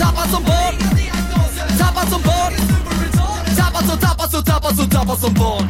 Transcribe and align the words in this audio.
Tappad 0.00 0.30
som 0.30 0.42
barn 0.42 0.74
Tappad 1.78 2.08
som 2.08 2.22
barn 2.22 2.52
Tappad 3.56 3.84
som, 3.88 3.98
tappad 3.98 4.30
som, 4.30 4.44
tappad 4.44 4.76
som, 4.76 4.90
tappad 4.90 5.18
som 5.18 5.34
barn 5.34 5.68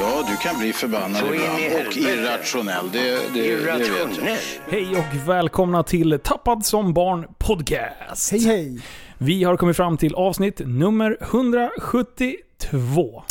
Ja, 0.00 0.24
du 0.28 0.36
kan 0.36 0.58
bli 0.58 0.72
förbannad 0.72 1.22
ibland 1.34 1.86
och 1.88 1.96
irrationell. 1.96 2.90
Det, 2.92 2.98
det, 3.00 3.18
det 3.34 3.56
vet 3.56 3.66
jag. 3.66 3.80
Irrationell. 3.80 4.38
Hej 4.70 4.96
och 4.96 5.28
välkomna 5.28 5.82
till 5.82 6.18
Tappad 6.22 6.66
som 6.66 6.92
barn 6.94 7.26
podcast. 7.38 8.32
Hej 8.32 8.44
hej! 8.44 8.80
Vi 9.18 9.44
har 9.44 9.56
kommit 9.56 9.76
fram 9.76 9.96
till 9.96 10.14
avsnitt 10.14 10.60
nummer 10.64 11.18
172. 11.20 12.36
172. 12.70 13.22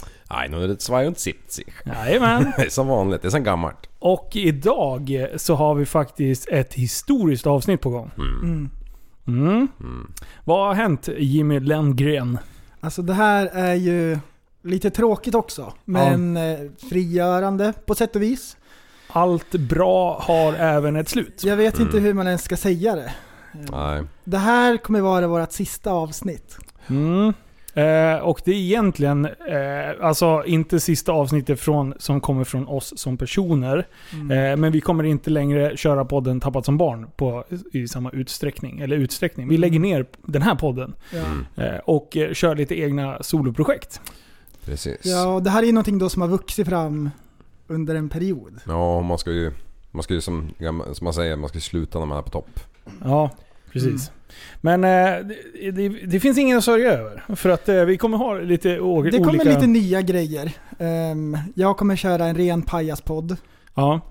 Jajamän. 1.86 2.52
Det 2.58 2.64
är 2.66 2.70
som 2.70 2.88
vanligt, 2.88 3.22
det 3.22 3.28
är 3.28 3.30
som 3.30 3.44
gammalt. 3.44 3.90
Och 4.06 4.36
idag 4.36 5.28
så 5.36 5.56
har 5.56 5.76
vi 5.76 5.86
faktiskt 5.86 6.48
ett 6.48 6.74
historiskt 6.74 7.48
avsnitt 7.48 7.82
på 7.82 7.90
gång. 7.90 8.12
Mm. 9.28 9.68
Vad 10.44 10.68
har 10.68 10.74
hänt 10.74 11.10
Jimmy 11.18 11.60
Lenngren? 11.60 12.38
Alltså 12.80 13.02
det 13.02 13.14
här 13.14 13.46
är 13.46 13.74
ju 13.74 14.18
lite 14.64 14.90
tråkigt 14.90 15.36
också, 15.36 15.74
men 15.86 16.38
eh, 16.38 16.60
frigörande 16.90 17.74
på 17.86 17.96
sätt 17.96 18.16
och 18.16 18.22
vis. 18.22 18.58
Allt 19.08 19.52
bra 19.52 20.20
har 20.22 20.54
även 20.54 20.96
ett 20.96 21.10
slut. 21.10 21.44
Jag 21.44 21.58
vet 21.58 21.80
inte 21.80 22.00
hur 22.00 22.14
man 22.14 22.28
ens 22.28 22.44
ska 22.44 22.58
säga 22.58 22.96
det. 22.96 23.14
Nej. 23.72 24.04
Det 24.24 24.38
här 24.38 24.78
kommer 24.78 25.02
vara 25.02 25.28
vårt 25.28 25.52
sista 25.52 25.92
avsnitt. 25.92 26.58
Mm. 27.76 28.16
Eh, 28.16 28.22
och 28.22 28.42
det 28.46 28.52
är 28.52 28.56
egentligen, 28.56 29.26
eh, 29.26 29.32
alltså 30.02 30.44
inte 30.46 30.80
sista 30.80 31.12
avsnittet 31.12 31.60
från, 31.60 31.94
som 32.00 32.22
kommer 32.22 32.44
från 32.44 32.68
oss 32.68 32.94
som 32.98 33.18
personer. 33.18 33.88
Eh, 34.12 34.58
men 34.58 34.72
vi 34.72 34.82
kommer 34.82 35.04
inte 35.04 35.30
längre 35.30 35.78
köra 35.78 36.06
podden 36.06 36.40
Tappat 36.40 36.66
som 36.66 36.78
barn 36.78 37.08
på, 37.16 37.44
i 37.72 37.88
samma 37.88 38.12
utsträckning. 38.12 38.80
Eller 38.80 38.98
utsträckning. 38.98 39.48
Vi 39.48 39.58
lägger 39.58 39.80
ner 39.80 40.06
den 40.22 40.42
här 40.42 40.56
podden. 40.56 40.96
Ja. 41.14 41.64
Eh, 41.64 41.78
och 41.78 42.18
eh, 42.18 42.34
kör 42.34 42.56
lite 42.56 42.80
egna 42.80 43.24
soloprojekt. 43.24 44.02
Precis. 44.66 45.02
ja, 45.04 45.28
och 45.28 45.44
det 45.44 45.50
här 45.50 45.62
är 45.62 45.66
ju 45.66 45.72
någonting 45.72 45.98
då 45.98 46.10
som 46.10 46.22
har 46.22 46.30
vuxit 46.30 46.68
fram 46.68 47.10
under 47.68 47.96
en 47.96 48.10
period. 48.10 48.60
Ja, 48.68 49.02
man 49.02 49.18
ska 49.18 49.32
ju... 49.32 49.52
Man 49.92 50.04
ska 50.04 50.14
ju 50.14 50.22
som, 50.22 50.50
som 50.94 51.06
man 51.06 51.14
säger, 51.14 51.36
man 51.36 51.50
ska 51.50 51.60
sluta 51.60 52.00
när 52.00 52.06
man 52.06 52.18
är 52.18 52.22
på 52.22 52.30
topp. 52.30 52.60
Ja, 53.04 53.30
precis. 53.72 54.12
Men 54.62 54.84
eh, 54.84 54.90
det, 55.62 55.72
det, 55.72 55.90
det 55.90 56.20
finns 56.20 56.38
ingen 56.38 56.58
att 56.58 56.64
sörja 56.64 56.92
över. 56.94 57.24
För 57.36 57.50
att 57.50 57.70
eh, 57.70 57.84
vi 57.84 57.98
kommer 57.98 58.18
ha 58.18 58.34
lite 58.34 58.80
o- 58.80 59.02
Det 59.02 59.12
kommer 59.18 59.30
olika... 59.30 59.50
lite 59.50 59.68
nya 59.68 60.02
grejer. 60.02 60.52
Ehm, 60.80 61.38
jag 61.56 61.78
kommer 61.78 61.96
köra 61.96 62.26
en 62.26 62.36
ren 62.36 62.62
pajaspodd. 62.62 63.38
Ja. 63.76 64.02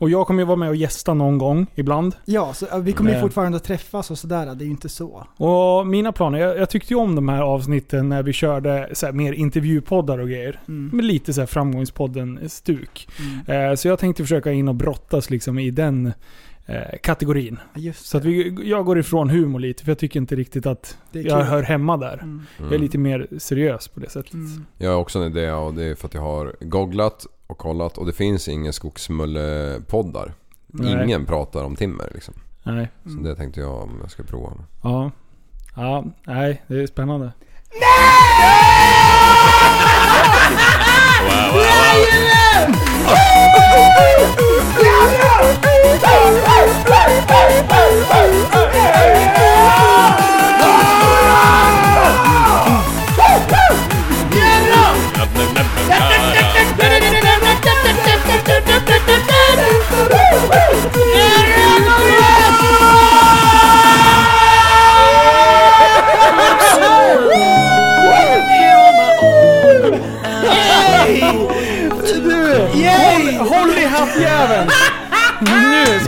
Och 0.00 0.10
jag 0.10 0.26
kommer 0.26 0.42
ju 0.42 0.46
vara 0.46 0.56
med 0.56 0.68
och 0.68 0.76
gästa 0.76 1.14
någon 1.14 1.38
gång 1.38 1.66
ibland. 1.74 2.14
Ja, 2.24 2.52
så, 2.54 2.66
vi 2.80 2.92
kommer 2.92 3.10
ju 3.10 3.16
Eh. 3.16 3.22
fortfarande 3.22 3.56
att 3.56 3.64
träffas 3.64 4.10
och 4.10 4.18
sådär. 4.18 4.46
Det 4.46 4.64
är 4.64 4.66
ju 4.66 4.70
inte 4.70 4.88
så. 4.88 5.26
Och 5.36 5.86
mina 5.86 6.12
planer, 6.12 6.38
jag, 6.38 6.58
jag 6.58 6.70
tyckte 6.70 6.94
ju 6.94 7.00
om 7.00 7.14
de 7.14 7.28
här 7.28 7.42
avsnitten 7.42 8.08
när 8.08 8.22
vi 8.22 8.32
körde 8.32 8.88
så 8.92 9.12
mer 9.12 9.32
intervjupoddar 9.32 10.18
och 10.18 10.28
grejer. 10.28 10.60
Mm. 10.68 10.90
Med 10.96 11.04
lite 11.04 11.32
så 11.32 11.46
framgångspodden-stuk. 11.46 13.08
Eh, 13.46 13.74
så 13.74 13.88
jag 13.88 13.98
tänkte 13.98 14.22
försöka 14.22 14.52
in 14.52 14.68
och 14.68 14.74
brottas 14.74 15.30
liksom 15.30 15.58
i 15.58 15.70
den 15.70 16.12
eh, 16.66 16.98
kategorin. 17.02 17.58
Så 17.94 18.18
att 18.18 18.24
vi, 18.24 18.58
jag 18.70 18.84
går 18.84 18.98
ifrån 18.98 19.30
humor 19.30 19.60
lite, 19.60 19.84
för 19.84 19.90
jag 19.90 19.98
tycker 19.98 20.20
inte 20.20 20.34
riktigt 20.36 20.66
att 20.66 20.98
jag 21.12 21.24
kul. 21.24 21.32
hör 21.32 21.62
hemma 21.62 21.96
där. 21.96 22.14
Mm. 22.22 22.42
Jag 22.58 22.72
är 22.72 22.78
lite 22.78 22.98
mer 22.98 23.28
seriös 23.38 23.88
på 23.88 24.00
det 24.00 24.10
sättet. 24.10 24.32
Mm. 24.32 24.66
Jag 24.78 24.90
har 24.90 24.96
också 24.96 25.18
en 25.18 25.24
idé 25.24 25.52
och 25.52 25.74
det 25.74 25.84
är 25.84 25.94
för 25.94 26.08
att 26.08 26.14
jag 26.14 26.22
har 26.22 26.56
googlat 26.60 27.26
och 27.46 27.58
kollat 27.58 27.98
och 27.98 28.06
det 28.06 28.12
finns 28.12 28.48
inga 28.48 28.72
skogsmullepoddar. 28.72 30.34
Nej. 30.66 31.04
Ingen 31.04 31.26
pratar 31.26 31.64
om 31.64 31.76
timmer 31.76 32.10
liksom. 32.14 32.34
Nej. 32.62 32.88
Så 33.04 33.08
det 33.08 33.34
tänkte 33.34 33.60
jag 33.60 33.82
om 33.82 33.98
jag 34.00 34.10
ska 34.10 34.22
prova. 34.22 34.52
Ja. 34.82 35.10
Ja, 35.76 36.04
nej, 36.24 36.62
det 36.66 36.82
är 36.82 36.86
spännande. 36.86 37.32
Håll, 45.82 46.22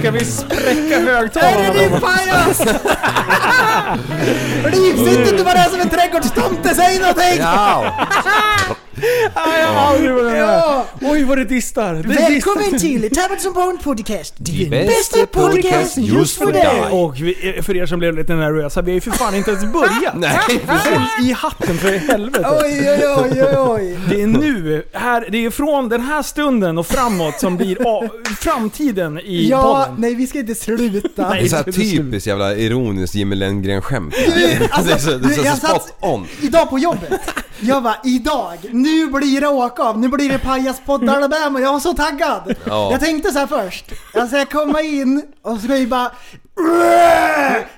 ska 0.04 0.10
vi 0.10 0.24
spräcka 0.24 1.00
högtalarna. 1.00 1.56
Är 1.56 1.74
det 1.74 1.80
din 1.80 2.00
pajas? 2.00 2.60
Liv, 4.72 4.96
sitt 4.96 5.32
inte 5.32 5.44
bara 5.44 5.64
som 5.64 5.80
en 5.80 5.88
trädgårdstomte, 5.88 6.74
säg 6.74 6.98
någonting! 6.98 7.40
Nej, 9.36 9.60
jag 9.60 9.68
har 9.68 9.94
aldrig 9.94 10.12
varit 10.12 10.24
med. 10.24 10.40
Ja. 10.40 10.86
Oj 11.00 11.24
vad 11.24 11.38
det 11.38 11.44
distar. 11.44 11.94
Det 11.94 12.08
Välkommen 12.08 12.70
distar. 12.72 12.78
till 12.78 13.16
Tappad 13.16 13.40
som 13.40 13.52
barn 13.52 13.78
podcast. 13.78 14.34
Din 14.36 14.70
bästa 14.70 14.86
bästa 14.86 15.26
podcast 15.26 15.98
just 15.98 16.38
för 16.38 16.52
dig. 16.52 16.80
Och 16.90 17.20
vi, 17.20 17.60
för 17.62 17.76
er 17.76 17.86
som 17.86 17.98
blev 17.98 18.16
lite 18.16 18.34
nervösa, 18.34 18.82
vi 18.82 18.90
har 18.90 18.94
ju 18.94 19.00
för 19.00 19.10
fan 19.10 19.34
inte 19.34 19.50
ens 19.50 19.72
börjat. 19.72 20.14
Nej, 20.14 20.38
i 21.22 21.32
hatten 21.32 21.78
för 21.78 21.92
helvete. 21.92 22.48
Oj, 22.64 22.90
oj, 22.90 23.06
oj, 23.16 23.42
oj, 23.42 23.58
oj. 23.58 23.98
Det 24.10 24.22
är 24.22 24.26
nu, 24.26 24.82
här, 24.92 25.26
det 25.30 25.44
är 25.44 25.50
från 25.50 25.88
den 25.88 26.00
här 26.00 26.22
stunden 26.22 26.78
och 26.78 26.86
framåt 26.86 27.40
som 27.40 27.56
blir 27.56 27.78
framtiden 28.34 29.18
i 29.18 29.48
Ja, 29.48 29.62
podden. 29.62 29.93
Nej 29.98 30.14
vi 30.14 30.26
ska 30.26 30.38
inte 30.38 30.54
sluta. 30.54 31.28
det 31.34 31.38
är 31.40 31.48
så 31.48 31.56
här 31.56 31.64
det 31.64 31.70
är 31.70 31.72
slut. 31.72 31.90
typiskt 31.90 32.26
jävla 32.26 32.56
ironiskt 32.56 33.14
Jimmy 33.14 33.36
Lenngren-skämt. 33.36 34.14
alltså, 34.70 34.88
det 34.88 34.94
är 34.94 34.98
så, 34.98 35.10
det 35.10 35.28
är 35.28 35.34
så 35.34 35.40
du, 35.40 35.46
jag 35.46 35.58
spot 35.58 35.94
on. 36.00 36.26
Idag 36.42 36.70
på 36.70 36.78
jobbet. 36.78 37.20
Jag 37.60 37.82
bara, 37.82 37.96
idag, 38.04 38.58
nu 38.72 39.06
blir 39.06 39.40
det 39.40 39.48
åka 39.48 39.82
av, 39.82 39.98
nu 39.98 40.08
blir 40.08 40.28
det 40.28 40.38
pajaspodd 40.38 41.08
Alabama, 41.08 41.60
jag 41.60 41.72
var 41.72 41.80
så 41.80 41.92
taggad. 41.92 42.54
Ja. 42.64 42.90
Jag 42.90 43.00
tänkte 43.00 43.32
så 43.32 43.38
här 43.38 43.46
först, 43.46 43.84
jag 44.14 44.28
ska 44.28 44.46
komma 44.46 44.80
in 44.80 45.22
och 45.42 45.56
så 45.56 45.62
ska 45.62 45.74
vi 45.74 45.86
bara 45.86 46.10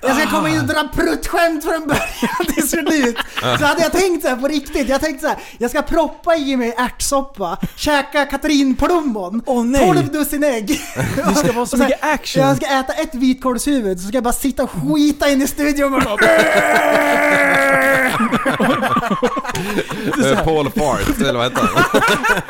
jag 0.01 0.17
ska 0.17 0.31
komma 0.31 0.49
in 0.49 0.61
och 0.61 0.67
dra 0.67 0.89
pruttskämt 0.95 1.65
från 1.65 1.87
början 1.87 2.55
till 2.55 2.69
slut. 2.69 3.19
Så 3.41 3.65
hade 3.65 3.83
jag 3.83 3.93
tänkt 3.93 4.23
så 4.23 4.29
här 4.29 4.37
på 4.37 4.49
riktigt. 4.49 4.89
Jag 4.89 5.01
tänkte 5.01 5.23
så 5.23 5.29
här, 5.29 5.39
jag 5.59 5.71
ska 5.71 5.83
proppa 5.83 6.37
i 6.37 6.57
mig 6.57 6.75
ärtsoppa, 6.79 7.59
käka 7.77 8.27
katrinplommon, 8.27 9.43
Åh, 9.47 9.65
nej. 9.65 9.87
12 9.87 10.09
dussin 10.09 10.45
ägg. 10.45 10.81
Det 11.17 11.35
ska 11.35 11.53
vara 11.53 11.67
så 11.67 11.77
mycket 11.77 12.05
action. 12.05 12.43
Jag 12.43 12.57
ska 12.57 12.67
äta 12.67 12.93
ett 12.93 13.15
vitkålshuvud, 13.15 14.01
så 14.01 14.09
ska 14.09 14.17
jag 14.17 14.25
bara 14.25 14.33
sitta 14.33 14.63
och 14.63 14.71
skita 14.71 15.29
in 15.31 15.43
i 15.43 15.47
studion 15.47 15.95
och 15.95 16.03
bara, 16.03 16.17
Paul 20.45 20.71
Fart, 20.71 21.21
eller 21.21 21.33
vad 21.33 21.43
heter 21.45 21.69
han? 21.75 22.03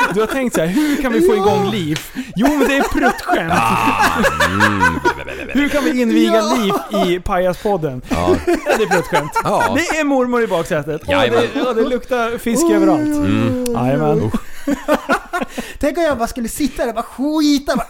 Du 0.14 0.20
har 0.20 0.26
tänkt 0.26 0.54
så 0.54 0.60
här, 0.60 0.68
hur 0.68 1.02
kan 1.02 1.12
vi 1.12 1.20
få 1.22 1.34
igång 1.34 1.70
liv? 1.70 2.00
Jo 2.36 2.46
men 2.48 2.68
det 2.68 2.76
är 2.76 2.82
pruttskämt. 2.82 3.52
Hur 5.48 5.68
kan 5.68 5.84
vi 5.84 6.00
inviga 6.02 6.42
liv 6.56 6.72
i 7.06 7.20
Pajaspodden? 7.20 8.02
Ja. 8.08 8.36
Det 8.46 8.82
är 8.82 8.86
pruttskämt. 8.86 9.30
Ja. 9.44 9.76
Det 9.76 9.98
är 9.98 10.04
mormor 10.04 10.42
i 10.42 10.46
baksätet. 10.46 11.02
Och 11.02 11.08
Jajamän. 11.08 11.42
det, 11.54 11.60
ja, 11.60 11.72
det 11.72 11.88
luktar 11.88 12.38
fisk 12.38 12.64
överallt. 12.70 13.00
Mm. 13.06 13.64
Jajamän. 13.74 14.30
Tänk 15.80 15.98
om 15.98 16.04
jag 16.04 16.18
bara 16.18 16.28
skulle 16.28 16.48
sitta 16.48 16.82
där 16.82 16.88
och 16.88 16.94
bara 16.94 17.02
skita. 17.02 17.76
Bara, 17.76 17.86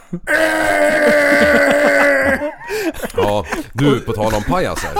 Ja, 3.16 3.44
du 3.72 4.00
på 4.00 4.12
tal 4.12 4.34
om 4.34 4.42
pajaser. 4.42 4.90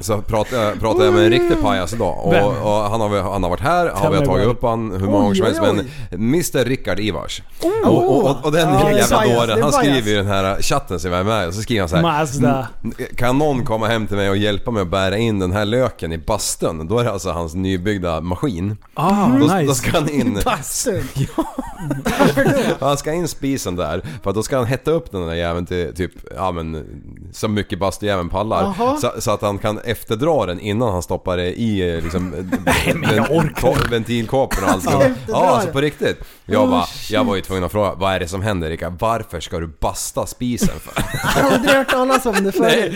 Så 0.00 0.22
pratade 0.22 0.62
jag, 0.62 0.80
pratade 0.80 1.04
jag 1.04 1.14
med 1.14 1.24
en 1.24 1.30
riktig 1.30 1.60
pajas 1.62 1.92
idag 1.92 2.18
och, 2.26 2.34
och 2.34 2.90
han, 2.90 3.00
har, 3.00 3.32
han 3.32 3.42
har 3.42 3.50
varit 3.50 3.60
här, 3.60 3.88
har 3.88 4.10
vi 4.10 4.18
mig 4.18 4.26
tagit 4.26 4.46
upp 4.46 4.62
han 4.62 4.90
hur 4.90 5.06
många 5.06 5.18
gånger 5.22 5.34
som 5.34 5.44
helst. 5.44 5.60
Men 5.62 5.88
Mr 6.12 6.64
Rickard 6.64 7.00
Ivars. 7.00 7.42
Och, 7.84 7.92
och, 7.94 8.30
och, 8.30 8.44
och 8.44 8.52
den 8.52 8.68
Ja, 8.74 8.92
jävla 8.92 9.24
dåren, 9.24 9.62
han 9.62 9.72
skriver 9.72 10.10
i 10.10 10.14
den 10.14 10.26
här 10.26 10.62
chatten 10.62 11.00
som 11.00 11.10
jag 11.10 11.20
är 11.20 11.24
med 11.24 11.48
och 11.48 11.54
så 11.54 11.62
skriver 11.62 11.80
han 11.80 11.88
så 11.88 11.96
här. 11.96 12.02
Mazda. 12.02 12.68
Kan 13.16 13.38
någon 13.38 13.64
komma 13.64 13.86
hem 13.88 14.06
till 14.06 14.16
mig 14.16 14.30
och 14.30 14.36
hjälpa 14.36 14.70
mig 14.70 14.82
att 14.82 14.88
bära 14.88 15.16
in 15.16 15.38
den 15.38 15.52
här 15.52 15.64
löken 15.64 16.12
i 16.12 16.18
bastun? 16.18 16.88
Då 16.88 16.98
är 16.98 17.04
det 17.04 17.12
alltså 17.12 17.30
hans 17.30 17.54
nybyggda 17.54 18.20
maskin. 18.20 18.76
Ah, 18.94 19.26
Då, 19.26 19.36
nice. 19.38 19.62
då 19.62 19.74
ska 19.74 19.90
han 19.90 20.08
in... 20.10 20.38
Varför 22.18 22.44
då? 22.80 22.86
Han 22.86 22.96
ska 22.96 23.12
in 23.12 23.28
spisen 23.28 23.76
där 23.76 24.02
för 24.22 24.32
då 24.32 24.42
ska 24.42 24.56
han 24.56 24.66
hetta 24.66 24.90
upp 24.90 25.12
den 25.12 25.26
där 25.26 25.34
jäveln 25.34 25.66
till 25.66 25.94
typ, 25.94 26.12
ja 26.36 26.52
men 26.52 26.86
så 27.32 27.48
mycket 27.48 27.78
bastujäveln 27.78 28.28
pallar. 28.28 28.74
Så, 29.00 29.12
så 29.20 29.30
att 29.30 29.42
han 29.42 29.58
kan 29.58 29.78
efterdra 29.84 30.46
den 30.46 30.60
innan 30.60 30.92
han 30.92 31.02
stoppar 31.02 31.36
det 31.36 31.60
i 31.60 31.94
eh, 31.96 32.02
liksom 32.02 32.30
men 32.94 33.16
jag 33.16 33.30
orkar 33.30 33.90
ventilkåporna 33.90 34.66
och 34.66 34.72
allt. 34.72 34.82
Ska 34.84 35.02
Ja, 35.28 35.58
så 35.60 35.64
den? 35.64 35.72
på 35.72 35.80
riktigt. 35.80 36.18
Jag 36.44 36.62
Oh, 36.62 36.70
bara, 36.70 36.84
jag 37.10 37.24
var 37.24 37.36
ju 37.36 37.40
tvungen 37.42 37.64
att 37.64 37.72
fråga, 37.72 37.94
vad 37.94 38.12
är 38.12 38.20
det 38.20 38.28
som 38.28 38.42
händer 38.42 38.68
Rickard? 38.70 38.92
Varför 39.00 39.40
ska 39.40 39.58
du 39.58 39.66
basta 39.80 40.26
spisen 40.26 40.74
för? 40.80 41.04
Jag 41.36 41.44
har 41.44 41.50
aldrig 41.50 41.74
hört 41.74 41.90
talas 41.90 42.26
om 42.26 42.44
det 42.44 42.52
förut. 42.52 42.94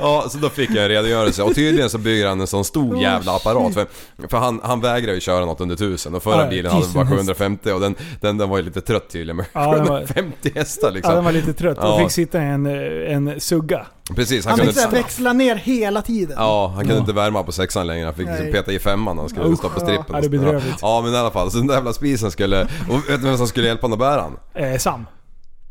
Ja, 0.00 0.26
så 0.30 0.38
då 0.38 0.48
fick 0.48 0.70
jag 0.70 0.82
en 0.82 0.88
redogörelse 0.88 1.42
och 1.42 1.54
tydligen 1.54 1.90
så 1.90 1.98
bygger 1.98 2.28
han 2.28 2.40
en 2.40 2.46
sån 2.46 2.64
stor 2.64 2.94
Oh, 2.94 3.02
jävla 3.02 3.36
apparat 3.36 3.74
för, 3.74 3.86
för 4.28 4.36
han, 4.38 4.60
han 4.62 4.80
vägrar 4.80 5.12
ju 5.14 5.20
köra 5.20 5.44
något 5.44 5.60
under 5.60 5.76
tusen 5.76 6.14
och 6.14 6.22
förra 6.22 6.42
Ja, 6.44 6.50
bilen 6.50 6.72
hade 6.72 6.84
bara 6.94 7.04
häst. 7.04 7.16
750 7.20 7.70
och 7.72 7.80
den, 7.80 7.94
den, 8.20 8.38
den 8.38 8.48
var 8.48 8.56
ju 8.56 8.62
lite 8.62 8.80
trött 8.80 9.10
tydligen 9.10 9.36
med 9.36 9.46
Ja, 9.52 9.74
den 9.76 9.84
var- 9.84 10.00
750 10.06 10.52
hästar 10.54 10.90
liksom. 10.90 11.10
Ja, 11.10 11.14
den 11.16 11.24
var 11.24 11.32
lite 11.32 11.52
trött 11.52 11.78
och 11.78 11.84
Ja. 11.84 11.98
fick 11.98 12.10
sitta 12.10 12.42
i 12.42 12.46
en, 12.46 12.66
en 12.66 13.40
sugga. 13.40 13.86
Precis, 14.16 14.44
han, 14.44 14.50
Han 14.58 14.66
kunde 14.66 14.82
inte... 14.82 14.96
växla 14.96 15.32
ner 15.32 15.56
hela 15.56 16.02
tiden. 16.02 16.36
Ja, 16.38 16.72
han 16.74 16.84
kunde 16.84 17.00
inte 17.00 17.12
värma 17.12 17.42
på 17.42 17.52
sexan 17.52 17.86
längre. 17.86 18.04
Han 18.04 18.14
fick 18.14 18.26
liksom 18.28 18.46
peta 18.52 18.72
i 18.72 18.78
femman 18.78 19.16
när 19.16 19.22
han 19.22 19.28
skulle 19.30 19.46
Usch. 19.46 19.58
stoppa 19.58 19.80
strippen. 19.80 20.04
Ja, 20.12 20.20
det 20.20 20.26
är 20.26 20.30
bedrövligt. 20.30 20.78
Ja, 20.82 21.00
men 21.04 21.14
i 21.14 21.16
alla 21.16 21.30
fall. 21.30 21.50
Så 21.50 21.58
den 21.58 21.66
där 21.66 21.74
jävla 21.74 21.92
spisen 21.92 22.30
skulle... 22.30 22.62
Och 22.62 22.96
vet 23.10 23.20
du 23.22 23.26
vem 23.28 23.36
som 23.36 23.46
skulle 23.46 23.66
hjälpa 23.66 23.82
honom 23.86 23.92
att 23.92 23.98
bära 23.98 24.20
han? 24.20 24.36
Eh, 24.72 24.78
Sam. 24.78 25.06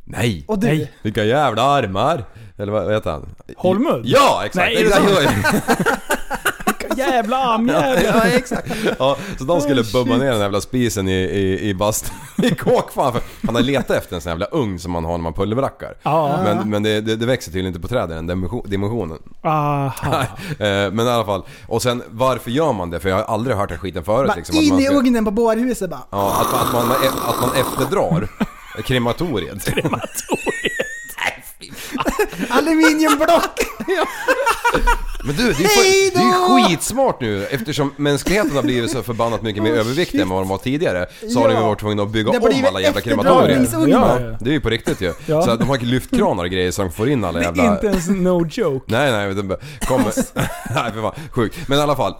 Nej! 0.05 0.45
Och 0.47 0.59
du, 0.59 0.67
Nej. 0.67 0.91
Vilka 1.01 1.23
jävla 1.23 1.61
armar! 1.63 2.25
Eller 2.57 2.71
vad 2.71 2.93
heter 2.93 3.11
han? 3.11 3.25
Holmud? 3.57 4.01
Ja, 4.05 4.41
exakt! 4.45 4.55
Nej, 4.55 4.75
är 4.75 4.83
det 4.83 5.23
exakt. 5.23 6.18
Jävla 6.97 7.37
armjävel! 7.37 8.03
Ja, 8.13 8.21
exakt. 8.23 8.71
Ja, 8.99 9.17
så 9.37 9.43
de 9.43 9.61
skulle 9.61 9.83
bumma 9.93 10.17
ner 10.17 10.31
den 10.31 10.39
jävla 10.39 10.61
spisen 10.61 11.07
i, 11.07 11.11
i, 11.13 11.69
i 11.69 11.73
bast 11.73 12.11
i 12.43 12.55
kåkfan. 12.55 13.13
För 13.13 13.21
han 13.45 13.55
har 13.55 13.61
letat 13.61 13.97
efter 13.97 14.15
en 14.15 14.21
sån 14.21 14.29
jävla 14.29 14.45
ugn 14.45 14.79
som 14.79 14.91
man 14.91 15.05
har 15.05 15.11
när 15.11 15.23
man 15.23 15.33
pulverlackar. 15.33 15.93
Ja. 16.03 16.39
Men, 16.43 16.69
men 16.69 16.83
det, 16.83 17.01
det, 17.01 17.15
det 17.15 17.25
växer 17.25 17.51
tydligen 17.51 17.67
inte 17.67 17.79
på 17.79 17.87
träden, 17.87 18.27
den 18.27 18.27
dimension- 18.43 18.67
dimensionen. 18.67 19.17
Aha. 19.43 20.23
Eh, 20.49 20.65
Men 20.91 20.99
i 20.99 21.09
alla 21.09 21.25
fall. 21.25 21.43
Och 21.67 21.81
sen 21.81 22.03
varför 22.09 22.51
gör 22.51 22.73
man 22.73 22.89
det? 22.89 22.99
För 22.99 23.09
jag 23.09 23.15
har 23.15 23.23
aldrig 23.23 23.55
hört 23.57 23.69
den 23.69 23.77
skiten 23.79 24.03
förut. 24.03 24.27
bara 24.27 24.35
Liksom, 24.35 24.55
in 24.55 24.69
man 24.69 24.79
i 24.79 24.85
ska- 24.85 24.93
ugnen 24.95 25.25
på 25.25 25.31
bårhuset 25.31 25.89
bara. 25.89 26.01
Ja, 26.09 26.41
att 26.41 26.73
man, 26.73 26.81
att 26.81 26.87
man, 26.89 26.97
att 27.29 27.41
man 27.41 27.49
efterdrar 27.55 28.27
krematoriet. 28.83 29.67
Aluminiumblock! 32.49 33.59
Men 35.23 35.35
du, 35.35 35.53
det 35.53 35.63
är, 35.63 36.15
det 36.15 36.23
ju 36.23 36.67
skitsmart 36.67 37.21
nu 37.21 37.45
eftersom 37.45 37.93
mänskligheten 37.97 38.55
har 38.55 38.63
blivit 38.63 38.91
så 38.91 39.03
förbannat 39.03 39.41
mycket 39.41 39.63
mer 39.63 39.71
överviktiga 39.71 40.21
än 40.21 40.29
vad 40.29 40.41
de 40.41 40.49
var 40.49 40.57
tidigare. 40.57 41.07
Så 41.33 41.39
har 41.39 41.49
de 41.49 41.55
ju 41.55 41.61
varit 41.61 41.79
tvungna 41.79 42.03
att 42.03 42.09
bygga 42.09 42.31
Det 42.31 42.37
om 42.37 42.65
alla 42.67 42.81
jävla 42.81 43.01
krematorier. 43.01 43.67
Ja. 43.87 44.19
Det 44.39 44.49
är 44.49 44.53
ju 44.53 44.61
på 44.61 44.69
riktigt 44.69 45.01
ju. 45.01 45.13
Ja. 45.25 45.41
Så 45.41 45.51
att 45.51 45.59
de 45.59 45.69
har 45.69 45.77
lyftkranar 45.77 46.43
och 46.43 46.49
grejer 46.49 46.71
de 46.85 46.91
får 46.91 47.09
in 47.09 47.23
alla 47.23 47.39
Det 47.39 47.45
jävla... 47.45 47.63
är 47.63 47.71
inte 47.71 47.87
ens 47.87 48.09
no 48.09 48.47
joke. 48.51 48.85
Nej 48.87 49.11
nej, 49.11 49.27
kommer... 49.79 50.05
nej 50.73 50.91
för 50.93 51.01
fan, 51.01 51.13
sjukt. 51.31 51.57
Men 51.67 51.79
i 51.79 51.81
alla 51.81 51.95
fall. 51.95 52.15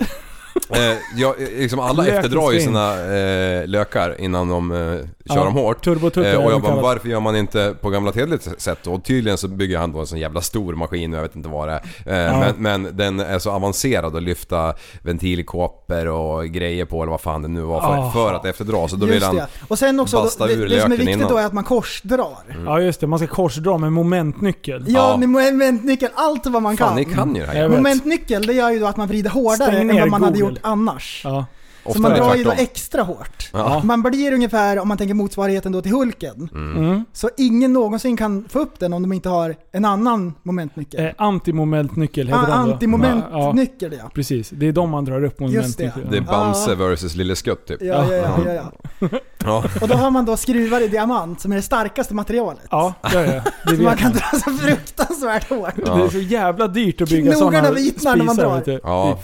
Eh, 0.69 0.97
jag, 1.15 1.35
liksom 1.57 1.79
alla 1.79 2.07
efterdrar 2.07 2.51
ju 2.51 2.59
sina 2.59 2.94
eh, 3.15 3.67
lökar 3.67 4.21
innan 4.21 4.50
de 4.50 4.71
eh, 4.71 4.77
kör 4.77 5.06
Ja, 5.23 5.44
dem 5.44 5.53
hårt. 5.53 5.83
turbotutte 5.83 6.31
Eh, 6.31 6.45
och 6.45 6.51
jag 6.51 6.61
bara, 6.61 6.69
kallat. 6.69 6.83
varför 6.83 7.09
gör 7.09 7.19
man 7.19 7.35
inte 7.35 7.75
på 7.81 7.89
gamla 7.89 8.11
hederligt 8.11 8.61
sätt? 8.61 8.88
Och 8.88 9.03
tydligen 9.03 9.38
så 9.38 9.47
bygger 9.47 9.77
han 9.77 9.91
då 9.91 10.00
en 10.00 10.07
sån 10.07 10.19
jävla 10.19 10.41
stor 10.41 10.73
maskin, 10.75 11.13
jag 11.13 11.21
vet 11.21 11.35
inte 11.35 11.50
vad 11.50 11.67
det 11.67 11.73
är. 12.06 12.11
Eh, 12.13 12.17
Ja. 12.33 12.39
men, 12.57 12.83
men 12.83 12.97
den 12.97 13.19
är 13.19 13.39
så 13.39 13.51
avancerad 13.51 14.15
att 14.15 14.23
lyfta 14.23 14.73
ventilkåpor 15.01 16.07
och 16.07 16.45
grejer 16.45 16.85
på 16.85 17.01
eller 17.03 17.11
vad 17.11 17.21
fan 17.21 17.41
det 17.41 17.47
nu 17.47 17.61
var 17.61 17.81
för, 17.81 17.88
Ah. 18.07 18.11
för 18.11 18.33
att 18.33 18.45
efterdra. 18.45 18.88
Så 18.88 18.95
då 18.95 19.06
vill 19.06 19.15
Just 19.15 19.25
han... 19.27 19.35
det. 19.35 19.47
Och 19.67 19.79
sen 19.79 20.00
också, 20.00 20.17
basta 20.17 20.47
det, 20.47 20.53
ur 20.53 20.69
det 20.69 20.69
som 20.69 20.75
är 20.75 20.79
löken 20.79 20.89
viktigt 21.06 21.15
innan. 21.15 21.29
då 21.29 21.38
är 21.38 21.45
att 21.45 21.53
man 21.53 21.63
korsdrar. 21.63 22.27
Ja 22.65 22.81
just 22.81 23.00
det, 23.00 23.07
man 23.07 23.19
ska 23.19 23.27
korsdra 23.27 23.77
med 23.77 23.91
momentnyckel. 23.94 24.83
Ja, 24.88 25.11
Ja. 25.11 25.17
med 25.17 25.29
momentnyckel, 25.29 26.09
allt 26.15 26.45
vad 26.47 26.61
man 26.61 26.77
Fan, 26.77 26.88
kan. 26.88 26.95
ni 26.97 27.06
kan 27.06 27.35
ju 27.35 27.41
det 27.41 27.47
här 27.47 27.53
Jag 27.53 27.61
jävla. 27.61 27.75
vet. 27.75 27.83
Momentnyckel, 27.83 28.45
det 28.45 28.53
gör 28.53 28.69
ju 28.71 28.79
då 28.79 28.85
att 28.88 28.97
man 28.97 29.07
vrider 29.07 29.29
hårdare 29.29 29.56
Stäng 29.71 29.75
än 29.81 29.88
ner 29.88 30.00
vad 30.01 30.09
man 30.09 30.23
hade 30.23 30.39
Google. 30.39 30.49
Gjort 30.50 30.60
annars. 30.63 31.22
Ja. 31.24 31.46
Så 31.84 31.90
Ofta 31.90 32.01
man 32.01 32.12
drar 32.12 32.36
ju 32.36 32.44
då 32.44 32.51
extra 32.51 33.04
hårt. 33.04 33.50
Ja. 33.54 33.81
Man 33.84 34.01
blir 34.01 34.34
ungefär, 34.34 34.80
om 34.80 34.88
man 34.88 34.98
tänker 34.98 35.13
motsvarigheten 35.13 35.72
då 35.72 35.81
till 35.81 35.92
Hulken. 35.92 36.50
Mm. 36.54 37.06
Så 37.13 37.30
ingen 37.38 37.74
någonsin 37.74 38.18
kan 38.18 38.46
få 38.50 38.60
upp 38.60 38.80
den 38.80 38.94
om 38.94 39.01
de 39.01 39.13
inte 39.13 39.30
har 39.30 39.56
en 39.72 39.86
annan 39.86 40.34
momentnyckel. 40.44 41.06
Eh, 41.06 41.12
antimomentnyckel 41.18 42.28
heter 42.28 42.40
ah, 42.40 42.46
den 42.46 42.50
då. 42.50 42.69
Ja, 42.69 42.74
antimomentnyckel 42.74 43.96
ja. 44.00 44.12
precis. 44.13 44.50
Det 44.50 44.68
är 44.68 44.72
de 44.72 44.90
man 44.90 45.06
drar 45.06 45.24
upp 45.24 45.36
Just 45.42 45.78
det. 45.78 45.94
Det 46.12 46.18
är 46.18 46.22
Bamse 46.22 46.69
Ja. 46.69 46.75
versus 46.75 47.16
Lille 47.16 47.36
Skutt 47.36 47.68
typ. 47.68 47.81
Ja, 47.81 48.13
ja, 48.13 48.16
ja, 48.16 48.40
ja, 48.45 48.72
ja. 49.00 49.07
Ja. 49.44 49.63
Och 49.81 49.88
då 49.88 49.95
har 49.95 50.12
man 50.12 50.25
då 50.25 50.38
skruvar 50.38 50.81
i 50.81 50.88
diamant 50.88 51.42
som 51.42 51.52
är 51.52 51.56
det 51.56 51.62
starkaste 51.62 52.13
materialet. 52.13 52.63
Ja, 52.72 52.94
det 53.12 53.18
är 53.18 53.25
det. 53.66 53.75
Så 53.78 53.84
man 53.84 53.98
kan 53.98 54.12
dra 54.12 54.40
så 54.44 54.52
fruktansvärt 54.52 55.50
hårt. 55.50 55.74
Ja. 55.86 55.95
Det 55.95 56.04
är 56.04 56.10
så 56.10 56.19
jävla 56.19 56.68
dyrt 56.68 57.02
att 57.02 57.10
bygga 57.10 57.34
Knogarna 57.34 57.68
sådana 57.68 57.72
vitnar 57.72 58.16
när 58.16 58.24
man 58.24 58.36
spisar, 58.36 58.62
drar. 58.66 58.80
Ja. 58.84 59.19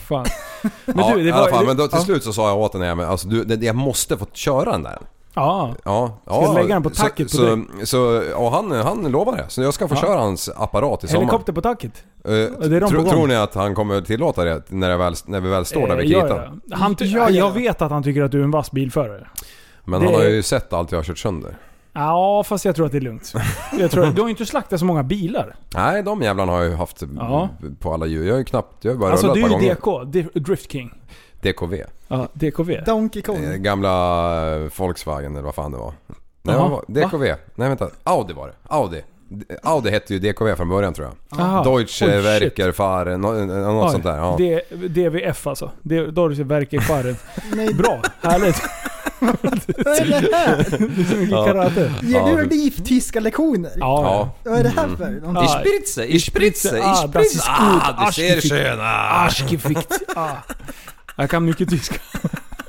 Men 0.86 0.98
ja, 1.00 1.14
du, 1.16 1.24
det 1.24 1.30
i 1.30 1.32
var, 1.32 1.38
alla 1.40 1.48
fall. 1.50 1.60
det- 1.60 1.66
Men 1.68 1.78
då, 1.78 1.88
till 1.88 1.98
ja. 2.00 2.06
slut 2.06 2.24
så 2.24 2.34
sa 2.34 2.48
jag 2.50 2.58
åt 2.58 2.74
henne, 2.74 2.96
men 2.96 3.08
alltså, 3.10 3.28
du, 3.28 3.44
det, 3.44 3.66
jag 3.66 3.76
måste 3.76 4.18
få 4.18 4.26
köra 4.34 4.72
den 4.72 4.84
där. 4.84 4.98
Ja. 5.34 5.74
Ja, 5.84 6.18
Ska 6.26 6.34
ja. 6.42 6.54
lägga 6.54 6.68
den 6.74 6.84
på 6.84 6.90
så, 6.90 7.02
tacket 7.02 7.32
på 7.32 7.38
så, 7.38 7.62
så, 7.84 8.24
ja, 8.32 8.50
han, 8.50 8.72
han 8.72 9.12
lovar 9.12 9.38
det. 9.38 9.46
Så 9.50 9.62
jag 9.62 9.74
ska 9.74 9.88
få 9.88 9.96
Ja. 9.96 10.02
köra 10.02 10.18
hans 10.20 10.50
apparat 10.56 11.04
i 11.04 11.08
sommar. 11.08 11.20
Helikopter 11.22 11.54
på 11.54 11.62
tacket. 11.62 12.04
Eh, 12.26 12.32
det 12.32 12.38
är 12.42 12.70
de 12.70 12.80
på 12.80 12.88
tro, 12.90 13.02
gång. 13.02 13.10
tror 13.12 13.28
ni 13.28 13.36
att 13.36 13.56
han 13.56 13.76
kommer 13.76 14.02
tillåta 14.02 14.44
det 14.44 14.62
när, 14.70 14.98
väl, 14.98 15.14
när 15.26 15.40
vi 15.40 15.50
väl 15.50 15.66
står 15.66 15.88
där 15.88 15.96
vid 15.96 16.16
Eh, 16.16 16.22
kritan? 16.22 16.38
ja, 16.38 16.52
ja. 16.66 16.78
Han 16.78 16.96
Ja, 17.00 17.08
ja. 17.08 17.30
Jag 17.30 17.52
vet 17.52 17.82
att 17.82 17.92
han 17.92 18.04
tycker 18.04 18.24
att 18.24 18.32
du 18.32 18.40
är 18.40 18.44
en 18.44 18.52
vass 18.52 18.72
bilförare. 18.72 19.28
Men 19.84 20.00
Det 20.00 20.06
han 20.06 20.16
har 20.16 20.24
ju 20.24 20.44
sett 20.44 20.74
allt 20.74 20.92
jag 20.92 21.00
har 21.00 21.04
kört 21.04 21.18
sönder. 21.18 21.58
Ja, 21.98 22.44
fast 22.44 22.66
jag 22.66 22.76
tror 22.76 22.86
att 22.86 22.92
det 22.92 22.98
är 22.98 23.02
lugnt. 23.02 23.34
Jag 23.80 23.92
tror, 23.92 24.06
du 24.06 24.22
har 24.22 24.28
ju 24.28 24.32
inte 24.32 24.46
slaktat 24.46 24.80
så 24.80 24.86
många 24.86 25.04
bilar. 25.04 25.56
Nej, 25.76 26.04
de 26.04 26.22
jävlarna 26.22 26.52
har 26.52 26.60
jag 26.60 26.70
ju 26.70 26.76
haft 26.76 27.04
Ja. 27.16 27.50
på 27.80 27.94
alla 27.94 28.06
djur. 28.06 28.26
Jag 28.26 28.34
har 28.34 28.40
ju 28.40 28.46
knappt... 28.46 28.86
Jag 28.86 28.92
har 28.92 29.00
bara 29.00 29.12
Alltså 29.12 29.28
rullat 29.34 29.50
du 29.60 29.68
är 29.68 29.70
ju. 30.14 30.22
DK, 30.24 30.40
Drift 30.46 30.72
King. 30.72 30.94
DKV. 31.42 31.76
Ja, 32.08 32.28
DKV. 32.34 32.72
Donkey 32.86 33.22
Kong. 33.22 33.44
Eh, 33.44 33.56
Gamla 33.56 34.56
eh, 34.56 34.70
Volkswagen 34.78 35.34
eller 35.34 35.44
vad 35.44 35.56
fan 35.56 35.72
det 35.72 35.78
var. 35.78 35.94
Nej, 36.42 36.56
vad 36.56 36.70
var 36.70 36.84
DKV. 36.88 37.24
Nej 37.56 37.68
vänta. 37.70 37.90
Audi 38.04 38.34
var 38.34 38.48
det. 38.48 38.54
Audi. 38.68 39.02
Audi 39.64 39.90
hette 39.92 40.14
ju 40.14 40.20
DKV 40.20 40.56
från 40.56 40.70
början 40.70 40.94
tror 40.94 41.08
jag. 41.30 41.40
Aha. 41.42 41.64
Deutsche 41.64 42.06
Oj, 42.06 42.12
shit. 42.12 42.26
Werker 42.26 42.72
Fahren, 42.72 43.22
nå- 43.22 43.32
något 43.34 43.86
Oj, 43.86 43.92
sånt 43.92 44.04
där. 44.04 44.18
Ja. 44.18 44.36
D- 44.38 44.62
DVF 44.88 45.48
alltså. 45.48 45.72
D- 45.82 46.06
Deutsche 46.06 46.44
Werke 46.44 46.80
Nej, 47.56 47.74
Bra, 47.74 48.02
härligt. 48.22 48.62
vad 49.26 50.00
är 50.00 50.06
det 50.06 50.36
här? 50.36 50.64
Så 51.10 51.16
mycket 51.16 51.30
Ja. 51.32 51.46
karate. 51.46 51.92
Ger 52.02 52.20
Ja, 52.20 52.26
du 52.36 52.46
liv 52.50 52.72
tyska 52.86 53.20
lektioner? 53.20 53.72
Ja. 53.76 54.30
Vad 54.44 54.60
är 54.60 54.64
det 54.64 54.70
här 54.70 54.88
för? 54.88 55.12
Någonting? 55.12 55.44
Ja. 55.44 55.60
spritze, 55.62 56.06
ich 56.06 56.26
spritze, 56.26 56.82
ah, 56.84 57.08
das 57.08 57.26
ist 57.36 57.48
gut. 57.60 57.82
Arschgefickt. 57.98 58.52
Ah. 58.80 59.26
Arschgefickt. 59.26 59.92
Ah. 60.16 60.30
Jag 61.16 61.30
kan 61.30 61.46
mycket 61.46 61.70
tyska. 61.70 61.96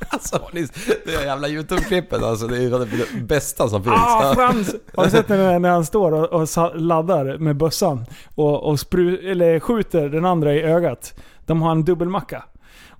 Alltså, 0.08 0.48
det 0.52 1.12
där 1.12 1.25
jävla 1.25 1.48
YouTube-klippet 1.48 2.22
alltså, 2.22 2.46
det 2.46 2.56
är 2.56 2.60
ju 2.60 2.70
det 2.70 3.20
bästa 3.22 3.68
som 3.68 3.84
finns. 3.84 3.96
Ah, 3.96 4.34
Frans! 4.34 4.75
Har 4.96 5.04
du 5.04 5.10
sett 5.10 5.28
när, 5.28 5.58
när 5.58 5.70
han 5.70 5.86
står 5.86 6.12
och, 6.12 6.40
och 6.40 6.48
sa- 6.48 6.72
laddar 6.75 7.38
med 7.38 7.56
bössan 7.56 8.06
och, 8.34 8.62
och 8.62 8.80
spru, 8.80 9.30
eller 9.30 9.60
skjuter 9.60 10.08
den 10.08 10.25
andra 10.25 10.54
i 10.54 10.62
ögat? 10.62 11.14
De 11.46 11.62
har 11.62 11.70
en 11.70 11.84
dubbelmacka. 11.84 12.44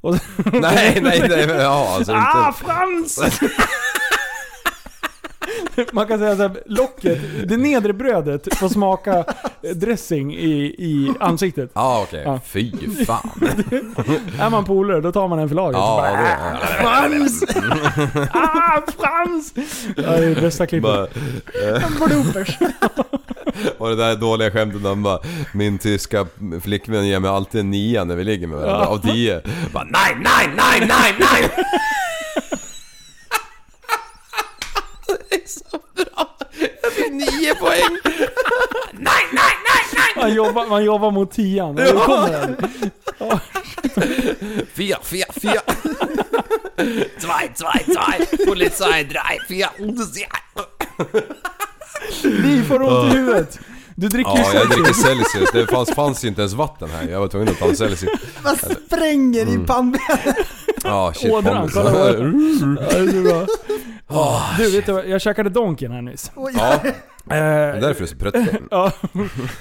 Och, 0.06 0.16
nej, 0.52 0.98
nej, 1.02 1.26
nej, 1.28 1.46
men 1.46 1.60
ja 1.60 1.94
alltså 1.96 2.12
ah, 2.12 2.48
inte... 2.48 2.64
Frans! 2.64 3.40
Man 5.92 6.06
kan 6.06 6.18
säga 6.18 6.36
såhär, 6.36 6.62
locket, 6.66 7.18
det 7.48 7.56
nedre 7.56 7.92
brödet 7.92 8.56
får 8.56 8.68
smaka 8.68 9.25
dressing 9.75 10.34
i, 10.34 10.75
i 10.78 11.12
ansiktet. 11.20 11.70
Ja 11.75 12.02
okej, 12.02 12.22
Ja. 12.25 12.40
fy 12.46 12.72
fan. 13.06 13.30
Är 14.40 14.50
man 14.50 14.64
polare, 14.64 15.00
då 15.00 15.12
tar 15.12 15.28
man 15.28 15.38
en 15.38 15.48
för 15.48 15.56
laget. 15.56 15.76
Ja, 15.78 15.96
bara, 16.82 17.08
det 17.08 17.18
Frans! 17.18 17.42
ah, 18.32 18.82
Frans! 18.98 19.52
Ja, 19.96 20.10
det 20.12 20.26
är 20.26 20.40
bästa 20.40 20.66
klippet. 20.66 20.82
bara, 20.90 22.06
Bloopers. 22.06 22.58
Och 23.79 23.88
det 23.88 23.97
där 23.97 24.17
dåliga 24.17 24.50
skämtet 24.50 24.83
han 24.83 25.03
bara 25.03 25.21
Min 25.55 25.79
tyska 25.79 26.26
flickvän 26.62 27.07
ger 27.07 27.21
mig 27.21 27.31
alltid 27.31 27.61
en 27.61 27.71
nia 27.71 28.05
när 28.05 28.17
vi 28.17 28.25
ligger 28.25 28.47
med 28.47 28.59
varandra, 28.59 28.87
av 28.87 28.99
tio. 28.99 29.43
Bara 29.73 29.85
nej, 29.85 30.17
nej, 30.21 30.49
nej, 30.57 30.87
nej, 30.88 31.15
nej! 31.19 31.50
Det 35.31 35.35
är 35.35 35.49
så 35.49 35.79
bra! 35.95 36.37
Jag 36.83 36.93
fick 36.93 37.12
nio 37.12 37.55
poäng! 37.55 37.99
Nej, 38.93 39.23
nej, 39.33 39.55
nej, 39.65 39.85
nej! 39.95 40.25
Man 40.25 40.35
jobbar, 40.35 40.67
man 40.67 40.85
jobbar 40.85 41.11
mot 41.11 41.33
tian. 41.33 41.75
Nu 41.75 41.87
kommer 41.93 42.31
den. 42.31 42.57
Fyra, 44.75 44.99
fyra, 45.03 45.26
fyra. 45.43 45.61
Zwei, 47.19 47.50
zwei, 47.55 47.85
zwei. 47.85 48.47
Polizei, 48.47 49.05
drei, 49.05 49.38
fyra. 49.49 49.71
Liv 52.43 52.62
får 52.69 52.83
ont 52.83 53.15
i 53.15 53.17
huvudet. 53.17 53.59
Du 53.99 54.09
dricker 54.09 54.31
ju 54.31 54.37
Ja, 54.38 54.45
jag 54.55 54.62
Celsius. 54.62 54.76
dricker 54.76 54.93
Celsius. 55.25 55.50
Det 55.53 55.67
fanns, 55.67 55.91
fanns 55.91 56.25
inte 56.25 56.41
ens 56.41 56.53
vatten 56.55 56.88
här. 56.91 57.09
Jag 57.09 57.21
var 57.21 57.29
tvungen 57.29 57.49
att 57.49 57.59
ta 57.59 57.67
en 57.69 57.76
Celsius. 57.76 58.12
Man 58.45 58.57
spränger 58.57 59.43
Mm. 59.43 59.62
i 59.65 59.67
pannbenet. 59.67 60.37
Ja, 60.85 61.12
shit. 61.17 61.33
Ådran, 61.33 61.69
kolla 61.75 61.91
ådran. 61.91 62.79
Ja, 62.91 62.99
det 62.99 63.19
är 63.19 63.23
bra. 63.23 64.47
Du, 64.59 64.71
vet 64.71 64.87
du 64.87 64.93
vad? 64.93 65.09
Jag 65.09 65.21
käkade 65.21 65.50
Donken 65.50 65.93
här 65.93 66.03
nyss. 66.03 66.31
Oj. 66.37 66.53
Ja, 66.59 66.81
Eh, 67.31 67.33
det 67.33 67.37
är 67.38 67.81
därför 67.81 67.99
du 68.00 68.05
är 68.05 68.09
så 68.09 68.17
pruttig. 68.17 68.47
Ja. 68.71 68.93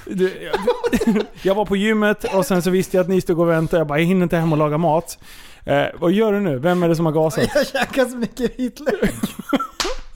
Du, 0.04 0.32
jag, 1.06 1.22
jag 1.42 1.54
var 1.54 1.64
på 1.64 1.76
gymmet 1.76 2.24
och 2.34 2.46
sen 2.46 2.62
så 2.62 2.70
visste 2.70 2.96
jag 2.96 3.04
att 3.04 3.08
ni 3.10 3.20
stod 3.20 3.40
och 3.40 3.48
väntade. 3.48 3.80
Jag 3.80 3.86
bara, 3.86 3.98
jag 3.98 4.06
hinner 4.06 4.22
inte 4.22 4.36
hem 4.36 4.52
och 4.52 4.58
laga 4.58 4.78
mat. 4.78 5.18
Eh, 5.64 5.82
vad 5.98 6.12
gör 6.12 6.32
du 6.32 6.40
nu? 6.40 6.58
Vem 6.58 6.82
är 6.82 6.88
det 6.88 6.96
som 6.96 7.06
har 7.06 7.12
gasat? 7.12 7.48
Jag 7.54 7.66
käkar 7.66 8.04
så 8.04 8.16
mycket 8.16 8.58
vitlök. 8.60 9.14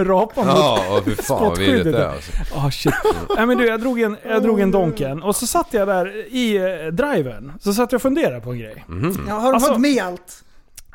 Rapan 0.04 0.46
mot... 0.46 0.56
Ja, 0.56 0.96
och 0.98 1.04
fy 1.04 1.14
fan 1.14 1.54
vidrigt 1.58 1.84
det 1.84 1.98
är 2.02 2.06
alltså. 2.08 2.32
Ah 2.54 2.70
shit. 2.70 2.94
Nej 3.36 3.46
men 3.46 3.58
du, 3.58 3.66
jag 3.66 3.80
drog 3.80 4.00
en, 4.00 4.16
jag 4.28 4.42
drog 4.42 4.60
en 4.60 4.70
Donken 4.70 5.22
och 5.22 5.36
så 5.36 5.46
satt 5.46 5.66
jag 5.70 5.88
där 5.88 6.26
i 6.34 6.56
eh, 6.56 6.92
driven. 6.92 7.52
Så 7.60 7.72
satt 7.72 7.92
jag 7.92 7.98
och 7.98 8.02
funderade 8.02 8.40
på 8.40 8.50
en 8.50 8.58
grej. 8.58 8.84
Ja, 9.28 9.34
har 9.34 9.48
du 9.48 9.54
Alltså- 9.54 9.72
fått 9.72 9.80
med 9.80 10.02
allt? 10.04 10.44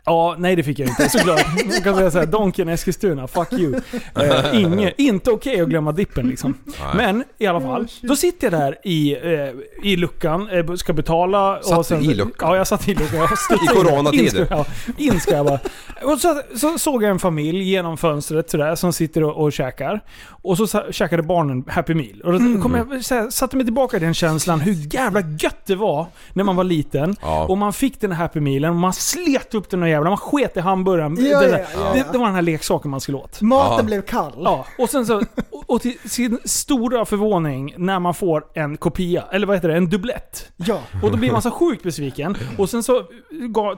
Ja, 0.06 0.36
nej 0.40 0.56
det 0.56 0.64
fick 0.64 0.80
jag 0.80 0.90
inte 0.90 1.10
såklart. 1.10 1.46
Man 1.72 1.82
kan 1.84 1.96
säga 1.96 2.12
såhär, 2.12 2.26
Donken 2.26 2.70
Eskilstuna, 2.70 3.28
fuck 3.28 3.54
you. 3.54 3.76
Eh, 4.16 4.62
inge, 4.62 4.94
inte 4.98 5.32
okej 5.32 5.62
att 5.62 5.70
glömma 5.70 5.92
dippen 5.92 6.28
liksom. 6.28 6.58
Men 6.96 7.24
i 7.38 7.48
alla 7.48 7.62
fall, 7.62 7.88
då 8.02 8.16
sitter 8.16 8.52
jag 8.52 8.62
där 8.62 8.78
i, 8.84 9.14
eh, 9.14 9.50
i 9.84 9.96
luckan, 9.98 10.50
eh, 10.50 10.74
ska 10.76 10.94
betala. 10.94 11.62
Satt 11.64 11.90
du 11.90 11.96
i 11.96 12.14
luckan? 12.14 12.50
Ja, 12.50 12.56
jag 12.58 12.68
satt 12.68 12.88
i 12.88 12.96
luckan. 12.96 13.20
Jag 13.20 13.64
I 13.64 13.68
coronatider? 13.68 14.24
In 14.24 14.30
ska, 14.30 14.46
ja, 14.50 14.66
in 14.98 15.20
ska 15.20 15.32
jag 15.36 15.46
bara. 15.46 15.60
Och 16.04 16.20
så, 16.20 16.42
så 16.56 16.78
såg 16.78 17.04
jag 17.04 17.12
en 17.12 17.20
familj 17.20 17.64
genom 17.64 17.98
fönstret 17.98 18.50
sådär, 18.50 18.76
som 18.76 18.94
sitter 18.94 19.24
och, 19.24 19.44
och 19.44 19.54
käkar. 19.54 20.02
Och 20.30 20.58
så 20.58 20.82
käkade 20.92 21.24
barnen 21.24 21.64
Happy 21.68 21.94
Meal. 21.94 22.22
Och 22.24 22.32
då 22.32 22.38
Mm. 22.38 22.62
kom 22.62 22.76
jag, 22.76 22.86
här, 22.86 23.30
satte 23.30 23.56
mig 23.56 23.66
tillbaka 23.66 23.98
i 23.98 24.00
den 24.00 24.14
känslan 24.14 24.60
hur 24.62 24.94
jävla 24.96 25.20
gött 25.40 25.66
det 25.66 25.76
var 25.76 26.08
när 26.34 26.44
man 26.44 26.56
var 26.56 26.64
liten. 26.64 27.16
Ja. 27.22 27.46
Och 27.46 27.58
man 27.58 27.74
fick 27.74 28.02
den 28.02 28.12
här 28.12 28.18
Happy 28.22 28.40
Mealen 28.40 28.70
och 28.70 28.76
man 28.76 28.94
slet 28.94 29.54
upp 29.54 29.70
den 29.70 29.80
där 29.80 29.88
jävla, 29.96 30.10
man 30.10 30.18
sket 30.18 30.58
i 30.58 30.60
hamburgaren. 30.60 31.18
Ja, 31.20 31.40
det, 31.40 31.50
ja, 31.50 31.58
ja, 31.76 31.92
Det, 31.94 31.98
ja. 32.00 32.06
det 32.12 32.18
var 32.18 32.26
den 32.26 32.36
här 32.36 32.42
leksaken 32.42 32.92
man 32.92 33.02
skulle 33.02 33.18
åt. 33.18 33.42
Maten 33.42 33.78
Ja. 33.78 33.84
blev 33.84 34.02
kall. 34.02 34.34
Ja, 34.44 34.66
och 34.80 34.90
sen 34.90 35.06
så, 35.06 35.18
och, 35.52 35.64
och 35.68 35.82
till 35.82 35.98
sin 36.06 36.40
stora 36.46 37.06
förvåning 37.06 37.74
när 37.78 38.00
man 38.00 38.14
får 38.14 38.44
en 38.54 38.78
kopia, 38.78 39.24
eller 39.32 39.48
vad 39.48 39.56
heter 39.56 39.68
det, 39.70 39.76
en 39.76 39.90
dubblett. 39.90 40.52
Ja. 40.56 40.80
Och 41.04 41.12
då 41.12 41.18
blir 41.18 41.32
man 41.32 41.42
så 41.42 41.52
sjukt 41.52 41.84
besviken. 41.84 42.38
Och 42.58 42.70
sen 42.70 42.84
så 42.84 43.02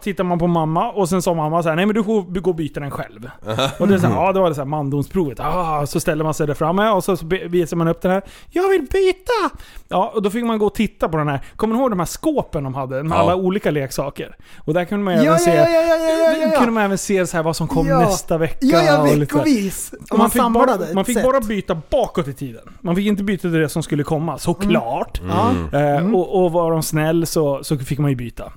tittar 0.01 0.23
man 0.23 0.39
på 0.39 0.47
mamma 0.47 0.91
och 0.91 1.09
sen 1.09 1.21
sa 1.21 1.33
mamma 1.33 1.63
så 1.63 1.69
här: 1.69 1.75
nej 1.75 1.85
men 1.85 1.95
du 1.95 2.03
får 2.03 2.21
gå 2.41 2.49
och 2.49 2.55
byta 2.55 2.79
den 2.79 2.91
själv. 2.91 3.29
Och 3.79 3.87
det 3.87 3.93
är 3.93 3.97
så 3.99 4.07
här, 4.07 4.15
ja 4.25 4.33
det 4.33 4.39
var 4.39 4.49
det 4.49 4.55
så 4.55 4.61
här 4.61 4.65
mandomsprovet. 4.65 5.39
Ah, 5.39 5.85
så 5.85 5.99
ställer 5.99 6.23
man 6.23 6.33
sig 6.33 6.47
där 6.47 6.53
framme 6.53 6.89
och 6.89 7.03
så, 7.03 7.17
visar 7.49 7.77
man 7.77 7.87
upp 7.87 8.01
den 8.01 8.11
här. 8.11 8.21
Jag 8.49 8.69
vill 8.69 8.81
byta! 8.81 9.57
Ja, 9.87 10.11
och 10.15 10.21
då 10.21 10.29
fick 10.29 10.43
man 10.45 10.57
gå 10.59 10.65
och 10.65 10.73
titta 10.73 11.09
på 11.09 11.17
den 11.17 11.27
här. 11.27 11.41
Kommer 11.55 11.75
ni 11.75 11.81
ihåg 11.81 11.89
de 11.91 11.99
här 11.99 12.05
skåpen 12.05 12.63
de 12.63 12.75
hade 12.75 13.03
med 13.03 13.15
Ja. 13.17 13.21
alla 13.21 13.35
olika 13.35 13.71
leksaker? 13.71 14.35
Och 14.65 14.73
där 14.73 14.85
kunde 14.85 15.03
man 15.05 15.13
Ja, 15.13 15.19
även 15.19 15.33
ja, 15.33 15.37
se... 15.37 15.51
ja, 16.07 16.31
ja, 16.31 16.47
ja, 16.53 16.57
kunde 16.57 16.71
man 16.71 16.83
även 16.83 16.97
se 16.97 17.27
så 17.27 17.37
här 17.37 17.43
vad 17.43 17.55
som 17.55 17.67
kom 17.67 17.87
Ja. 17.87 17.99
nästa 17.99 18.37
vecka. 18.37 18.57
Ja, 18.61 18.83
ja, 18.83 19.03
veckovis. 19.03 19.93
Och 19.93 20.11
Och 20.11 20.17
man 20.17 20.19
man 20.19 20.31
fick, 20.31 20.41
bara, 20.41 20.93
man 20.93 21.05
fick 21.05 21.23
bara 21.23 21.39
byta 21.39 21.81
bakåt 21.89 22.27
i 22.27 22.33
tiden. 22.33 22.77
Man 22.81 22.95
fick 22.95 23.07
inte 23.07 23.23
byta 23.23 23.41
till 23.41 23.51
det 23.51 23.69
som 23.69 23.83
skulle 23.83 24.03
komma, 24.03 24.37
såklart. 24.37 25.21
Ja. 25.29 25.79
Eh, 25.79 26.13
och, 26.15 26.43
och 26.45 26.51
var 26.51 26.71
de 26.71 26.83
snäll 26.83 27.27
så, 27.27 27.63
så 27.63 27.77
fick 27.77 27.99
man 27.99 28.09
ju 28.09 28.15
byta. 28.15 28.53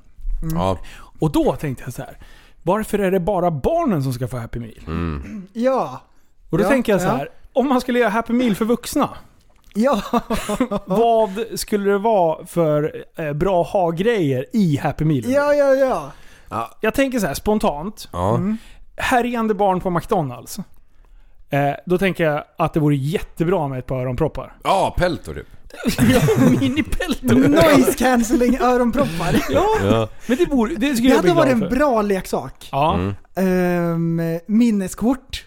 Ja. 0.54 0.78
Och 1.20 1.32
då 1.32 1.56
tänkte 1.56 1.84
jag 1.86 1.92
så 1.92 2.02
här. 2.02 2.18
Varför 2.62 2.98
är 2.98 3.10
det 3.10 3.20
bara 3.20 3.50
barnen 3.50 4.02
som 4.02 4.12
ska 4.12 4.28
få 4.28 4.38
Happy 4.38 4.58
Meal? 4.60 4.74
Ja. 5.52 6.00
Och 6.50 6.58
då 6.58 6.64
Ja, 6.64 6.68
tänker 6.68 6.92
jag 6.92 7.00
så 7.00 7.06
ja. 7.06 7.12
här. 7.12 7.28
Om 7.52 7.68
man 7.68 7.80
skulle 7.80 7.98
göra 7.98 8.08
Happy 8.10 8.32
Meal 8.32 8.54
för 8.54 8.64
vuxna. 8.64 9.08
Ja. 9.74 10.02
Vad 10.84 11.30
skulle 11.54 11.90
det 11.90 11.98
vara 11.98 12.46
för 12.46 13.04
eh, 13.16 13.32
bra 13.32 13.62
ha-grejer 13.62 14.46
i 14.52 14.76
Happy 14.76 15.04
Meal? 15.04 15.24
Ja, 15.26 15.54
ja, 15.54 15.74
ja. 15.74 16.12
Jag 16.80 16.94
tänker 16.94 17.18
så 17.18 17.26
här 17.26 17.34
spontant. 17.34 18.08
Ja. 18.12 18.40
Härjande 18.96 19.54
barn 19.54 19.80
på 19.80 19.90
McDonalds. 19.90 20.58
Eh, 21.50 21.70
då 21.86 21.98
tänker 21.98 22.24
jag 22.24 22.44
att 22.58 22.74
det 22.74 22.80
vore 22.80 22.96
jättebra 22.96 23.68
med 23.68 23.78
ett 23.78 23.86
par 23.86 24.00
öronproppar. 24.00 24.52
Ja, 24.64 24.94
peltor 24.98 25.34
typ. 25.34 25.46
Minipeltor. 26.60 27.34
Noise 27.48 27.94
cancelling 27.98 28.58
öronproppar. 28.60 29.36
Ja, 29.50 29.66
Ja. 29.84 30.08
men 30.26 30.36
det, 30.36 30.44
vore, 30.46 30.74
det 30.74 30.94
skulle 30.96 31.08
Det 31.08 31.14
jag 31.14 31.22
bli 31.22 31.30
hade 31.30 31.40
varit 31.40 31.56
glad 31.56 31.62
en 31.62 31.70
för. 31.70 31.76
bra 31.76 32.02
leksak. 32.02 32.68
Ja. 32.72 32.94
Mm. 32.94 33.14
Ehm, 34.20 34.38
minneskort. 34.46 35.44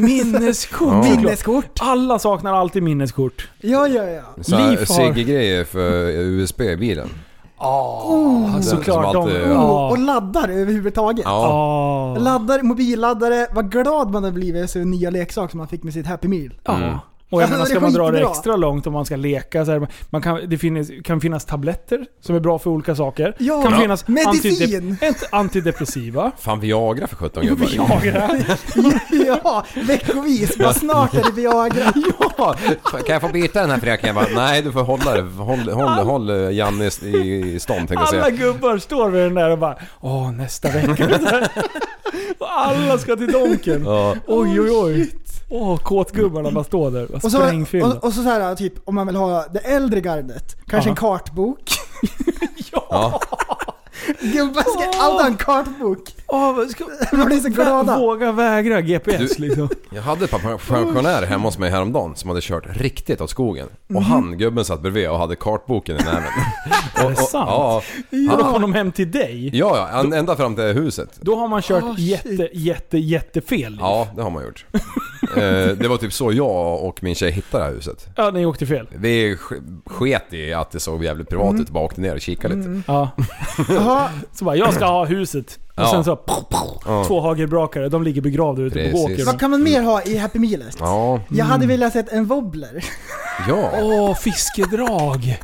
Minneskort. 0.00 0.92
Ja. 0.92 1.02
Minneskort. 1.16 1.78
Alla 1.80 2.18
saknar 2.18 2.54
alltid 2.54 2.82
minneskort. 2.82 3.48
Ja, 3.60 3.88
ja, 3.88 4.04
ja. 4.04 4.22
Liv 4.36 4.78
har- 4.78 4.84
Sigge-grejer 4.84 5.64
för 5.64 6.08
USB 6.08 6.60
i 6.60 6.76
bilen. 6.76 7.08
Ja, 7.60 8.48
som 8.52 8.62
såklart. 8.62 9.12
De, 9.12 9.16
alltid- 9.18 9.42
Oh, 9.42 9.48
ja. 9.50 9.88
och 9.90 9.98
laddar 9.98 10.48
överhuvudtaget. 10.48 11.24
Ja. 11.24 12.16
Laddar, 12.18 12.62
mobilladdare. 12.62 13.46
Vad 13.52 13.72
glad 13.72 14.10
man 14.10 14.24
hade 14.24 14.34
blivit 14.34 14.70
så 14.70 14.78
nya 14.78 15.10
leksak 15.10 15.50
som 15.50 15.58
man 15.58 15.68
fick 15.68 15.82
med 15.82 15.92
sitt 15.92 16.06
Happy 16.06 16.28
Meal. 16.28 16.54
Mm. 16.68 16.94
Och 17.30 17.42
jag 17.42 17.50
menar, 17.50 17.64
ska 17.64 17.80
man 17.80 17.92
dra 17.92 18.10
det 18.10 18.20
extra 18.20 18.56
långt 18.56 18.86
om 18.86 18.92
man 18.92 19.04
ska 19.04 19.16
leka 19.16 19.64
så 19.64 19.70
här, 19.72 19.88
man 20.10 20.22
kan, 20.22 20.40
Det 20.48 20.58
finns, 20.58 20.90
kan 21.04 21.20
finnas 21.20 21.44
tabletter 21.44 22.06
som 22.20 22.36
är 22.36 22.40
bra 22.40 22.58
för 22.58 22.70
olika 22.70 22.94
saker. 22.94 23.34
Ja, 23.38 23.62
kan 23.62 23.72
ja. 23.72 23.78
finnas 23.78 24.08
Medicin. 24.08 24.96
antidep- 25.00 25.24
antidepressiva. 25.30 26.32
Fan 26.38 26.60
Viagra 26.60 27.06
för 27.06 27.16
17 27.16 27.46
gubbar. 27.46 27.66
Viagra. 27.66 28.30
ja, 29.42 29.64
veckovis. 29.86 30.58
Bara 30.58 30.74
snart 30.74 31.14
är 31.14 31.22
det 31.22 31.32
Viagra. 31.32 31.92
Ja, 32.38 32.54
kan 32.90 33.12
jag 33.12 33.20
få 33.22 33.28
byta 33.28 33.60
den 33.60 33.70
här 33.70 33.78
fröken? 33.78 34.14
Bara, 34.14 34.26
nej 34.34 34.62
du 34.62 34.72
får 34.72 34.82
hålla 34.82 35.14
det. 35.14 35.22
Håll, 35.22 35.68
håll, 35.72 35.88
håll 35.88 36.30
eh, 36.30 36.50
Janne 36.50 36.86
i, 36.86 37.58
stånd 37.60 37.78
tänkte 37.78 37.94
jag 37.94 38.00
Alla 38.24 38.24
säga. 38.24 38.30
gubbar 38.30 38.78
står 38.78 39.10
vid 39.10 39.22
den 39.22 39.34
där 39.34 39.50
och 39.50 39.58
bara 39.58 39.76
Åh, 40.00 40.32
nästa 40.32 40.68
vecka. 40.70 41.08
och 42.38 42.58
alla 42.58 42.98
ska 42.98 43.16
till 43.16 43.32
Donken. 43.32 43.84
Ja. 43.84 44.16
Oj, 44.26 44.60
oj, 44.60 44.70
oj. 44.70 45.10
Åh, 45.50 45.76
kåtgubbarna 45.76 46.50
bara 46.50 46.64
står 46.64 46.90
där. 46.90 47.14
Och 47.14 47.22
så, 47.32 47.38
och, 47.98 48.04
och 48.04 48.12
så, 48.12 48.22
så 48.22 48.28
här, 48.28 48.54
typ 48.54 48.72
om 48.88 48.94
man 48.94 49.06
vill 49.06 49.16
ha 49.16 49.44
det 49.52 49.58
äldre 49.58 50.00
gardet. 50.00 50.56
Kanske 50.66 50.88
Ja. 50.88 50.92
en 50.92 50.96
kartbok. 50.96 51.70
Ja. 52.72 53.20
Gubbar 54.20 54.62
ska 54.62 55.02
ha 55.02 55.26
en 55.26 55.36
kartbok. 55.36 55.98
Vad 56.26 56.70
ska, 56.70 56.84
De 57.10 57.24
blir 57.26 57.38
så 57.40 57.48
glada. 57.48 57.98
Våga 57.98 58.32
vägra 58.32 58.80
GPS 58.80 59.36
Du- 59.36 59.42
liksom. 59.46 59.68
Jag 59.90 60.02
hade 60.02 60.24
ett 60.24 60.30
par 60.30 60.38
pensionärer 60.58 61.26
hemma 61.26 61.44
hos 61.44 61.58
mig 61.58 61.70
häromdagen 61.70 62.16
som 62.16 62.28
hade 62.30 62.40
kört 62.42 62.64
riktigt 62.76 63.20
åt 63.20 63.30
skogen. 63.30 63.66
Och 63.94 64.02
han, 64.02 64.38
gubben 64.38 64.64
satt 64.64 64.80
bredvid 64.80 65.08
och 65.10 65.18
hade 65.18 65.36
kartboken 65.36 65.96
i 65.96 66.04
näven. 66.04 66.22
Är 66.96 67.04
Och- 67.04 67.10
det 67.10 67.16
och- 67.22 67.28
sant? 67.28 67.48
Ja, 67.50 67.82
Och 68.32 68.38
då 68.38 68.44
kom 68.52 68.62
de 68.62 68.74
hem 68.74 68.92
till 68.92 69.10
dig. 69.10 69.50
ja, 69.52 69.76
ja 69.76 69.88
han- 69.92 70.12
ända 70.12 70.36
fram 70.36 70.54
till 70.54 70.64
huset. 70.64 71.08
Då 71.20 71.36
har 71.36 71.48
man 71.48 71.62
kört 71.62 71.84
shit. 71.96 71.98
jätte, 72.08 72.48
jätte, 72.52 72.98
jättefel. 72.98 73.76
Ja, 73.80 74.08
det 74.16 74.22
har 74.22 74.30
man 74.30 74.44
gjort. 74.44 74.64
Eh, 75.36 75.42
det 75.76 75.88
var 75.88 75.96
typ 75.96 76.12
så 76.12 76.32
jag 76.32 76.82
och 76.84 77.02
min 77.02 77.14
tjej 77.14 77.30
hittade 77.30 77.64
det 77.64 77.68
här 77.68 77.74
huset. 77.76 78.06
ja, 78.16 78.30
ni 78.30 78.46
åkte 78.46 78.66
fel. 78.66 78.88
Vi 78.94 79.34
sk- 79.34 79.80
sket 79.86 80.32
i 80.32 80.52
att 80.52 80.70
det 80.70 80.80
såg 80.80 81.04
jävligt 81.04 81.28
privat 81.28 81.54
ut 81.60 81.68
och 81.68 81.74
bara 81.74 81.84
åkte 81.84 82.00
ner 82.00 82.14
och 82.14 82.20
kikade 82.20 82.54
lite. 82.54 82.82
Ja. 82.86 83.10
Jaha, 83.88 84.10
Så 84.32 84.44
bara, 84.44 84.56
jag 84.56 84.74
ska 84.74 84.84
ha 84.86 85.04
huset. 85.04 85.58
Och 85.76 85.82
Ja. 85.82 85.90
sen 85.90 86.04
så, 86.04 86.18
Ja. 86.86 87.04
två 87.06 87.20
hagelbrakare, 87.20 87.88
de 87.88 88.02
ligger 88.02 88.20
begravda 88.22 88.62
ute 88.62 88.74
på 88.78 88.90
Precis. 88.90 89.04
åkern. 89.14 89.26
vad 89.26 89.40
kan 89.40 89.50
man 89.50 89.62
mer 89.62 89.82
ha 89.82 90.02
i 90.02 90.16
Happy 90.18 90.38
Mealet? 90.38 90.76
Ja, 90.80 91.20
Jag 91.28 91.44
hade 91.44 91.66
velat 91.66 91.92
sett 91.92 92.08
en 92.12 92.26
wobbler. 92.26 92.84
ja. 93.48 93.70
Åh, 93.82 94.14
fiskedrag! 94.14 95.38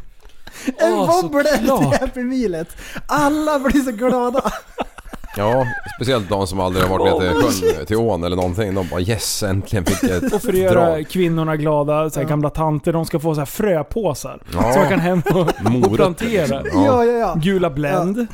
En 0.78 0.92
Åh, 0.94 1.22
wobbler 1.22 1.56
till. 1.58 2.00
Happy 2.00 2.20
Mealet. 2.22 2.68
Alla 3.06 3.58
blir 3.58 3.80
så 3.80 3.90
glada. 3.92 4.52
Ja, 5.36 5.66
speciellt 5.96 6.28
de 6.28 6.46
som 6.46 6.60
aldrig 6.60 6.84
har 6.86 6.98
varit 6.98 7.22
med 7.22 7.32
till 7.50 7.68
sjön, 7.74 7.86
till 7.86 7.96
ån 7.96 8.24
eller 8.24 8.36
någonting. 8.36 8.74
De 8.74 8.88
bara 8.90 9.00
yes, 9.00 9.42
äntligen 9.42 9.84
fick 9.84 10.10
jag 10.10 10.22
Och 10.24 10.30
för 10.30 10.36
att 10.36 10.44
ett 10.44 10.54
göra 10.54 10.86
drag. 10.90 11.08
kvinnorna 11.08 11.56
glada, 11.56 12.10
så 12.10 12.20
här 12.20 12.26
gamla 12.28 12.50
tanter, 12.50 12.92
de 12.92 13.04
ska 13.04 13.20
få 13.20 13.34
så 13.34 13.40
här 13.40 13.46
fröpåsar. 13.46 14.42
Ja. 14.54 14.72
Så 14.72 14.78
man 14.78 14.88
kan 14.88 15.00
hem 15.00 15.22
och, 15.30 15.36
och 15.40 15.48
Morötter, 15.70 15.96
plantera. 15.96 16.60
liksom. 16.60 16.82
Ja, 16.84 17.04
ja, 17.04 17.12
ja. 17.12 17.34
Gula 17.42 17.70
Blend. 17.70 18.26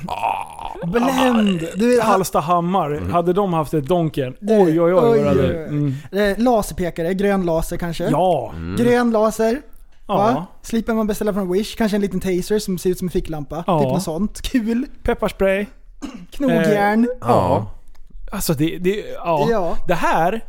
Blend. 0.86 1.66
Du 1.76 1.88
vet, 1.96 2.04
Hallstahammar, 2.04 3.10
hade 3.12 3.32
de 3.32 3.52
haft 3.52 3.74
ett 3.74 3.84
Donken, 3.86 4.34
Det- 4.40 4.58
oj 4.58 4.80
oj 4.80 4.82
oj 4.82 4.92
vad 4.92 5.18
det 5.18 5.28
hade... 5.28 5.64
Mm. 5.66 5.94
eh, 6.12 6.38
laserpekare, 6.38 7.14
grön 7.14 7.44
laser 7.46 7.76
kanske. 7.76 8.04
Ja. 8.10 8.52
Grön 8.78 9.10
laser. 9.10 9.60
ja. 10.08 10.14
Va? 10.16 10.46
Slipper 10.62 10.94
man 10.94 11.06
beställa 11.06 11.32
från 11.34 11.52
Wish. 11.52 11.76
Kanske 11.76 11.96
en 11.96 12.00
liten 12.00 12.20
taser 12.20 12.58
som 12.58 12.78
ser 12.78 12.90
ut 12.90 12.98
som 12.98 13.06
en 13.06 13.10
ficklampa. 13.12 13.64
Ja. 13.66 13.80
Typ 13.80 13.88
något 13.88 14.02
sånt. 14.02 14.40
Kul. 14.42 14.86
Pepparspray. 15.02 15.66
Knogjärn. 16.30 17.08
Ja. 17.20 17.70
Alltså 18.32 18.54
det, 18.54 18.78
det, 18.78 19.04
ja. 19.14 19.48
Ja. 19.50 19.76
Det 19.88 19.94
här, 19.94 20.40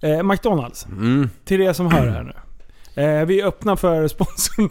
eh, 0.00 0.22
McDonalds, 0.22 0.86
Mm. 0.86 1.30
till 1.44 1.60
er 1.60 1.72
som 1.72 1.86
hör 1.92 2.06
här 2.06 2.22
nu. 2.22 2.32
Eh, 3.02 3.24
vi 3.26 3.40
är 3.40 3.46
öppna 3.46 3.76
för 3.76 4.08
sponsorn. 4.08 4.68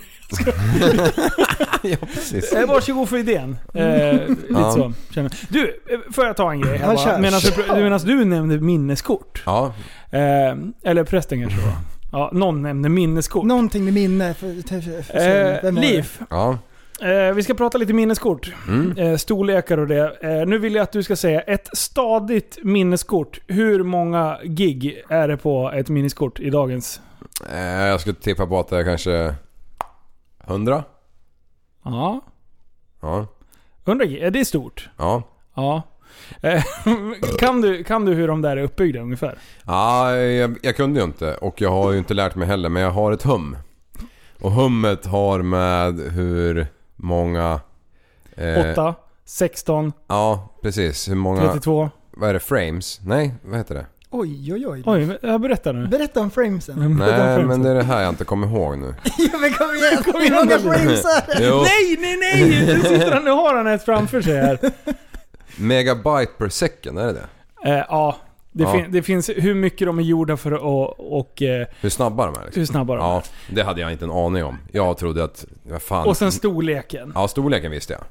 ja, 1.82 1.98
precis. 2.14 2.54
Eh, 2.54 2.68
varsågod 2.68 3.10
för 3.10 3.18
idén. 3.18 3.58
Eh, 3.74 4.14
lite 4.14 4.36
Ja. 4.50 4.72
så. 4.72 4.94
Känner. 5.14 5.32
Du, 5.50 5.82
eh, 5.90 6.00
får 6.14 6.26
jag 6.26 6.38
ta 6.38 6.52
en 6.52 6.62
grej 6.62 6.78
här 6.78 6.96
bara? 6.96 7.18
Medan 7.18 7.40
du, 7.42 7.84
medan 7.84 8.00
du 8.00 8.26
nämnde 8.26 8.60
minneskort. 8.60 9.44
Ja, 9.46 9.74
Eh, 10.12 10.56
eller 10.84 11.04
prästen 11.04 11.42
kanske 11.42 11.60
det 11.60 11.66
var. 11.66 11.76
Ja, 12.12 12.30
någon 12.34 12.62
nämnde 12.62 12.90
minneskort. 12.90 13.46
Någonting 13.46 13.86
med 13.86 13.94
minne. 13.94 14.34
För, 14.34 14.68
för, 14.68 14.82
för, 14.82 15.02
för, 15.02 15.66
Eh? 15.68 15.74
Liv, 15.74 16.12
ja. 16.30 16.58
Eh, 17.02 17.34
vi 17.36 17.44
ska 17.44 17.54
prata 17.54 17.78
lite 17.78 17.94
minneskort. 17.94 18.54
Mm. 18.68 18.98
Eh, 18.98 19.18
storlekar 19.18 19.78
och 19.78 19.88
det. 19.88 20.18
Eh, 20.22 20.48
nu 20.48 20.58
vill 20.58 20.76
jag 20.76 20.84
att 20.84 20.92
du 20.92 21.04
ska 21.04 21.16
säga 21.16 21.42
ett 21.42 21.70
stadigt 21.78 22.58
minneskort. 22.64 23.40
Hur 23.48 23.84
många 23.84 24.40
gig 24.44 25.04
är 25.10 25.28
det 25.28 25.38
på 25.38 25.72
ett 25.72 25.90
minneskort 25.90 26.40
i 26.40 26.50
dagens? 26.50 27.02
Eh, 27.54 27.60
jag 27.60 28.02
skulle 28.02 28.16
tippa 28.16 28.48
på 28.48 28.60
att 28.60 28.68
det 28.68 28.78
är 28.78 28.84
kanske 28.84 29.36
100? 30.48 30.84
Ja, 31.84 32.22
Ja. 33.02 33.28
100 33.86 34.06
gig. 34.06 34.34
Det 34.34 34.40
är 34.40 34.44
stort. 34.44 34.90
Ja. 34.98 35.24
Ja. 35.56 35.82
Eh, 36.42 36.64
kan, 37.40 37.62
du, 37.62 37.84
kan 37.84 38.06
du 38.06 38.14
hur 38.14 38.28
de 38.28 38.42
där 38.42 38.58
är 38.58 38.64
uppbyggda 38.64 39.00
ungefär? 39.00 39.38
Ja, 39.66 40.16
jag, 40.16 40.58
jag 40.62 40.76
kunde 40.76 41.00
ju 41.00 41.06
inte 41.06 41.36
och 41.36 41.62
jag 41.62 41.70
har 41.72 41.92
ju 41.92 41.98
inte 41.98 42.14
lärt 42.14 42.36
mig 42.36 42.48
heller 42.48 42.70
men 42.70 42.82
jag 42.84 42.92
har 42.92 43.12
ett 43.12 43.24
hum. 43.24 43.58
Och 44.42 44.52
hummet 44.52 45.06
har 45.06 45.42
med 45.42 46.00
hur 46.00 46.68
många... 46.96 47.60
eh, 48.36 48.72
8, 48.72 48.96
16, 49.26 49.94
Ja, 50.08 50.50
precis. 50.62 51.10
Hur 51.10 51.16
många... 51.16 51.42
32. 51.42 51.90
Vad 52.12 52.30
är 52.30 52.34
det? 52.34 52.40
Frames? 52.40 53.00
Nej, 53.06 53.34
vad 53.42 53.58
heter 53.58 53.76
det? 53.76 53.86
Oj, 54.10 54.54
oj, 54.54 54.68
oj. 54.68 54.84
Oj, 54.86 55.18
jag 55.22 55.42
berättar 55.42 55.74
nu. 55.74 55.88
Berätta 55.88 56.20
om 56.22 56.32
framesen. 56.32 56.78
Mm, 56.78 56.98
berätta 56.98 57.14
om 57.22 57.28
Nej, 57.28 57.36
framesen. 57.38 57.48
men 57.48 57.64
det 57.64 57.70
är 57.70 57.76
det 57.76 57.84
här 57.84 58.02
jag 58.02 58.10
inte 58.10 58.24
kommer 58.26 58.48
ihåg 58.48 58.78
nu. 58.78 58.96
ja, 59.18 59.38
men 59.40 59.54
kom 59.54 59.76
igen, 59.76 60.04
Kom 60.04 60.22
hur 60.22 60.36
många 60.36 60.60
frames 60.60 61.06
är 61.06 61.28
det? 61.40 61.48
Jo, 61.48 61.56
Nej, 61.64 61.98
nej, 62.00 62.18
nej! 62.18 62.66
Nu 62.76 62.82
sitter 62.82 63.12
han, 63.12 63.24
nu 63.24 63.32
har 63.32 63.56
han 63.56 63.68
ett 63.68 63.86
framför 63.86 64.22
sig 64.22 64.38
här. 64.42 64.60
megabyte 65.58 66.32
per 66.38 66.50
second, 66.50 67.00
är 67.00 67.06
det 67.06 67.14
det? 67.14 67.28
Eh, 67.72 67.86
ja, 67.90 68.16
det, 68.58 68.64
Ja. 68.64 68.72
fin- 68.72 68.92
det 68.92 69.02
finns 69.04 69.30
hur 69.30 69.54
mycket 69.54 69.88
de 69.88 70.00
är 70.00 70.04
gjorda 70.04 70.38
för 70.38 70.52
att 70.52 70.62
och, 70.62 71.18
och 71.18 71.42
eh, 71.42 71.68
Hur 71.82 71.90
snabba 71.90 72.26
de 72.26 72.36
är 72.42 72.46
liksom. 72.46 72.60
hur 72.60 72.66
snabba 72.66 72.96
de 72.96 73.02
är. 73.02 73.06
Ja, 73.08 73.24
det 73.50 73.64
hade 73.64 73.82
jag 73.82 73.92
inte 73.92 74.06
en 74.06 74.12
aning 74.12 74.44
om. 74.44 74.58
Jag 74.72 74.98
trodde 74.98 75.24
att... 75.24 75.46
Vad 75.64 75.82
fan. 75.82 76.08
Och 76.08 76.18
sen 76.18 76.32
storleken. 76.32 77.12
Ja, 77.16 77.28
storleken 77.28 77.72
visste 77.72 77.94
jag. 77.94 78.04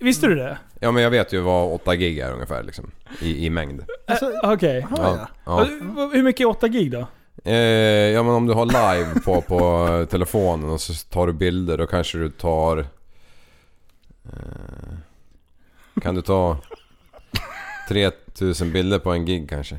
Visste 0.00 0.26
du 0.26 0.34
det? 0.34 0.58
Ja, 0.80 0.90
men 0.90 1.02
jag 1.02 1.10
vet 1.10 1.32
ju 1.32 1.40
vad 1.40 1.72
8 1.72 1.96
gig 1.96 2.18
är 2.18 2.32
ungefär 2.32 2.62
liksom. 2.62 2.90
I, 3.20 3.46
i 3.46 3.50
mängd. 3.50 3.84
Alltså, 4.06 4.24
Eh, 4.44 4.52
Okej. 4.52 4.80
har 4.80 4.98
Ja. 4.98 5.28
ja. 5.44 5.60
Eh, 5.62 5.68
Hur 6.12 6.22
mycket 6.22 6.40
är 6.40 6.48
8 6.48 6.68
gig 6.68 6.90
då? 6.90 7.06
Eh, 7.44 7.54
ja 7.56 8.22
men 8.22 8.34
om 8.34 8.46
du 8.46 8.52
har 8.54 8.66
live 8.66 9.20
på, 9.24 9.40
på 9.40 10.06
telefonen 10.10 10.70
och 10.70 10.80
så 10.80 10.92
tar 10.94 11.26
du 11.26 11.32
bilder 11.32 11.78
då 11.78 11.86
kanske 11.86 12.18
du 12.18 12.30
tar... 12.30 12.78
Eh, 14.24 16.00
kan 16.02 16.14
du 16.14 16.22
ta 16.22 16.56
3000 17.88 18.72
bilder 18.72 18.98
på 18.98 19.12
en 19.12 19.24
gig 19.24 19.48
kanske? 19.50 19.76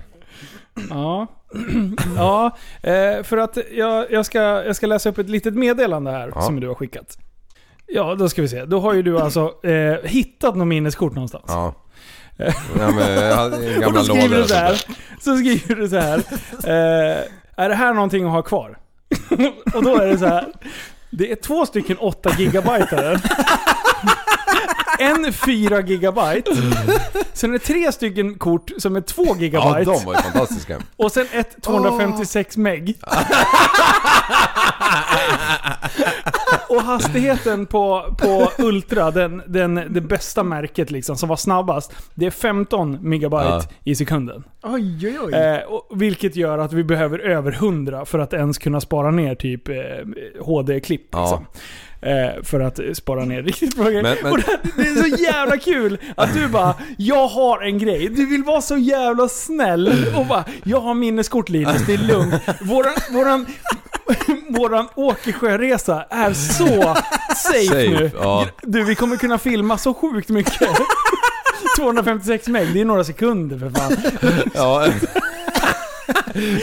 Ja. 0.90 1.28
ja, 2.16 2.58
eh, 2.84 3.24
för 3.24 3.38
att 3.38 3.58
jag, 3.72 4.12
jag, 4.12 4.26
ska, 4.26 4.40
jag 4.42 4.76
ska 4.76 4.88
läsa 4.88 5.10
upp 5.10 5.18
ett 5.18 5.30
litet 5.30 5.54
meddelande 5.54 6.12
här 6.12 6.32
Ja. 6.36 6.42
som 6.42 6.60
du 6.60 6.68
har 6.68 6.76
skickat. 6.76 7.18
Ja, 7.88 8.16
då 8.16 8.30
ska 8.30 8.42
vi 8.42 8.48
se. 8.50 8.66
Då 8.66 8.80
har 8.80 8.94
ju 8.94 9.02
du 9.02 9.20
alltså 9.20 9.54
eh, 9.64 9.96
hittat 10.10 10.56
något 10.56 10.68
minneskort 10.68 11.14
någonstans. 11.14 11.44
Ja. 11.48 11.74
Ja 12.80 12.92
men 12.92 13.12
jag 13.14 13.36
hade 13.36 13.86
Och 13.88 13.94
då 13.94 14.04
skriver 14.04 14.38
du 14.38 14.44
så 14.48 14.56
här. 14.56 14.82
Så 15.22 15.38
skriver 15.38 15.76
du 15.76 15.90
så 15.90 15.98
här. 15.98 16.18
Eh, 16.64 17.18
är 17.56 17.70
det 17.70 17.76
här 17.76 17.94
någonting 17.94 18.26
att 18.26 18.32
ha 18.32 18.42
kvar? 18.42 18.78
och 19.74 19.84
då 19.84 19.98
är 19.98 20.08
det 20.08 20.18
så 20.18 20.26
här. 20.26 20.48
Det 21.10 21.32
är 21.32 21.36
två 21.36 21.66
stycken 21.66 21.98
8 21.98 22.32
gigabyte 22.38 22.96
En 25.00 25.34
4 25.34 25.82
gigabyte. 25.82 26.52
Sen 27.34 27.50
är 27.50 27.54
det 27.54 27.60
tre 27.60 27.92
stycken 27.92 28.38
kort 28.38 28.72
som 28.78 28.96
är 28.96 29.02
2 29.02 29.24
Ja 29.28 29.36
gigabyte. 29.40 29.92
de 29.92 30.06
var 30.06 30.14
ju 30.14 30.22
fantastiska. 30.22 30.78
Och 30.96 31.12
sen 31.12 31.26
ett 31.32 31.62
256 31.62 32.58
meg. 32.58 32.96
och 36.70 36.82
hastigheten 36.82 37.66
på, 37.66 38.16
på 38.18 38.52
Ultra, 38.58 39.12
den, 39.12 39.42
den, 39.48 39.76
det 39.90 40.02
bästa 40.02 40.44
märket 40.44 40.92
liksom, 40.92 41.16
som 41.18 41.30
var 41.30 41.36
snabbast, 41.36 41.92
det 42.16 42.26
är 42.26 42.32
15 42.32 42.98
megabyte 43.02 43.44
Ja. 43.44 43.62
i 43.84 43.96
sekunden. 43.96 44.44
Oj, 44.64 45.08
oj, 45.08 45.18
oj. 45.22 45.34
Eh, 45.34 45.60
och, 45.74 46.02
vilket 46.02 46.36
gör 46.36 46.58
att 46.58 46.74
vi 46.74 46.84
behöver 46.84 47.20
över 47.20 47.52
100 47.52 48.06
för 48.06 48.20
att 48.20 48.34
ens 48.34 48.58
kunna 48.58 48.82
spara 48.82 49.12
ner 49.12 49.36
typ 49.36 49.68
eh, 49.70 49.76
HD-klipp. 50.46 51.08
Ja. 51.12 51.22
Liksom. 51.22 51.46
Eh, 52.02 52.44
för 52.44 52.60
att 52.60 52.80
spara 52.94 53.26
ner 53.26 53.44
riktigt 53.44 53.76
bra 53.76 53.86
grejer. 53.86 54.02
Men- 54.04 54.18
men- 54.24 54.34
det, 54.34 54.60
det 54.84 54.90
är 54.90 54.96
så 55.10 55.22
jävla 55.24 55.58
kul 55.58 55.98
att 56.18 56.34
du 56.34 56.48
bara 56.48 56.74
“Jag 56.98 57.28
har 57.28 57.62
en 57.62 57.78
grej”. 57.80 58.10
Du 58.10 58.26
vill 58.26 58.44
vara 58.44 58.62
så 58.62 58.78
jävla 58.78 59.28
snäll 59.28 60.06
och 60.16 60.26
bara 60.26 60.44
“Jag 60.64 60.80
har 60.82 60.94
minneskort 60.94 61.50
Linus, 61.50 61.82
det 61.88 61.94
är 61.94 61.98
lugnt”. 61.98 62.34
Våran, 62.62 62.94
våran, 63.12 63.46
våran 64.50 64.88
Åkersjöresa 64.96 66.06
är 66.10 66.34
så 66.34 66.66
safe, 67.36 67.66
Safe, 67.68 67.90
nu. 67.90 68.12
ja. 68.20 68.46
Du, 68.62 68.84
vi 68.84 68.96
kommer 68.96 69.16
kunna 69.18 69.38
filma 69.38 69.78
så 69.78 69.94
sjukt 69.94 70.30
mycket. 70.30 70.70
256 71.78 72.48
meg, 72.48 72.74
det 72.74 72.82
är 72.82 72.86
några 72.86 73.04
sekunder 73.04 73.58
för 73.60 73.70
fan. 73.70 73.98
Ja. 74.54 74.88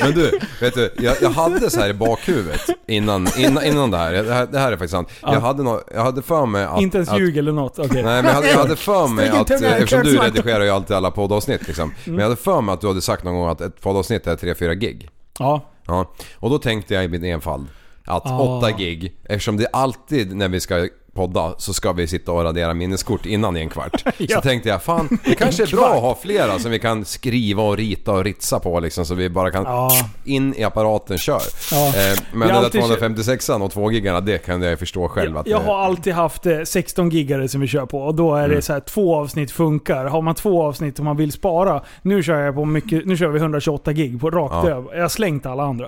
Men 0.02 0.14
du, 0.14 0.38
vet 0.60 0.74
du, 0.74 0.94
jag, 0.98 1.16
jag 1.22 1.30
hade 1.30 1.70
så 1.70 1.80
här 1.80 1.88
i 1.88 1.94
bakhuvudet 1.94 2.60
innan, 2.86 3.28
innan, 3.38 3.64
innan 3.64 3.90
det 3.90 3.96
här. 3.96 4.12
Det 4.12 4.34
här, 4.34 4.46
det 4.46 4.58
här 4.58 4.72
är 4.72 4.76
faktiskt 4.76 4.92
sant. 4.92 5.08
Jag, 5.22 5.40
hade 5.40 5.62
nå, 5.62 5.80
jag 5.94 6.02
hade 6.02 6.22
för 6.22 6.46
mig 6.46 6.64
att... 6.64 6.80
Inte 6.80 6.96
ens 6.98 7.08
att, 7.08 7.20
ljug 7.20 7.36
eller 7.36 7.52
något. 7.52 7.78
Okej. 7.78 8.02
Nej 8.02 8.22
men 8.22 8.24
jag 8.24 8.32
hade, 8.32 8.50
jag 8.50 8.58
hade 8.58 8.76
för 8.76 9.08
mig 9.08 9.28
att, 9.28 9.50
eh, 9.50 9.72
eftersom 9.72 10.02
du 10.02 10.18
redigerar 10.18 10.64
ju 10.64 10.70
alltid 10.70 10.96
alla 10.96 11.10
poddavsnitt 11.10 11.66
liksom. 11.66 11.84
Mm. 11.84 11.94
Men 12.04 12.14
jag 12.14 12.22
hade 12.22 12.36
för 12.36 12.60
mig 12.60 12.72
att 12.72 12.80
du 12.80 12.86
hade 12.86 13.00
sagt 13.00 13.24
någon 13.24 13.34
gång 13.34 13.48
att 13.48 13.60
ett 13.60 13.80
poddavsnitt 13.80 14.26
är 14.26 14.36
3-4 14.36 14.74
gig. 14.74 15.08
Ja. 15.38 15.60
Ja. 15.86 16.14
Och 16.36 16.50
då 16.50 16.58
tänkte 16.58 16.94
jag 16.94 17.04
i 17.04 17.08
min 17.08 17.24
enfald 17.24 17.66
att 18.04 18.26
Ah. 18.26 18.58
8 18.58 18.70
gig, 18.70 19.16
eftersom 19.24 19.56
det 19.56 19.66
alltid 19.72 20.36
när 20.36 20.48
vi 20.48 20.60
ska 20.60 20.88
podda 21.16 21.54
så 21.58 21.74
ska 21.74 21.92
vi 21.92 22.06
sitta 22.06 22.32
och 22.32 22.42
radera 22.44 22.74
minneskort 22.74 23.26
innan 23.26 23.56
i 23.56 23.60
en 23.60 23.68
kvart. 23.68 24.04
Ja. 24.18 24.36
Så 24.36 24.40
tänkte 24.42 24.68
jag 24.68 24.82
fan, 24.82 25.18
det 25.24 25.34
kanske 25.38 25.62
är 25.62 25.66
bra 25.76 25.94
att 25.94 26.00
ha 26.00 26.14
flera 26.22 26.58
som 26.58 26.70
vi 26.70 26.78
kan 26.78 27.04
skriva 27.04 27.62
och 27.62 27.76
rita 27.76 28.12
och 28.12 28.24
ritsa 28.24 28.58
på 28.60 28.80
liksom 28.80 29.06
så 29.06 29.14
vi 29.14 29.28
bara 29.30 29.50
kan 29.50 29.64
Ja. 29.64 29.90
in 30.24 30.54
i 30.56 30.64
apparaten, 30.64 31.18
kör. 31.18 31.40
Ja. 31.72 31.86
Eh, 31.88 31.92
men 32.32 32.40
den 32.40 32.48
där 32.48 32.54
alltid 32.64 32.80
256 32.80 33.48
och 33.48 33.72
2 33.72 33.92
gigarna 33.92 34.20
det 34.20 34.38
kan 34.38 34.62
jag 34.62 34.78
förstå 34.78 35.08
själv 35.08 35.30
Jag, 35.32 35.40
att 35.40 35.46
jag 35.46 35.60
det- 35.60 35.66
har 35.66 35.78
alltid 35.78 36.12
haft 36.12 36.46
eh, 36.46 36.62
16 36.64 37.10
gigare 37.10 37.48
som 37.48 37.60
vi 37.60 37.66
kör 37.66 37.86
på 37.86 38.00
och 38.02 38.14
då 38.14 38.34
är 38.34 38.44
Mm. 38.44 38.56
det 38.56 38.62
så 38.62 38.72
här 38.72 38.80
två 38.80 39.16
avsnitt 39.16 39.50
funkar. 39.50 40.04
Har 40.04 40.22
man 40.22 40.34
två 40.34 40.62
avsnitt 40.62 40.98
och 40.98 41.04
man 41.04 41.16
vill 41.16 41.32
spara, 41.32 41.82
nu 42.02 42.22
kör 42.22 42.40
jag 42.40 42.54
på 42.54 42.64
mycket, 42.64 43.06
nu 43.06 43.16
kör 43.16 43.28
vi 43.28 43.38
128 43.38 43.92
gig 43.92 44.20
på 44.20 44.30
rakt 44.30 44.54
Ja. 44.54 44.68
över. 44.70 44.94
Jag 44.94 45.02
har 45.02 45.08
slängt 45.08 45.46
alla 45.46 45.62
andra. 45.62 45.86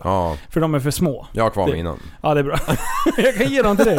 För 0.51 0.61
de 0.61 0.75
är 0.75 0.81
för 0.81 0.91
små. 0.91 1.27
jag 1.33 1.43
har 1.45 1.51
kvar 1.51 1.67
Det- 1.67 1.73
mina. 1.73 1.95
Ja, 2.23 2.35
det 2.35 2.41
är 2.41 2.45
bra. 2.45 2.59
jag 3.17 3.37
kan 3.37 3.53
ge 3.53 3.62
dem 3.62 3.77
till 3.77 3.87
dig. 3.87 3.99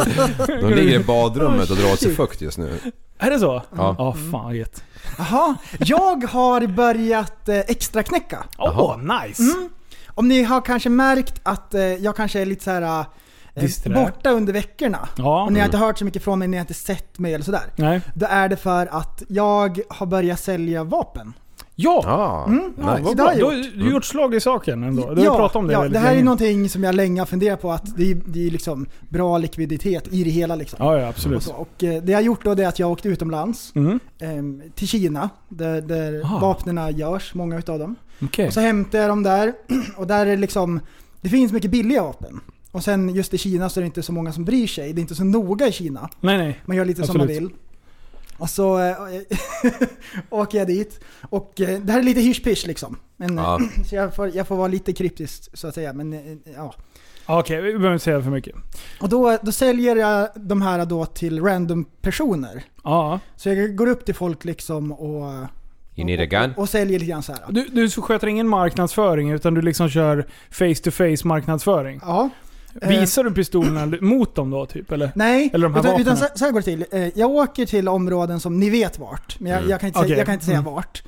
De 0.60 0.74
ligger 0.74 1.00
i 1.00 1.04
badrummet 1.22 1.70
och 1.70 1.76
drar 1.76 1.92
åt 1.92 2.00
sig 2.00 2.14
fukt 2.14 2.40
just 2.40 2.58
nu. 2.58 2.78
Är 3.18 3.30
det 3.30 3.38
så? 3.38 3.62
Ja. 3.76 3.94
Ja, 3.98 4.14
fan 4.32 4.56
gött. 4.56 4.82
Jaha, 5.18 5.54
jag 5.78 6.24
har 6.24 6.66
börjat 6.66 7.48
eh, 7.48 7.58
extra 7.58 8.02
knäcka. 8.02 8.44
Åh, 8.58 8.96
nice! 8.98 9.42
Mm. 9.42 9.68
Om 10.08 10.28
ni 10.28 10.42
har 10.42 10.60
kanske 10.60 10.88
märkt 10.88 11.40
att 11.42 11.74
eh, 11.74 11.82
jag 11.82 12.16
kanske 12.16 12.40
är 12.40 12.46
lite 12.46 12.64
så 12.64 12.70
här 12.70 13.04
eh, 13.54 13.62
Disträ. 13.62 13.94
borta 13.94 14.30
under 14.30 14.52
veckorna. 14.52 15.08
Ja. 15.16 15.44
Och 15.44 15.52
ni 15.52 15.58
har 15.58 15.66
inte 15.66 15.78
hört 15.78 15.98
så 15.98 16.04
mycket 16.04 16.24
från 16.24 16.38
mig, 16.38 16.48
ni 16.48 16.56
har 16.56 16.60
inte 16.60 16.74
sett 16.74 17.18
mig 17.18 17.34
eller 17.34 17.44
sådär. 17.44 17.64
Nej. 17.76 18.00
Då 18.14 18.26
är 18.30 18.48
det 18.48 18.56
för 18.56 18.86
att 18.86 19.22
jag 19.28 19.80
har 19.90 20.06
börjat 20.06 20.40
sälja 20.40 20.84
vapen. 20.84 21.32
Ja! 21.82 22.02
Ah, 22.06 22.52
Ja, 22.80 22.98
nice. 22.98 23.14
bra. 23.14 23.34
Du 23.34 23.44
har 23.84 23.90
gjort 23.90 24.04
slag 24.04 24.34
i 24.34 24.40
saken 24.40 24.82
ändå. 24.84 25.14
Du 25.14 25.28
har 25.28 25.36
pratat 25.36 25.56
om 25.56 25.66
det 25.66 25.72
ja, 25.72 25.88
det 25.88 25.98
här 25.98 26.08
länge. 26.08 26.20
är 26.20 26.24
någonting 26.24 26.68
som 26.68 26.84
jag 26.84 26.94
länge 26.94 27.20
har 27.20 27.26
funderat 27.26 27.60
på 27.62 27.72
att 27.72 27.96
det 27.96 28.10
är, 28.10 28.18
det 28.26 28.46
är 28.46 28.50
liksom 28.50 28.86
bra 29.08 29.38
likviditet 29.38 30.08
i 30.12 30.24
det 30.24 30.30
hela 30.30 30.56
liksom. 30.56 30.76
Ja, 30.80 30.96
ja, 30.96 31.02
Och, 31.02 31.08
absolut. 31.08 31.42
så. 31.42 31.52
och 31.52 31.84
eh, 31.84 32.02
det 32.02 32.12
jag 32.12 32.18
har 32.18 32.22
gjort 32.22 32.44
då 32.44 32.50
är 32.50 32.66
att 32.66 32.78
jag 32.78 32.86
har 32.86 32.92
åkt 32.92 33.06
utomlands, 33.06 33.72
Mm. 33.74 34.00
ehm, 34.18 34.62
till 34.74 34.88
Kina, 34.88 35.30
där, 35.48 35.80
där 35.80 36.22
Ah. 36.24 36.38
vapnen 36.38 36.96
görs, 36.98 37.34
många 37.34 37.58
utav 37.58 37.78
dem. 37.78 37.94
Okej. 38.22 38.46
Och 38.46 38.52
så 38.52 38.60
hämtar 38.60 38.98
jag 38.98 39.08
dem 39.08 39.22
där, 39.22 39.52
och 39.96 40.06
där 40.06 40.26
är 40.26 40.30
det 40.30 40.36
liksom, 40.36 40.80
det 41.20 41.28
finns 41.28 41.52
mycket 41.52 41.70
billiga 41.70 42.02
vapen. 42.02 42.40
Och 42.72 42.84
sen 42.84 43.14
just 43.14 43.34
i 43.34 43.38
Kina 43.38 43.68
så 43.68 43.80
är 43.80 43.82
det 43.82 43.86
inte 43.86 44.02
så 44.02 44.12
många 44.12 44.32
som 44.32 44.44
bryr 44.44 44.66
sig, 44.66 44.92
det 44.92 44.98
är 44.98 45.02
inte 45.02 45.14
så 45.14 45.24
noga 45.24 45.68
i 45.68 45.72
Kina. 45.72 46.08
Nej, 46.20 46.38
nej. 46.38 46.60
Man 46.64 46.76
gör 46.76 46.84
lite 46.84 47.02
som 47.06 47.18
man 47.18 47.26
Absolut. 47.26 47.42
vill. 47.42 47.50
Och 48.40 48.50
så 48.50 48.78
eh, 48.78 48.96
åker 50.30 50.58
jag 50.58 50.66
dit. 50.66 51.00
Och 51.22 51.60
eh, 51.60 51.80
det 51.80 51.92
här 51.92 51.98
är 51.98 52.02
lite 52.04 52.20
hysch 52.20 52.66
liksom. 52.66 52.96
Men, 53.16 53.38
eh, 53.38 53.44
Ja. 53.44 53.60
Så 53.88 53.94
jag 53.94 54.16
får, 54.16 54.36
jag 54.36 54.46
får 54.48 54.56
vara 54.56 54.68
lite 54.68 54.92
kryptisk 54.92 55.48
så 55.52 55.68
att 55.68 55.74
säga. 55.74 55.92
Men, 55.92 56.12
eh, 56.12 56.20
ja. 56.56 56.74
Okej, 57.26 57.60
vi 57.60 57.72
behöver 57.72 57.92
inte 57.92 58.04
säga 58.04 58.22
för 58.22 58.30
mycket. 58.30 58.54
Och 59.00 59.08
då, 59.08 59.38
då 59.42 59.52
säljer 59.52 59.96
jag 59.96 60.28
de 60.34 60.62
här 60.62 60.86
då 60.86 61.06
till 61.06 61.42
random 61.42 61.84
personer. 61.84 62.62
Ja. 62.84 63.20
Så 63.36 63.48
jag 63.48 63.76
går 63.76 63.86
upp 63.86 64.04
till 64.04 64.14
folk 64.14 64.44
liksom 64.44 64.92
och, 64.92 65.32
You 65.96 66.06
need 66.06 66.20
a 66.20 66.24
gun? 66.26 66.52
och, 66.56 66.58
och 66.58 66.68
säljer 66.68 66.98
lite 66.98 67.10
grann 67.10 67.22
så 67.22 67.32
här. 67.32 67.40
Du, 67.48 67.64
du 67.64 67.90
sköter 67.90 68.26
ingen 68.26 68.48
marknadsföring 68.48 69.30
utan 69.30 69.54
du 69.54 69.62
liksom 69.62 69.88
kör 69.88 70.26
face 70.50 70.82
to 70.84 70.90
face 70.90 71.28
marknadsföring? 71.28 72.00
Ja. 72.02 72.30
Visar 72.74 73.24
du 73.24 73.30
pistolerna 73.30 73.96
mot 74.00 74.34
dem 74.34 74.50
då 74.50 74.66
typ 74.66 74.92
eller? 74.92 75.12
Nej, 75.14 75.50
Eller 75.54 75.68
de 75.68 75.74
här 75.74 75.80
utan, 75.80 76.00
utan 76.00 76.14
vapnen. 76.14 76.28
så, 76.32 76.38
så 76.38 76.44
här 76.44 76.52
går 76.52 76.60
det 76.60 76.64
till. 76.64 76.84
Eh, 76.90 77.08
Jag 77.18 77.30
åker 77.30 77.66
till 77.66 77.88
områden 77.88 78.40
som 78.40 78.60
ni 78.60 78.70
vet 78.70 78.98
vart, 78.98 79.40
men 79.40 79.52
jag, 79.52 79.68
jag, 79.68 79.80
kan, 79.80 79.86
inte 79.86 79.98
säga, 79.98 80.06
Okej. 80.06 80.16
jag 80.16 80.26
kan 80.26 80.32
inte 80.34 80.46
säga 80.46 80.58
Mm. 80.58 80.72
vart. 80.74 81.02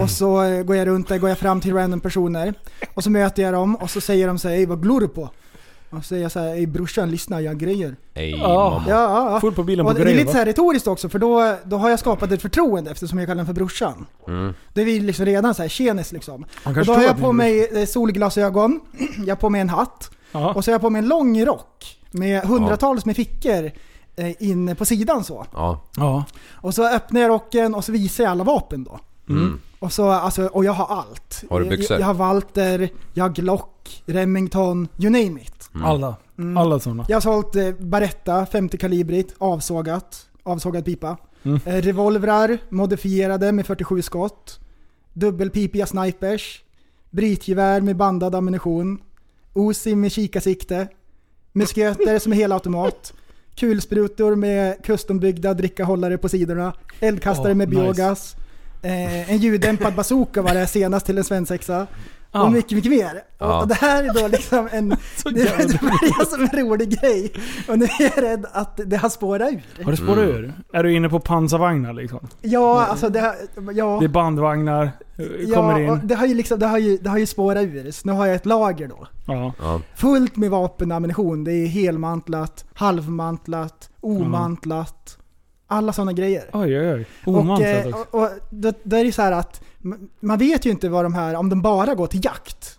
Och 0.00 0.10
så 0.10 0.42
eh, 0.42 0.62
går 0.62 0.76
jag 0.76 0.86
runt 0.88 1.08
där, 1.08 1.18
går 1.18 1.28
jag 1.28 1.38
fram 1.38 1.60
till 1.60 1.74
random 1.74 2.00
personer. 2.00 2.54
Och 2.94 3.04
så 3.04 3.10
möter 3.10 3.42
jag 3.42 3.52
dem 3.54 3.74
och 3.76 3.90
så 3.90 4.00
säger 4.00 4.26
de 4.26 4.38
så 4.38 4.48
här, 4.48 4.54
"Ey, 4.56 4.66
vad 4.66 4.82
glor 4.82 5.00
du 5.00 5.08
på? 5.08 5.30
Och 5.90 5.98
så 5.98 6.08
säger 6.08 6.22
jag 6.22 6.32
så 6.32 6.38
här, 6.40 6.54
Ey 6.54 6.66
brorsan 6.66 7.10
lyssna, 7.10 7.40
jag 7.40 7.50
har 7.50 7.56
grejer. 7.56 7.96
Ej, 8.14 8.30
Ja. 8.30 8.70
mamma. 8.70 8.84
Ja, 8.88 9.02
ja, 9.02 9.30
ja. 9.32 9.40
Full 9.40 9.52
på 9.54 9.62
bilen 9.62 9.86
Och 9.86 9.92
på 9.92 9.98
det 9.98 10.02
är 10.02 10.04
grejer 10.04 10.18
lite 10.18 10.32
så 10.32 10.38
här 10.38 10.46
retoriskt 10.46 10.86
också, 10.88 11.08
för 11.08 11.18
då, 11.18 11.56
då 11.64 11.76
har 11.76 11.90
jag 11.90 11.98
skapat 11.98 12.32
ett 12.32 12.42
förtroende 12.42 12.90
eftersom 12.90 13.18
jag 13.18 13.28
kallar 13.28 13.36
den 13.36 13.46
för 13.46 13.52
brorsan. 13.52 14.06
Mm. 14.28 14.54
Det 14.72 14.80
är 14.80 14.84
vi 14.84 15.00
liksom 15.00 15.24
redan 15.26 15.54
så 15.54 15.62
här 15.62 15.68
tjenis 15.68 16.12
liksom. 16.12 16.44
Och 16.64 16.74
då 16.86 16.92
har 16.94 17.02
jag 17.02 17.20
på 17.20 17.32
mig 17.32 17.68
eh, 17.80 17.86
solglasögon, 17.86 18.80
jag 19.26 19.34
har 19.34 19.40
på 19.40 19.50
mig 19.50 19.60
en 19.60 19.68
hatt, 19.68 20.10
Ja. 20.34 20.54
och 20.54 20.64
så 20.64 20.70
har 20.70 20.74
jag 20.74 20.80
på 20.80 20.90
mig 20.90 20.98
en 20.98 21.08
lång 21.08 21.44
rock 21.44 21.98
med 22.10 22.42
hundratals 22.42 23.04
med 23.04 23.16
fickor 23.16 23.70
eh, 24.16 24.42
inne 24.42 24.74
på 24.74 24.84
sidan 24.84 25.24
så. 25.24 25.46
Ja. 25.96 26.24
Och 26.50 26.74
så 26.74 26.88
öppnar 26.88 27.20
jag 27.20 27.28
rocken 27.28 27.74
och 27.74 27.84
så 27.84 27.92
visar 27.92 28.24
jag 28.24 28.30
alla 28.30 28.44
vapen 28.44 28.84
då. 28.84 29.00
Mm. 29.28 29.60
Och, 29.78 29.92
så, 29.92 30.08
alltså, 30.08 30.46
och 30.46 30.64
jag 30.64 30.72
har 30.72 30.96
allt. 30.96 31.44
Har 31.50 31.60
du 31.60 31.68
byxor? 31.68 31.94
Jag, 31.94 32.00
jag 32.00 32.06
har 32.06 32.14
Walter, 32.14 32.88
jag 33.14 33.24
har 33.24 33.30
Glock, 33.30 34.02
Remington, 34.06 34.88
you 34.98 35.10
name 35.10 35.40
it. 35.40 35.70
Alla. 35.84 36.16
Mm. 36.38 36.56
Alla 36.56 36.80
sådana. 36.80 37.04
Jag 37.08 37.16
har 37.16 37.20
sålt 37.20 37.56
eh, 37.56 37.70
Baretta 37.78 38.46
50 38.46 38.78
kalibrigt, 38.78 39.34
avsågat, 39.38 40.26
avsågad 40.42 40.84
pipa. 40.84 41.16
Mm. 41.42 41.60
Eh, 41.64 41.74
revolvrar 41.74 42.58
modifierade 42.68 43.52
med 43.52 43.66
47 43.66 44.02
skott. 44.02 44.60
Dubbelpipiga 45.12 45.86
snipers. 45.86 46.62
Brytgevär 47.10 47.80
med 47.80 47.96
bandad 47.96 48.34
ammunition. 48.34 48.98
Uzi 49.54 49.94
med 49.96 50.12
kikarsikte. 50.12 50.88
Musköter 51.52 52.18
som 52.18 52.32
är 52.32 52.36
helautomat. 52.36 53.12
Kulsprutor 53.54 54.36
med 54.36 54.84
custombyggda 54.84 55.54
drickahållare 55.54 56.18
på 56.18 56.28
sidorna. 56.28 56.72
Eldkastare 57.00 57.50
Åh, 57.50 57.56
med 57.56 57.68
nice. 57.68 57.80
biogas. 57.80 58.36
Eh, 58.82 59.30
en 59.30 59.38
ljuddämpad 59.38 59.94
bazooka 59.94 60.42
var 60.42 60.54
det 60.54 60.66
senast 60.66 61.06
till 61.06 61.18
en 61.18 61.24
svensexa. 61.24 61.86
Och 62.42 62.52
mycket, 62.52 62.72
mycket 62.72 62.90
mer. 62.92 63.22
Ja. 63.38 63.56
Och, 63.56 63.62
och 63.62 63.68
det 63.68 63.74
här 63.74 64.04
är 64.04 64.22
då 64.22 64.28
liksom 64.28 64.68
en... 64.72 64.96
Så 65.16 65.30
det, 65.30 65.42
det 65.42 65.80
börjar 65.80 66.24
som 66.24 66.40
en 66.42 66.66
rolig 66.68 67.00
grej. 67.00 67.32
Och 67.68 67.78
nu 67.78 67.84
är 67.84 68.02
jag 68.02 68.22
rädd 68.22 68.46
att 68.52 68.80
det 68.86 68.96
har 68.96 69.08
spårat 69.08 69.52
ur. 69.52 69.84
Har 69.84 69.90
du 69.90 69.96
spårat 69.96 70.18
ur? 70.18 70.52
Är 70.72 70.82
du 70.82 70.92
inne 70.92 71.08
på 71.08 71.20
pansarvagnar 71.20 71.92
liksom? 71.92 72.28
Ja, 72.40 72.86
alltså 72.86 73.08
det 73.08 73.20
har... 73.20 73.34
Ja. 73.72 73.96
Det 74.00 74.06
är 74.06 74.08
bandvagnar, 74.08 74.84
eh, 75.16 75.54
kommer 75.54 75.80
Ja, 75.80 75.92
och 75.92 75.98
in. 75.98 76.06
det 76.08 76.14
har 76.14 76.26
ju 76.26 76.34
liksom, 76.34 76.58
det 76.58 76.66
har 76.66 76.78
ju, 76.78 76.98
det 76.98 77.10
har 77.10 77.18
ju 77.18 77.26
spårat 77.26 77.64
ur. 77.64 77.90
Så 77.90 78.08
nu 78.08 78.12
har 78.12 78.26
jag 78.26 78.34
ett 78.34 78.46
lager 78.46 78.88
då. 78.88 79.06
Ja. 79.26 79.52
Ja. 79.58 79.80
Fullt 79.94 80.36
med 80.36 80.50
vapen 80.50 80.90
och 80.90 80.96
ammunition. 80.96 81.44
Det 81.44 81.52
är 81.52 81.66
helmantlat, 81.66 82.64
halvmantlat, 82.74 83.90
omantlat. 84.00 85.18
Alla 85.66 85.92
sådana 85.92 86.12
grejer. 86.12 86.44
Oj 86.52 86.78
oj 86.80 86.92
oj. 86.94 87.06
och 87.26 87.38
Omantlat 87.38 87.86
eh, 87.86 87.86
också. 87.86 88.06
och, 88.10 88.22
och 88.22 88.30
då, 88.50 88.72
då 88.82 88.96
är 88.96 89.04
det 89.04 89.12
så 89.12 89.22
här 89.22 89.32
att 89.32 89.60
man 90.20 90.38
vet 90.38 90.66
ju 90.66 90.70
inte 90.70 90.88
vad 90.88 91.04
de 91.04 91.14
här, 91.14 91.34
om 91.34 91.48
de 91.48 91.62
bara 91.62 91.94
går 91.94 92.06
till 92.06 92.24
jakt, 92.24 92.78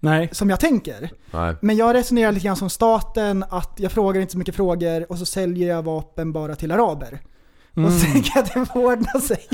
Nej. 0.00 0.28
som 0.32 0.50
jag 0.50 0.60
tänker. 0.60 1.10
Nej. 1.30 1.54
Men 1.60 1.76
jag 1.76 1.94
resonerar 1.94 2.32
lite 2.32 2.46
grann 2.46 2.56
som 2.56 2.70
staten, 2.70 3.44
att 3.50 3.72
jag 3.76 3.92
frågar 3.92 4.20
inte 4.20 4.32
så 4.32 4.38
mycket 4.38 4.56
frågor 4.56 5.12
och 5.12 5.18
så 5.18 5.26
säljer 5.26 5.68
jag 5.68 5.82
vapen 5.82 6.32
bara 6.32 6.56
till 6.56 6.72
araber. 6.72 7.20
Mm. 7.76 7.86
Och 7.86 7.92
jag 8.34 8.38
att 8.38 8.54
det 8.54 8.78
ordna 8.80 9.20
sig. 9.20 9.48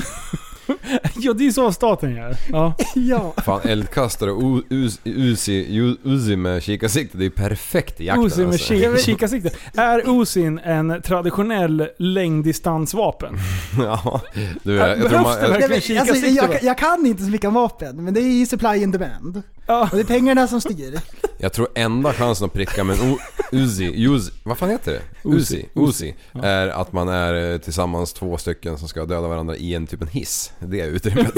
Ja, 1.15 1.33
det 1.33 1.47
är 1.47 1.51
så 1.51 1.71
staten 1.71 2.15
gör. 2.15 2.35
Ja. 2.51 2.73
ja. 2.95 3.33
Fan 3.45 3.61
eldkastare 3.63 4.31
och 4.31 4.61
Uzi, 5.03 5.95
Uzi 6.03 6.35
med 6.35 6.63
kikarsikte, 6.63 7.17
det 7.17 7.21
är 7.21 7.25
ju 7.25 7.29
perfekt 7.31 8.01
i 8.01 8.05
jakten 8.05 8.25
Uzi 8.25 8.41
med 8.41 8.47
alltså. 8.53 8.73
ki- 8.73 8.97
kikarsikte. 9.05 9.51
Är 9.75 10.21
Uzin 10.21 10.59
en 10.59 11.01
traditionell 11.01 11.87
längddistansvapen? 11.97 13.37
Ja, 13.77 14.21
du, 14.63 14.73
jag, 14.75 14.89
jag 14.99 15.09
tror 15.09 15.19
man... 15.19 15.37
Jag, 15.41 15.61
Jag, 15.89 15.97
alltså, 15.97 16.25
jag, 16.27 16.63
jag 16.63 16.77
kan 16.77 17.05
inte 17.05 17.23
så 17.23 17.29
mycket 17.29 17.47
om 17.47 17.53
vapen, 17.53 18.03
men 18.03 18.13
det 18.13 18.19
är 18.21 18.39
ju 18.39 18.45
supply 18.45 18.83
and 18.83 18.93
demand. 18.93 19.41
Ja. 19.67 19.81
Och 19.91 19.95
det 19.97 20.01
är 20.03 20.05
pengarna 20.05 20.47
som 20.47 20.61
styr. 20.61 20.99
Jag 21.43 21.53
tror 21.53 21.67
enda 21.75 22.13
chansen 22.13 22.45
att 22.45 22.53
pricka 22.53 22.83
med 22.83 22.99
en 22.99 23.17
Uzi, 23.51 24.05
Uzi, 24.07 24.31
vad 24.43 24.57
fan 24.57 24.69
heter 24.69 24.91
det? 24.91 25.29
Uzi, 25.29 25.65
Uzi, 25.75 26.15
är 26.43 26.67
att 26.67 26.93
man 26.93 27.07
är 27.09 27.51
eh, 27.53 27.57
tillsammans 27.57 28.13
två 28.13 28.37
stycken 28.37 28.77
som 28.77 28.87
ska 28.87 29.05
döda 29.05 29.27
varandra 29.27 29.55
i 29.55 29.73
en 29.75 29.87
typ 29.87 30.01
en 30.01 30.07
hiss. 30.07 30.51
Det 30.59 30.81
är 30.81 30.87
utrymmet. 30.87 31.31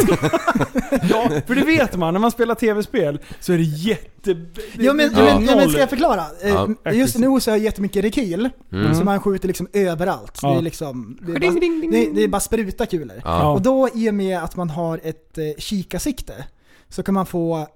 ja, 1.09 1.29
för 1.47 1.55
det 1.55 1.63
vet 1.65 1.97
man. 1.97 2.13
När 2.13 2.19
man 2.21 2.31
spelar 2.31 2.55
tv-spel 2.55 3.19
så 3.39 3.53
är 3.53 3.57
det 3.57 3.63
jätte... 3.63 4.33
det- 4.33 4.45
Ja 4.79 4.93
men, 4.93 5.13
det 5.13 5.21
är 5.21 5.27
ja. 5.27 5.39
men, 5.39 5.47
ja, 5.47 5.55
men 5.55 5.69
ska 5.69 5.79
jag 5.79 5.89
förklara? 5.89 6.23
Ja. 6.43 6.69
Eh, 6.85 6.97
Just 6.97 7.17
nu 7.17 7.39
så 7.39 7.51
har 7.51 7.57
jag 7.57 7.63
jättemycket 7.65 8.03
rekyl, 8.03 8.49
Mm. 8.71 8.95
så 8.95 9.03
man 9.03 9.19
skjuter 9.19 9.47
liksom 9.47 9.67
överallt. 9.73 10.33
Det, 10.41 10.47
Ja. 10.47 10.57
är 10.57 10.61
liksom, 10.61 11.17
det, 11.21 11.31
är 11.31 11.39
bara, 11.39 11.89
det, 11.91 12.09
det 12.15 12.23
är 12.23 12.27
bara 12.27 12.39
spruta 12.39 12.85
kulor. 12.85 13.21
Ja. 13.23 13.51
Och 13.51 13.61
då 13.61 13.89
i 13.95 14.09
och 14.09 14.13
med 14.13 14.39
att 14.43 14.55
man 14.55 14.69
har 14.69 14.99
ett 15.03 15.37
eh, 15.37 15.43
kikarsikte 15.57 16.45
så 16.89 17.03
kan 17.03 17.13
man 17.13 17.25
få 17.25 17.67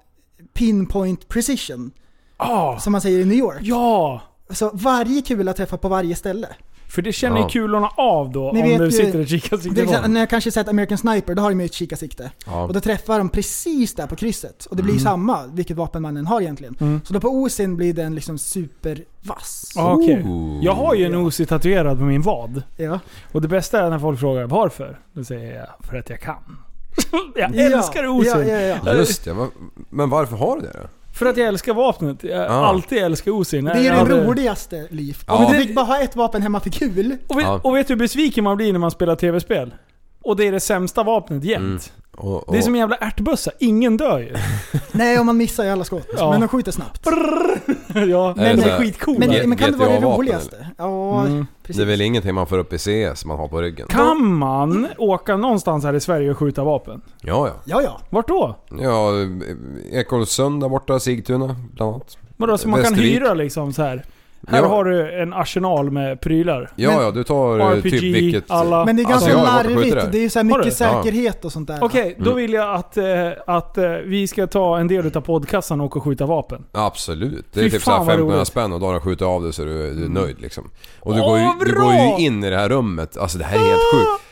pinpoint 0.53 1.27
precision, 1.27 1.91
Ah, 2.41 2.79
som 2.79 2.91
man 2.91 3.01
säger 3.01 3.19
i 3.19 3.25
New 3.25 3.37
York. 3.37 3.57
ja! 3.61 4.21
Så 4.51 4.69
varje 4.73 5.21
kula 5.21 5.53
träffar 5.53 5.77
på 5.77 5.87
varje 5.89 6.15
ställe. 6.15 6.47
För 6.87 7.01
det 7.01 7.11
känner 7.13 7.37
ju 7.37 7.43
Ja. 7.43 7.49
kulorna 7.49 7.89
av 7.97 8.31
då 8.31 8.51
Ni 8.51 8.61
om 8.63 8.67
vet 8.69 8.77
du 8.79 8.85
ju- 8.85 8.91
sitter 8.91 9.19
i 9.19 9.25
Till 9.25 9.41
kikarsikte 9.41 9.81
exempel, 9.81 10.11
när 10.11 10.19
jag 10.19 10.29
kanske 10.29 10.51
sett 10.51 10.67
American 10.67 10.97
Sniper, 10.97 11.35
då 11.35 11.41
har 11.41 11.49
de 11.49 11.59
ju 11.59 11.65
ett 11.65 11.73
kikarsikte. 11.73 12.31
Ja. 12.45 12.63
Och 12.63 12.73
då 12.73 12.79
träffar 12.79 13.17
de 13.17 13.29
precis 13.29 13.93
där 13.93 14.07
på 14.07 14.15
krysset. 14.15 14.65
Och 14.65 14.75
det 14.75 14.83
blir 14.83 14.97
samma 14.99 15.47
vilket 15.47 15.77
vapen 15.77 16.01
man 16.01 16.17
än 16.17 16.27
har 16.27 16.41
egentligen. 16.41 16.75
Mm. 16.79 17.01
Så 17.05 17.13
då 17.13 17.19
på 17.19 17.27
Osin 17.27 17.75
blir 17.75 17.93
den 17.93 18.15
liksom 18.15 18.37
supervass. 18.37 19.63
Ah, 19.77 19.93
okej. 19.93 20.23
Ooh. 20.25 20.65
Jag 20.65 20.73
har 20.73 20.95
ju 20.95 21.05
en 21.05 21.15
Uzi 21.15 21.45
tatuerad 21.45 21.97
på 21.97 22.03
min 22.03 22.21
vad. 22.21 22.63
Ja. 22.77 22.99
Och 23.31 23.41
det 23.41 23.47
bästa 23.47 23.81
är 23.85 23.89
när 23.89 23.99
folk 23.99 24.19
frågar 24.19 24.45
varför. 24.47 24.99
Då 25.13 25.23
säger 25.23 25.55
jag 25.55 25.67
för 25.89 25.97
att 25.97 26.09
jag 26.09 26.19
kan. 26.21 26.57
jag 27.35 27.55
Ja, 27.55 27.61
älskar 27.77 28.19
Uzi. 28.19 28.29
Ja, 28.29 28.43
ja, 28.43 28.59
ja. 28.61 28.77
Ja, 28.85 28.93
just 28.93 29.23
det. 29.25 29.35
Men 29.89 30.09
varför 30.09 30.35
har 30.35 30.55
du 30.55 30.61
det 30.61 30.73
då? 30.81 30.87
För 31.19 31.25
att 31.25 31.37
jag 31.37 31.47
älskar 31.47 31.73
vapnet. 31.73 32.23
Jag 32.23 32.41
Ah. 32.51 32.67
alltid 32.67 32.97
älskar 33.03 33.41
Uzi. 33.41 33.61
Det 33.61 33.71
är 33.71 33.75
Jag 33.75 33.83
det 33.83 33.91
hade- 34.15 34.27
roligaste, 34.27 34.87
Liv. 34.89 35.17
Ja. 35.27 35.45
Om 35.45 35.51
det- 35.53 35.59
fick 35.59 35.75
bara 35.75 35.85
ha 35.85 36.01
ett 36.01 36.15
vapen 36.15 36.41
hemma 36.41 36.59
för 36.59 36.69
kul. 36.69 37.17
Och 37.27 37.37
vet, 37.37 37.45
Ja. 37.45 37.59
och 37.63 37.75
vet 37.75 37.87
du 37.87 37.93
hur 37.93 37.99
besviken 37.99 38.43
man 38.43 38.57
blir 38.57 38.71
när 38.73 38.79
man 38.79 38.91
spelar 38.91 39.15
tv-spel? 39.15 39.73
Och 40.23 40.35
det 40.35 40.47
är 40.47 40.51
det 40.51 40.59
sämsta 40.59 41.03
vapnet 41.03 41.43
jämt. 41.43 41.93
Och, 42.19 42.47
och, 42.47 42.53
Det 42.53 42.57
är 42.57 42.61
som 42.61 42.73
en 42.75 42.79
jävla 42.79 42.95
ärtbössa. 42.95 43.51
Ingen 43.59 43.97
dör 43.97 44.19
ju. 44.19 44.35
Nej, 44.91 45.19
om 45.19 45.25
man 45.25 45.37
missar 45.37 45.63
ju 45.63 45.69
alla 45.69 45.83
skott. 45.83 46.07
Ja. 46.17 46.31
Men 46.31 46.39
de 46.41 46.47
skjuter 46.49 46.71
snabbt. 46.71 47.07
ja, 48.09 48.33
men 48.37 48.57
det 48.57 48.63
är 48.63 48.77
skitcoolt. 48.79 49.19
Men, 49.19 49.49
men 49.49 49.57
kan 49.57 49.71
det 49.71 49.77
vara 49.77 49.89
det 49.89 49.99
roligaste? 49.99 50.67
Ja, 50.77 51.21
Mm. 51.25 51.47
precis. 51.63 51.77
det 51.77 51.83
är 51.83 51.87
väl 51.87 52.01
ingenting 52.01 52.35
man 52.35 52.47
får 52.47 52.57
upp 52.57 52.73
i 52.73 52.77
CS 52.77 53.25
man 53.25 53.37
har 53.39 53.47
på 53.47 53.61
ryggen? 53.61 53.87
Kan 53.87 54.25
man 54.33 54.87
åka 54.97 55.37
någonstans 55.37 55.83
här 55.83 55.93
i 55.93 55.99
Sverige 55.99 56.31
och 56.31 56.37
skjuta 56.37 56.63
vapen? 56.63 57.01
Ja, 57.21 57.47
ja. 57.47 57.53
Ja, 57.65 57.81
ja. 57.81 58.01
Vart 58.09 58.27
då? 58.27 58.55
Ja, 58.81 59.11
Ekolsund 59.91 60.61
där 60.61 60.69
borta, 60.69 60.99
Sigtuna 60.99 61.55
bland 61.73 61.93
annat. 61.93 62.17
Vadå, 62.37 62.57
så 62.57 62.67
man 62.67 62.83
kan 62.83 62.91
Västervik. 62.93 63.21
hyra 63.21 63.33
liksom 63.33 63.73
så 63.73 63.81
här. 63.83 64.03
Här 64.51 64.61
Ja. 64.61 64.67
har 64.67 64.83
du 64.85 65.21
en 65.21 65.33
arsenal 65.33 65.91
med 65.91 66.21
prylar. 66.21 66.69
Ja, 66.75 66.89
Men- 66.91 67.01
ja, 67.01 67.11
du 67.11 67.23
tar 67.23 67.59
eh, 67.59 67.65
RPG, 67.67 67.91
typ 67.91 68.03
vilket... 68.15 68.51
alla... 68.51 68.85
Men 68.85 68.95
det 68.95 69.01
är 69.03 69.13
Alltså, 69.13 69.29
ganska 69.29 69.63
skjutit 69.63 69.75
larvigt. 69.75 69.95
det. 69.95 70.09
Det 70.11 70.17
är 70.17 70.21
ju 70.21 70.29
så 70.29 70.43
mycket 70.43 70.73
säkerhet 70.73 71.45
och 71.45 71.51
sånt 71.51 71.67
där. 71.67 71.77
Okej, 71.81 72.15
då 72.17 72.23
Mm. 72.25 72.35
vill 72.37 72.53
jag 72.53 72.75
att, 72.75 72.97
eh, 72.97 73.05
att 73.47 73.77
eh, 73.77 73.89
vi 73.91 74.27
ska 74.27 74.47
ta 74.47 74.77
en 74.79 74.87
del 74.87 75.05
utav 75.05 75.21
podcasten 75.21 75.79
och 75.81 75.85
åka 75.85 75.99
och 75.99 76.05
skjuta 76.05 76.25
vapen. 76.25 76.65
Absolut. 76.71 77.45
Det 77.53 77.59
är 77.59 77.63
Fy 77.63 77.69
typ 77.69 77.81
såhär 77.81 77.97
vad 77.97 78.07
1500 78.07 78.35
roligt. 78.37 78.47
spänn 78.47 78.73
och 78.73 78.79
då 78.79 78.85
har 78.85 78.93
du 78.93 78.99
skjutit 78.99 79.21
av 79.21 79.43
det 79.43 79.53
så 79.53 79.63
du, 79.63 79.93
du 79.93 80.05
är 80.05 80.09
nöjd 80.09 80.41
liksom. 80.41 80.69
Och 80.99 81.13
du, 81.13 81.21
Åh, 81.21 81.27
går 81.27 81.39
ju, 81.39 81.45
du 81.73 81.81
går 81.81 81.93
ju 81.93 82.25
in 82.25 82.43
i 82.43 82.49
det 82.49 82.57
här 82.57 82.69
rummet, 82.69 83.17
alltså 83.17 83.37
det 83.37 83.43
här 83.43 83.55
är 83.55 83.63
helt 83.69 83.81
sjukt. 83.93 84.23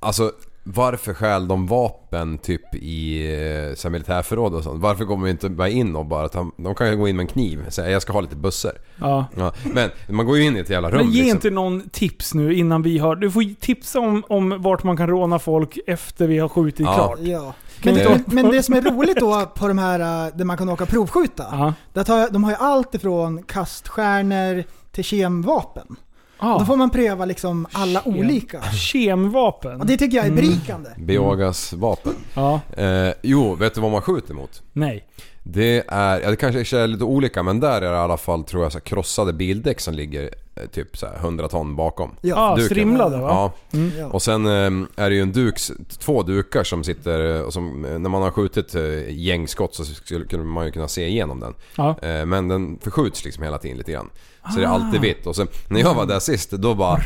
Alltså 0.00 0.32
varför 0.64 1.14
stjäl 1.14 1.48
de 1.48 1.66
vapen 1.66 2.38
typ 2.38 2.74
i 2.74 3.24
eh, 3.34 3.74
så 3.74 3.88
här 3.88 3.90
militärförråd 3.90 4.54
och 4.54 4.62
sånt? 4.64 4.82
Varför 4.82 5.04
går 5.04 5.16
man 5.16 5.28
inte 5.28 5.48
bara 5.50 5.68
in 5.68 5.96
och 5.96 6.06
bara 6.06 6.28
ta, 6.28 6.50
De 6.56 6.74
kan 6.74 6.90
ju 6.90 6.96
gå 6.96 7.08
in 7.08 7.16
med 7.16 7.22
en 7.24 7.28
kniv 7.28 7.64
och 7.66 7.72
säga 7.72 7.90
jag 7.90 8.02
ska 8.02 8.12
ha 8.12 8.20
lite 8.20 8.36
bussar. 8.36 8.72
Ja. 9.00 9.26
Ja, 9.36 9.52
men 9.74 9.90
man 10.08 10.26
går 10.26 10.36
ju 10.38 10.44
in 10.44 10.56
i 10.56 10.60
ett 10.60 10.70
jävla 10.70 10.90
rum 10.90 10.96
Men 10.96 11.12
ge 11.12 11.22
liksom. 11.22 11.36
inte 11.36 11.50
någon 11.50 11.88
tips 11.88 12.34
nu 12.34 12.54
innan 12.54 12.82
vi 12.82 12.98
har... 12.98 13.16
Du 13.16 13.30
får 13.30 13.54
tipsa 13.60 14.00
om, 14.00 14.24
om 14.28 14.62
vart 14.62 14.82
man 14.82 14.96
kan 14.96 15.06
råna 15.06 15.38
folk 15.38 15.78
efter 15.86 16.26
vi 16.26 16.38
har 16.38 16.48
skjutit 16.48 16.80
Ja. 16.86 16.94
klart. 16.94 17.18
Ja. 17.20 17.54
Men, 17.84 17.94
men, 17.94 18.24
men 18.26 18.50
det 18.50 18.62
som 18.62 18.74
är 18.74 18.82
roligt 18.82 19.16
då 19.20 19.46
på 19.54 19.68
de 19.68 19.78
här 19.78 20.00
uh, 20.26 20.36
där 20.36 20.44
man 20.44 20.56
kan 20.56 20.68
åka 20.68 20.82
och 20.84 20.90
provskjuta. 20.90 21.44
Ja. 21.50 21.74
Där 21.92 22.04
tar, 22.04 22.18
jag- 22.18 22.32
de 22.32 22.44
har 22.44 22.50
ju 22.50 22.56
allt 22.60 22.94
ifrån 22.94 23.42
kaststjärnor 23.42 24.64
till 24.90 25.04
kemvapen. 25.04 25.96
Ah. 26.44 26.58
Då 26.58 26.64
får 26.64 26.76
man 26.76 26.90
pröva 26.90 27.24
liksom 27.24 27.66
alla 27.72 28.00
Kem. 28.00 28.14
olika. 28.16 28.62
Kemvapen. 28.62 29.80
Och 29.80 29.86
det 29.86 29.96
tycker 29.96 30.16
jag 30.16 30.26
är 30.26 30.30
berikande. 30.30 30.90
Biogasvapen. 30.98 32.14
Ja. 32.34 32.60
Eh, 32.76 33.12
jo, 33.22 33.54
vet 33.54 33.74
du 33.74 33.80
vad 33.80 33.90
man 33.90 34.02
skjuter 34.02 34.34
mot? 34.34 34.62
Nej. 34.72 35.04
Det 35.42 35.84
är, 35.88 36.20
ja 36.20 36.30
det 36.30 36.36
kanske 36.36 36.78
är 36.78 36.86
lite 36.86 37.04
olika 37.04 37.42
men 37.42 37.60
där 37.60 37.76
är 37.76 37.80
det 37.90 37.96
i 37.96 38.00
alla 38.00 38.16
fall 38.16 38.44
tror 38.44 38.62
jag 38.62 38.72
så 38.72 38.80
krossade 38.80 39.32
bildäck 39.32 39.80
som 39.80 39.94
ligger 39.94 40.30
typ 40.72 40.96
så 40.96 41.06
här 41.06 41.16
100 41.16 41.48
ton 41.48 41.76
bakom. 41.76 42.16
Ja. 42.20 42.34
Ah, 42.36 42.54
Duken. 42.56 42.66
strimlade 42.66 43.16
va? 43.18 43.52
Ja. 43.70 43.78
Ja. 43.98 44.06
Och 44.06 44.22
sen 44.22 44.46
eh, 44.46 45.04
är 45.04 45.10
det 45.10 45.14
ju 45.16 45.22
en 45.22 45.32
duk, 45.32 45.60
två 45.98 46.22
dukar 46.22 46.64
som 46.64 46.84
sitter 46.84 47.36
eh, 47.36 47.40
och 47.40 47.52
som, 47.52 47.84
eh, 47.84 47.98
när 47.98 48.10
man 48.10 48.22
har 48.22 48.30
skjutit 48.30 48.74
eh, 48.74 49.10
gängskott 49.10 49.74
så 49.74 49.84
skulle 49.84 50.38
man 50.38 50.66
ju 50.66 50.72
kunna 50.72 50.88
se 50.88 51.06
igenom 51.08 51.40
den. 51.40 51.54
Ja. 51.76 51.98
Eh, 52.02 52.26
men 52.26 52.48
den 52.48 52.78
förskjuts 52.82 53.24
liksom 53.24 53.44
hela 53.44 53.58
tiden 53.58 53.78
lite 53.78 53.92
grann. 53.92 54.10
Så 54.54 54.58
det 54.58 54.64
är 54.64 54.68
alltid 54.68 55.00
vitt. 55.00 55.26
Och 55.26 55.36
sen 55.36 55.48
när 55.68 55.80
jag 55.80 55.94
var 55.94 56.06
där 56.06 56.18
sist 56.18 56.50
då 56.50 56.74
bara 56.74 57.00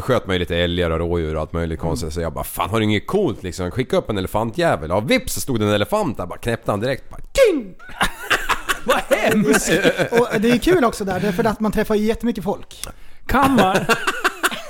sköt 0.00 0.26
man 0.26 0.34
ju 0.34 0.38
lite 0.40 0.56
älgar 0.56 0.90
och 0.90 0.98
rådjur 0.98 1.34
och 1.34 1.40
allt 1.40 1.52
möjligt 1.52 1.80
konstigt. 1.80 2.12
Så 2.12 2.20
jag 2.20 2.32
bara 2.32 2.44
fan 2.44 2.70
har 2.70 2.78
du 2.78 2.84
inget 2.84 3.06
coolt 3.06 3.42
liksom? 3.42 3.70
Skicka 3.70 3.96
upp 3.96 4.10
en 4.10 4.18
elefantjävel. 4.18 4.90
Ja 4.90 5.00
vips 5.00 5.34
så 5.34 5.40
stod 5.40 5.60
det 5.60 5.66
en 5.66 5.72
elefant 5.72 6.16
där 6.16 6.26
bara 6.26 6.38
knäppte 6.38 6.70
han 6.70 6.80
direkt. 6.80 7.10
Bara, 7.10 7.20
king! 7.20 7.74
Vad 8.86 9.18
hemskt! 9.18 9.70
Och 10.10 10.40
det 10.40 10.50
är 10.50 10.58
kul 10.58 10.84
också 10.84 11.04
där, 11.04 11.20
därför 11.20 11.44
att 11.44 11.60
man 11.60 11.72
träffar 11.72 11.94
ju 11.94 12.04
jättemycket 12.04 12.44
folk. 12.44 12.74
Kan 13.26 13.54
man... 13.56 13.76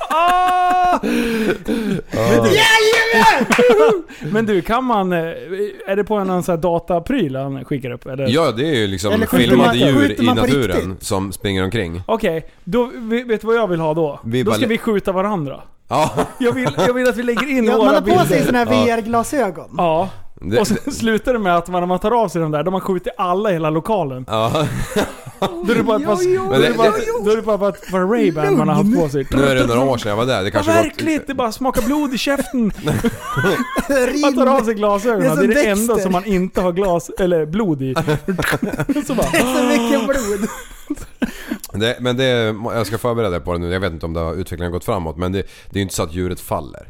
Ah! 0.09 0.99
Men 4.33 4.47
du, 4.47 4.63
kan 4.63 4.85
man... 4.85 5.13
eh, 5.13 5.19
Är 5.87 5.97
det 5.97 6.05
på 6.05 6.15
en 6.15 6.43
sån 6.43 6.53
här 6.53 6.63
datapryl 6.63 7.37
han 7.37 7.65
skickar 7.65 7.91
upp? 7.91 8.07
Eller? 8.07 8.29
Ja 8.29 8.51
det 8.53 8.63
är 8.71 8.75
ju 8.75 8.87
liksom 8.87 9.13
Eller 9.13 9.27
filmade 9.27 9.67
man- 9.69 9.79
djur 9.79 10.21
i 10.23 10.27
naturen 10.27 10.97
som 11.01 11.33
springer 11.33 11.65
omkring. 11.65 12.03
Okej, 12.07 12.47
då, 12.65 12.91
vet 13.27 13.41
du 13.41 13.47
vad 13.47 13.57
jag 13.57 13.69
vill 13.69 13.81
ha 13.81 13.95
då? 13.95 14.21
Vi 14.25 14.43
då 14.43 14.53
ska 14.53 14.67
vi 14.67 14.79
skjuta 14.79 15.13
varandra. 15.13 15.61
Ja, 15.89 16.11
Jag 16.39 16.53
vill, 16.53 16.69
jag 16.87 16.95
vill 16.95 17.09
att 17.09 17.17
vi 17.17 17.23
lägger 17.23 17.51
in 17.51 17.65
Ja, 17.65 17.77
våra 17.77 17.85
man 17.85 17.95
har 17.95 18.01
bilder. 18.01 18.21
på 18.23 18.27
sig 18.29 18.45
såna 18.45 18.59
här. 18.59 18.67
VR-glasögon. 18.67 19.75
Ja. 19.79 20.09
Det, 20.41 20.61
Och 20.61 20.67
sen 20.67 20.93
slutar 20.93 21.33
det 21.33 21.39
med 21.39 21.57
att 21.57 21.69
man, 21.69 21.83
när 21.83 21.87
man 21.87 21.99
tar 21.99 22.11
av 22.11 22.29
sig 22.29 22.43
de 22.43 22.51
där, 22.51 22.63
de 22.63 22.75
har 22.75 22.81
skjutit 22.81 23.13
alla 23.17 23.51
i 23.51 23.53
hela 23.53 23.71
lokalen. 23.71 24.25
ja. 24.29 24.67
Då 25.41 25.73
är 25.73 25.75
det 25.75 25.83
bara 25.83 25.97
ett 25.97 26.05
par, 27.59 27.91
par 27.91 28.01
Ray-Ban 28.01 28.57
man 28.57 28.69
har 28.69 28.75
haft 28.75 28.97
på 28.97 29.09
sig. 29.09 29.27
Nu 29.31 29.45
är 29.45 29.55
det 29.55 29.67
några 29.67 29.81
år 29.81 29.99
sedan 29.99 30.11
jag 30.11 30.17
var 30.17 30.27
där. 30.27 30.45
Det 30.45 30.51
kanske 30.51 30.73
gått... 30.73 30.85
verkligt! 30.85 31.27
Det 31.27 31.35
bara 31.35 31.53
smakar 31.53 31.83
blod 31.83 32.15
i 32.15 32.19
käften. 32.19 32.73
Man 34.23 34.35
tar 34.35 34.47
av 34.47 34.65
sig 34.65 34.75
glasögonen, 34.75 35.37
Det 35.37 35.45
är 35.45 35.49
det 35.49 35.55
det, 35.55 35.67
enda 35.67 35.99
som 35.99 36.13
man 36.13 36.25
inte 36.25 36.61
har 36.61 36.73
glas, 36.73 37.11
eller 37.19 37.47
blod 37.47 37.83
i. 37.83 37.95
Så 39.07 39.15
bara, 39.15 39.27
Det 39.33 39.39
är 39.39 39.55
så 39.57 39.65
mycket 39.65 40.07
blod. 40.07 40.49
Det, 41.73 41.97
men 42.01 42.17
det, 42.17 42.57
jag 42.75 42.87
ska 42.87 42.99
förbereda 42.99 43.31
dig 43.31 43.41
på 43.41 43.53
det 43.53 43.59
nu. 43.59 43.73
Jag 43.73 43.81
vet 43.81 43.93
inte 43.93 44.07
om 44.07 44.13
det 44.13 44.21
har, 44.21 44.35
utvecklingen 44.35 44.73
har 44.73 44.79
gått 44.79 44.85
framåt. 44.85 45.17
Men 45.17 45.33
det, 45.33 45.39
det 45.39 45.73
är 45.73 45.77
ju 45.77 45.83
inte 45.83 45.95
så 45.95 46.03
att 46.03 46.15
djuret 46.15 46.41
faller. 46.41 46.89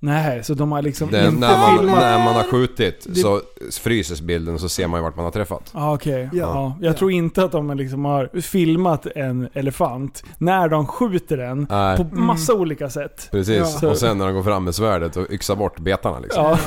Nej, 0.00 0.44
så 0.44 0.54
de 0.54 0.72
har 0.72 0.82
liksom 0.82 1.10
Det, 1.10 1.26
inte 1.26 1.40
när, 1.40 1.58
man, 1.58 1.78
filmat. 1.78 1.98
när 2.00 2.24
man 2.24 2.34
har 2.34 2.42
skjutit 2.42 3.06
så 3.22 3.40
fryses 3.80 4.20
bilden 4.20 4.54
och 4.54 4.60
så 4.60 4.68
ser 4.68 4.86
man 4.86 5.00
ju 5.00 5.04
vart 5.04 5.16
man 5.16 5.24
har 5.24 5.32
träffat. 5.32 5.70
Ah, 5.74 5.94
Okej, 5.94 6.28
Ja. 6.32 6.38
ja. 6.38 6.76
Jag 6.80 6.96
tror 6.96 7.10
inte 7.10 7.44
att 7.44 7.52
de 7.52 7.76
liksom 7.76 8.04
har 8.04 8.40
filmat 8.40 9.06
en 9.06 9.48
elefant 9.54 10.24
när 10.38 10.68
de 10.68 10.86
skjuter 10.86 11.36
den 11.36 11.66
Nej. 11.70 11.96
på 11.96 12.04
massa 12.04 12.54
olika 12.54 12.90
sätt. 12.90 13.28
Precis. 13.30 13.78
Ja. 13.82 13.88
Och 13.88 13.96
sen 13.96 14.18
när 14.18 14.26
de 14.26 14.34
går 14.34 14.42
fram 14.42 14.64
med 14.64 14.74
svärdet 14.74 15.16
och 15.16 15.26
yxar 15.30 15.56
bort 15.56 15.78
betarna 15.80 16.18
liksom. 16.18 16.44
Ja. 16.44 16.58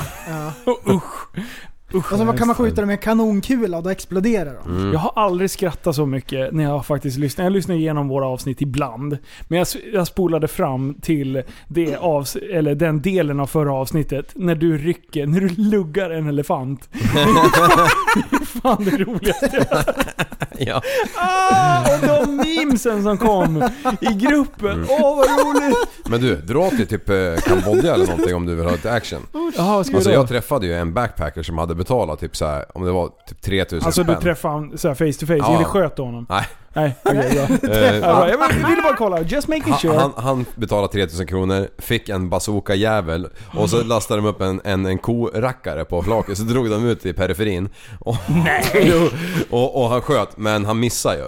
Ja. 0.64 0.72
Usch. 0.94 1.44
Usch 1.94 2.12
Och 2.12 2.18
så 2.18 2.24
vad 2.24 2.38
kan 2.38 2.46
man 2.46 2.56
skjuta 2.56 2.76
dem 2.80 2.86
med 2.86 2.94
en 2.94 3.02
kanonkula 3.02 3.76
och 3.76 3.82
då 3.82 3.90
exploderar 3.90 4.54
de. 4.64 4.76
Mm. 4.76 4.92
Jag 4.92 4.98
har 4.98 5.12
aldrig 5.24 5.50
skrattat 5.50 5.94
så 5.94 6.06
mycket 6.06 6.52
när 6.52 6.64
jag 6.64 6.86
faktiskt 6.86 7.18
lyssnar. 7.18 7.44
Jag 7.44 7.52
lyssnar 7.52 7.74
igenom 7.74 8.08
våra 8.08 8.26
avsnitt 8.26 8.62
ibland. 8.62 9.18
Men 9.48 9.58
jag, 9.58 9.66
jag 9.92 10.06
spolade 10.06 10.48
fram 10.48 10.94
till 10.94 11.42
det 11.68 11.96
avs 11.96 12.36
eller 12.36 12.74
den 12.74 13.02
delen 13.02 13.40
av 13.40 13.46
förra 13.46 13.72
avsnittet. 13.72 14.32
När 14.34 14.54
du 14.54 14.78
rycker, 14.78 15.26
när 15.26 15.40
du 15.40 15.48
luggar 15.48 16.10
en 16.10 16.28
elefant. 16.28 16.88
Det 16.92 16.98
är 17.20 18.44
fan 18.60 18.84
det 18.84 18.96
roligaste. 19.04 19.66
Ja. 20.66 20.82
Ah, 21.16 21.80
och 21.94 22.06
de 22.06 22.36
memesen 22.36 23.02
som 23.02 23.18
kom 23.18 23.68
i 24.00 24.06
gruppen. 24.14 24.86
Åh 24.88 25.16
vad 25.16 25.26
roligt! 25.28 25.76
Men 26.04 26.20
du, 26.20 26.36
dra 26.36 26.70
till 26.70 26.86
typ 26.86 27.08
eh, 27.10 27.16
Kambodja 27.46 27.94
eller 27.94 28.06
någonting 28.06 28.34
om 28.34 28.46
du 28.46 28.54
vill 28.54 28.64
ha 28.64 28.72
lite 28.72 28.92
action. 28.92 29.26
Jaha, 29.56 29.84
ska 29.84 29.90
vi 29.92 29.96
Alltså 29.96 30.10
då? 30.10 30.16
jag 30.16 30.28
träffade 30.28 30.66
ju 30.66 30.74
en 30.74 30.94
backpacker 30.94 31.42
som 31.42 31.58
hade 31.58 31.74
betalat 31.74 32.20
typ 32.20 32.36
så 32.36 32.46
här, 32.46 32.64
om 32.74 32.84
det 32.84 32.92
var 32.92 33.10
typ 33.28 33.40
3000 33.42 33.86
Alltså 33.86 34.02
du 34.02 34.12
spänn. 34.12 34.22
träffade 34.22 34.54
han 34.54 34.78
så 34.78 34.88
här 34.88 34.94
face 34.94 35.20
to 35.20 35.26
face, 35.26 35.36
Ja. 35.38 35.54
eller 35.54 35.64
sköt 35.64 35.96
du 35.96 36.02
honom? 36.02 36.26
Nej. 36.28 36.46
Nej, 36.72 36.96
okej 37.02 37.30
bra. 37.34 37.70
Eh, 37.74 37.94
Ja, 37.96 38.00
bra. 38.00 38.28
Jag 38.30 38.68
ville 38.68 38.82
bara 38.82 38.96
kolla, 38.96 39.20
just 39.20 39.48
making 39.48 39.72
Han, 39.72 39.80
sure. 39.80 39.98
han, 39.98 40.12
han 40.16 40.46
betalade 40.54 40.92
3000 40.92 41.26
kronor, 41.26 41.68
fick 41.78 42.08
en 42.08 42.28
bazooka-jävel 42.30 43.28
och 43.54 43.70
så 43.70 43.82
lastade 43.82 44.20
de 44.20 44.26
upp 44.28 44.40
en, 44.40 44.60
en, 44.64 44.86
en 44.86 44.98
korackare 44.98 45.84
på 45.84 46.02
flaket 46.02 46.38
så 46.38 46.44
drog 46.44 46.70
de 46.70 46.86
ut 46.86 47.06
i 47.06 47.12
periferin. 47.12 47.68
Och, 47.98 48.16
Nej! 48.44 48.92
och, 49.50 49.82
och 49.82 49.88
han 49.90 50.02
sköt, 50.02 50.36
men 50.36 50.64
han 50.64 50.80
missade 50.80 51.16
ju. 51.16 51.24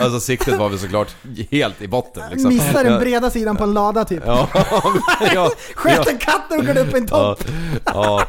alltså. 0.00 0.20
siktet 0.20 0.58
var 0.58 0.68
väl 0.68 0.78
såklart 0.78 1.08
helt 1.50 1.82
i 1.82 1.88
botten 1.88 2.22
liksom. 2.30 2.48
Missar 2.48 2.84
den 2.84 2.92
Ja, 2.92 2.98
breda 2.98 3.30
sidan 3.30 3.56
på 3.56 3.64
en 3.64 3.72
lada 3.74 4.04
typ. 4.04 4.22
Ja, 4.26 4.48
ja, 5.34 5.50
Sköt 5.74 6.08
en 6.08 6.18
katt 6.18 6.42
och 6.50 6.56
guggade 6.56 6.80
upp 6.80 6.94
en 6.94 7.08
ja, 7.10 7.34
topp. 7.34 7.44
ja, 7.84 8.22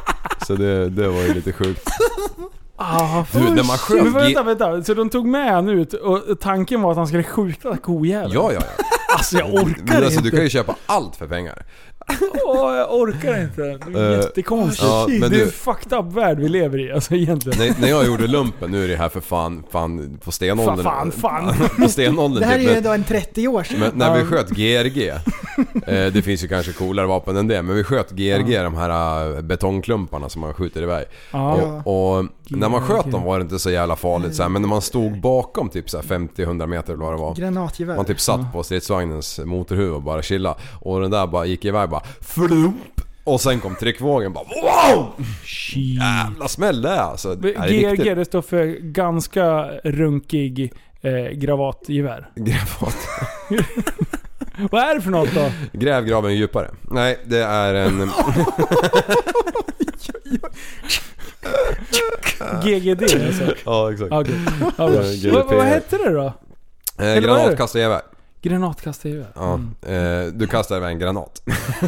så 0.46 0.54
det, 0.54 0.88
det 0.88 1.08
var 1.08 1.20
ju 1.22 1.34
lite 1.34 1.52
sjukt. 1.52 1.88
Ah, 2.82 3.24
Du, 3.32 3.38
när 3.38 3.64
man 3.64 3.78
sköt... 3.78 4.02
Men 4.04 4.12
vänta, 4.12 4.42
vänta. 4.42 4.82
Så 4.82 4.94
de 4.94 5.10
tog 5.10 5.26
med 5.26 5.52
han 5.52 5.68
ut 5.68 5.92
och 5.94 6.40
tanken 6.40 6.82
var 6.82 6.90
att 6.90 6.96
han 6.96 7.06
skulle 7.06 7.22
skjuta 7.22 7.76
kojäveln? 7.76 8.32
Ja, 8.34 8.52
ja, 8.52 8.60
ja. 8.78 8.84
Alltså 9.16 9.36
jag 9.38 9.54
orkar 9.54 9.82
Men 9.84 9.96
alltså, 9.96 10.10
inte. 10.18 10.22
du 10.22 10.30
kan 10.30 10.42
ju 10.42 10.48
köpa 10.50 10.74
allt 10.86 11.16
för 11.16 11.26
pengar. 11.26 11.62
Åh, 12.46 12.76
jag 12.76 12.94
orkar 12.94 13.42
inte. 13.42 13.62
Det 13.62 13.98
är 14.00 14.12
Eh, 14.12 14.16
jättekonstigt. 14.18 14.82
ja, 14.88 15.06
men 15.08 15.30
det 15.30 15.40
är 15.40 15.44
en 15.44 15.50
fucked 15.50 15.92
up 15.98 16.12
värld 16.12 16.38
vi 16.38 16.48
lever 16.48 16.78
i, 16.78 16.92
alltså 16.92 17.14
egentligen. 17.14 17.58
När, 17.58 17.80
när 17.80 17.88
jag 17.88 18.06
gjorde 18.06 18.26
lumpen, 18.26 18.70
nu 18.70 18.84
är 18.84 18.88
det 18.88 18.96
här 18.96 19.08
för 19.08 19.20
fan, 19.20 19.62
fan 19.70 20.18
på 20.24 20.32
stenåldern. 20.32 20.84
Fan, 20.84 21.12
fan, 21.12 21.54
på 21.82 21.88
stenåldern 21.88 22.40
Det 22.40 22.46
här 22.46 22.54
är 22.54 22.58
typ. 22.58 22.68
ju 22.68 22.74
Men, 22.74 22.82
då 22.82 22.90
en 22.92 23.04
30 23.04 23.48
år 23.48 23.62
sedan. 23.62 23.78
men 23.80 23.90
när 23.94 24.14
vi 24.14 24.20
Ja. 24.20 24.26
sköt 24.26 24.50
GRG, 24.50 25.08
eh, 25.08 26.12
det 26.12 26.22
finns 26.24 26.44
ju 26.44 26.48
kanske 26.48 26.72
coolare 26.72 27.06
vapen 27.06 27.36
än 27.36 27.48
det, 27.48 27.62
men 27.62 27.76
vi 27.76 27.84
sköt 27.84 28.10
GRG, 28.10 28.58
de 28.62 28.74
här 28.74 29.26
eh, 29.36 29.40
betongklumparna 29.42 30.28
som 30.28 30.40
man 30.40 30.54
skjuter 30.54 30.82
iväg. 30.82 31.04
Ja. 31.30 31.52
Och, 31.84 32.16
och 32.18 32.24
när 32.48 32.68
man 32.68 32.80
sköt 32.80 33.10
dem 33.10 33.22
var 33.22 33.38
det 33.38 33.42
inte 33.42 33.58
så 33.58 33.70
jävla 33.70 33.96
farligt 33.96 34.34
så 34.34 34.42
här, 34.42 34.50
men 34.50 34.62
när 34.62 34.68
man 34.68 34.82
stod 34.82 35.20
bakom 35.20 35.68
typ 35.68 35.90
så 35.90 35.96
här 35.96 36.04
50-100 36.04 36.66
meter 36.66 36.92
eller 36.92 37.04
vad 37.04 37.12
det 37.12 37.20
var. 37.20 37.34
Granatgevär. 37.34 37.96
Man 37.96 38.04
typ 38.04 38.20
satt 38.20 38.52
på 38.52 38.62
stridsvagnens 38.62 39.40
motorhuv 39.44 39.94
och 39.94 40.02
bara 40.02 40.22
chilla. 40.22 40.56
Och 40.80 41.00
den 41.00 41.10
där 41.10 41.26
bara 41.26 41.46
gick 41.46 41.64
iväg 41.64 41.88
bara 41.88 42.02
flump! 42.20 43.00
Och 43.24 43.40
sen 43.40 43.60
kom 43.60 43.74
tryckvågen 43.74 44.32
bara 44.32 44.44
wow! 44.44 45.06
Shit. 45.44 46.00
Jävla 46.00 46.48
smäll 46.48 46.82
det 46.82 47.00
alltså. 47.00 47.34
Det 47.34 47.52
GRG 47.52 48.16
det 48.16 48.24
står 48.24 48.42
för 48.42 48.66
ganska 48.80 49.64
runkig 49.84 50.72
eh, 51.00 51.12
gravatgevär. 51.12 52.30
gravat. 52.36 52.96
Vad 54.70 54.82
är 54.82 54.94
det 54.94 55.00
för 55.00 55.10
något 55.10 55.34
då? 55.34 55.50
Gräv 55.72 56.04
graven 56.04 56.34
djupare. 56.36 56.70
Nej, 56.82 57.18
det 57.24 57.42
är 57.42 57.74
en... 57.74 57.98
GGD 62.64 63.02
alltså? 63.02 63.54
ja, 63.64 63.92
exakt. 63.92 64.10
Bra. 64.10 64.22
GDPR. 65.12 65.32
vad, 65.32 65.46
vad 65.46 65.64
hette 65.64 65.96
det 65.96 66.10
då? 66.10 66.32
Eh, 66.98 67.20
granatkastargevär. 67.20 68.02
Granatkastargevär? 68.42 69.32
Ja, 69.34 69.60
eh, 69.92 70.26
du 70.32 70.46
kastar 70.46 70.76
iväg 70.76 70.92
en 70.92 70.98
granat. 70.98 71.42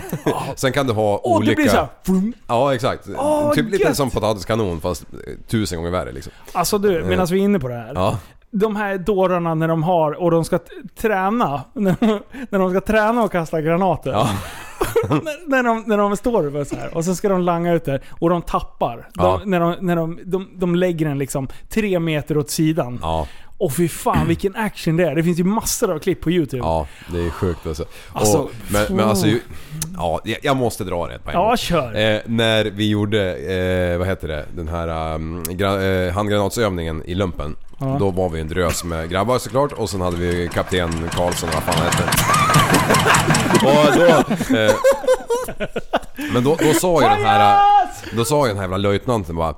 Sen 0.57 0.73
kan 0.73 0.87
du 0.87 0.93
ha 0.93 1.21
Åh, 1.25 1.37
olika... 1.37 1.51
det 1.51 1.57
blir 1.57 1.69
såhär... 1.69 1.89
Ja, 2.47 2.75
exakt. 2.75 3.09
Åh, 3.17 3.53
typ 3.53 3.71
lite 3.71 3.95
som 3.95 4.11
potatiskanon 4.11 4.81
fast 4.81 5.03
eh, 5.03 5.35
tusen 5.49 5.79
gånger 5.79 5.91
värre 5.91 6.13
liksom. 6.13 6.33
Alltså 6.53 6.79
du, 6.79 7.05
medan 7.05 7.27
vi 7.27 7.39
är 7.39 7.45
inne 7.45 7.61
på 7.61 7.69
det 7.69 7.75
här. 7.75 7.93
Ja. 7.95 8.19
De 8.55 8.77
här 8.77 8.99
dårarna 8.99 9.55
när 9.55 9.69
de 9.69 9.83
har, 9.83 10.13
och 10.13 10.31
de 10.31 10.45
ska 10.45 10.59
träna, 10.97 11.63
när 11.73 11.97
de, 12.01 12.21
när 12.51 12.59
de 12.59 12.71
ska 12.71 12.81
träna 12.81 13.23
och 13.23 13.33
kasta 13.33 13.61
granater. 13.61 14.11
Ja. 14.11 14.29
när, 15.09 15.49
när, 15.51 15.63
de, 15.63 15.85
när 15.87 15.99
de 15.99 16.17
står 16.17 16.65
så 16.65 16.77
här 16.77 16.97
och 16.97 17.05
så 17.05 17.15
ska 17.15 17.29
de 17.29 17.41
langa 17.41 17.73
ut 17.73 17.85
det 17.85 18.01
och 18.11 18.31
de 18.31 18.43
tappar. 18.43 18.97
De, 18.97 19.05
Ja. 19.15 19.41
när 19.45 19.61
de, 19.61 19.77
när 19.81 19.97
de, 19.97 20.19
de, 20.25 20.49
de 20.55 20.75
lägger 20.75 21.09
den 21.09 21.19
liksom 21.19 21.49
tre 21.69 21.99
meter 21.99 22.39
åt 22.39 22.51
sidan. 22.51 22.99
Ja, 23.03 23.27
Och 23.65 23.73
fy 23.73 23.89
fan 23.89 24.29
vilken 24.29 24.57
action 24.57 24.97
det 24.97 25.05
är. 25.05 25.15
Det 25.15 25.23
finns 25.23 25.39
ju 25.39 25.45
massor 25.45 25.93
av 25.95 25.99
klipp 25.99 26.21
på 26.21 26.31
YouTube. 26.31 26.63
ja, 26.63 26.87
det 27.13 27.19
är 27.27 27.31
sjukt 27.31 27.67
alltså. 27.67 27.85
Alltså, 28.13 28.39
och, 28.39 28.51
men, 28.69 28.97
men 28.97 29.09
alltså, 29.09 29.27
ju- 29.27 29.41
ja, 29.97 30.21
jag- 30.43 30.57
måste 30.57 30.85
dra 30.85 31.07
det 31.07 31.19
på 31.19 31.31
en 31.31 31.35
Ja, 31.37 31.47
gång. 31.47 31.57
kör. 31.57 31.95
Eh, 32.15 32.21
när 32.27 32.65
vi 32.65 32.89
gjorde, 32.89 33.37
eh, 33.37 33.99
vad 33.99 34.07
heter 34.07 34.29
det, 34.29 34.45
den 34.57 34.69
här 34.69 35.15
um, 35.15 35.43
gra- 35.45 36.07
eh, 36.09 36.13
handgranatsövningen 36.15 37.03
i 37.05 37.15
lumpen. 37.15 37.57
Ja. 37.79 37.97
Då 38.01 38.11
var 38.11 38.29
vi 38.29 38.41
en 38.41 38.49
drös 38.49 38.85
med 38.85 39.11
grabbar 39.11 39.39
såklart 39.39 39.73
och 39.73 39.91
sen 39.91 40.01
hade 40.01 40.17
vi 40.17 40.49
kapten 40.55 41.09
Karlsson, 41.15 41.49
vad 41.55 41.63
fan 41.63 41.85
hette. 41.85 42.05
och 43.67 43.99
då, 43.99 44.57
eh, 44.57 44.73
men 46.33 46.45
då, 46.45 46.57
då 46.63 46.73
sa 46.75 47.03
ju 47.03 47.09
den 47.09 47.25
här, 47.27 47.61
då 48.17 48.25
sa 48.25 48.43
ju 48.47 48.49
den 48.49 48.57
här 48.57 48.65
jävla 48.65 48.77
löjtnanten 48.77 49.37
bara 49.37 49.55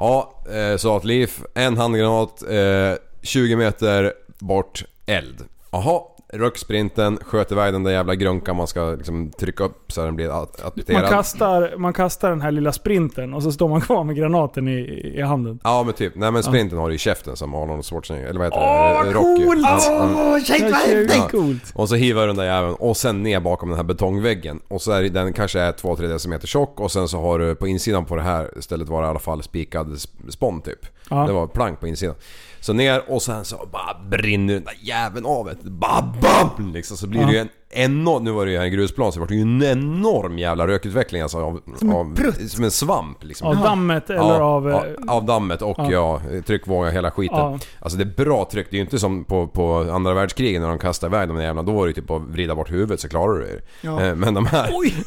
Ja, 0.00 0.32
eh, 0.52 0.76
sa 0.76 0.96
att 0.96 1.04
Liv, 1.04 1.30
en 1.54 1.76
handgranat, 1.76 2.42
eh, 2.42 2.98
20 3.28 3.56
meter 3.56 4.12
bort, 4.38 4.84
eld. 5.06 5.44
Jaha, 5.70 6.00
röck 6.32 6.58
sprinten, 6.58 7.18
sköt 7.24 7.52
iväg 7.52 7.72
den 7.72 7.84
där 7.84 7.90
jävla 7.92 8.14
grunkan 8.14 8.56
man 8.56 8.66
ska 8.66 8.90
liksom 8.90 9.30
trycka 9.30 9.64
upp 9.64 9.92
så 9.92 10.04
den 10.04 10.16
blir 10.16 10.42
att- 10.42 10.64
apterad. 10.64 11.00
Man 11.02 11.10
kastar, 11.10 11.74
man 11.78 11.92
kastar 11.92 12.30
den 12.30 12.40
här 12.40 12.50
lilla 12.50 12.72
sprinten 12.72 13.34
och 13.34 13.42
så 13.42 13.52
står 13.52 13.68
man 13.68 13.80
kvar 13.80 14.04
med 14.04 14.16
granaten 14.16 14.68
i, 14.68 15.12
i 15.16 15.22
handen. 15.22 15.58
Ja 15.64 15.82
men 15.82 15.94
typ. 15.94 16.12
Nej 16.16 16.30
men 16.32 16.42
sprinten 16.42 16.78
har 16.78 16.88
du 16.88 16.94
i 16.94 16.98
käften 16.98 17.36
som 17.36 17.54
Arnold 17.54 17.84
Schwarzenegger. 17.84 18.26
Eller 18.28 18.38
vad 18.38 18.46
heter 18.46 18.58
Åh, 18.60 19.04
det? 19.04 19.12
Rocky. 19.12 19.44
coolt! 19.44 19.60
Ja, 19.62 19.80
ja. 19.86 20.10
Åh, 20.16 20.38
shit 20.40 20.62
vad 20.62 20.70
Det 20.70 20.92
är 20.92 20.96
häftigt! 21.08 21.30
coolt. 21.30 21.72
Och 21.74 21.88
så 21.88 21.94
hivar 21.94 22.20
du 22.20 22.26
den 22.26 22.36
där 22.36 22.44
jäveln 22.44 22.74
och 22.74 22.96
sen 22.96 23.22
ner 23.22 23.40
bakom 23.40 23.68
den 23.68 23.76
här 23.76 23.84
betongväggen. 23.84 24.60
Och 24.68 24.82
så 24.82 24.92
är 24.92 25.02
den 25.02 25.32
kanske 25.32 25.60
är 25.60 25.72
2-3 25.72 26.08
decimeter 26.08 26.46
tjock 26.46 26.80
och 26.80 26.92
sen 26.92 27.08
så 27.08 27.20
har 27.20 27.38
du 27.38 27.54
på 27.54 27.66
insidan 27.68 28.04
på 28.04 28.16
det 28.16 28.22
här 28.22 28.50
stället 28.60 28.88
var 28.88 29.02
det 29.02 29.06
i 29.06 29.10
alla 29.10 29.18
fall 29.18 29.42
spikad 29.42 29.86
sp- 29.88 30.30
spån 30.30 30.60
typ. 30.60 30.86
Ja. 31.10 31.26
Det 31.26 31.32
var 31.32 31.46
plank 31.46 31.80
på 31.80 31.86
insidan. 31.88 32.14
Så 32.60 32.72
ner 32.72 33.02
och 33.10 33.22
sen 33.22 33.44
så 33.44 33.68
bara 33.72 33.96
brinner 34.10 34.54
den 34.54 34.64
där 34.64 34.76
jäveln 34.80 35.26
av 35.26 35.48
ett 35.50 35.62
bara 35.62 36.02
bam! 36.02 36.72
Liksom 36.72 36.96
så 36.96 37.06
blir 37.06 37.26
det 37.26 37.32
ju 37.32 37.38
en 37.38 37.48
enorm... 37.70 38.24
Nu 38.24 38.30
var 38.30 38.46
det 38.46 38.52
ju 38.52 38.58
en 38.58 38.72
grusplan 38.72 39.12
så 39.12 39.18
det 39.20 39.26
var 39.26 39.32
ju 39.32 39.42
en 39.42 39.62
enorm 39.62 40.38
jävla 40.38 40.66
rökutveckling 40.66 41.22
alltså 41.22 41.38
av... 41.38 41.60
Som 41.78 41.90
en 41.90 41.96
av, 41.96 42.14
prutt. 42.16 42.50
Som 42.50 42.64
en 42.64 42.70
svamp 42.70 43.24
liksom. 43.24 43.48
Av 43.48 43.56
dammet 43.56 44.10
eller 44.10 44.20
Ja, 44.20 44.42
av... 44.42 44.68
ja, 44.68 44.84
eh, 44.86 45.14
av 45.14 45.24
dammet 45.24 45.62
och 45.62 45.76
ja. 45.78 46.20
ja, 46.32 46.40
tryckvåga 46.46 46.90
hela 46.90 47.10
skiten. 47.10 47.38
Ja. 47.38 47.58
Alltså 47.80 47.98
det 47.98 48.04
är 48.04 48.24
bra 48.24 48.48
tryck. 48.50 48.66
Det 48.70 48.74
är 48.74 48.78
ju 48.78 48.84
inte 48.84 48.98
som 48.98 49.24
på, 49.24 49.46
på 49.46 49.76
andra 49.92 50.14
världskriget 50.14 50.60
när 50.60 50.68
de 50.68 50.78
kastade 50.78 51.16
iväg 51.16 51.28
de 51.28 51.36
där 51.36 51.44
jävlarna. 51.44 51.66
Då 51.66 51.76
var 51.76 51.86
det 51.86 51.90
ju 51.90 51.94
typ 51.94 52.10
att 52.10 52.22
vrida 52.22 52.54
bort 52.54 52.70
huvudet 52.70 53.00
så 53.00 53.08
klarar 53.08 53.34
du 53.38 53.44
det. 53.44 53.60
Ja. 53.80 54.02
Eh, 54.02 54.14
Men 54.14 54.34
de 54.34 54.46
här... 54.46 54.70
Oj! 54.72 54.94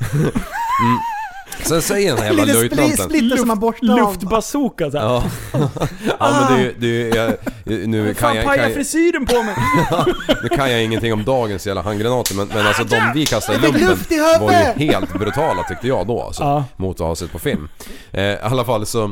Sen 1.63 1.82
säger 1.82 2.10
den 2.10 2.24
här 2.24 2.26
jävla 2.26 2.54
löjtnanten... 2.54 2.97
splitter 2.97 3.38
som 3.38 3.47
man 3.47 3.60
borstar 3.60 3.91
av. 3.91 3.97
Luftbazooka 3.97 4.91
såhär. 4.91 5.06
Ja. 5.06 5.24
ja 6.19 6.47
men 6.50 6.74
det 6.80 6.88
är 6.88 7.38
ju... 7.65 7.88
Nu, 7.88 8.13
kan 8.13 8.15
Fan 8.15 8.36
jag, 8.36 8.58
jag, 8.58 8.74
frisyren 8.74 9.26
på 9.26 9.43
mig! 9.43 9.56
nu 10.43 10.50
kan 10.50 10.71
jag 10.71 10.84
ingenting 10.84 11.13
om 11.13 11.24
dagens 11.24 11.67
jävla 11.67 11.82
handgranater 11.82 12.36
men, 12.36 12.47
men 12.47 12.67
alltså 12.67 12.84
de 12.84 13.12
vi 13.15 13.26
kastade 13.26 13.67
i 13.67 13.71
lumpen 13.71 13.97
var 14.39 14.52
ju 14.52 14.89
helt 14.89 15.13
brutala 15.13 15.63
tyckte 15.63 15.88
jag 15.88 16.08
då 16.08 16.21
alltså. 16.21 16.43
Ja. 16.43 16.65
Mot 16.78 17.02
att 17.02 17.08
ha 17.08 17.15
sett 17.15 17.32
på 17.32 17.39
film. 17.39 17.69
Eh, 18.12 18.24
I 18.24 18.38
alla 18.41 18.65
fall 18.65 18.86
så... 18.86 19.12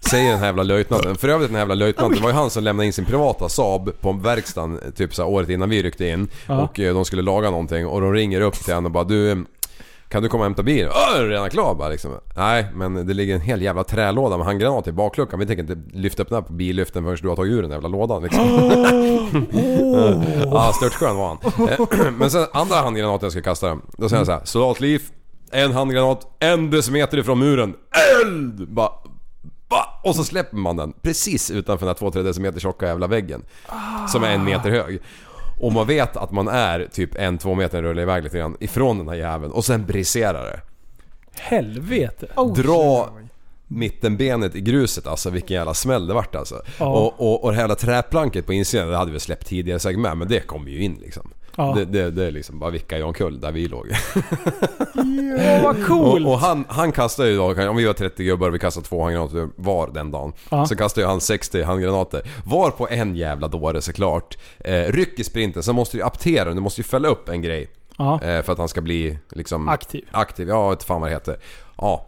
Säger 0.00 0.30
den 0.30 0.38
här 0.38 0.46
jävla 0.46 0.62
löjtnanten. 0.62 1.16
För 1.16 1.28
övrigt 1.28 1.48
den 1.48 1.54
här 1.54 1.60
jävla 1.60 1.74
löjtnanten 1.74 2.16
det 2.16 2.22
var 2.22 2.30
ju 2.30 2.36
han 2.36 2.50
som 2.50 2.64
lämnade 2.64 2.86
in 2.86 2.92
sin 2.92 3.04
privata 3.04 3.48
Saab 3.48 4.00
på 4.00 4.12
verkstaden 4.12 4.80
typ 4.96 5.14
så 5.14 5.22
här, 5.22 5.30
året 5.30 5.48
innan 5.48 5.70
vi 5.70 5.82
ryckte 5.82 6.08
in. 6.08 6.28
Ja. 6.46 6.60
Och 6.60 6.80
eh, 6.80 6.94
de 6.94 7.04
skulle 7.04 7.22
laga 7.22 7.50
någonting 7.50 7.86
och 7.86 8.00
de 8.00 8.12
ringer 8.12 8.40
upp 8.40 8.64
till 8.64 8.74
honom 8.74 8.86
och 8.86 8.92
bara 8.92 9.04
du... 9.04 9.44
Kan 10.08 10.22
du 10.22 10.28
komma 10.28 10.40
och 10.40 10.46
hämta 10.46 10.62
bilen? 10.62 10.90
Åh, 10.94 11.16
är 11.16 11.22
du 11.22 11.30
redan 11.30 11.50
klar? 11.50 11.74
Bara, 11.74 11.88
liksom. 11.88 12.20
Nej, 12.36 12.66
men 12.74 13.06
det 13.06 13.14
ligger 13.14 13.34
en 13.34 13.40
hel 13.40 13.62
jävla 13.62 13.84
trälåda 13.84 14.36
med 14.36 14.46
handgranater 14.46 14.90
i 14.90 14.94
bakluckan. 14.94 15.38
Vi 15.38 15.46
tänker 15.46 15.62
inte 15.62 15.96
lyfta 15.96 16.22
upp 16.22 16.28
den 16.28 16.36
här 16.36 16.42
på 16.42 16.52
billyften 16.52 17.04
förrän 17.04 17.18
du 17.22 17.28
har 17.28 17.36
tagit 17.36 17.52
ur 17.52 17.62
den 17.62 17.70
jävla 17.70 17.88
lådan 17.88 18.22
liksom. 18.22 18.42
ja, 20.52 20.72
störtskön 20.74 21.16
var 21.16 21.28
han. 21.28 21.68
Eh, 21.68 22.10
Men 22.18 22.30
sen 22.30 22.46
andra 22.52 22.76
handgranaten 22.76 23.26
jag 23.26 23.32
ska 23.32 23.42
kasta 23.42 23.66
den. 23.66 23.80
Då 23.96 24.08
säger 24.08 24.18
han 24.18 24.26
såhär, 24.26 24.40
soldatliv, 24.44 25.02
en 25.52 25.72
handgranat, 25.72 26.26
en 26.38 26.70
decimeter 26.70 27.18
ifrån 27.18 27.38
muren, 27.38 27.74
eld! 28.24 28.68
Bara, 28.68 28.90
ba! 29.70 29.84
Och 30.04 30.16
så 30.16 30.24
släpper 30.24 30.56
man 30.56 30.76
den 30.76 30.92
precis 31.02 31.50
utanför 31.50 31.86
den 31.86 31.94
här 32.00 32.10
2-3 32.10 32.22
decimeter 32.22 32.60
tjocka 32.60 32.86
jävla 32.86 33.06
väggen. 33.06 33.42
Som 34.08 34.24
är 34.24 34.30
en 34.30 34.44
meter 34.44 34.70
hög. 34.70 35.00
Och 35.60 35.72
man 35.72 35.86
vet 35.86 36.16
att 36.16 36.30
man 36.32 36.48
är 36.48 36.88
typ 36.92 37.14
en, 37.14 37.38
två 37.38 37.54
meter 37.54 37.82
rullar 37.82 38.02
iväg 38.02 38.24
lite 38.24 38.38
grann 38.38 38.56
ifrån 38.60 38.98
den 38.98 39.08
här 39.08 39.14
jäveln 39.14 39.52
och 39.52 39.64
sen 39.64 39.86
briserar 39.86 40.44
det. 40.44 40.60
Helvete. 41.40 42.26
Oh, 42.36 42.54
Dra 42.54 43.08
mittenbenet 43.66 44.54
i 44.54 44.60
gruset 44.60 45.06
alltså, 45.06 45.30
vilken 45.30 45.56
jävla 45.56 45.74
smäll 45.74 46.06
det 46.06 46.14
vart 46.14 46.34
alltså. 46.34 46.62
Ja. 46.78 46.86
Och, 46.86 47.20
och, 47.20 47.44
och 47.44 47.52
det 47.52 47.58
jävla 47.58 47.74
träplanket 47.74 48.46
på 48.46 48.52
insidan, 48.52 48.88
det 48.88 48.96
hade 48.96 49.12
vi 49.12 49.20
släppt 49.20 49.46
tidigare 49.46 49.78
säkert 49.78 50.00
med, 50.00 50.16
men 50.16 50.28
det 50.28 50.40
kom 50.40 50.68
ju 50.68 50.82
in 50.82 50.98
liksom. 51.02 51.30
Ja. 51.58 51.72
Det, 51.76 51.84
det, 51.84 52.10
det 52.10 52.24
är 52.26 52.30
liksom 52.30 52.58
bara 52.58 52.70
vicka 52.70 52.98
i 52.98 53.02
omkull 53.02 53.40
där 53.40 53.52
vi 53.52 53.68
låg. 53.68 53.86
Åh 55.38 55.62
vad 55.62 55.86
coolt! 55.86 56.26
Och, 56.26 56.32
och 56.32 56.38
han, 56.38 56.64
han 56.68 56.92
kastade 56.92 57.28
ju 57.30 57.36
då, 57.36 57.68
om 57.68 57.76
vi 57.76 57.84
var 57.84 57.92
30 57.92 58.24
gubbar 58.24 58.48
och 58.48 58.54
vi 58.54 58.58
kastade 58.58 58.86
två 58.86 59.02
handgranater 59.02 59.48
var 59.56 59.88
den 59.88 60.10
dagen. 60.10 60.32
Ja. 60.50 60.66
Så 60.66 60.76
kastade 60.76 61.04
ju 61.06 61.08
han 61.10 61.20
60 61.20 61.62
handgranater. 61.62 62.22
Var 62.44 62.70
på 62.70 62.88
en 62.88 63.16
jävla 63.16 63.48
dåre 63.48 63.82
såklart. 63.82 64.38
Eh, 64.58 64.82
ryck 64.92 65.20
i 65.20 65.24
sprinten, 65.24 65.62
sen 65.62 65.74
måste 65.74 65.96
du 65.96 66.02
aptera, 66.02 66.52
du 66.54 66.60
måste 66.60 66.80
ju 66.80 66.84
fälla 66.84 67.08
upp 67.08 67.28
en 67.28 67.42
grej. 67.42 67.68
Ja. 67.96 68.14
Eh, 68.22 68.42
för 68.42 68.52
att 68.52 68.58
han 68.58 68.68
ska 68.68 68.80
bli 68.80 69.18
liksom... 69.30 69.68
Aktiv. 69.68 70.04
Aktiv, 70.10 70.48
ja 70.48 70.68
vet 70.70 70.84
fan 70.84 71.00
vad 71.00 71.10
det 71.10 71.14
heter. 71.14 71.36
Ja. 71.78 72.04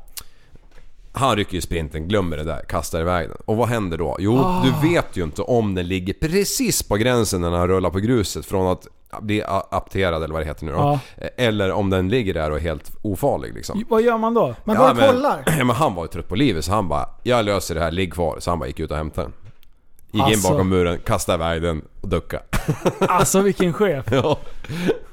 Han 1.12 1.36
rycker 1.36 1.54
ju 1.54 1.60
sprinten, 1.60 2.08
glömmer 2.08 2.36
det 2.36 2.44
där, 2.44 2.62
kastar 2.68 3.00
iväg 3.00 3.28
den. 3.28 3.38
Och 3.44 3.56
vad 3.56 3.68
händer 3.68 3.98
då? 3.98 4.16
Jo, 4.18 4.38
Ah. 4.38 4.64
du 4.64 4.88
vet 4.88 5.16
ju 5.16 5.24
inte 5.24 5.42
om 5.42 5.74
den 5.74 5.88
ligger 5.88 6.12
precis 6.12 6.82
på 6.82 6.96
gränsen 6.96 7.40
när 7.40 7.50
han 7.50 7.68
rullar 7.68 7.90
på 7.90 7.98
gruset 7.98 8.46
från 8.46 8.66
att 8.66 8.86
bli 9.20 9.42
apterad 9.70 10.22
eller 10.22 10.32
vad 10.34 10.42
det 10.42 10.46
heter 10.46 10.64
nu 10.66 10.72
då. 10.72 10.78
Ja. 10.78 10.98
Eller 11.36 11.72
om 11.72 11.90
den 11.90 12.08
ligger 12.08 12.34
där 12.34 12.50
och 12.50 12.56
är 12.56 12.60
helt 12.60 12.90
ofarlig 13.02 13.54
liksom. 13.54 13.84
Vad 13.88 14.02
gör 14.02 14.18
man 14.18 14.34
då? 14.34 14.54
Man 14.64 14.76
går 14.76 14.90
och 14.90 14.96
men, 14.96 15.14
kollar. 15.14 15.42
Ja, 15.58 15.64
men 15.64 15.76
han 15.76 15.94
var 15.94 16.04
ju 16.04 16.08
trött 16.08 16.28
på 16.28 16.34
livet 16.36 16.64
så 16.64 16.72
han 16.72 16.88
bara 16.88 17.08
Jag 17.22 17.44
löser 17.44 17.74
det 17.74 17.80
här, 17.80 17.90
ligg 17.90 18.12
kvar. 18.12 18.36
Så 18.38 18.50
han 18.50 18.58
bara 18.58 18.66
gick 18.66 18.80
ut 18.80 18.90
och 18.90 18.96
hämtade 18.96 19.26
den. 19.26 19.32
Gick 20.12 20.26
in 20.26 20.32
Alltså. 20.32 20.50
bakom 20.52 20.68
muren, 20.68 20.98
kastade 21.04 21.44
iväg 21.44 21.62
den 21.62 21.82
och 22.00 22.08
duckade. 22.08 22.42
Alltså 23.00 23.40
vilken 23.40 23.72
chef. 23.72 24.04
ja. 24.10 24.38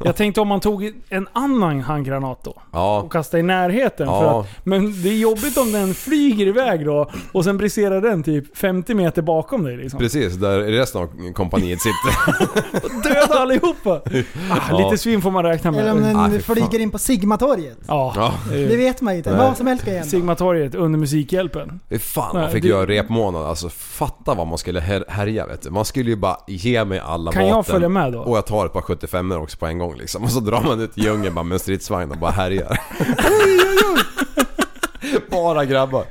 Jag 0.04 0.16
tänkte 0.16 0.42
om 0.42 0.48
man 0.48 0.60
tog 0.60 0.92
en 1.10 1.28
annan 1.34 1.80
handgranat 1.82 2.44
då. 2.44 2.62
Ja. 2.72 3.02
Och 3.02 3.12
kastade 3.12 3.40
i 3.42 3.44
närheten. 3.44 4.08
Ja. 4.08 4.20
För 4.22 4.40
att, 4.40 4.48
men 4.66 5.02
det 5.04 5.10
är 5.10 5.18
jobbigt 5.18 5.58
om 5.58 5.72
den 5.72 5.94
flyger 5.94 6.48
iväg 6.48 6.86
då 6.86 7.10
och 7.32 7.44
sen 7.44 7.58
briserar 7.58 8.02
den 8.02 8.24
typ 8.24 8.58
50 8.58 8.94
meter 8.94 9.22
bakom 9.22 9.64
dig 9.64 9.78
liksom. 9.78 10.00
Precis, 10.00 10.34
där 10.34 10.60
resten 10.60 11.02
av 11.02 11.34
kompaniet 11.34 11.80
sitter. 11.82 13.04
Döda 13.04 13.40
allihopa! 13.42 14.02
Ah, 14.52 14.58
Ja. 14.70 14.78
Lite 14.78 14.98
svinn 14.98 15.22
får 15.22 15.32
man 15.32 15.44
räkna 15.44 15.72
med. 15.72 15.80
Eller 15.82 15.92
om 15.92 15.98
Ah, 16.20 16.28
den 16.28 16.42
fan. 16.42 16.56
flyger 16.56 16.80
in 16.80 16.92
på 16.92 16.98
Sigmatorget. 16.98 17.78
Ja. 17.88 18.14
Ja. 18.16 18.34
Det 18.52 18.78
vet 18.78 19.02
man 19.02 19.14
ju 19.14 19.18
inte. 19.18 19.30
Nej. 19.30 19.40
Vad 19.40 19.58
som 19.58 19.68
helst 19.68 19.86
kan 19.86 19.94
hända. 19.94 20.10
Sigmatorget 20.10 20.76
under 20.76 21.00
Musikhjälpen. 21.00 21.80
Fy 21.90 22.00
fan 22.00 22.30
Nej, 22.34 22.44
man 22.44 22.52
fick 22.52 22.62
det- 22.64 22.68
göra 22.70 22.86
repmånad. 22.88 23.46
Alltså 23.46 23.70
fatta 23.70 24.34
vad 24.34 24.48
man 24.48 24.58
skulle 24.58 24.80
här- 24.80 25.06
härja 25.08 25.46
vet 25.48 25.62
du. 25.62 25.70
Man 25.70 25.86
skulle 25.86 26.10
ju 26.10 26.16
bara 26.16 26.38
ge 26.48 26.77
mig 26.86 27.00
alla 27.00 27.32
Kan 27.32 27.42
vapen. 27.42 27.56
jag 27.56 27.66
följa 27.66 27.90
med 27.90 28.14
då? 28.14 28.20
Och 28.20 28.38
jag 28.38 28.46
tar 28.46 28.66
ett 28.66 28.74
par 28.74 28.82
75 28.82 29.32
också 29.32 29.58
på 29.58 29.66
en 29.66 29.78
gång 29.80 29.96
liksom. 29.98 30.24
Och 30.24 30.32
så 30.32 30.40
drar 30.40 30.62
man 30.62 30.80
ut 30.82 30.98
i 30.98 31.02
djungeln 31.02 31.36
bara 31.36 31.44
med 31.44 31.56
en 31.56 31.60
stridsvagn 31.60 32.12
och 32.12 32.18
bara 32.18 32.32
härjar. 32.32 32.80
bara 35.32 35.66
grabbar. 35.66 36.04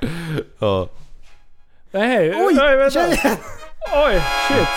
Ja. 0.59 0.89
Nej, 1.91 2.35
Oj! 2.37 2.55
nej 2.55 2.77
vänta. 2.77 2.91
tjejen! 2.91 3.37
Oj, 3.95 4.23
shit. 4.49 4.69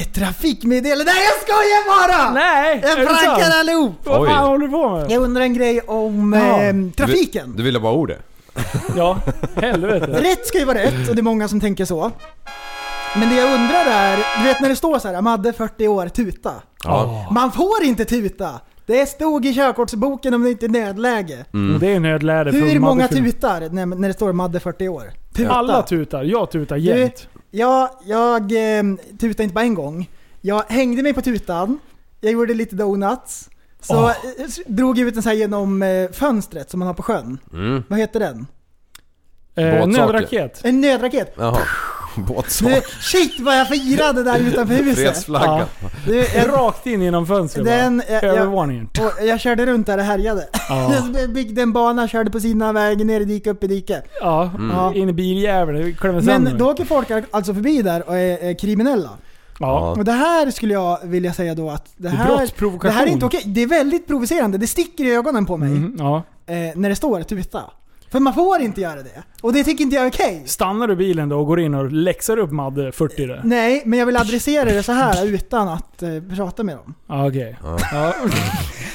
Ett 0.00 0.14
trafikmeddelande. 0.14 1.04
Nej 1.12 1.22
jag 1.24 1.34
skojar 1.42 2.08
bara! 2.08 2.32
Nej! 2.32 2.80
Jag 2.82 2.92
är 2.92 2.96
det 2.96 3.06
prankar 3.06 3.40
sant? 3.42 3.54
allihop! 3.54 3.94
Vad 4.04 4.20
Oj. 4.20 4.28
fan 4.28 4.46
håller 4.46 4.66
du 4.66 4.72
på 4.72 4.90
med? 4.90 5.10
Jag 5.10 5.22
undrar 5.22 5.42
en 5.42 5.54
grej 5.54 5.80
om 5.80 6.32
Ja. 6.32 6.62
eh, 6.62 6.74
Du, 6.74 6.90
trafiken. 6.90 7.56
du 7.56 7.62
ville 7.62 7.80
bara 7.80 7.92
ordet? 7.92 8.18
Ja, 8.96 9.18
helvete. 9.56 10.06
Rätt 10.06 10.46
ska 10.46 10.58
ju 10.58 10.64
vara 10.64 10.78
rätt 10.78 11.08
och 11.08 11.14
det 11.14 11.20
är 11.20 11.22
många 11.22 11.48
som 11.48 11.60
tänker 11.60 11.84
så. 11.84 12.10
Men 13.16 13.28
det 13.28 13.34
jag 13.36 13.54
undrar 13.54 13.86
är, 13.86 14.16
du 14.38 14.44
vet 14.48 14.60
när 14.60 14.68
det 14.68 14.76
står 14.76 14.98
så 14.98 15.08
här, 15.08 15.20
Madde 15.20 15.52
40 15.52 15.88
år, 15.88 16.08
tuta. 16.08 16.52
Ja. 16.84 17.28
Man 17.30 17.52
får 17.52 17.82
inte 17.84 18.04
tuta! 18.04 18.60
Det 18.86 19.06
stod 19.06 19.46
i 19.46 19.54
körkortsboken 19.54 20.34
om 20.34 20.42
det 20.42 20.50
inte 20.50 20.66
är 20.66 20.68
nödläge. 20.68 21.44
Och 21.74 21.80
Det 21.80 21.86
är 21.94 22.00
nödläge 22.00 22.52
för 22.52 22.58
Hur 22.58 22.80
många 22.80 22.94
Madde-film. 23.02 23.24
tutar 23.32 23.68
när, 23.70 23.86
när 23.86 24.08
det 24.08 24.14
står 24.14 24.32
Madde 24.32 24.60
40 24.60 24.88
år? 24.88 25.12
Tuta. 25.34 25.50
Alla 25.50 25.82
tutar. 25.82 26.22
Jag 26.22 26.50
tutar 26.50 26.76
jämt. 26.76 27.28
Ja, 27.50 28.00
jag 28.04 28.42
eh, 28.52 28.82
tutade 29.20 29.42
inte 29.42 29.54
bara 29.54 29.64
en 29.64 29.74
gång. 29.74 30.10
Jag 30.40 30.62
hängde 30.68 31.02
mig 31.02 31.12
på 31.14 31.22
tutan, 31.22 31.78
jag 32.20 32.32
gjorde 32.32 32.54
lite 32.54 32.76
donuts. 32.76 33.48
Så 33.80 33.94
Åh. 34.04 34.10
eh, 34.10 34.16
drog 34.66 34.98
jag 34.98 35.08
ut 35.08 35.14
den 35.14 35.22
så 35.22 35.28
här 35.28 35.36
genom 35.36 35.82
eh, 35.82 36.10
fönstret 36.10 36.70
som 36.70 36.78
man 36.78 36.86
har 36.86 36.94
på 36.94 37.02
sjön. 37.02 37.38
Mm. 37.52 37.82
Vad 37.88 37.98
heter 37.98 38.20
den? 38.20 38.46
Eh, 39.54 39.64
Båtsaker. 39.86 39.86
nödraket. 40.12 40.60
En 40.64 40.80
nödraket. 40.80 41.34
Jaha. 41.38 41.58
Du, 42.16 42.22
Båtsak. 42.22 42.84
shit 43.00 43.40
vad 43.40 43.58
jag 43.58 43.68
firade 43.68 44.22
där 44.24 44.38
utanför 44.38 44.74
huset. 44.74 44.96
Fredsflagga. 45.04 45.66
Du, 46.06 46.16
jag, 46.16 46.48
Rakt 46.48 46.86
in 46.86 47.02
genom 47.02 47.26
fönstret 47.26 47.64
Den, 47.66 47.96
bara. 47.98 48.12
jag- 48.14 48.24
jag- 48.24 48.34
Övervåningen. 48.36 48.88
och 49.00 49.26
jag 49.26 49.40
körde 49.40 49.66
runt 49.66 49.86
där 49.86 49.98
och 49.98 50.04
härjade. 50.04 50.48
Ja. 50.68 50.92
Jag 51.20 51.30
byggde 51.32 51.62
en 51.62 51.72
bana, 51.72 52.08
körde 52.08 52.30
på 52.30 52.40
sina 52.40 52.72
väg, 52.72 53.06
ner 53.06 53.20
i 53.20 53.24
dike, 53.24 53.50
upp 53.50 53.64
i 53.64 53.66
dike. 53.66 54.02
Ja, 54.20 54.50
Ja. 54.72 54.94
in 54.94 55.08
i 55.08 55.12
biljäveln. 55.12 55.96
Men 56.24 56.58
då 56.58 56.70
åker 56.70 56.84
folk 56.84 57.08
alltså 57.30 57.54
förbi 57.54 57.82
där 57.82 58.08
och 58.08 58.16
är, 58.18 58.38
är 58.50 58.58
kriminella. 58.58 59.10
Ja. 59.58 59.90
Och 59.90 60.04
det 60.04 60.12
här 60.12 60.50
skulle 60.50 60.74
jag 60.74 60.98
vilja 61.02 61.32
säga 61.32 61.54
då 61.54 61.70
att 61.70 61.92
det 61.96 62.08
är 62.08 62.12
här, 62.12 62.48
det 62.82 62.90
här 62.90 63.06
är 63.06 63.10
inte 63.10 63.26
okej. 63.26 63.42
Det 63.46 63.62
är 63.62 63.66
väldigt 63.66 64.06
provocerande. 64.06 64.58
Det 64.58 64.66
sticker 64.66 65.04
i 65.04 65.14
ögonen 65.14 65.46
på 65.46 65.56
mig 65.56 65.68
Mm, 65.68 65.96
ja. 65.98 66.22
eh, 66.46 66.54
när 66.74 66.88
det 66.88 66.96
står 66.96 67.22
tuta. 67.22 67.62
För 68.10 68.20
man 68.20 68.34
får 68.34 68.60
inte 68.60 68.80
göra 68.80 69.02
det. 69.02 69.22
Och 69.42 69.52
det 69.52 69.64
tycker 69.64 69.84
inte 69.84 69.96
jag 69.96 70.04
är 70.04 70.10
okej. 70.10 70.42
Stannar 70.46 70.88
du 70.88 70.96
bilen 70.96 71.28
då 71.28 71.38
och 71.40 71.46
går 71.46 71.60
in 71.60 71.74
och 71.74 71.92
läxar 71.92 72.36
upp 72.36 72.50
Madde 72.50 72.92
40 72.92 73.26
där? 73.26 73.40
Nej, 73.44 73.82
men 73.86 73.98
jag 73.98 74.06
vill 74.06 74.16
adressera 74.16 74.64
det 74.64 74.82
så 74.82 74.92
här 74.92 75.26
utan 75.26 75.68
att 75.68 76.02
eh, 76.02 76.08
prata 76.36 76.62
med 76.62 76.76
dem. 76.76 76.94
Ja, 77.06 77.28
okej. 77.28 77.58
Ja. 77.62 77.78
Ja. 77.92 78.12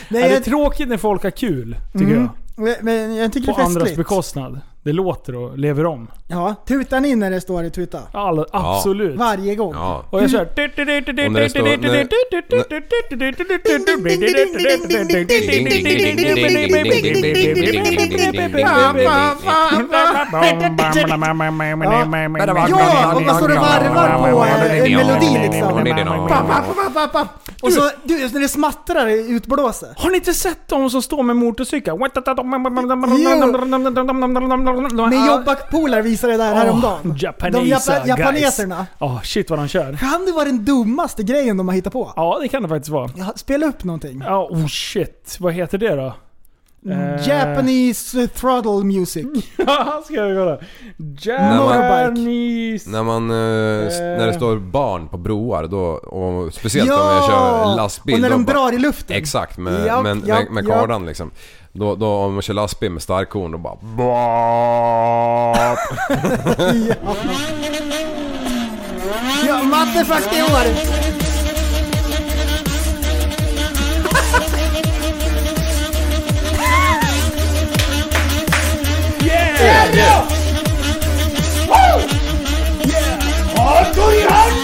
Nej, 0.09 0.21
Ja, 0.21 0.27
det 0.27 0.31
är 0.31 0.33
jag, 0.33 0.43
tråkigt 0.43 0.87
när 0.89 0.97
folk 0.97 1.23
har 1.23 1.29
kul, 1.31 1.75
tycker 1.93 2.05
Mm. 2.05 2.29
jag. 2.57 2.83
men 2.83 3.15
jag 3.15 3.33
tycker 3.33 3.51
På 3.51 3.57
det 3.57 3.61
är 3.61 3.65
andras 3.65 3.83
festligt. 3.83 3.97
bekostnad. 3.97 4.59
Det 4.85 4.93
låter 4.93 5.35
och 5.35 5.57
lever 5.57 5.85
om. 5.85 6.07
Ja, 6.27 6.55
tutar 6.67 6.99
ni 6.99 7.15
när 7.15 7.31
det 7.31 7.41
står 7.41 7.63
i 7.63 7.69
tuta? 7.71 7.99
All, 8.11 8.45
absolut. 8.51 9.15
Varje 9.19 9.55
gång. 9.55 9.73
Ja. 9.73 10.03
Och 10.09 10.23
jag 10.23 10.29
kör... 10.31 10.45
Och 10.45 11.31
när 11.31 11.41
det 11.41 11.49
står- 11.49 11.67
Ja, 22.69 23.15
och 23.15 23.21
vad 23.23 23.35
står 23.35 23.47
det 23.47 23.55
varvar 23.55 24.31
på 24.31 24.43
en 24.43 24.95
melodi 24.95 25.39
liksom. 25.41 25.83
Och 27.61 27.73
så, 27.73 27.89
du, 28.03 28.17
när 28.33 28.39
det 28.39 28.47
smattrar 28.47 29.07
i 29.07 29.29
utblåset. 29.31 29.89
Har 29.99 30.09
ni 30.09 30.15
inte 30.15 30.33
sett 30.33 30.67
de 30.67 30.89
som 30.89 31.01
står 31.01 31.23
med 31.23 31.35
motorcykel? 31.35 31.93
Min 35.09 35.25
jobbapolare 35.25 36.01
visade 36.01 36.33
det 36.33 36.37
där 36.37 36.55
häromdagen. 36.55 37.15
Japanesa, 37.19 37.93
De 37.93 37.99
japa- 37.99 38.07
japaneserna. 38.19 38.85
Åh 38.99 39.21
shit 39.21 39.49
vad 39.49 39.59
de 39.59 39.67
kör. 39.67 39.93
Kan 39.97 40.25
det 40.25 40.31
vara 40.31 40.45
den 40.45 40.65
dummaste 40.65 41.23
grejen 41.23 41.57
de 41.57 41.67
har 41.67 41.75
hittat 41.75 41.93
på? 41.93 42.13
Ja 42.15 42.37
det 42.41 42.47
kan 42.47 42.63
det 42.63 42.69
faktiskt 42.69 42.89
vara. 42.89 43.09
Ja, 43.15 43.33
Spela 43.35 43.65
upp 43.65 43.83
någonting. 43.83 44.21
Ja, 44.25 44.47
oh 44.51 44.67
shit. 44.67 45.37
Vad 45.39 45.53
heter 45.53 45.77
det 45.77 45.95
då? 45.95 46.13
Eh, 46.91 47.27
Japanese 47.27 48.27
throttle 48.27 48.83
music. 48.83 49.25
Ja, 49.57 50.01
ska 50.05 50.13
jag 50.13 50.37
kolla. 50.37 50.57
Japanese... 51.79 52.89
När 52.89 53.03
man... 53.03 53.29
eh, 53.29 53.35
när 54.17 54.27
det 54.27 54.33
står 54.33 54.57
barn 54.57 55.07
på 55.07 55.17
broar 55.17 55.67
då, 55.67 55.79
och 55.85 56.53
speciellt 56.53 56.91
om 56.91 56.97
jag 56.97 57.25
kör 57.25 57.75
lastbil. 57.75 58.15
Och 58.15 58.21
när 58.21 58.29
de 58.29 58.45
bara- 58.45 58.53
drar 58.53 58.73
i 58.73 58.77
luften. 58.77 59.17
Exakt, 59.17 59.57
med, 59.57 59.85
Japp, 59.85 60.03
med, 60.03 60.17
med, 60.17 60.47
med 60.51 60.67
kardan 60.67 61.05
liksom. 61.05 61.31
Då, 61.77 61.95
då 61.95 62.07
om 62.07 62.33
man 62.33 62.41
kör 62.41 62.53
lastbil 62.53 62.91
med 62.91 63.01
starkhorn 63.01 63.51
då 63.51 63.57
bara... 63.57 63.77
Ja. 63.97 65.77
Ja, 69.47 69.63
matte 69.63 70.05
40 70.05 70.41
år! 70.41 70.65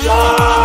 Ja 0.05 0.60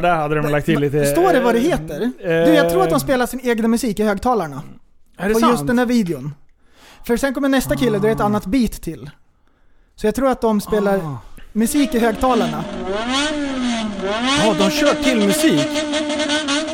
det 0.00 0.08
där 0.08 0.14
hade 0.16 0.34
de 0.34 0.48
lagt 0.50 0.66
till 0.66 0.80
lite... 0.80 1.04
Står 1.06 1.32
det 1.32 1.40
vad 1.40 1.54
det 1.54 1.58
heter? 1.60 2.10
Du, 2.22 2.54
jag 2.54 2.70
tror 2.70 2.82
att 2.82 2.90
de 2.90 3.00
spelar 3.00 3.26
sin 3.26 3.40
egna 3.42 3.68
musik 3.68 4.00
i 4.00 4.02
högtalarna. 4.04 4.62
Är 5.18 5.28
det 5.28 5.34
På 5.34 5.40
sant? 5.40 5.52
just 5.52 5.66
den 5.66 5.78
här 5.78 5.86
videon. 5.86 6.34
För 7.06 7.16
sen 7.16 7.34
kommer 7.34 7.48
nästa 7.48 7.76
kille, 7.76 7.98
det 7.98 8.08
är 8.08 8.12
ett 8.12 8.20
annat 8.20 8.46
beat 8.46 8.72
till. 8.72 9.10
Så 9.96 10.06
jag 10.06 10.14
tror 10.14 10.28
att 10.30 10.40
de 10.40 10.60
spelar 10.60 10.96
Ah. 10.98 11.16
musik 11.52 11.94
i 11.94 11.98
högtalarna. 11.98 12.64
Ja, 14.44 14.54
de 14.58 14.70
kör 14.70 14.94
till 15.02 15.26
musik. 15.26 15.68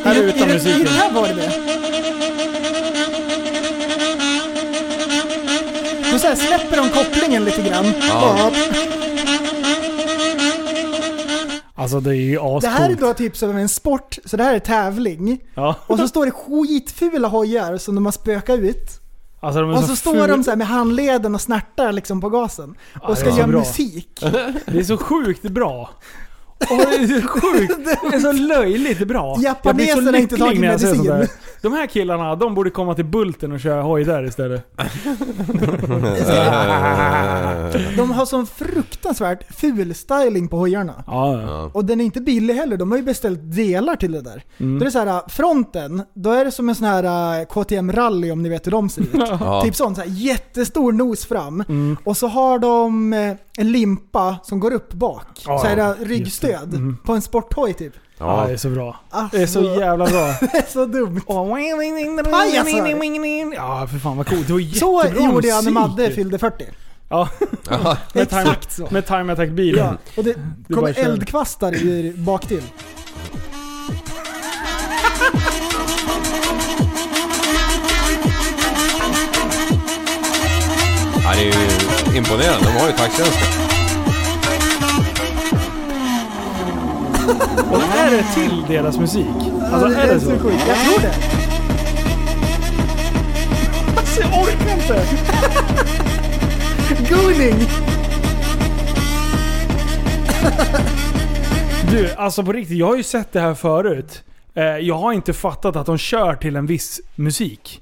Här 0.04 0.14
I- 0.14 0.18
utan 0.18 0.48
i, 0.48 0.50
I 0.50 0.54
musiken. 0.54 0.84
den 0.84 0.94
här 0.94 1.12
var 1.12 1.28
det 1.28 1.34
det. 1.34 1.50
Då 6.12 6.18
så 6.18 6.26
här 6.26 6.34
släpper 6.34 6.76
de 6.76 6.88
kopplingen 6.88 7.44
lite 7.44 7.62
grann. 7.62 7.84
Ja. 8.08 8.50
Alltså 11.76 12.00
det 12.00 12.10
är 12.10 12.14
ju 12.14 12.36
ascoolt. 12.38 12.62
Det 12.62 12.68
här 12.68 12.90
är 12.90 12.94
då 12.94 13.14
typ 13.14 13.36
som 13.36 13.56
en 13.56 13.68
sport, 13.68 14.18
så 14.24 14.36
det 14.36 14.44
här 14.44 14.54
är 14.54 14.58
tävling. 14.58 15.40
Ja. 15.54 15.76
Och 15.86 15.98
så 15.98 16.08
står 16.08 16.26
det 16.26 16.32
skitfula 16.32 17.28
hojar 17.28 17.76
som 17.76 17.94
de 17.94 18.04
har 18.04 18.12
spökat 18.12 18.58
ut. 18.58 19.00
Alltså 19.40 19.64
Och 19.64 19.80
så, 19.80 19.86
så 19.86 19.96
står 19.96 20.28
de 20.28 20.44
så 20.44 20.56
med 20.56 20.66
handleden 20.66 21.34
och 21.34 21.40
snärtar 21.40 21.92
liksom 21.92 22.20
på 22.20 22.28
gasen. 22.28 22.74
Och 23.02 23.10
det 23.10 23.16
ska 23.16 23.30
göra 23.30 23.46
bra. 23.46 23.58
musik. 23.58 24.08
Det 24.66 24.78
är 24.78 24.84
så 24.84 24.96
sjukt 24.96 25.42
bra. 25.42 25.90
Åh, 26.70 26.78
det 26.78 27.14
är 27.14 27.20
så 27.20 27.28
sjukt. 27.28 27.74
Det 28.10 28.16
är 28.16 28.20
så 28.20 28.32
löjligt 28.32 29.08
bra. 29.08 29.36
Japaneserna 29.40 30.10
har 30.10 30.18
inte 30.18 30.36
tagit 30.36 30.60
medicin. 30.60 31.26
De 31.64 31.72
här 31.72 31.86
killarna, 31.86 32.36
de 32.36 32.54
borde 32.54 32.70
komma 32.70 32.94
till 32.94 33.04
Bulten 33.04 33.52
och 33.52 33.60
köra 33.60 33.82
hoj 33.82 34.04
där 34.04 34.24
istället. 34.24 34.76
De 37.96 38.10
har 38.10 38.26
sån 38.26 38.46
fruktansvärt 38.46 39.54
ful 39.56 39.94
styling 39.94 40.48
på 40.48 40.56
hojarna. 40.56 41.04
Ja, 41.06 41.42
ja. 41.42 41.70
Och 41.74 41.84
den 41.84 42.00
är 42.00 42.04
inte 42.04 42.20
billig 42.20 42.54
heller, 42.54 42.76
de 42.76 42.90
har 42.90 42.98
ju 42.98 43.04
beställt 43.04 43.40
delar 43.42 43.96
till 43.96 44.12
det 44.12 44.20
där. 44.20 44.44
Mm. 44.58 44.78
Då 44.78 44.82
är 44.82 44.84
det 44.84 44.90
så 44.90 44.98
här, 44.98 45.22
fronten, 45.28 46.02
då 46.14 46.30
är 46.30 46.44
det 46.44 46.50
som 46.50 46.68
en 46.68 46.74
sån 46.74 46.86
här 46.86 47.40
äh, 47.40 47.46
KTM 47.46 47.92
rally 47.92 48.30
om 48.30 48.42
ni 48.42 48.48
vet 48.48 48.66
hur 48.66 48.72
de 48.72 48.88
ser 48.88 49.02
ut. 49.02 49.10
Ja. 49.40 49.62
Typ 49.62 49.76
sån, 49.76 49.94
så 49.94 50.00
här, 50.00 50.08
jättestor 50.08 50.92
nos 50.92 51.26
fram. 51.26 51.64
Mm. 51.68 51.96
Och 52.04 52.16
så 52.16 52.26
har 52.26 52.58
de 52.58 53.12
eh, 53.12 53.34
en 53.58 53.72
limpa 53.72 54.36
som 54.42 54.60
går 54.60 54.72
upp 54.72 54.92
bak. 54.92 55.26
Ja, 55.46 55.58
så 55.58 55.66
här 55.66 55.76
ja. 55.76 55.94
äh, 56.00 56.04
ryggstöd. 56.04 56.74
Mm. 56.74 56.96
På 57.04 57.12
en 57.12 57.22
sporthoj 57.22 57.72
typ. 57.72 57.94
Ja, 58.24 58.40
Ja. 58.40 58.46
det 58.46 58.52
är 58.52 58.56
så 58.56 58.68
bra. 58.68 58.96
Alltså, 59.10 59.36
Det 59.36 59.42
är 59.42 59.46
så 59.46 59.62
jävla 59.62 60.06
bra. 60.06 60.26
det 60.40 60.56
är 60.58 60.72
så 60.72 60.86
dumt. 60.86 61.20
Pajaser! 62.30 63.54
Ja, 63.54 63.86
för 63.90 63.98
fan 63.98 64.16
vad 64.16 64.26
coolt. 64.26 64.46
Det 64.46 64.52
var 64.52 64.60
Så 64.60 65.02
jättebra 65.04 65.24
gjorde 65.32 65.48
jag 65.48 65.64
när. 65.64 65.70
Madde 65.70 66.10
fyllde 66.10 66.38
40. 66.38 66.64
Ja, 67.08 67.28
med 68.12 68.28
time, 68.28 68.40
Exakt 68.42 68.72
så. 68.72 68.88
med 68.90 69.06
time 69.06 69.32
attack-bilen. 69.32 69.86
Ja, 69.86 69.96
och 70.16 70.24
det 70.24 70.34
kommer 70.74 70.92
kör. 70.92 71.02
eldkvastar 71.04 71.74
i 71.74 72.12
bak 72.16 72.46
till. 72.46 72.62
Ja, 81.24 81.32
det 81.34 81.40
är 81.40 81.44
ju 82.12 82.16
imponerande. 82.18 82.66
De 82.66 82.80
har 82.80 82.86
ju 82.86 82.92
taxitjänster. 82.92 83.63
Och 87.70 87.82
är 87.82 88.10
det 88.10 88.24
till 88.34 88.64
deras 88.68 88.98
musik? 88.98 89.26
Alltså 89.72 89.98
är 90.00 90.14
det 90.14 90.20
så? 90.20 90.30
Jag 90.30 90.40
tror 90.40 91.00
det. 91.00 91.14
Alltså, 93.96 94.20
jag 94.20 94.42
orkar 94.42 94.74
inte! 94.74 95.04
Gooning! 97.14 97.68
Du, 101.90 102.10
alltså 102.16 102.42
på 102.44 102.52
riktigt, 102.52 102.78
jag 102.78 102.86
har 102.86 102.96
ju 102.96 103.02
sett 103.02 103.32
det 103.32 103.40
här 103.40 103.54
förut. 103.54 104.22
Eh, 104.54 104.62
Jag 104.64 104.98
har 104.98 105.12
inte 105.12 105.32
fattat 105.32 105.76
att 105.76 105.86
de 105.86 105.98
kör 105.98 106.34
till 106.34 106.56
en 106.56 106.66
viss 106.66 107.00
musik. 107.14 107.80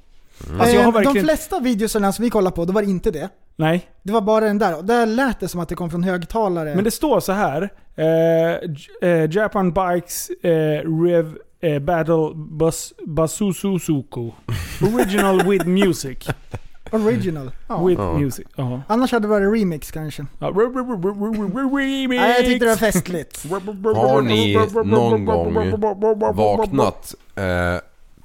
Alltså 0.59 0.75
jag 0.77 0.83
har 0.83 0.89
Eh, 0.89 0.93
De 0.93 1.05
verkligen... 1.05 1.27
flesta 1.27 1.61
videosarna 1.61 2.13
som 2.13 2.23
vi 2.25 2.31
kollade 2.31 2.57
på, 2.57 2.65
då 2.65 2.73
var 2.73 2.83
det 2.83 2.91
inte 2.91 3.11
det. 3.11 3.29
Nej. 3.57 3.87
Det 4.03 4.13
var 4.13 4.21
bara 4.21 4.45
den 4.45 4.59
där. 4.59 4.77
Och 4.79 4.85
där 4.85 5.07
lät 5.07 5.41
det 5.41 5.49
som 5.49 5.61
att 5.61 5.69
det 5.69 5.75
kom 5.75 5.91
från 5.91 6.03
högtalare. 6.03 6.75
Men 6.75 6.85
det 6.85 6.91
står 6.91 7.21
så 7.21 7.33
här. 7.33 7.69
Eh, 7.97 9.09
eh, 9.11 9.31
Japan 9.31 9.73
Bikes 9.73 10.31
eh, 10.31 11.03
Rev 11.05 11.39
eh, 11.61 11.79
Battle 11.79 12.31
Bus 12.35 12.93
Basusuzuku. 13.07 14.31
Original 14.95 15.43
with 15.51 15.67
music. 15.67 16.29
Original. 16.91 17.51
Ja. 17.69 17.85
With 17.85 18.01
Ja. 18.01 18.19
music. 18.19 18.47
Ja. 18.57 18.81
Annars 18.87 19.13
hade 19.13 19.25
det 19.25 19.29
varit 19.31 19.61
remix 19.61 19.91
kanske. 19.91 20.27
Ja, 20.39 20.47
remix. 20.49 22.21
Nej, 22.21 22.31
jag 22.37 22.45
tyckte 22.47 22.65
det 22.65 22.69
var 22.71 22.77
festligt. 22.77 23.51
Har 23.51 24.23
ni 24.23 24.55
någon 24.85 25.25
gång 25.25 25.55
vaknat 26.37 27.15
eh, 27.35 27.45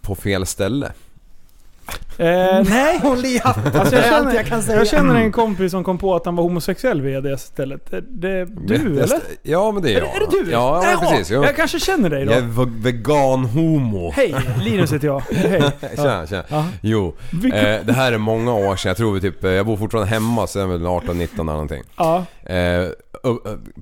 på 0.02 0.16
fel 0.16 0.46
ställe? 0.46 0.92
Eh, 2.20 2.26
nej. 2.70 3.02
I 3.26 3.40
hatten. 3.44 3.80
Alltså 3.82 3.96
jag, 3.96 4.06
är 4.06 4.10
känner, 4.10 4.36
jag 4.36 4.46
kan 4.46 4.64
säga. 4.64 4.78
jag 4.78 4.88
känner 4.88 5.16
en 5.16 5.32
kompis 5.32 5.72
som 5.72 5.84
kom 5.84 5.98
på 5.98 6.16
att 6.16 6.26
han 6.26 6.36
var 6.36 6.44
homosexuell 6.44 7.02
via 7.02 7.22
det 7.22 7.38
stället. 7.38 7.92
Det, 7.92 8.02
det, 8.02 8.46
du 8.68 9.00
eller? 9.00 9.20
Ja, 9.44 9.72
men 9.72 9.84
det 9.84 9.94
är 9.94 9.98
Är, 9.98 10.00
jag. 10.02 10.10
det- 10.30 10.38
är 10.38 10.42
det 10.42 10.46
du? 10.46 10.52
Ja, 10.52 10.84
ja 10.92 11.00
precis. 11.10 11.30
Jag, 11.32 11.44
Jag 11.46 11.56
kanske 11.56 11.80
känner 11.80 12.10
dig 12.10 12.26
då. 12.26 12.32
jag 12.32 12.38
är 12.40 12.46
ve- 12.66 12.72
vegan-homo. 12.92 14.12
Hej, 14.16 14.36
Linus 14.62 14.94
heter 14.94 15.08
jag. 15.08 15.20
Hej. 15.32 15.62
Tjena, 15.96 16.28
tjena. 16.28 16.44
Jo, 16.82 17.16
eh, 17.54 17.86
det 17.86 17.94
här 17.94 18.12
är 18.12 18.18
många 18.18 18.54
år 18.54 18.76
sedan. 18.76 18.90
Jag 18.90 18.98
tror 18.98 19.14
vi 19.14 19.22
typ, 19.22 19.44
jag 19.44 19.66
bor 19.66 19.78
fortfarande 19.78 20.10
hemma 20.10 20.48
så 20.48 20.60
jag 20.60 20.64
är 20.70 20.72
väl 20.72 20.86
18-19 20.88 21.28
eller 21.34 21.44
någonting. 21.44 21.84
Ja. 21.98 22.26
Eh, 22.50 22.82
eh, 22.82 22.92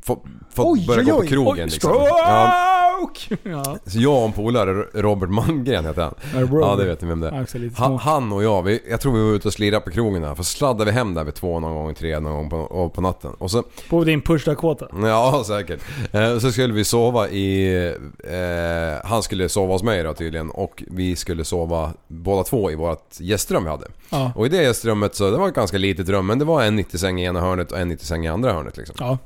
få- 0.04 0.26
Fått 0.54 0.88
börja 0.88 1.04
gå 1.04 1.22
på 1.22 1.28
krogen 1.28 1.70
liksom. 1.70 1.92
Ja, 1.94 2.82
stroke! 2.98 3.38
Ja. 3.50 3.78
så 3.86 4.00
jag 4.00 4.18
och 4.18 4.26
en 4.26 4.32
polare, 4.32 4.74
Robert 4.94 5.30
Malmgren 5.30 5.86
heter 5.86 6.02
han. 6.02 6.14
Ja, 6.62 6.76
det 6.76 6.86
vet 6.86 7.02
ni 7.02 7.08
vem 7.08 7.20
det 7.20 7.28
är. 7.28 7.98
Han, 8.00 8.32
och 8.34 8.44
jag, 8.44 8.64
vi, 8.64 8.82
jag 8.90 9.02
tror 9.02 9.14
vi 9.14 9.24
var 9.24 9.32
ute 9.36 9.48
och 9.48 9.54
slirade 9.54 9.86
på 9.86 9.92
krogen 9.92 10.22
där. 10.22 10.36
För 10.36 10.44
sladdade 10.44 10.86
vi 10.86 10.92
hem 10.92 11.14
där 11.14 11.24
vid 11.24 11.34
två 11.34 11.60
någon 11.60 11.76
gång, 11.76 11.96
tre 11.96 12.20
någon 12.20 12.34
gång 12.34 12.50
på, 12.50 12.90
på 12.90 13.02
natten. 13.02 13.32
Och 13.38 13.52
så, 13.52 13.64
På 13.90 14.04
din 14.04 14.22
push 14.22 14.46
Dakota. 14.46 14.88
ja 15.02 15.44
säkert. 15.48 15.80
Eh, 16.12 16.38
så 16.40 16.52
skulle 16.52 16.74
vi 16.74 16.84
sova 16.84 17.30
i... 17.30 17.76
Eh, 18.24 19.08
han 19.10 19.24
skulle 19.24 19.50
sova 19.50 19.74
hos 19.74 19.84
mig 19.84 20.04
då 20.04 20.14
tydligen. 20.14 20.50
Och 20.50 20.84
vi 20.88 21.16
skulle 21.16 21.44
sova 21.46 21.92
båda 22.08 22.44
två 22.44 22.72
i 22.72 22.76
vårt 22.76 23.20
gästrum 23.20 23.64
vi 23.64 23.70
hade. 23.70 23.88
Ja. 24.10 24.32
Och 24.36 24.46
i 24.46 24.50
det 24.50 24.64
gästrummet 24.64 25.16
så, 25.16 25.32
det 25.32 25.38
var 25.38 25.48
ett 25.48 25.56
ganska 25.56 25.78
litet 25.78 26.10
rum 26.10 26.28
men 26.28 26.40
det 26.40 26.46
var 26.46 26.64
en 26.64 26.80
90-säng 26.80 27.22
i 27.22 27.24
ena 27.24 27.42
hörnet 27.42 27.72
och 27.72 27.80
en 27.80 27.92
90-säng 27.92 28.26
i 28.26 28.28
andra 28.28 28.54
hörnet 28.54 28.78
liksom. 28.78 28.96
Ja. 29.00 29.18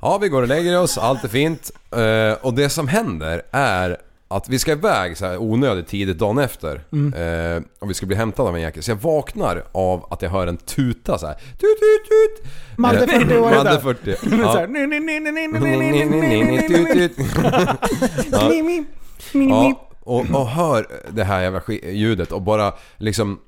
Ja, 0.00 0.18
vi 0.18 0.28
går 0.28 0.42
och 0.42 0.48
lägger 0.48 0.80
oss, 0.80 0.98
allt 0.98 1.24
är 1.24 1.28
fint. 1.28 1.70
Eh, 1.90 2.46
och 2.46 2.54
det 2.54 2.68
som 2.68 2.88
händer 2.88 3.42
är 3.50 3.96
att 4.28 4.48
vi 4.48 4.58
ska 4.58 4.72
iväg 4.72 5.16
så 5.16 5.26
här 5.26 5.38
onödigt 5.42 5.88
tidigt 5.88 6.18
dagen 6.18 6.38
efter. 6.38 6.82
Mm. 6.92 7.56
Eh, 7.56 7.62
och 7.78 7.90
vi 7.90 7.94
ska 7.94 8.06
bli 8.06 8.16
hämtade 8.16 8.48
av 8.48 8.56
en 8.56 8.62
jäkel. 8.62 8.82
Så 8.82 8.90
jag 8.90 8.96
vaknar 8.96 9.64
av 9.72 10.06
att 10.10 10.22
jag 10.22 10.30
hör 10.30 10.46
en 10.46 10.56
tuta 10.56 11.18
så 11.18 11.26
här. 11.26 11.34
Tut, 11.34 11.60
tut, 11.60 12.04
tut! 12.08 12.52
Madde 12.76 13.06
40 13.06 13.38
år 13.38 13.50
Madde 13.50 13.80
40. 13.80 14.16
Ja. 14.30 14.66
Ja 19.32 19.87
och, 20.08 20.30
och 20.40 20.48
hör 20.48 20.86
det 21.10 21.24
här 21.24 21.40
jävla 21.42 21.62
ljudet 21.92 22.32
och 22.32 22.42
bara 22.42 22.72
liksom 22.96 23.40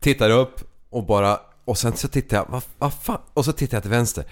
tittar 0.00 0.30
upp 0.30 0.60
och 0.90 1.06
bara 1.06 1.38
och 1.64 1.78
sen 1.78 1.96
så 1.96 2.08
tittar 2.08 2.36
jag, 2.36 2.46
vad, 2.48 2.62
vad 2.78 2.92
fan? 3.02 3.18
Och 3.34 3.44
så 3.44 3.52
tittar 3.52 3.76
jag 3.76 3.82
till 3.82 3.90
vänster. 3.90 4.24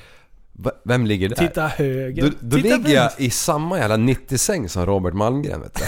Vem 0.84 1.06
ligger 1.06 1.28
där? 1.28 1.36
Titta 1.36 1.66
höger. 1.66 2.22
Då, 2.22 2.30
då 2.40 2.56
Titta 2.56 2.76
ligger 2.76 2.94
jag 2.94 3.02
vänster. 3.02 3.22
i 3.22 3.30
samma 3.30 3.78
jävla 3.78 3.96
90-säng 3.96 4.68
som 4.68 4.86
Robert 4.86 5.14
Malmgren 5.14 5.60
vet 5.60 5.74
du. 5.74 5.84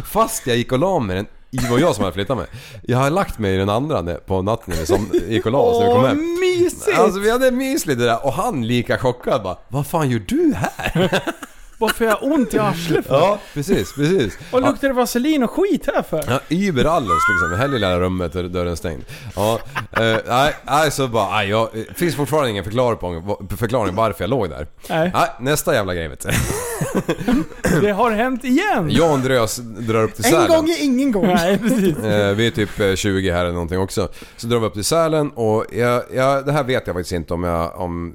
Fast 0.04 0.46
jag 0.46 0.56
gick 0.56 0.72
och 0.72 0.78
la 0.78 0.98
mig 0.98 1.16
den, 1.16 1.26
det 1.50 1.70
var 1.70 1.78
jag 1.78 1.94
som 1.94 2.04
hade 2.04 2.14
flyttat 2.14 2.36
mig. 2.36 2.46
Jag 2.82 2.98
har 2.98 3.10
lagt 3.10 3.38
mig 3.38 3.54
i 3.54 3.58
den 3.58 3.68
andra 3.68 4.02
på 4.26 4.42
natten 4.42 4.86
som 4.86 5.10
gick 5.28 5.46
och 5.46 5.52
la 5.52 5.58
oss 5.58 5.80
när 5.80 5.86
vi 5.86 5.92
kom 5.94 6.02
Åh, 6.02 6.08
hem. 6.08 6.38
mysigt! 6.40 6.98
Alltså 6.98 7.20
vi 7.20 7.30
hade 7.30 7.50
mys 7.50 7.86
lite 7.86 8.02
där 8.02 8.26
och 8.26 8.32
han 8.32 8.66
lika 8.66 8.98
chockad 8.98 9.42
bara 9.42 9.56
Vad 9.68 9.86
fan 9.86 10.10
gör 10.10 10.22
du 10.28 10.54
här? 10.56 11.22
Varför 11.78 12.04
har 12.04 12.12
jag 12.20 12.32
ont 12.32 12.54
i 12.54 12.58
arslet 12.58 13.06
för? 13.06 13.14
Ja 13.14 13.38
precis, 13.54 13.92
precis. 13.94 14.38
Vad 14.52 14.62
luktar 14.62 14.88
det 14.88 14.94
vaselin 14.94 15.42
och 15.42 15.50
skit 15.50 15.88
här 15.94 16.02
för? 16.02 16.24
Ja, 16.28 16.40
über 16.48 16.84
alles 16.84 17.08
liksom. 17.30 17.50
Det 17.50 17.56
här 17.56 17.68
lilla 17.68 18.00
rummet 18.00 18.34
och 18.34 18.50
dörren 18.50 18.76
stängd. 18.76 19.04
Ja, 19.36 19.58
eh, 19.92 20.16
nej, 20.28 20.54
nej, 20.66 20.90
så 20.90 21.08
bara, 21.08 21.30
nej, 21.30 21.48
jag, 21.48 21.68
det 21.72 21.94
finns 21.94 22.16
fortfarande 22.16 22.50
ingen 22.50 22.64
förklaring, 22.64 22.98
på, 22.98 23.56
förklaring 23.56 23.94
varför 23.94 24.22
jag 24.24 24.30
låg 24.30 24.50
där. 24.50 24.66
Nej, 24.88 25.10
Nej, 25.14 25.28
nästa 25.40 25.74
jävla 25.74 25.94
grej 25.94 26.08
vet 26.08 26.26
du. 26.26 26.30
det 27.80 27.90
har 27.92 28.10
hänt 28.10 28.44
igen! 28.44 28.90
Jan 28.90 29.22
Drös 29.22 29.56
drar 29.56 30.02
upp 30.02 30.14
till 30.14 30.24
En 30.24 30.30
Sälen. 30.30 30.48
gång 30.48 30.70
är 30.70 30.84
ingen 30.84 31.12
gång. 31.12 31.26
Nej, 31.26 31.58
precis. 31.58 31.98
Eh, 31.98 32.34
vi 32.34 32.46
är 32.46 32.50
typ 32.50 32.80
eh, 32.80 32.94
20 32.94 33.30
här 33.30 33.40
eller 33.40 33.52
någonting 33.52 33.78
också. 33.78 34.08
Så 34.36 34.46
drar 34.46 34.58
vi 34.58 34.66
upp 34.66 34.74
till 34.74 34.84
Sälen 34.84 35.30
och 35.30 35.64
jag, 35.72 36.02
jag, 36.14 36.46
det 36.46 36.52
här 36.52 36.64
vet 36.64 36.86
jag 36.86 36.96
faktiskt 36.96 37.12
inte 37.12 37.34
om 37.34 37.44
jag... 37.44 37.80
Om, 37.80 38.14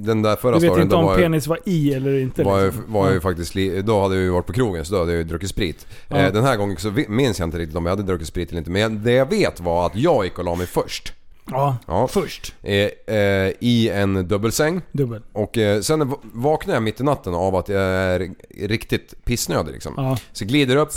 den 0.00 0.22
där 0.22 0.36
förra 0.36 0.52
Du 0.54 0.60
vet 0.60 0.70
storyn, 0.70 0.82
inte 0.82 0.96
om 0.96 1.04
var, 1.04 1.16
penis 1.16 1.46
var 1.46 1.58
i 1.64 1.94
eller 1.94 2.18
inte 2.18 2.42
var, 2.44 2.64
liksom. 2.64 2.87
Var 2.88 3.04
jag 3.06 3.14
ju 3.14 3.20
faktiskt... 3.20 3.54
Då 3.86 4.02
hade 4.02 4.14
jag 4.14 4.24
ju 4.24 4.30
varit 4.30 4.46
på 4.46 4.52
krogen 4.52 4.84
så 4.84 4.92
då 4.94 4.98
hade 5.00 5.12
jag 5.12 5.18
ju 5.18 5.24
druckit 5.24 5.50
sprit. 5.50 5.86
Ja. 6.08 6.16
Eh, 6.16 6.32
den 6.32 6.44
här 6.44 6.56
gången 6.56 6.76
så 6.76 6.90
vi- 6.90 7.08
minns 7.08 7.38
jag 7.38 7.46
inte 7.46 7.58
riktigt 7.58 7.76
om 7.76 7.86
jag 7.86 7.92
hade 7.92 8.02
druckit 8.02 8.28
sprit 8.28 8.48
eller 8.50 8.58
inte. 8.58 8.70
Men 8.70 9.04
det 9.04 9.12
jag 9.12 9.30
vet 9.30 9.60
var 9.60 9.86
att 9.86 9.96
jag 9.96 10.24
gick 10.24 10.38
och 10.38 10.44
la 10.44 10.54
mig 10.54 10.66
först. 10.66 11.12
Ja, 11.50 11.76
Ja. 11.86 12.08
först. 12.08 12.54
Eh, 12.62 12.74
eh, 13.16 13.52
I 13.60 13.90
en 13.94 14.28
dubbelsäng. 14.28 14.80
Dubbel. 14.92 15.22
Och 15.32 15.58
eh, 15.58 15.80
sen 15.80 16.08
va- 16.08 16.18
vaknar 16.22 16.74
jag 16.74 16.82
mitt 16.82 17.00
i 17.00 17.04
natten 17.04 17.34
av 17.34 17.56
att 17.56 17.68
jag 17.68 17.82
är 17.82 18.30
riktigt 18.68 19.24
pissnödig 19.24 19.72
liksom. 19.72 19.94
Ja. 19.96 20.18
Så 20.32 20.44
glider 20.44 20.76
upp, 20.76 20.88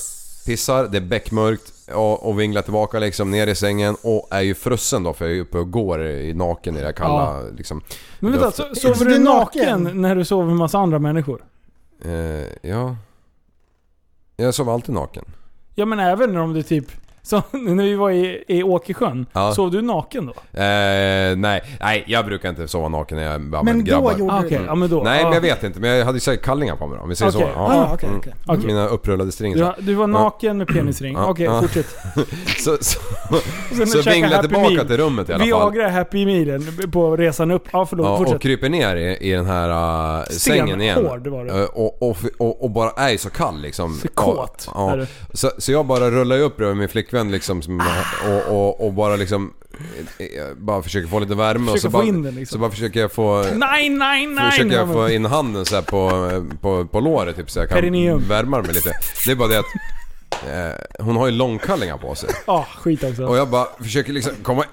pissar, 0.45 0.87
det 0.87 0.97
är 0.97 1.01
beckmörkt 1.01 1.73
och, 1.93 2.27
och 2.29 2.39
vinglar 2.39 2.61
tillbaka 2.61 2.99
liksom 2.99 3.31
ner 3.31 3.47
i 3.47 3.55
sängen 3.55 3.95
och 4.03 4.27
är 4.31 4.41
ju 4.41 4.53
frusen 4.55 5.03
då 5.03 5.13
för 5.13 5.25
jag 5.27 5.37
är 5.37 5.41
uppe 5.41 5.57
och 5.57 5.71
går 5.71 6.05
i 6.05 6.33
naken 6.33 6.75
i 6.75 6.79
det 6.79 6.85
här 6.85 6.93
kalla 6.93 7.41
liksom. 7.57 7.81
Men 8.19 8.31
vänta, 8.31 8.45
Doften. 8.45 8.75
så, 8.75 8.93
sover 8.93 9.11
du 9.11 9.19
naken 9.19 9.83
naken? 9.83 10.01
när 10.01 10.15
du 10.15 10.25
sover 10.25 10.47
med 10.47 10.55
massa 10.55 10.77
andra 10.79 10.99
människor? 10.99 11.43
Eh, 12.05 12.47
ja. 12.61 12.95
Jag 14.37 14.53
sov 14.53 14.69
alltid 14.69 14.95
naken. 14.95 15.25
Ja 15.75 15.85
men 15.85 15.99
även 15.99 16.37
om 16.37 16.53
du 16.53 16.63
typ... 16.63 16.91
Så 17.23 17.41
när 17.51 17.83
vi 17.83 17.95
var 17.95 18.11
i, 18.11 18.43
i 18.47 18.63
Åkersjön, 18.63 19.25
Ja. 19.33 19.51
sov 19.55 19.71
du 19.71 19.81
naken 19.81 20.25
då? 20.25 20.31
Eh, 20.59 21.35
nej, 21.37 21.61
nej 21.79 22.03
jag 22.07 22.25
brukar 22.25 22.49
inte 22.49 22.67
sova 22.67 22.89
naken 22.89 23.17
när 23.17 23.31
jag 23.31 23.41
bara 23.41 23.63
Men 23.63 23.85
då 23.85 23.91
gjorde 23.91 24.07
Ah, 24.07 24.13
du 24.17 24.45
Okej, 24.45 24.57
det. 24.57 24.63
ja 24.65 24.75
men 24.75 24.89
då. 24.89 25.03
Nej 25.03 25.19
ja. 25.19 25.25
men 25.25 25.33
jag 25.33 25.41
vet 25.41 25.63
inte, 25.63 25.79
men 25.79 25.89
jag 25.89 26.05
hade 26.05 26.15
ju 26.15 26.19
säkert 26.19 26.45
kallingar 26.45 26.75
på 26.75 26.87
mig 26.87 26.97
då, 26.97 27.03
om 27.03 27.09
vi 27.09 27.15
säger 27.15 27.31
Okej. 27.35 27.47
så. 27.53 27.59
Ah, 27.59 27.89
okej, 27.93 28.07
Mm. 28.09 28.19
okej. 28.19 28.33
Okej. 28.47 28.65
Mina 28.65 28.87
upprullade 28.87 29.31
stringar. 29.31 29.57
Du, 29.57 29.63
var- 29.63 29.75
du 29.79 29.93
var 29.93 30.07
naken 30.07 30.57
med 30.57 30.67
penisring. 30.67 31.13
Ja, 31.13 31.29
Okej, 31.29 31.45
ja. 31.45 31.61
fortsätt. 31.61 31.85
Så, 32.57 32.77
så, 32.81 32.99
Och 33.29 33.75
sen 33.77 33.87
så 33.87 33.97
käka 33.97 34.11
vinglar 34.13 34.29
jag 34.29 34.35
Happy 34.37 34.47
tillbaka 34.47 34.69
Meal. 34.73 34.87
till 34.87 34.97
rummet 34.97 35.29
i 35.29 35.33
alla 35.33 35.39
fall. 35.45 35.71
Viagra 35.73 35.89
Happy 35.89 36.25
Mealen 36.25 36.91
på 36.91 37.17
resan 37.17 37.51
upp. 37.51 37.63
Ja 37.73 37.85
förlåt, 37.85 38.05
Ja, 38.07 38.17
fortsätt. 38.17 38.35
och 38.35 38.41
kryper 38.41 38.69
ner 38.69 38.95
i, 38.95 39.17
i 39.17 39.31
den 39.31 39.45
här 39.45 39.69
uh, 40.19 40.23
sängen 40.29 40.81
igen. 40.81 40.95
Stenhård 40.97 41.27
var 41.27 41.45
det. 41.45 41.59
Eh, 41.59 41.65
Och, 41.65 42.01
och, 42.09 42.17
och, 42.37 42.63
och 42.63 42.69
bara 42.71 42.89
är 43.09 43.17
så 43.17 43.29
kall 43.29 43.61
liksom. 43.61 43.93
Så 43.93 44.07
kåt 44.07 44.67
Ja, 44.73 44.91
är 44.93 44.97
ja. 44.97 45.05
du. 45.31 45.37
Så, 45.37 45.51
så 45.57 45.71
jag 45.71 45.85
bara 45.85 46.09
rullar 46.11 46.35
ju 46.35 46.41
upp 46.41 46.57
bredvid 46.57 46.77
min 46.77 46.89
flickvän 47.11 47.31
liksom. 47.31 47.61
Som, 47.61 47.81
och, 48.25 48.55
och, 48.57 48.85
och 48.85 48.93
bara 48.93 49.15
liksom... 49.15 49.53
eh, 50.17 50.25
Bara 50.57 50.83
försöker 50.83 51.07
få 51.07 51.19
lite 51.19 51.35
värme. 51.35 51.71
och 51.71 51.79
så 51.79 51.89
få 51.91 51.97
bara, 51.97 52.03
in 52.05 52.21
den, 52.23 52.35
liksom. 52.35 52.55
Så 52.55 52.59
bara 52.59 52.71
försöker 52.71 52.99
jag 52.99 53.11
få... 53.11 53.45
Nej, 53.53 53.89
nej, 53.89 54.27
nej! 54.27 54.51
Försöker 54.51 54.75
jag 54.75 54.87
få 54.93 55.09
in 55.09 55.25
handen 55.25 55.65
så 55.65 55.81
på, 55.81 56.29
på, 56.61 56.85
på 56.85 56.99
låret 56.99 57.35
typ 57.35 57.51
så 57.51 57.59
jag 57.59 57.69
kan 57.69 57.75
Perineum. 57.75 58.23
värma 58.29 58.61
mig 58.61 58.73
lite. 58.73 58.91
Det 59.25 59.31
är 59.31 59.35
bara 59.35 59.47
det 59.47 59.59
att 59.59 59.65
eh, 60.47 61.05
hon 61.05 61.15
har 61.17 61.25
ju 61.27 61.31
långkallingar 61.31 61.97
på 61.97 62.15
sig. 62.15 62.29
Ja, 62.47 62.67
skit 62.77 63.03
också. 63.03 63.25
Och 63.25 63.37
jag 63.37 63.49
bara 63.49 63.67
försöker 63.83 64.13
liksom 64.13 64.33
komma... 64.43 64.63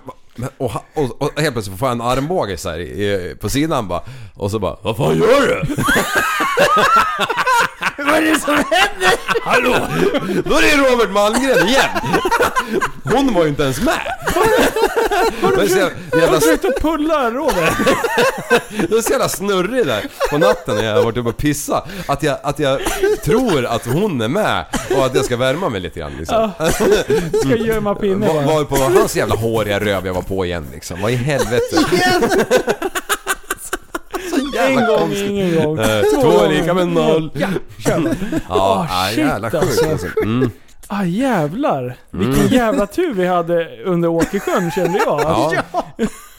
Och, 0.58 0.70
ha- 0.70 0.84
och, 0.94 1.22
och 1.22 1.40
helt 1.40 1.52
plötsligt 1.54 1.78
får 1.78 1.88
jag 1.88 1.94
en 1.94 2.00
armbåge 2.00 2.56
så 2.56 2.68
här 2.70 2.78
i, 2.80 3.34
på 3.40 3.48
sidan 3.48 3.88
bara. 3.88 4.02
Och 4.34 4.50
så 4.50 4.58
bara 4.58 4.76
Vad 4.82 4.96
fan 4.96 5.18
gör 5.18 5.46
du? 5.46 5.74
Vad 8.04 8.14
är 8.14 8.22
det 8.22 8.40
som 8.40 8.54
händer? 8.54 9.14
Hallå! 9.44 9.74
Då 10.44 10.54
är 10.54 10.62
det 10.62 10.90
Robert 10.90 11.10
Malmgren 11.10 11.68
igen! 11.68 11.88
Hon 13.04 13.34
var 13.34 13.42
ju 13.42 13.48
inte 13.48 13.62
ens 13.62 13.80
med! 13.82 14.00
Jävla, 15.42 15.64
Jag 16.12 16.20
jävla, 16.20 16.40
försökte 16.40 16.72
pulla 16.80 17.30
Robert. 17.30 17.76
det 18.88 18.96
är 18.96 19.02
så 19.02 19.10
jävla 19.12 19.28
snurrig 19.28 19.86
där 19.86 20.04
på 20.30 20.38
natten 20.38 20.76
när 20.76 20.84
jag 20.84 20.94
har 20.96 21.02
varit 21.04 21.16
uppe 21.16 21.28
och 21.28 21.36
pissat. 21.36 21.88
Att 22.08 22.22
jag, 22.22 22.38
att 22.42 22.58
jag 22.58 22.80
tror 23.24 23.66
att 23.66 23.86
hon 23.86 24.20
är 24.20 24.28
med 24.28 24.64
och 24.96 25.06
att 25.06 25.14
jag 25.14 25.24
ska 25.24 25.36
värma 25.36 25.68
mig 25.68 25.80
lite 25.80 26.00
grann 26.00 26.12
liksom. 26.18 26.50
Ska 27.44 27.56
gömma 27.56 27.94
pinne 27.94 28.26
Var, 28.28 28.42
var 28.42 28.64
på 28.64 28.76
hans 28.76 29.16
jävla 29.16 29.34
håriga 29.34 29.80
röv 29.80 30.06
jag 30.06 30.14
var 30.14 30.22
på 30.28 30.44
igen 30.44 30.66
liksom. 30.72 31.02
Vad 31.02 31.10
i 31.10 31.14
helvete? 31.14 31.76
En 34.58 34.86
gång, 34.86 35.12
ingen 35.12 35.64
gång. 35.64 35.78
Eh, 35.78 36.02
Två 36.22 36.40
är 36.40 36.48
lika 36.48 36.74
med 36.74 36.88
noll. 36.88 37.30
Ja, 37.34 37.48
kör. 37.78 38.00
Ja, 38.00 38.38
Åh, 38.48 38.86
ah, 38.90 39.08
shit, 39.08 39.18
jävla 39.18 39.50
sjukt 39.50 39.62
alltså. 39.62 39.90
alltså. 39.90 40.06
Mm. 40.22 40.50
Ah 40.88 41.04
jävlar. 41.04 41.96
Vilken 42.10 42.48
jävla 42.48 42.86
tur 42.86 43.14
vi 43.14 43.26
hade 43.26 43.68
under 43.84 44.08
Åkersjön 44.08 44.70
kände 44.70 44.98
jag. 44.98 45.20
Ja, 45.20 45.52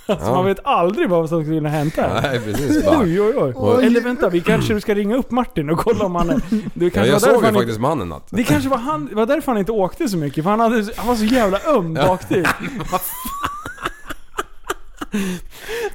Alltså, 0.08 0.32
Man 0.32 0.46
vet 0.46 0.66
aldrig 0.66 1.10
vad 1.10 1.30
som 1.30 1.44
skulle 1.44 1.58
kunna 1.58 1.70
hända 1.70 1.94
här. 2.02 2.22
nej 2.22 2.40
precis. 2.40 2.86
Bara. 2.86 3.00
Oj, 3.00 3.22
oj, 3.22 3.34
oj. 3.38 3.54
Oj. 3.56 3.86
Eller 3.86 4.02
vänta, 4.02 4.30
vi 4.30 4.42
kanske 4.42 4.82
ska 4.82 4.96
ringa 4.96 5.16
upp 5.16 5.32
Martin 5.32 5.70
och 5.70 5.80
kolla 5.80 6.06
om 6.06 6.16
han 6.16 6.30
är... 6.30 6.42
Det 6.74 6.86
Ja, 6.86 6.92
kanske 6.92 7.06
jag 7.06 7.14
var 7.14 7.20
såg 7.20 7.30
ju 7.30 7.46
han 7.46 7.54
faktiskt 7.54 7.70
inte, 7.70 7.82
mannen 7.82 8.10
natt. 8.10 8.28
Det 8.30 8.44
kanske 8.44 8.70
var, 8.70 8.78
han, 8.78 9.10
var 9.12 9.26
därför 9.26 9.52
han 9.52 9.60
inte 9.60 9.72
åkte 9.72 10.10
så 10.10 10.18
mycket, 10.18 10.44
för 10.44 10.52
han, 10.52 10.60
hade, 10.60 10.88
han 10.96 11.08
var 11.08 11.16
så 11.16 11.26
jävla 11.26 11.60
öm 11.68 11.94
bak 11.94 12.28
till. 12.28 12.48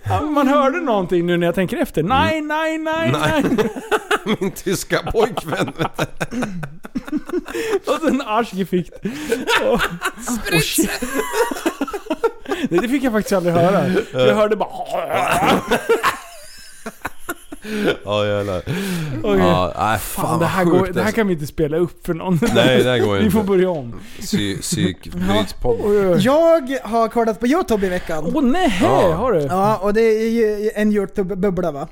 Ja, 0.03 0.21
Man 0.21 0.49
hörde 0.49 0.81
någonting 0.81 1.27
nu 1.27 1.37
när 1.37 1.47
jag 1.47 1.55
tänker 1.55 1.77
efter. 1.77 2.03
Nej, 2.03 2.41
nej, 2.41 2.79
nej, 2.79 3.13
nej. 3.13 3.45
Nej. 3.51 3.69
Min 4.41 4.51
tyska 4.51 4.99
pojkvän. 5.13 5.69
Och 7.87 7.99
sen 8.03 8.23
Arschgeficht. 8.27 8.93
Och, 9.63 9.73
och 10.55 10.63
shit. 10.63 10.91
Nej, 12.69 12.81
det 12.81 12.89
fick 12.89 13.03
jag 13.03 13.13
faktiskt 13.13 13.33
aldrig 13.33 13.55
höra. 13.55 13.87
Jag 14.13 14.35
hörde 14.35 14.57
bara... 14.57 14.69
Ja 18.05 18.27
jävlar. 18.27 18.59
Okej. 19.23 19.39
Ja, 19.39 19.73
nej, 19.79 19.99
fan, 19.99 20.27
Fan, 20.27 20.39
det 20.41 20.47
här, 20.47 20.65
går, 20.65 20.87
det 20.87 20.93
här 20.95 21.01
alltså. 21.01 21.15
kan 21.17 21.27
vi 21.27 21.33
inte 21.33 21.47
spela 21.47 21.77
upp 21.77 22.07
för 22.07 22.15
någon. 22.15 22.39
Nej, 22.55 22.83
det 22.83 22.91
här 22.91 22.99
går 22.99 23.17
Vi 23.19 23.31
får 23.31 23.41
inte. 23.41 23.49
börja 23.51 23.71
om. 23.71 24.01
Psy, 24.21 24.57
Psykbrytspodd. 24.57 25.81
Oj, 25.85 26.07
oj. 26.09 26.19
Jag 26.21 26.79
har 26.83 27.09
kollat 27.09 27.41
på 27.41 27.47
Youtube 27.47 27.87
i 27.87 27.89
veckan. 27.89 28.33
Åh 28.35 28.43
nej, 28.43 28.79
Ja. 28.83 29.13
har 29.13 29.33
du? 29.33 29.41
Ja, 29.41 29.77
och 29.83 29.95
det 29.95 30.01
är 30.03 30.29
ju 30.31 30.71
en 30.75 30.93
Youtube-bubbla 30.93 31.73
va. 31.73 31.89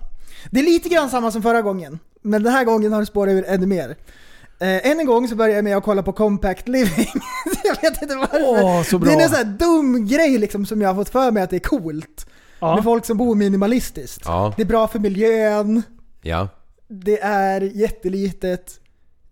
Det 0.51 0.61
är 0.61 0.65
lite 0.65 0.89
grann 0.89 1.11
samma 1.11 1.31
som 1.31 1.43
förra 1.43 1.63
gången. 1.63 1.99
Men 2.23 2.43
den 2.43 2.53
här 2.53 2.65
gången 2.65 2.93
har 2.93 3.01
det 3.01 3.07
spårat 3.07 3.33
ur 3.33 3.45
ännu 3.49 3.67
mer. 3.67 3.97
Eh, 4.61 4.91
än 4.91 5.01
en 5.01 5.07
gång 5.07 5.29
så 5.29 5.35
börjar 5.37 5.55
jag 5.57 5.65
med 5.65 5.77
att 5.77 5.85
kolla 5.85 6.03
på 6.03 6.13
Compact 6.13 6.69
Living. 6.69 7.09
jag 7.65 7.91
vet 7.91 8.03
inte 8.03 8.15
varför. 8.17 8.41
Åh, 8.47 8.83
så 8.83 8.99
bra. 8.99 9.11
Det 9.11 9.17
är 9.17 9.23
en 9.25 9.29
sån 9.29 9.37
här 9.37 9.45
dum 9.45 10.07
grej 10.07 10.39
liksom 10.39 10.67
som 10.67 10.81
jag 10.83 10.89
har 10.89 10.95
fått 10.95 11.09
för 11.09 11.31
mig 11.31 11.43
att 11.43 11.51
det 11.51 11.57
är 11.57 11.61
coolt. 11.61 12.27
Med 12.63 12.79
Ja. 12.79 12.83
folk 12.83 13.05
som 13.05 13.17
bor 13.17 13.35
minimalistiskt. 13.35 14.23
Ja, 14.25 14.53
Det 14.57 14.63
är 14.63 14.67
bra 14.67 14.89
för 14.89 14.99
miljön, 14.99 15.83
ja. 16.23 16.49
det 16.89 17.21
är 17.23 17.61
jättelitet, 17.61 18.81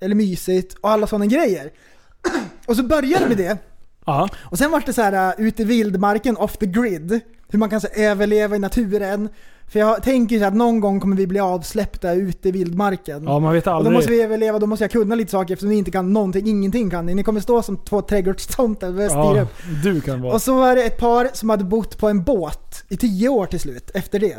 eller 0.00 0.14
mysigt 0.14 0.74
och 0.80 0.90
alla 0.90 1.06
sådana 1.06 1.26
grejer. 1.26 1.70
Och 2.66 2.76
så 2.76 2.82
började 2.82 3.28
med 3.28 3.36
det. 3.36 3.58
Ja. 4.06 4.28
Och 4.38 4.58
sen 4.58 4.70
var 4.70 4.82
det 4.86 4.92
så 4.92 5.02
här 5.02 5.40
uh, 5.40 5.46
ute 5.46 5.62
i 5.62 5.64
vildmarken, 5.64 6.36
off 6.36 6.56
the 6.56 6.66
grid. 6.66 7.20
Hur 7.48 7.58
man 7.58 7.70
kan 7.70 7.80
så, 7.80 7.88
överleva 7.96 8.56
i 8.56 8.58
naturen. 8.58 9.28
För 9.72 9.78
jag 9.78 10.02
tänker 10.02 10.38
så 10.38 10.44
att 10.44 10.54
någon 10.54 10.80
gång 10.80 11.00
kommer 11.00 11.16
vi 11.16 11.26
bli 11.26 11.40
avsläppta 11.40 12.12
ute 12.12 12.48
i 12.48 12.52
vildmarken. 12.52 13.24
ja, 13.24 13.38
man 13.38 13.52
vet 13.52 13.66
och 13.66 13.70
då 13.72 13.76
aldrig. 13.76 13.94
måste 13.94 14.10
vi 14.10 14.22
överleva, 14.22 14.58
då 14.58 14.66
måste 14.66 14.84
jag 14.84 14.90
kunna 14.90 15.14
lite 15.14 15.30
saker 15.30 15.54
eftersom 15.54 15.68
ni 15.70 15.76
inte 15.76 15.90
kan 15.90 16.12
någonting, 16.12 16.46
ingenting 16.48 16.90
kan 16.90 17.06
ni. 17.06 17.14
Ni 17.14 17.22
kommer 17.22 17.40
stå 17.40 17.62
som 17.62 17.76
två 17.76 18.02
trädgårdstomtar 18.02 18.88
och 18.88 18.94
börja 18.94 19.08
styra 19.08 19.36
ja, 19.36 19.42
upp. 19.42 19.48
du 19.82 20.00
kan 20.00 20.22
vara. 20.22 20.34
Och 20.34 20.42
så 20.42 20.54
var 20.56 20.76
det 20.76 20.82
ett 20.82 20.98
par 20.98 21.30
som 21.32 21.50
hade 21.50 21.64
bott 21.64 21.98
på 21.98 22.08
en 22.08 22.22
båt 22.22 22.84
i 22.88 22.96
tio 22.96 23.28
år 23.28 23.46
till 23.46 23.60
slut, 23.60 23.90
efter 23.94 24.18
det. 24.18 24.36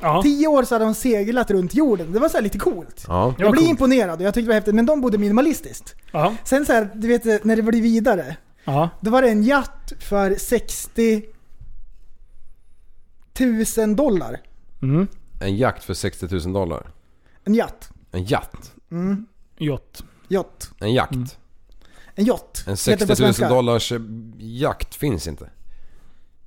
Ja. 0.00 0.22
Tio 0.22 0.48
år 0.48 0.62
så 0.64 0.74
hade 0.74 0.84
de 0.84 0.94
seglat 0.94 1.50
runt 1.50 1.74
jorden. 1.74 2.12
Det 2.12 2.18
var 2.18 2.28
så 2.28 2.36
här 2.36 2.42
lite 2.42 2.58
coolt. 2.58 3.04
Ja. 3.08 3.14
Ja, 3.14 3.34
Jag 3.38 3.50
blev 3.52 3.60
coolt. 3.60 3.70
imponerad 3.70 4.18
och 4.20 4.26
jag 4.26 4.34
tyckte 4.34 4.44
det 4.46 4.48
var 4.48 4.54
häftigt, 4.54 4.74
men 4.74 4.86
de 4.86 5.00
bodde 5.00 5.18
minimalistiskt. 5.18 5.94
Ja. 6.12 6.34
Sen 6.44 6.66
så 6.66 6.72
här, 6.72 6.90
du 6.94 7.08
vet 7.08 7.44
när 7.44 7.56
det 7.56 7.62
blir 7.62 7.82
vidare. 7.82 8.36
Ja. 8.64 8.88
Då 9.00 9.10
var 9.10 9.22
det 9.22 9.28
en 9.28 9.44
yacht 9.44 9.92
för 10.02 10.34
60 10.38 11.22
000 13.76 13.96
dollar. 13.96 14.40
Mm. 14.84 15.06
En 15.40 15.56
jakt 15.56 15.84
för 15.84 15.94
60 15.94 16.26
000 16.30 16.52
dollar. 16.52 16.86
En 17.44 17.54
yacht. 17.54 17.88
En 18.12 18.24
jatt. 18.24 18.72
Jott. 19.58 20.04
Yacht. 20.28 20.70
En 20.80 20.92
jakt. 20.92 21.12
Mm. 21.14 21.26
En 22.14 22.24
yacht. 22.24 22.64
En 22.66 22.70
heter 22.70 22.70
det 22.70 22.76
60 22.76 23.06
på 23.06 23.10
000 23.12 23.16
svenska. 23.16 23.48
dollars 23.48 23.92
eh, 23.92 23.98
jakt 24.38 24.94
finns 24.94 25.26
inte. 25.26 25.50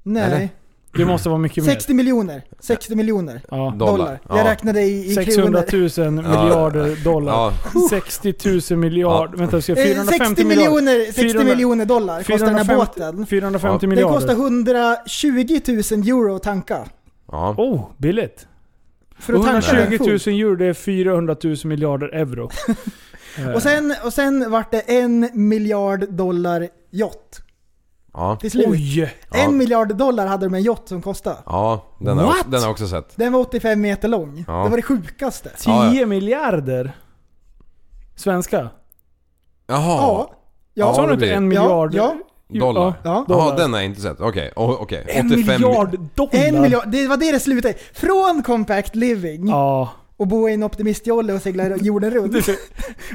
Nej. 0.04 0.24
Eller? 0.24 0.50
Det 0.94 1.06
måste 1.06 1.30
vara 1.30 1.40
mycket 1.40 1.66
mer. 1.66 1.74
60 1.74 1.94
miljoner. 1.94 2.42
60 2.60 2.96
miljoner 2.96 3.42
Ja. 3.52 3.56
Dollar. 3.78 3.92
dollar. 3.98 4.20
Jag 4.30 4.38
Ja. 4.40 4.52
räknade 4.52 4.82
i, 4.82 5.06
i 5.12 5.16
600 5.16 5.64
kronor. 5.64 6.12
000 6.12 6.12
miljarder 6.24 7.04
dollar. 7.04 7.34
Ja. 7.34 7.54
60 7.90 8.34
000 8.74 8.80
miljarder. 8.80 9.38
Vänta, 9.38 9.62
ska 9.62 9.72
jag 9.72 9.80
Eh, 9.80 9.86
450 9.86 10.26
60 10.28 10.44
miljarder. 10.46 10.72
miljoner, 10.82 11.06
60 11.06 11.22
400 11.22 11.44
miljoner 11.56 11.86
dollar 11.86 12.24
kostar 12.24 12.46
den 12.46 12.56
här 12.56 12.64
450 12.66 13.00
båten. 13.02 13.26
450 13.26 13.80
Den 13.82 13.90
miljarder. 13.90 14.16
kostar 14.16 14.34
120 14.34 15.98
000 15.98 16.08
euro 16.20 16.36
att 16.36 16.44
tanka. 16.44 16.88
Ja. 17.32 17.56
Oh, 17.58 17.82
billigt. 17.98 18.48
För 19.20 19.34
att 19.34 19.44
tanka 19.44 19.74
den 19.74 19.82
120 19.94 20.10
000 20.10 20.20
full. 20.20 20.34
euro, 20.34 20.56
det 20.56 20.66
är 20.66 20.74
400 20.74 21.36
000 21.44 21.56
miljarder 21.64 22.08
euro. 22.08 22.50
Eh, 23.40 23.50
Och 23.54 23.62
sen, 23.62 23.94
och 24.06 24.14
sen 24.14 24.52
vart 24.52 24.72
det 24.72 24.80
en 24.80 25.30
miljard 25.34 26.06
dollar 26.10 26.68
yacht. 26.92 27.42
Ja. 28.14 28.36
Till 28.42 28.52
slut. 28.52 28.68
Oj! 28.70 29.00
Ja. 29.32 29.38
En 29.44 29.58
miljard 29.58 29.96
dollar 29.96 30.28
hade 30.28 30.46
de 30.46 30.54
en 30.54 30.64
yacht 30.64 30.88
som 30.88 31.02
kostade. 31.02 31.38
Ja, 31.46 31.86
den 32.00 32.18
har, 32.18 32.26
What? 32.26 32.44
den 32.46 32.54
har 32.54 32.62
jag 32.62 32.72
också 32.72 32.88
sett. 32.88 33.14
Den 33.18 33.34
var 33.34 33.40
85 33.40 33.82
meter 33.82 34.08
lång. 34.08 34.44
Ja. 34.48 34.64
Det 34.64 34.70
var 34.70 34.78
det 34.78 34.82
sjukaste. 34.84 35.50
10 35.50 35.72
Ja, 35.74 35.94
ja. 35.94 36.06
miljarder. 36.06 36.98
Svenska. 38.16 38.70
Jaha. 39.68 39.98
Ja. 40.02 40.32
Ja. 40.74 40.94
Sa 40.94 41.08
du 41.08 41.14
inte 41.14 41.32
en 41.34 41.48
miljard? 41.48 41.94
Ja, 41.94 42.16
Dollar. 42.50 42.82
Ja. 42.82 42.94
ja. 43.04 43.36
Dollar. 43.36 43.58
den 43.58 43.74
har 43.74 43.80
jag 43.80 43.86
inte 43.86 44.02
sett. 44.02 44.20
Okej, 44.22 44.52
o- 44.56 44.78
okej. 44.80 45.06
En 45.08 45.26
85 45.32 45.62
miljard 45.62 46.00
dollar? 46.16 46.48
En 46.48 46.62
miljard, 46.62 46.84
det 46.88 47.08
var 47.08 47.18
det 47.18 47.32
det 47.32 47.40
slutade 47.40 47.74
i. 47.74 47.78
Från 47.94 48.44
compact 48.46 48.96
living 48.96 49.48
Ja. 49.50 49.90
och 50.18 50.28
bo 50.28 50.50
i 50.50 50.54
en 50.54 50.64
optimistjolle 50.64 51.34
och 51.34 51.42
segla 51.42 51.76
jorden 51.78 52.12
runt. 52.12 52.34
Så, 52.46 52.52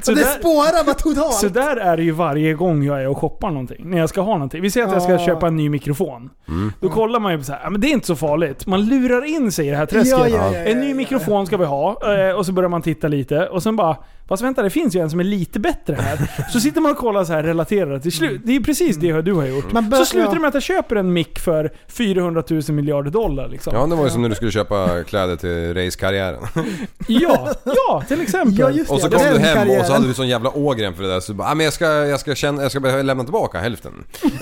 Så 0.02 0.12
det 0.12 0.20
där, 0.20 0.38
spårar 0.38 0.84
bara 0.84 0.94
totalt. 0.94 1.34
så 1.34 1.48
där 1.48 1.76
är 1.76 1.96
det 1.96 2.02
ju 2.02 2.10
varje 2.10 2.54
gång 2.54 2.82
jag 2.84 3.02
är 3.02 3.08
och 3.08 3.18
shoppar 3.18 3.50
någonting. 3.50 3.90
När 3.90 3.98
jag 3.98 4.08
ska 4.08 4.20
ha 4.20 4.32
någonting. 4.32 4.62
Vi 4.62 4.70
säger 4.70 4.86
att 4.86 4.92
jag 4.92 5.02
ska 5.02 5.12
Ja. 5.12 5.26
köpa 5.26 5.46
en 5.46 5.56
ny 5.56 5.68
mikrofon. 5.68 6.30
Mm. 6.48 6.72
Då 6.80 6.88
kollar 6.88 7.20
man 7.20 7.32
ju 7.32 7.38
på 7.38 7.44
så 7.44 7.52
här, 7.52 7.60
ja, 7.64 7.70
men 7.70 7.80
det 7.80 7.86
är 7.86 7.92
inte 7.92 8.06
så 8.06 8.16
farligt. 8.16 8.66
Man 8.66 8.86
lurar 8.86 9.24
in 9.24 9.52
sig 9.52 9.66
i 9.66 9.70
det 9.70 9.76
här 9.76 9.86
träsket. 9.86 10.18
Ja, 10.18 10.28
ja, 10.28 10.36
ja, 10.52 10.58
ja, 10.58 10.64
en 10.64 10.80
ny 10.80 10.88
ja. 10.88 10.94
mikrofon 10.94 11.46
ska 11.46 11.56
vi 11.56 11.64
ha. 11.64 12.14
eh, 12.28 12.34
Och 12.34 12.46
så 12.46 12.52
börjar 12.52 12.68
man 12.70 12.82
titta 12.82 13.08
lite. 13.08 13.46
Och 13.48 13.62
sen 13.62 13.76
bara, 13.76 13.96
fast 14.32 14.42
vänta 14.42 14.62
det 14.62 14.70
finns 14.70 14.96
ju 14.96 15.00
en 15.00 15.10
som 15.10 15.20
är 15.20 15.24
lite 15.24 15.60
bättre 15.60 15.94
här. 16.00 16.30
Så 16.52 16.60
sitter 16.60 16.80
man 16.80 16.92
och 16.92 16.98
kollar 16.98 17.24
så 17.24 17.32
här 17.32 17.42
relaterat 17.42 18.02
till 18.02 18.12
slut. 18.12 18.40
Det 18.44 18.52
är 18.52 18.54
ju 18.54 18.62
precis 18.62 18.96
det 18.96 19.22
du 19.22 19.32
har 19.32 19.46
gjort. 19.46 19.72
Man 19.72 19.90
bör- 19.90 19.98
Så 19.98 20.04
slutar 20.04 20.34
det 20.34 20.40
med 20.40 20.48
att 20.48 20.54
jag 20.54 20.62
köper 20.62 20.96
en 20.96 21.12
mick 21.12 21.38
för 21.38 21.72
400 21.88 22.42
000 22.50 22.62
miljarder 22.68 23.10
dollar 23.10 23.48
liksom. 23.48 23.74
Ja, 23.76 23.86
det 23.86 23.94
var 23.94 24.04
ju 24.04 24.10
som 24.10 24.22
när 24.22 24.28
du 24.28 24.34
skulle 24.34 24.50
köpa 24.50 25.04
kläder 25.04 25.36
till 25.36 25.74
racekarriären. 25.74 26.40
Ja, 27.08 27.52
ja 27.64 28.04
till 28.08 28.20
exempel. 28.20 28.58
Ja, 28.58 28.70
just 28.70 28.90
Och 28.90 29.00
så 29.00 29.08
kom 29.10 29.18
du 29.32 29.38
hem 29.38 29.70
och 29.80 29.86
så 29.86 29.92
hade 29.92 30.06
du 30.06 30.14
sån 30.14 30.28
jävla 30.28 30.50
ågren 30.50 30.94
för 30.94 31.02
det 31.02 31.08
där 31.08 31.20
så 31.20 31.32
du 31.32 31.38
bara, 31.38 31.48
ah, 31.48 31.54
men 31.54 31.64
jag 31.64 31.72
ska, 31.72 31.86
jag 31.86 32.20
ska 32.20 32.34
känna, 32.34 32.62
jag 32.62 32.70
ska 32.70 32.80
lämna 32.80 33.24
tillbaka 33.24 33.58
hälften. 33.58 33.92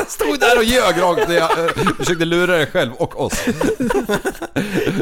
Stod 0.08 0.40
där 0.40 0.56
och 0.58 0.64
ljög 0.64 1.02
rakt 1.02 1.32
jag 1.32 1.58
eh, 1.58 1.66
försökte 1.98 2.24
lura 2.24 2.56
dig 2.56 2.66
själv 2.66 2.92
och 2.92 3.20
oss. 3.20 3.44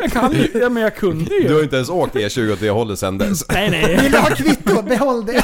Jag 0.01 0.13
kan 0.13 0.33
ju, 0.33 0.51
ja 0.55 0.69
men 0.69 0.83
jag 0.83 0.97
kunde 0.97 1.35
ju. 1.35 1.49
Du 1.49 1.55
har 1.55 1.63
inte 1.63 1.77
ens 1.77 1.89
åkt 1.89 2.15
E20 2.15 2.53
åt 2.53 2.61
det 2.61 2.71
hållet 2.71 2.99
sen 2.99 3.19
dess. 3.19 3.49
Nej 3.53 3.71
nej. 3.71 3.97
Vill 4.03 4.13
du 4.13 4.19
ha 4.19 4.29
kvitto? 4.29 4.83
Behåll 4.83 5.27
det. 5.27 5.33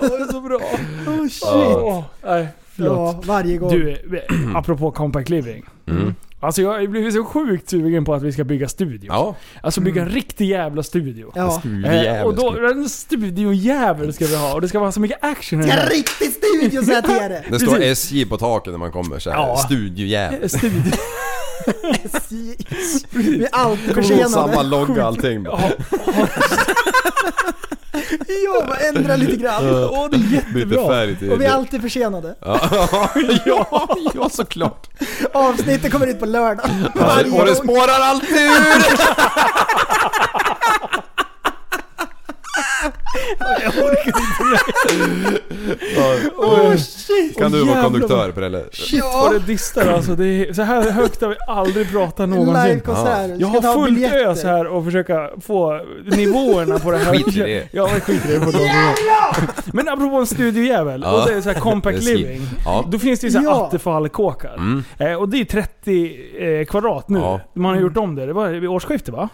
Det 0.00 0.06
är 0.06 0.32
så 0.32 0.40
bra. 0.40 0.56
Oh 1.06 1.28
shit. 1.28 1.42
Åh, 1.44 2.04
nej, 2.24 2.48
förlåt. 2.76 3.16
Ja, 3.16 3.22
varje 3.24 3.56
gång. 3.58 3.70
Du, 3.70 3.90
eh, 3.92 4.56
apropå 4.56 4.90
compact 4.90 5.28
living. 5.28 5.64
Mm. 5.86 6.14
Alltså 6.40 6.62
jag 6.62 6.72
har 6.72 6.86
blivit 6.86 7.14
så 7.14 7.24
sjukt 7.24 7.70
sugen 7.70 8.04
på 8.04 8.14
att 8.14 8.22
vi 8.22 8.32
ska 8.32 8.44
bygga 8.44 8.68
studio. 8.68 9.08
Ja. 9.12 9.36
Alltså 9.62 9.80
bygga 9.80 10.02
en 10.02 10.08
riktig 10.08 10.48
jävla 10.48 10.82
studio. 10.82 11.32
Ja. 11.34 11.62
Eh, 11.86 12.22
och 12.22 12.34
då, 12.36 12.56
en 12.66 12.88
studiojävel 12.88 14.12
ska 14.12 14.26
vi 14.26 14.36
ha 14.36 14.54
och 14.54 14.60
det 14.60 14.68
ska 14.68 14.78
vara 14.80 14.92
så 14.92 15.00
mycket 15.00 15.18
action 15.24 15.60
i 15.60 15.62
Ska 15.62 15.72
här. 15.72 15.90
riktigt 15.90 16.32
studio 16.44 16.82
säger 16.84 16.92
jag 16.94 17.04
till 17.04 17.14
er. 17.14 17.46
Det 17.50 17.58
står 17.58 17.76
Precis. 17.76 18.04
SJ 18.04 18.26
på 18.26 18.38
taket 18.38 18.72
när 18.72 18.78
man 18.78 18.92
kommer 18.92 19.18
såhär, 19.18 19.36
Ja. 19.38 19.56
studiojävel. 19.56 20.48
Studio. 20.50 20.92
SJ. 22.04 22.56
Vi 23.10 23.44
är 23.44 23.48
alltid 23.52 23.86
Samma 23.88 24.02
försenade. 24.02 24.62
logga 24.62 25.04
allting. 25.04 25.42
bara. 25.42 25.60
Ja, 25.60 25.70
bara 28.66 28.78
ändra 28.78 29.16
lite 29.16 29.36
grann. 29.36 29.64
Åh, 29.90 30.08
det 30.10 30.16
är 30.16 30.32
jättebra. 30.32 31.06
till... 31.18 31.32
Och 31.32 31.40
vi 31.40 31.44
är 31.44 31.52
alltid 31.52 31.82
försenade. 31.82 32.34
ja, 32.40 33.08
ja, 34.14 34.28
såklart. 34.32 34.86
Avsnittet 35.32 35.92
kommer 35.92 36.06
ut 36.06 36.20
på 36.20 36.26
lördag. 36.26 36.70
Varje 36.94 37.40
och 37.40 37.46
det 37.46 37.52
gång. 37.52 37.64
spårar 37.64 38.00
alltid 38.00 38.36
ur! 38.36 38.82
Åh 46.36 46.76
shit. 46.76 47.38
Kan 47.38 47.52
du 47.52 47.64
vara 47.64 47.82
konduktör 47.82 48.32
på 48.32 48.40
det 48.40 48.46
eller? 48.46 48.64
Shit 48.72 49.04
vad 49.04 49.32
det 49.32 49.38
distar 49.38 49.86
alltså. 49.92 50.14
Det 50.14 50.26
är, 50.26 50.52
så 50.52 50.62
här 50.62 50.90
högt 50.90 51.20
har 51.20 51.28
vi 51.28 51.36
aldrig 51.48 51.90
pratat 51.90 52.28
någonsin. 52.28 52.68
Livekonsert. 52.68 53.30
Jag 53.38 53.48
har 53.48 53.74
fullt 53.74 54.12
ös 54.12 54.44
här 54.44 54.66
och 54.66 54.84
försöka 54.84 55.30
få 55.40 55.80
nivåerna 56.04 56.78
på 56.78 56.90
det 56.90 56.98
här. 56.98 57.12
Skit 57.12 57.36
i 57.36 57.40
det. 57.40 57.68
Ja, 57.72 57.88
men 57.92 58.00
skit 58.00 58.26
i 58.26 58.32
det. 58.32 58.40
På 58.40 58.50
de 58.50 58.68
Men 59.72 59.88
apropå 59.88 60.16
en 60.16 60.26
studiojävel 60.26 61.02
Ja. 61.04 61.22
och 61.22 61.28
det 61.28 61.34
är 61.34 61.40
så 61.40 61.50
här 61.50 61.60
compact 61.60 62.02
living. 62.02 62.40
Ja. 62.64 62.84
Då 62.88 62.98
finns 62.98 63.20
det 63.20 63.26
ju 63.26 63.30
så 63.30 63.38
här 63.38 63.44
Ja. 63.44 63.66
Attefall-kåkar. 63.66 64.54
Mm. 64.54 64.84
Eh, 64.98 65.12
och 65.12 65.28
det 65.28 65.40
är 65.40 65.44
30 65.44 66.60
eh, 66.60 66.64
kvadrat 66.66 67.08
nu. 67.08 67.18
Ja. 67.18 67.40
Man 67.54 67.74
har 67.74 67.80
gjort 67.82 67.96
om 67.96 68.14
det. 68.14 68.26
Det 68.26 68.32
var 68.32 68.48
vid 68.48 68.68
årsskiftet 68.68 69.14
va? 69.14 69.28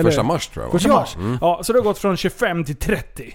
Eller? 0.00 0.10
Första 0.10 0.22
mars 0.22 0.48
tror 0.48 0.64
jag 0.64 0.72
Första 0.72 0.88
va? 0.88 0.94
mars. 0.94 1.16
Ja, 1.40 1.60
så 1.62 1.72
det 1.72 1.78
har 1.78 1.84
gått 1.84 1.98
från 1.98 2.16
25 2.16 2.64
till 2.64 2.76
30. 2.76 3.34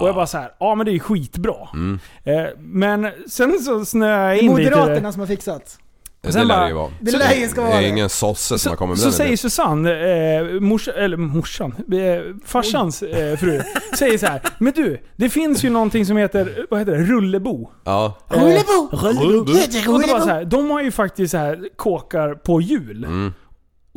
Och 0.00 0.08
jag 0.08 0.14
bara 0.14 0.26
så 0.26 0.38
här, 0.38 0.50
ja 0.60 0.74
men 0.74 0.86
det 0.86 0.92
är 0.92 0.98
skitbra. 0.98 1.68
Mm. 1.74 1.98
Eh, 2.24 2.44
men 2.58 3.08
sen 3.28 3.58
så 3.60 3.84
snöade 3.84 4.24
jag 4.34 4.38
in 4.38 4.56
lite 4.56 4.70
det. 4.70 4.76
Moderaterna 4.76 5.12
som 5.12 5.20
har 5.20 5.26
fixat. 5.26 5.78
Det 6.22 6.32
Sen 6.32 6.48
lär 6.48 6.54
bara- 6.54 6.62
det 6.62 6.68
ju 6.68 6.74
vara. 6.74 6.90
Det 7.00 7.10
lär 7.12 7.34
ju 7.34 7.48
ska 7.48 7.60
Det 7.60 7.66
vara 7.66 7.76
är 7.78 7.82
det. 7.82 7.88
ingen 7.88 8.08
sosse 8.08 8.58
som 8.58 8.70
har 8.70 8.76
kommit 8.76 8.90
med 8.90 8.98
Så 8.98 9.04
den 9.04 9.12
säger. 9.12 9.36
Susanne, 9.36 10.36
eh, 10.54 10.60
morsa, 10.60 10.92
eller 10.92 11.16
morsan, 11.16 11.74
eh, 11.92 12.36
farsans 12.46 13.02
eh, 13.02 13.36
fru, 13.36 13.62
säger 13.98 14.18
så 14.18 14.26
här. 14.26 14.40
Men 14.58 14.72
du, 14.76 15.00
det 15.16 15.28
finns 15.28 15.64
ju 15.64 15.70
någonting 15.70 16.06
som 16.06 16.16
heter, 16.16 16.66
vad 16.70 16.78
heter 16.80 16.92
det, 16.92 16.98
rullebo. 17.04 17.70
Ja. 17.84 18.18
Eh, 18.30 18.40
Rullebo! 18.40 18.88
Rullebo. 18.92 19.38
Och 19.40 19.46
det 19.46 19.86
var 19.86 19.92
så 19.92 19.92
Rullebo. 19.92 20.26
här, 20.26 20.44
de 20.44 20.70
har 20.70 20.82
ju 20.82 20.90
faktiskt 20.90 21.30
så 21.30 21.38
här 21.38 21.68
kåkar 21.76 22.34
på 22.34 22.60
hjul. 22.60 23.04
Mm. 23.04 23.32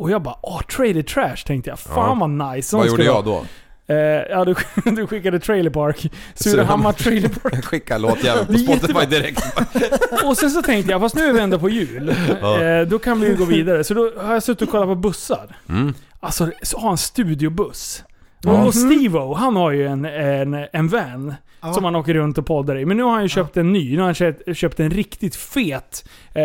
Och 0.00 0.10
jag 0.10 0.22
bara, 0.22 0.36
åh, 0.42 0.62
traded 0.62 1.06
trash 1.06 1.36
tänkte 1.46 1.70
jag. 1.70 1.78
Fan 1.78 2.18
vad 2.18 2.30
nice. 2.30 2.68
Sån 2.68 2.78
Vad 2.78 2.88
gjorde 2.88 3.04
jag 3.04 3.24
då? 3.24 3.44
Eh, 3.86 3.96
ja, 4.30 4.44
du, 4.44 4.54
du 4.90 5.06
skickade 5.06 5.40
Trailer 5.40 5.70
Park. 5.70 6.12
Surahammar 6.34 6.92
Trailer 6.92 7.28
Park. 7.28 7.54
Jag 7.54 7.64
skickar 7.70 7.98
låtjäveln 7.98 8.46
på 8.46 8.58
Spotify 8.58 9.06
direkt. 9.06 9.42
Och 10.24 10.36
sen 10.36 10.50
så 10.50 10.62
tänkte 10.62 10.92
jag, 10.92 11.00
fast 11.00 11.14
nu 11.14 11.22
är 11.28 11.32
vi 11.32 11.40
ändå 11.40 11.58
på 11.58 11.68
jul. 11.68 12.14
Ja. 12.40 12.62
Eh, 12.62 12.86
då 12.86 12.98
kan 12.98 13.20
vi 13.20 13.28
ju 13.28 13.36
gå 13.36 13.44
vidare. 13.44 13.84
Så 13.84 13.94
då 13.94 14.12
har 14.16 14.32
jag 14.32 14.42
suttit 14.42 14.62
och 14.62 14.68
kollat 14.68 14.86
på 14.86 14.94
bussar. 14.94 15.56
Mm. 15.68 15.94
Alltså, 16.20 16.50
så 16.62 16.78
har 16.78 16.90
en 16.90 16.98
studiobuss. 16.98 18.04
Ja. 18.42 18.64
Och 18.64 18.74
Steve-O, 18.74 19.34
han 19.34 19.56
har 19.56 19.70
ju 19.70 19.86
en, 19.86 20.04
en, 20.04 20.66
en 20.72 20.88
van. 20.88 21.34
Ja. 21.62 21.72
Som 21.72 21.84
han 21.84 21.96
åker 21.96 22.14
runt 22.14 22.38
och 22.38 22.46
poddar 22.46 22.76
i. 22.78 22.84
Men 22.84 22.96
nu 22.96 23.02
har 23.02 23.10
han 23.10 23.22
ju 23.22 23.28
köpt 23.28 23.56
en 23.56 23.72
ny. 23.72 23.90
Nu 23.92 23.98
har 23.98 24.04
han 24.04 24.14
köpt, 24.14 24.56
köpt 24.56 24.80
en 24.80 24.90
riktigt 24.90 25.36
fet, 25.36 26.04
eh, 26.34 26.42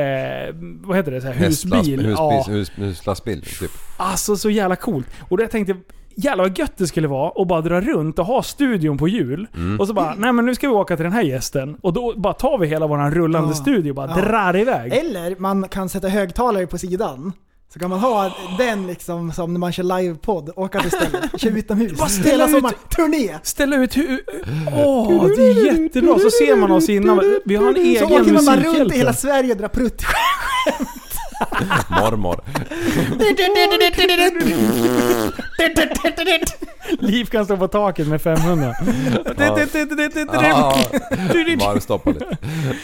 vad 0.83 0.97
heter 0.97 1.11
det? 1.11 1.21
Så 1.21 1.27
här, 1.27 1.33
husbil. 1.33 1.73
Husbil, 1.79 2.15
Ja. 2.17 2.43
hus, 2.47 2.71
huslastbil 2.75 3.41
typ. 3.41 3.71
Alltså 3.97 4.37
så 4.37 4.49
jävla 4.49 4.75
coolt. 4.75 5.07
Och 5.29 5.37
då 5.37 5.43
jag 5.43 5.51
tänkte 5.51 5.75
Jävlar 6.17 6.43
vad 6.43 6.57
gött 6.59 6.77
det 6.77 6.87
skulle 6.87 7.07
vara 7.07 7.41
att 7.41 7.47
bara 7.47 7.61
dra 7.61 7.81
runt 7.81 8.19
och 8.19 8.25
ha 8.25 8.43
studion 8.43 8.97
på 8.97 9.07
hjul. 9.07 9.47
Mm. 9.55 9.79
Och 9.79 9.87
så 9.87 9.93
bara, 9.93 10.15
nej 10.15 10.33
men 10.33 10.45
nu 10.45 10.55
ska 10.55 10.67
vi 10.67 10.73
åka 10.73 10.95
till 10.95 11.03
den 11.03 11.13
här 11.13 11.21
gästen. 11.23 11.77
Och 11.81 11.93
då 11.93 12.13
bara 12.17 12.33
tar 12.33 12.57
vi 12.57 12.67
hela 12.67 12.87
våran 12.87 13.11
rullande 13.11 13.49
Ja. 13.49 13.53
studio 13.55 13.89
och 13.91 13.95
bara 13.95 14.09
Ja. 14.09 14.15
drar 14.25 14.57
iväg. 14.59 14.93
Eller 14.93 15.35
man 15.39 15.67
kan 15.67 15.89
sätta 15.89 16.07
högtalare 16.07 16.67
på 16.67 16.77
sidan. 16.77 17.33
Så 17.75 17.79
kan 17.79 17.89
man 17.89 17.99
ha 17.99 18.31
den 18.57 18.87
liksom 18.87 19.31
som 19.31 19.53
när 19.53 19.59
man 19.59 19.71
kör 19.71 19.83
livepodd, 19.83 20.49
åka 20.55 20.79
till 20.81 20.91
stället, 20.91 21.41
köra 21.41 21.53
utomhus. 21.57 21.97
Bara 21.99 22.09
ställa 22.09 22.47
turné! 22.95 23.39
Ställa 23.43 23.75
ut 23.75 23.95
hu- 23.97 24.19
Åh, 24.85 25.27
det 25.37 25.43
är 25.43 25.65
jättebra. 25.65 26.19
Så 26.19 26.29
ser 26.29 26.55
man 26.55 26.71
oss 26.71 26.89
innan. 26.89 27.21
Vi 27.45 27.55
har 27.55 27.67
en 27.67 27.73
Så 27.75 27.79
egen 27.81 28.03
åker 28.05 28.43
man 28.45 28.63
runt 28.63 28.93
i 28.93 28.97
hela 28.97 29.13
Sverige 29.13 29.51
och 29.51 29.57
drar 29.57 29.67
prutt 29.67 30.01
Mormor. 31.89 32.41
Liv 36.99 37.25
kan 37.25 37.45
stå 37.45 37.57
på 37.57 37.67
taket 37.67 38.07
med 38.07 38.21
500. 38.21 38.73
Ja, 39.37 40.75
Varvstoppa 41.59 42.09
lite. 42.09 42.37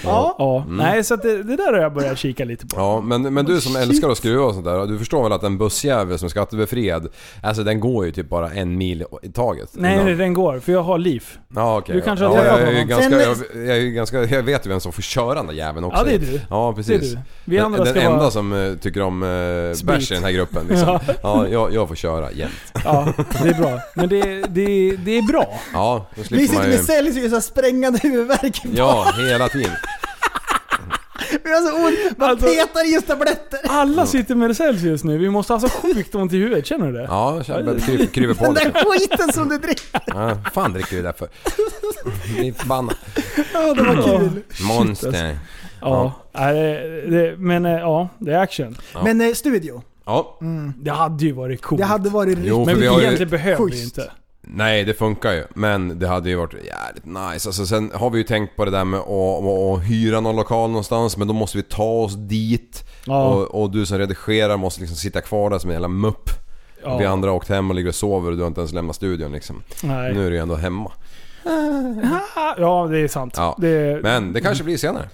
Ja. 0.03 0.35
Ja, 0.39 0.65
nej 0.69 1.03
så 1.03 1.13
att 1.13 1.21
det, 1.21 1.43
det 1.43 1.55
där 1.55 1.73
har 1.73 1.79
jag 1.79 1.93
börjat 1.93 2.17
kika 2.17 2.45
lite 2.45 2.67
på. 2.67 2.75
Ja, 2.79 3.01
men, 3.01 3.33
men 3.33 3.45
du 3.45 3.61
som 3.61 3.75
älskar 3.75 4.09
att 4.09 4.17
skruva 4.17 4.43
och 4.45 4.53
sånt 4.53 4.65
där, 4.65 4.87
du 4.87 4.97
förstår 4.99 5.23
väl 5.23 5.31
att 5.31 5.43
en 5.43 5.57
bussjävel 5.57 6.19
som 6.19 6.25
är 6.25 6.29
skattebefriad, 6.29 7.07
alltså 7.43 7.63
den 7.63 7.79
går 7.79 8.05
ju 8.05 8.11
typ 8.11 8.29
bara 8.29 8.49
en 8.51 8.77
mil 8.77 9.03
i 9.23 9.29
taget. 9.29 9.69
Nej, 9.73 9.93
Innan- 9.93 10.05
nej, 10.05 10.15
den 10.15 10.33
går. 10.33 10.59
För 10.59 10.71
jag 10.71 10.83
har 10.83 10.97
liv. 10.97 11.23
Ja, 11.55 11.77
okej. 11.77 11.95
Du 11.95 12.01
kanske 12.01 12.25
ja, 12.25 12.29
har 12.29 12.37
ja, 12.37 12.43
träffat 12.43 12.59
jag, 12.59 12.67
är 12.67 12.71
ju 12.71 12.77
honom. 12.77 12.89
ganska, 12.89 13.21
jag, 13.21 13.67
jag, 13.67 13.77
är 13.77 13.81
ju 13.81 13.91
ganska, 13.91 14.23
jag 14.23 14.43
vet 14.43 14.65
ju 14.65 14.69
vem 14.69 14.79
som 14.79 14.91
får 14.91 15.01
köra 15.01 15.33
den 15.35 15.47
där 15.47 15.53
jäveln 15.53 15.85
också. 15.85 15.97
Ja, 15.99 16.03
det 16.03 16.15
är 16.15 16.19
du. 16.31 16.41
Ja, 16.49 16.73
Det 16.75 16.81
är 16.81 16.97
precis. 16.97 17.11
du. 17.13 17.19
Vi 17.45 17.55
Den, 17.55 17.65
andra 17.65 17.83
den 17.83 17.93
ska 17.93 18.01
enda 18.01 18.17
vara... 18.17 18.31
som 18.31 18.40
eh, 18.53 18.75
tycker 18.77 19.01
om 19.01 19.23
uh, 19.23 19.73
Sprit. 19.73 19.85
bärs 19.87 20.11
i 20.11 20.13
den 20.13 20.23
här 20.23 20.31
gruppen 20.31 20.65
liksom. 20.69 20.99
Ja, 21.23 21.47
jag, 21.47 21.73
jag 21.73 21.87
får 21.87 21.95
köra 21.95 22.31
jämt. 22.31 22.53
Ja, 22.83 23.13
det 23.43 23.49
är 23.49 23.53
bra. 23.53 23.79
Men 23.95 24.09
det, 24.09 24.21
det, 24.41 24.91
det 25.05 25.17
är 25.17 25.21
bra. 25.27 25.59
Ja, 25.73 26.05
då 26.15 26.21
Vi 26.29 26.47
sitter 26.47 26.53
man 26.53 26.69
med 26.69 26.77
ju... 26.77 26.83
Celsius 26.83 27.25
och 27.25 27.31
här 27.31 27.39
sprängande 27.39 27.99
huvudvärk. 28.03 28.61
Ja, 28.75 29.13
hela 29.29 29.49
tiden. 29.49 29.71
Vi 31.43 31.51
har 31.51 31.61
så 31.61 31.85
ont, 31.87 32.17
man 32.17 32.29
Alltså- 32.29 32.45
petar 32.47 32.87
i 32.89 32.93
just 32.93 33.07
tabletter. 33.07 33.59
Alla 33.69 34.05
sitter 34.05 34.35
med 34.35 34.57
Celsius 34.57 35.03
nu. 35.03 35.17
Vi 35.17 35.29
måste 35.29 35.53
ha 35.53 35.59
så 35.59 35.69
sjukt 35.69 36.15
ont 36.15 36.33
i 36.33 36.37
huvudet. 36.37 36.65
Känner 36.65 36.85
du 36.87 36.93
det? 36.93 37.03
Ja, 37.03 37.35
jag 37.35 37.45
känner- 37.45 37.79
kryper, 37.79 38.05
kryper 38.05 38.33
på 38.33 38.43
Den 38.43 38.53
där 38.53 38.71
skiten 38.99 39.33
som 39.33 39.49
du 39.49 39.57
dricker. 39.57 40.01
Ja, 40.05 40.37
fan 40.53 40.73
dricker 40.73 40.95
du 40.95 41.01
det 41.01 41.07
där 41.07 41.13
för? 41.13 41.27
Blir 42.35 42.53
förbannad. 42.53 42.95
Ja, 43.53 43.73
det 43.73 43.83
var 43.83 44.19
kul. 44.19 44.41
Monster. 44.61 45.37
Ja. 45.81 46.13
Nej, 46.33 46.63
det, 46.63 47.09
det, 47.09 47.35
men 47.37 47.65
eh, 47.65 47.71
ja, 47.71 48.07
det 48.19 48.33
är 48.33 48.37
action. 48.39 48.75
Ja. 48.93 49.03
Men 49.03 49.21
eh, 49.21 49.33
studio. 49.33 49.81
Ja, 50.05 50.39
Det 50.77 50.91
hade 50.91 51.25
ju 51.25 51.31
varit 51.31 51.61
coolt. 51.61 51.79
Det 51.81 51.85
hade 51.87 52.09
varit 52.09 52.37
Jo, 52.43 52.59
riktigt... 52.59 52.65
för 52.65 52.65
men 52.65 52.79
vi 52.81 52.87
har 52.87 52.97
ju- 52.99 53.03
egentligen 53.03 53.29
behöver 53.29 53.65
vi 53.65 53.71
Schysst. 53.71 53.97
inte. 53.97 54.11
Nej, 54.41 54.83
det 54.83 54.93
funkar 54.93 55.31
ju. 55.31 55.43
Men 55.55 55.99
det 55.99 56.07
hade 56.07 56.29
ju 56.29 56.35
varit 56.35 56.53
jävligt 56.53 57.05
nice. 57.05 57.49
Alltså, 57.49 57.65
sen 57.65 57.91
har 57.93 58.09
vi 58.09 58.17
ju 58.17 58.23
tänkt 58.23 58.55
på 58.55 58.65
det 58.65 58.71
där 58.71 58.85
med 58.85 58.99
att, 58.99 59.07
att, 59.07 59.79
att 59.79 59.89
hyra 59.89 60.19
någon 60.19 60.35
lokal 60.35 60.69
någonstans, 60.69 61.17
men 61.17 61.27
då 61.27 61.33
måste 61.33 61.57
vi 61.57 61.63
ta 61.63 61.83
oss 61.83 62.15
dit. 62.15 62.83
Ja. 63.05 63.27
Och, 63.27 63.61
och 63.61 63.71
du 63.71 63.85
som 63.85 63.97
redigerar 63.97 64.57
måste 64.57 64.81
liksom 64.81 64.97
sitta 64.97 65.21
kvar 65.21 65.49
där 65.49 65.59
som 65.59 65.69
en 65.69 65.73
jävla 65.73 65.87
mupp. 65.87 66.29
Ja. 66.83 66.97
Vi 66.97 67.05
andra 67.05 67.29
har 67.29 67.35
åkt 67.35 67.49
hem 67.49 67.69
och 67.69 67.75
ligger 67.75 67.89
och 67.89 67.95
sover 67.95 68.31
och 68.31 68.35
du 68.37 68.43
har 68.43 68.47
inte 68.47 68.61
ens 68.61 68.73
lämnat 68.73 68.95
studion 68.95 69.31
liksom. 69.31 69.63
Nej. 69.83 70.13
Nu 70.13 70.25
är 70.25 70.29
du 70.29 70.35
ju 70.35 70.41
ändå 70.41 70.55
hemma. 70.55 70.91
Ja, 72.57 72.87
det 72.91 72.99
är 72.99 73.07
sant. 73.07 73.33
Ja. 73.37 73.55
Det, 73.59 73.99
Men 74.03 74.33
det 74.33 74.41
kanske 74.41 74.63
blir 74.63 74.77
senare. 74.77 75.09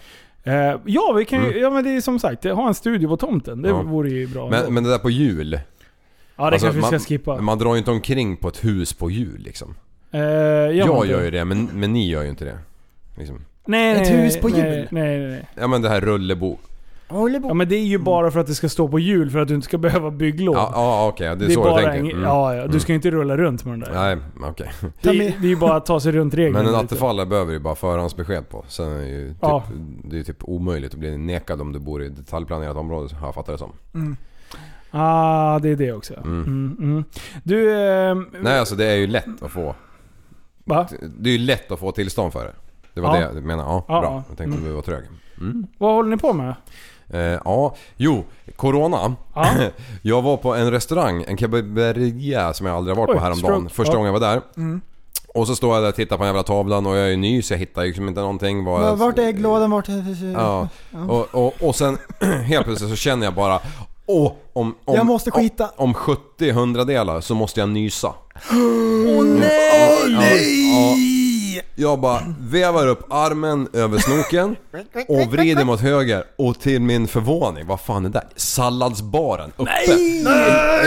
Eh, 0.47 0.75
ja, 0.85 1.13
vi 1.17 1.25
kan 1.25 1.43
ju, 1.45 1.59
ja, 1.59 1.69
men 1.69 1.83
det 1.83 1.89
är 1.89 2.01
som 2.01 2.19
sagt, 2.19 2.43
ha 2.43 2.67
en 2.67 2.73
studio 2.73 3.07
på 3.07 3.17
tomten. 3.17 3.61
Det 3.61 3.69
Ja. 3.69 3.81
vore 3.81 4.09
ju 4.09 4.27
bra. 4.27 4.49
Men, 4.49 4.73
men 4.73 4.83
det 4.83 4.89
där 4.89 4.97
på 4.99 5.09
jul. 5.09 5.59
ja, 6.35 6.43
det 6.43 6.43
alltså, 6.43 6.65
kanske 6.67 6.77
vi 6.77 6.81
ska 6.81 6.91
man- 6.91 6.99
skippa. 6.99 7.41
Man 7.41 7.57
drar 7.57 7.71
ju 7.73 7.77
inte 7.77 7.91
omkring 7.91 8.37
på 8.37 8.47
ett 8.47 8.63
hus 8.65 8.93
på 8.93 9.11
jul 9.11 9.39
liksom. 9.41 9.75
Eh, 10.11 10.19
gör 10.19 10.67
man 10.67 10.75
Jag 10.77 10.97
inte? 10.97 11.07
gör 11.11 11.23
ju 11.23 11.31
det, 11.31 11.45
men, 11.45 11.69
men 11.73 11.93
ni 11.93 12.09
gör 12.09 12.23
ju 12.23 12.29
inte 12.29 12.45
det. 12.45 12.57
Liksom. 13.17 13.45
Nej, 13.65 13.91
Ett 13.91 13.97
nej, 14.09 14.21
hus 14.23 14.37
på 14.39 14.47
nej, 14.47 14.57
jul? 14.59 14.87
Nej, 14.91 15.19
nej, 15.19 15.27
nej. 15.29 15.47
Ja 15.55 15.67
men 15.67 15.81
det 15.81 15.89
här 15.89 16.01
rullebo. 16.01 16.57
Ja 17.09 17.53
men 17.53 17.69
det 17.69 17.75
är 17.75 17.83
ju 17.85 17.97
bara 17.97 18.31
för 18.31 18.39
att 18.39 18.47
det 18.47 18.55
ska 18.55 18.69
stå 18.69 18.87
på 18.87 18.99
jul 18.99 19.29
för 19.31 19.39
att 19.39 19.47
du 19.47 19.55
inte 19.55 19.65
ska 19.65 19.77
behöva 19.77 20.11
bygglov. 20.11 20.55
Ja, 20.55 20.71
ja 20.73 21.07
okej, 21.07 21.27
det 21.27 21.31
är 21.33 21.35
det 21.35 21.45
är 21.45 21.49
så 21.49 21.61
bara 21.63 21.77
du 21.77 21.83
tänker. 21.83 22.11
Mm. 22.13 22.23
ja, 22.23 22.53
ja, 22.55 22.61
du 22.61 22.67
Mm. 22.67 22.79
ska 22.79 22.91
ju 22.91 22.95
inte 22.95 23.11
rulla 23.11 23.37
runt 23.37 23.65
med 23.65 23.73
den 23.73 23.79
där. 23.79 23.93
Nej, 23.93 24.17
okej. 24.49 24.69
Det, 25.01 25.09
är- 25.09 25.15
det 25.15 25.47
är 25.47 25.49
ju 25.49 25.55
bara 25.55 25.75
att 25.75 25.85
ta 25.85 25.99
sig 25.99 26.11
runt 26.11 26.33
reglerna 26.33 26.57
Men 26.63 26.73
en 26.75 26.81
lite. 26.81 26.93
attefallare 26.93 27.25
behöver 27.25 27.53
ju 27.53 27.59
bara 27.59 27.75
förhandsbesked 27.75 28.49
på. 28.49 28.65
Sen 28.67 28.91
är 28.91 28.99
det 28.99 29.07
ju 29.07 29.27
typ, 29.29 29.37
Ja. 29.41 29.63
det 30.03 30.15
är 30.15 30.17
ju 30.17 30.23
typ 30.23 30.43
omöjligt 30.43 30.93
att 30.93 30.99
bli 30.99 31.17
nekad 31.17 31.61
om 31.61 31.73
du 31.73 31.79
bor 31.79 32.03
i 32.03 32.07
ett 32.07 32.15
detaljplanerat 32.17 32.77
område, 32.77 33.15
har 33.15 33.27
jag 33.27 33.35
fattat 33.35 33.53
det 33.53 33.57
som. 33.57 34.17
Ah, 34.91 35.59
det 35.59 35.69
är 35.69 35.75
det 35.75 35.93
också. 35.93 36.13
Mm. 36.13 36.43
Mm, 36.43 36.77
mm. 36.79 37.03
Du, 37.43 37.73
ehm, 37.81 38.27
Nej 38.41 38.59
alltså 38.59 38.75
det 38.75 38.85
är 38.85 38.95
ju 38.95 39.07
lätt 39.07 39.41
att 39.43 39.51
få. 39.51 39.75
va? 40.63 40.87
Det 41.19 41.29
är 41.29 41.37
ju 41.37 41.45
lätt 41.45 41.71
att 41.71 41.79
få 41.79 41.91
tillstånd 41.91 42.33
för 42.33 42.45
det. 42.45 42.53
Det 42.93 43.01
var 43.01 43.15
Ja. 43.17 43.27
det 43.27 43.33
jag 43.35 43.43
menade. 43.43 43.69
Ja, 43.69 43.85
Ja, 43.87 44.01
bra. 44.01 44.09
ja. 44.11 44.23
Jag 44.29 44.37
tänkte 44.37 44.57
att 44.59 44.65
du 44.65 44.71
var 44.71 44.81
trög. 44.81 45.03
Mm. 45.41 45.67
Vad 45.77 45.93
håller 45.95 46.09
ni 46.09 46.17
på 46.17 46.33
med? 46.33 46.55
Eh, 47.13 47.19
ja, 47.45 47.75
jo. 47.97 48.23
Corona. 48.55 49.15
Ja. 49.33 49.47
Jag 50.01 50.21
var 50.21 50.37
på 50.37 50.55
en 50.55 50.71
restaurang, 50.71 51.23
en 51.27 51.37
kebaberia 51.37 52.53
som 52.53 52.65
jag 52.67 52.75
aldrig 52.75 52.97
varit 52.97 53.09
Oj, 53.09 53.15
på 53.15 53.21
häromdagen. 53.21 53.59
stroke. 53.61 53.73
Första 53.75 53.93
Ja. 53.93 53.97
gången 53.97 54.13
jag 54.13 54.19
var 54.19 54.27
där. 54.27 54.41
Och 55.33 55.47
så 55.47 55.55
står 55.55 55.73
jag 55.75 55.83
där 55.83 55.89
och 55.89 55.95
tittar 55.95 56.17
på 56.17 56.23
den 56.23 56.27
jävla 56.29 56.43
tavlan 56.43 56.85
och 56.85 56.95
jag 56.97 57.05
är 57.05 57.09
ju 57.09 57.15
ny 57.15 57.41
så 57.41 57.53
jag 57.53 57.59
hittar 57.59 57.81
ju 57.81 57.87
liksom 57.87 58.07
inte 58.07 58.21
någonting. 58.21 58.65
Jag- 58.67 58.95
Vart 58.95 59.17
är 59.17 59.23
ägglådan? 59.27 59.71
Vart 59.71 59.89
är... 59.89 60.33
Ja. 60.33 60.67
Och, 61.09 61.35
och, 61.35 61.53
och 61.61 61.75
sen 61.75 61.97
helt 62.45 62.65
plötsligt 62.65 62.89
så 62.89 62.95
känner 62.95 63.25
jag 63.27 63.33
bara 63.33 63.59
Åh, 64.09 64.31
om, 64.53 64.75
om, 64.85 64.95
Jag 64.95 65.05
måste 65.05 65.31
skita. 65.31 65.63
Om, 65.65 65.71
om 65.89 65.93
70 65.93 66.51
hundradelar 66.51 67.21
så 67.21 67.35
måste 67.35 67.59
jag 67.59 67.69
nysa. 67.69 68.13
Åh 68.51 69.23
nej! 69.25 70.71
Ja, 70.71 70.95
jag 71.75 71.99
bara 71.99 72.21
vevar 72.39 72.87
upp 72.87 73.13
armen 73.13 73.67
över 73.73 73.97
snoken 73.97 74.55
och 75.07 75.31
vrider 75.31 75.63
mot 75.65 75.81
höger 75.81 76.23
och 76.37 76.59
till 76.59 76.81
min 76.81 77.07
förvåning, 77.07 77.67
vad 77.67 77.79
fan 77.81 78.05
är 78.05 78.09
det 78.09 78.19
där? 78.19 78.27
Salladsbaren 78.35 79.51
uppe. 79.57 79.71
Nej! 80.23 80.23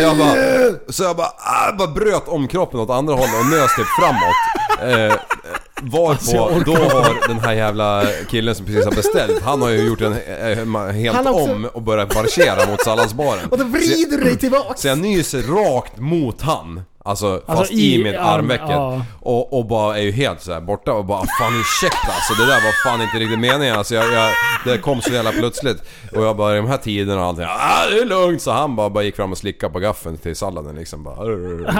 Jag 0.02 0.18
bara, 0.18 0.34
så 0.88 1.02
jag 1.02 1.16
bara, 1.16 1.26
ah, 1.38 1.72
bara 1.78 1.88
bröt 1.88 2.28
om 2.28 2.48
kroppen 2.48 2.80
åt 2.80 2.90
andra 2.90 3.14
hållet 3.14 3.34
och 3.40 3.46
nös 3.50 3.76
typ 3.76 3.86
framåt. 3.86 5.00
Eh, 5.10 5.16
varpå 5.82 6.60
då 6.66 6.74
har 6.76 7.28
den 7.28 7.38
här 7.38 7.52
jävla 7.52 8.04
killen 8.28 8.54
som 8.54 8.66
precis 8.66 8.84
har 8.84 8.92
beställt, 8.92 9.42
han 9.42 9.62
har 9.62 9.68
ju 9.68 9.86
gjort 9.86 10.00
en 10.00 10.12
eh, 10.12 10.92
helt 10.92 11.16
Han 11.16 11.26
har 11.26 11.32
också- 11.32 11.52
om 11.52 11.64
och 11.74 11.82
börjat 11.82 12.14
marschera 12.14 12.70
mot 12.70 12.80
salladsbaren. 12.84 13.48
Och 13.50 13.58
då 13.58 13.64
vrider 13.64 14.18
du 14.18 14.24
dig 14.24 14.36
tillbaks. 14.38 14.80
Så 14.80 14.88
jag 14.88 14.98
nyser 14.98 15.42
rakt 15.42 15.98
mot 15.98 16.42
han. 16.42 16.82
Alltså, 17.04 17.42
fast 17.46 17.70
i 17.72 17.94
i, 17.94 18.04
mitt 18.04 18.14
arm- 18.14 18.20
armvecket. 18.26 18.70
ja. 18.70 19.02
Och, 19.20 19.58
och 19.58 19.66
bara 19.66 19.98
är 19.98 20.02
ju 20.02 20.10
helt 20.12 20.42
så 20.42 20.52
här 20.52 20.60
borta 20.60 20.92
och 20.92 21.04
bara 21.04 21.18
fan 21.38 21.60
ursäkta 21.60 22.12
alltså 22.12 22.34
det 22.34 22.46
där 22.46 22.60
var 22.64 22.82
fan 22.90 23.02
inte 23.02 23.16
riktigt 23.18 23.38
meningen 23.38 23.76
alltså 23.76 23.94
jag, 23.94 24.12
jag, 24.12 24.30
Det 24.64 24.78
kom 24.78 25.00
så 25.02 25.10
jävla 25.12 25.32
plötsligt. 25.32 25.82
Och 26.16 26.24
jag 26.24 26.36
bara 26.36 26.52
i 26.54 26.56
de 26.56 26.66
här 26.68 26.76
tiderna 26.76 27.20
och 27.20 27.26
allting, 27.26 27.44
ah 27.48 27.86
det 27.90 27.98
är 28.00 28.04
lugnt 28.04 28.42
så 28.42 28.50
han 28.50 28.76
bara, 28.76 28.90
bara 28.90 29.04
gick 29.04 29.16
fram 29.16 29.32
och 29.32 29.38
slickade 29.38 29.72
på 29.72 29.78
gaffeln 29.78 30.18
till 30.18 30.36
salladen 30.36 30.76
liksom 30.76 31.04
bara 31.04 31.16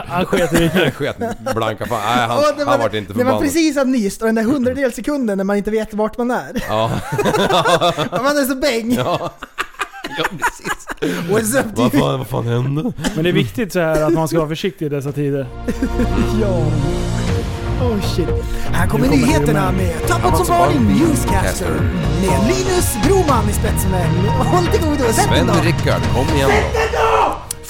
Han 0.06 0.26
sket 0.26 0.52
i 0.52 0.68
det. 0.74 0.90
Sket 0.96 1.16
blanka 1.54 1.86
fan, 1.86 2.00
nej 2.16 2.26
han, 2.26 2.42
det 2.58 2.64
han 2.64 2.80
vart 2.80 2.94
inte 2.94 3.12
Det 3.12 3.18
var 3.18 3.24
förbannad. 3.24 3.42
precis 3.42 3.76
att 3.76 3.88
nyst 3.88 4.20
och 4.22 4.26
den 4.26 4.34
där 4.34 4.42
hundradels 4.42 4.94
sekunden 4.94 5.36
när 5.38 5.44
man 5.44 5.56
inte 5.56 5.70
vet 5.70 5.94
vart 5.94 6.18
man 6.18 6.30
är. 6.30 6.64
Ja, 6.68 6.90
Man 8.10 8.38
är 8.38 8.44
så 8.48 8.54
bäng. 8.54 8.92
ja. 8.94 9.18
ja 10.18 10.24
precis. 10.38 10.79
What's 11.30 11.54
up 11.60 11.66
Vad 11.74 11.92
fan, 11.92 12.18
vad 12.18 12.26
fan 12.26 12.46
hände? 12.46 12.92
Men 13.14 13.24
det 13.24 13.30
är 13.30 13.34
viktigt 13.34 13.72
så 13.72 13.80
här 13.80 14.02
att 14.02 14.12
man 14.12 14.28
ska 14.28 14.38
vara 14.38 14.48
försiktig 14.48 14.86
i 14.86 14.88
dessa 14.88 15.12
tider. 15.12 15.46
Ja. 16.42 16.66
Oh 17.86 18.00
shit. 18.00 18.28
Här 18.72 18.86
kommer 18.86 19.08
Nu 19.08 19.10
kommer 19.10 19.26
nyheterna 19.26 19.66
det 19.70 19.76
med 19.76 20.06
Tappat 20.08 20.36
som 20.36 20.46
barn 20.46 20.98
Newscaster. 20.98 21.70
Med 22.20 22.40
Linus 22.48 22.96
Broman 23.04 23.48
i 23.50 23.52
spetsen. 23.52 23.90
Håll 24.38 24.66
till 24.66 24.80
godo. 24.80 25.04
Då. 25.06 25.12
Sven-Rickard, 25.12 26.02
kom 26.14 26.36
igen 26.36 26.50
då. 26.50 27.09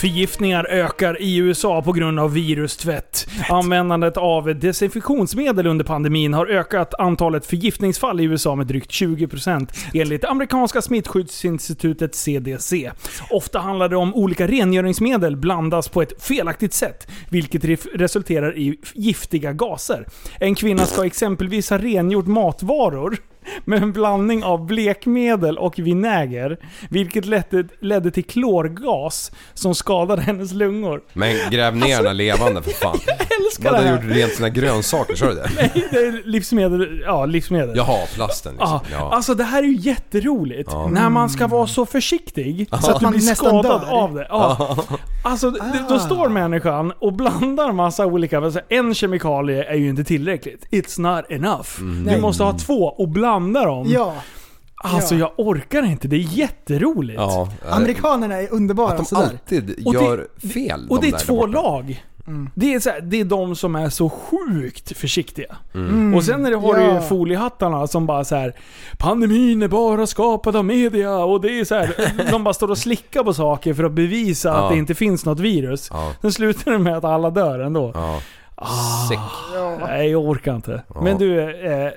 Förgiftningar 0.00 0.64
ökar 0.64 1.22
i 1.22 1.36
USA 1.36 1.82
på 1.82 1.92
grund 1.92 2.20
av 2.20 2.32
virustvätt. 2.32 3.26
Användandet 3.48 4.16
av 4.16 4.58
desinfektionsmedel 4.58 5.66
under 5.66 5.84
pandemin 5.84 6.34
har 6.34 6.46
ökat 6.46 6.94
antalet 6.94 7.46
förgiftningsfall 7.46 8.20
i 8.20 8.24
USA 8.24 8.54
med 8.54 8.66
drygt 8.66 8.90
20% 8.90 9.68
enligt 9.94 10.24
amerikanska 10.24 10.82
smittskyddsinstitutet 10.82 12.14
CDC. 12.14 12.92
Ofta 13.30 13.58
handlar 13.58 13.88
det 13.88 13.96
om 13.96 14.14
olika 14.14 14.46
rengöringsmedel 14.46 15.36
blandas 15.36 15.88
på 15.88 16.02
ett 16.02 16.22
felaktigt 16.22 16.74
sätt, 16.74 17.08
vilket 17.30 17.64
resulterar 17.94 18.58
i 18.58 18.78
giftiga 18.94 19.52
gaser. 19.52 20.06
En 20.38 20.54
kvinna 20.54 20.86
ska 20.86 21.06
exempelvis 21.06 21.70
ha 21.70 21.78
rengjort 21.78 22.26
matvaror 22.26 23.16
med 23.64 23.82
en 23.82 23.92
blandning 23.92 24.44
av 24.44 24.66
blekmedel 24.66 25.58
och 25.58 25.78
vinäger, 25.78 26.56
vilket 26.90 27.24
ledde, 27.26 27.64
ledde 27.80 28.10
till 28.10 28.24
klorgas 28.24 29.32
som 29.54 29.74
skadade 29.74 30.22
hennes 30.22 30.52
lungor. 30.52 31.00
Men 31.12 31.36
gräv 31.50 31.76
ner 31.76 31.96
den 31.96 32.06
här 32.06 32.14
levande 32.14 32.62
för 32.62 32.70
fan. 32.70 32.98
älskar 33.46 33.70
Vad 33.70 33.80
det 33.80 33.86
här. 33.88 33.94
gjort 34.02 34.16
rent 34.16 34.32
sina 34.32 34.48
grönsaker, 34.48 35.14
sa 35.14 35.26
du 35.26 35.34
det? 35.34 35.50
Nej, 35.56 35.88
det 35.90 35.96
är 35.98 36.22
livsmedel. 36.28 37.02
Ja, 37.06 37.26
livsmedel. 37.26 37.76
Jaha, 37.76 38.06
plasten 38.14 38.52
liksom. 38.52 38.68
Ja, 38.90 38.96
Ja. 38.98 39.10
Alltså 39.14 39.34
det 39.34 39.44
här 39.44 39.62
är 39.62 39.66
ju 39.66 39.76
jätteroligt. 39.76 40.72
När 40.90 41.10
man 41.10 41.30
ska 41.30 41.46
vara 41.46 41.66
så 41.66 41.86
försiktig 41.86 42.68
så 42.82 42.90
att 42.90 42.98
du 43.00 43.04
Man 43.04 43.12
blir 43.12 43.20
skadad 43.34 43.80
dör. 43.80 43.90
av 43.90 44.14
det. 44.14 44.26
Ja. 44.30 44.76
Alltså 45.24 45.50
d- 45.50 45.58
då 45.88 45.94
Ah. 45.94 45.98
står 45.98 46.28
människan 46.28 46.92
och 46.98 47.12
blandar 47.12 47.72
massa 47.72 48.06
olika... 48.06 48.38
Alltså, 48.38 48.60
en 48.68 48.94
kemikalie 48.94 49.64
är 49.64 49.74
ju 49.74 49.88
inte 49.88 50.04
tillräckligt. 50.04 50.66
It's 50.70 51.00
not 51.00 51.24
enough. 51.30 51.68
Du 51.78 51.84
Nej. 51.84 52.20
måste 52.20 52.42
ha 52.44 52.58
två 52.58 52.84
och 52.84 53.08
blanda 53.08 53.29
dem. 53.38 53.84
Ja. 53.88 54.14
Alltså 54.84 55.14
Ja. 55.14 55.18
jag 55.36 55.46
orkar 55.46 55.82
inte. 55.82 56.08
Det 56.08 56.16
är 56.16 56.20
jätteroligt. 56.20 57.20
Ja, 57.20 57.48
Amerikanerna 57.70 58.34
är 58.36 58.52
underbara 58.52 58.88
Att 58.90 58.96
de 58.96 59.04
sådär. 59.04 59.22
alltid 59.22 59.70
Och 59.86 59.92
det- 59.94 60.00
gör 60.04 60.28
fel 60.52 60.86
Och 60.90 61.00
de 61.00 61.10
det 61.10 61.16
är 61.16 61.20
två 61.20 61.46
lag. 61.46 62.04
Det, 62.54 62.74
är 62.74 62.80
så 62.80 62.90
här, 62.90 63.00
det 63.00 63.20
är 63.20 63.24
de 63.24 63.56
som 63.56 63.74
är 63.76 63.88
så 63.90 64.08
sjukt 64.10 64.96
försiktiga. 64.96 65.56
Mm. 65.74 66.14
Och 66.14 66.24
sen 66.24 66.46
är 66.46 66.50
det, 66.50 66.56
har 66.56 66.74
du 66.74 66.80
ju 66.82 66.88
Ja. 66.88 67.00
foliehattarna 67.00 67.86
som 67.86 68.06
bara 68.06 68.24
så 68.24 68.36
här. 68.36 68.54
Pandemin 68.98 69.62
är 69.62 69.68
bara 69.68 70.06
skapad 70.06 70.56
av 70.56 70.64
media 70.64 71.16
och 71.18 71.40
det 71.40 71.60
är 71.60 71.64
så 71.64 71.74
här. 71.74 72.12
De 72.30 72.44
bara 72.44 72.54
står 72.54 72.70
och 72.70 72.78
slickar 72.78 73.24
på 73.24 73.34
saker 73.34 73.74
för 73.74 73.84
att 73.84 73.92
bevisa 73.92 74.48
Ja. 74.48 74.54
att 74.54 74.72
det 74.72 74.78
inte 74.78 74.94
finns 74.94 75.24
något 75.24 75.40
virus. 75.40 75.88
Ja. 75.92 76.12
Sen 76.20 76.32
slutar 76.32 76.70
det 76.72 76.78
med 76.78 76.96
att 76.96 77.04
alla 77.04 77.30
dör 77.30 77.58
ändå. 77.58 77.90
Ja. 77.94 78.20
Ah. 78.62 79.08
Nej, 79.80 80.10
jag 80.10 80.24
orkar 80.24 80.56
inte. 80.56 80.82
Ja. 80.94 81.00
Men 81.00 81.18
du, 81.18 81.40
eh, 81.66 81.92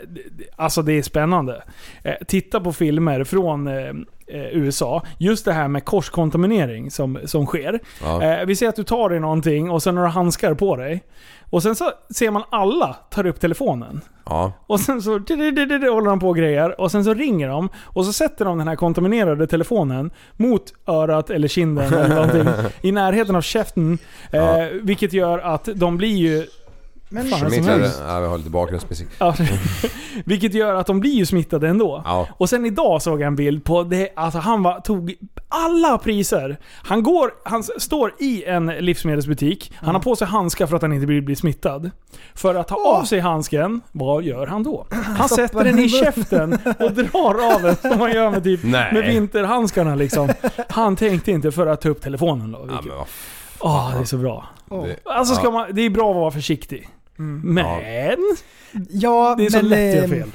alltså 0.55 0.81
det 0.81 0.93
är 0.93 1.01
spännande. 1.03 1.63
Eh, 2.03 2.13
titta 2.27 2.59
på 2.59 2.73
filmer 2.73 3.23
från 3.23 3.67
eh, 3.67 3.89
eh, 4.27 4.47
USA. 4.51 5.03
Just 5.17 5.45
det 5.45 5.53
här 5.53 5.67
med 5.67 5.85
korskontaminering 5.85 6.91
som, 6.91 7.19
som 7.25 7.45
sker. 7.45 7.79
Ja. 8.03 8.21
Eh, 8.23 8.45
vi 8.45 8.55
ser 8.55 8.69
att 8.69 8.75
du 8.75 8.83
tar 8.83 9.09
dig 9.09 9.19
någonting 9.19 9.69
och 9.69 9.83
sen 9.83 9.97
har 9.97 10.03
du 10.03 10.09
handskar 10.09 10.53
på 10.53 10.75
dig. 10.75 11.03
Och 11.53 11.63
sen 11.63 11.75
så 11.75 11.91
ser 12.15 12.31
man 12.31 12.43
alla 12.49 12.93
tar 13.09 13.25
upp 13.25 13.39
telefonen. 13.39 14.01
Ja. 14.25 14.51
Och 14.67 14.79
sen 14.79 15.01
så 15.01 15.11
håller 15.11 16.09
de 16.09 16.19
på 16.19 16.27
och 16.29 16.35
grejer. 16.37 16.81
Och 16.81 16.91
sen 16.91 17.03
så 17.03 17.13
ringer 17.13 17.47
de. 17.49 17.69
Och 17.83 18.05
så 18.05 18.13
sätter 18.13 18.45
de 18.45 18.57
den 18.57 18.67
här 18.67 18.75
kontaminerade 18.75 19.47
telefonen 19.47 20.11
mot 20.37 20.63
örat 20.87 21.29
eller 21.29 21.47
kinden 21.47 21.93
eller 21.93 22.15
någonting. 22.15 22.47
I 22.81 22.91
närheten 22.91 23.35
av 23.35 23.41
käften. 23.41 23.97
Eh, 24.31 24.39
Ja. 24.39 24.67
vilket 24.81 25.13
gör 25.13 25.39
att 25.39 25.69
de 25.75 25.97
blir 25.97 26.15
ju... 26.17 26.45
Men 27.13 27.25
Fan, 27.27 27.39
som 27.51 27.63
helst. 27.67 28.01
Ja, 28.07 28.19
vi 28.19 28.27
har 28.27 28.37
lite 28.37 28.49
bakgrundsmusik. 28.49 29.07
Ja, 29.17 29.35
vilket 30.25 30.53
gör 30.53 30.73
att 30.75 30.87
de 30.87 30.99
blir 30.99 31.11
ju 31.13 31.25
smittade 31.25 31.67
ändå. 31.67 32.01
Ja. 32.05 32.27
Och 32.37 32.49
sen 32.49 32.65
idag 32.65 33.01
såg 33.01 33.21
jag 33.21 33.27
en 33.27 33.35
bild 33.35 33.63
på 33.63 33.83
det, 33.83 34.09
alltså 34.15 34.39
han 34.39 34.63
var, 34.63 34.79
tog 34.79 35.15
alla 35.49 35.97
priser. 35.97 36.57
Han 36.83 37.03
går, 37.03 37.31
han 37.45 37.63
står 37.63 38.13
i 38.19 38.43
en 38.43 38.65
livsmedelsbutik, 38.67 39.73
han 39.75 39.95
har 39.95 40.01
på 40.01 40.15
sig 40.15 40.27
handskar 40.27 40.67
för 40.67 40.75
att 40.75 40.81
han 40.81 40.93
inte 40.93 41.05
vill 41.05 41.21
bli 41.21 41.35
smittad. 41.35 41.91
För 42.33 42.55
att 42.55 42.67
ta 42.67 42.75
av 42.75 43.03
sig 43.03 43.19
handsken, 43.19 43.81
vad 43.91 44.23
gör 44.23 44.47
han 44.47 44.63
då? 44.63 44.87
Han 45.17 45.29
sätter 45.29 45.63
den 45.63 45.79
i 45.79 45.89
käften 45.89 46.53
och 46.79 46.91
drar 46.91 47.55
av 47.55 47.61
den 47.61 47.75
som 47.75 47.99
man 47.99 48.11
gör 48.11 48.29
med, 48.31 48.43
typ, 48.43 48.59
Nej. 48.63 48.93
med 48.93 49.05
vinterhandskarna 49.05 49.95
liksom. 49.95 50.29
Han 50.69 50.95
tänkte 50.95 51.31
inte 51.31 51.51
för 51.51 51.67
att 51.67 51.81
ta 51.81 51.89
upp 51.89 52.01
telefonen 52.01 52.51
då. 52.51 52.59
Ja, 52.59 52.65
vilket- 52.81 52.97
vad 52.97 53.07
Åh, 53.59 53.91
det 53.95 53.99
är 54.01 54.05
så 54.05 54.17
bra. 54.17 54.45
det, 54.69 54.99
Alltså 55.05 55.35
ska 55.35 55.51
man, 55.51 55.67
det 55.71 55.81
är 55.81 55.89
bra 55.89 56.09
att 56.09 56.15
vara 56.15 56.31
försiktig. 56.31 56.89
Men, 57.15 58.19
Ja, 58.89 59.35
det 59.37 59.45
är 59.45 59.49
så 59.49 59.57
men, 59.57 59.67
lätt 59.67 59.89
att 59.89 59.95
göra 59.95 60.17
eh, 60.17 60.23
fel. 60.23 60.31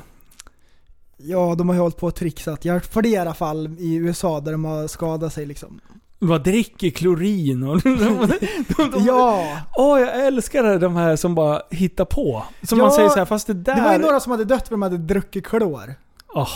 Ja, 1.17 1.55
de 1.59 1.69
har 1.69 1.77
ju 1.77 1.81
hållit 1.81 1.97
på 1.97 2.07
och 2.07 2.15
trixat. 2.15 2.65
Jag 2.65 2.85
för 2.85 3.03
det 3.03 3.09
i 3.09 3.17
alla 3.17 3.35
fall 3.35 3.77
i 3.79 3.95
USA 3.95 4.41
där 4.41 4.53
de 4.53 4.65
har 4.65 4.89
skadat 4.89 5.33
sig 5.33 5.47
liksom. 5.47 5.81
Vad 6.19 6.45
dricker 6.45 6.91
klorin 6.91 7.63
och... 7.63 7.81
de, 7.83 7.97
de, 7.97 8.91
de, 8.91 9.05
Ja! 9.07 9.59
Åh, 9.77 10.01
jag 10.01 10.27
älskar 10.27 10.79
de 10.79 10.97
här 10.97 11.17
som 11.17 11.35
bara 11.35 11.63
hittar 11.71 12.05
på. 12.05 12.45
Som 12.63 12.79
Ja, 12.79 12.85
man 12.85 12.93
säger 12.93 13.09
så 13.09 13.19
här, 13.19 13.25
fast 13.25 13.47
det 13.47 13.55
där... 13.55 13.75
Det 13.75 13.83
var 13.83 13.93
ju 13.93 13.99
några 13.99 14.21
som 14.21 14.33
hade 14.33 14.45
dött 14.45 14.69
för 14.69 14.71
de 14.71 14.83
hade 14.83 14.99
druckit 14.99 15.47
klor. 15.47 15.95
Åh. 16.35 16.49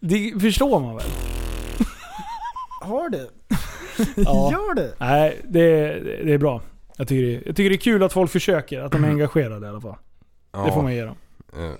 det 0.00 0.40
förstår 0.40 0.80
man 0.80 0.96
väl? 0.96 1.06
Har 2.82 3.08
du? 3.08 3.30
Ja. 4.16 4.52
Gör 4.52 4.74
du? 4.74 4.94
Nej, 4.98 5.40
det, 5.48 6.00
det 6.24 6.32
är 6.32 6.38
bra. 6.38 6.60
Jag 7.00 7.08
tycker, 7.08 7.22
det, 7.26 7.32
jag 7.46 7.56
tycker 7.56 7.70
det 7.70 7.76
är 7.76 7.80
kul 7.80 8.02
att 8.02 8.12
folk 8.12 8.30
försöker, 8.30 8.80
att 8.80 8.92
de 8.92 9.04
är 9.04 9.08
engagerade 9.08 9.66
i 9.66 9.68
alla 9.68 9.80
fall. 9.80 9.96
Det 10.52 10.58
Ja. 10.58 10.72
får 10.72 10.82
man 10.82 10.94
ge 10.94 11.04
dem. 11.04 11.14
Eh. 11.56 11.70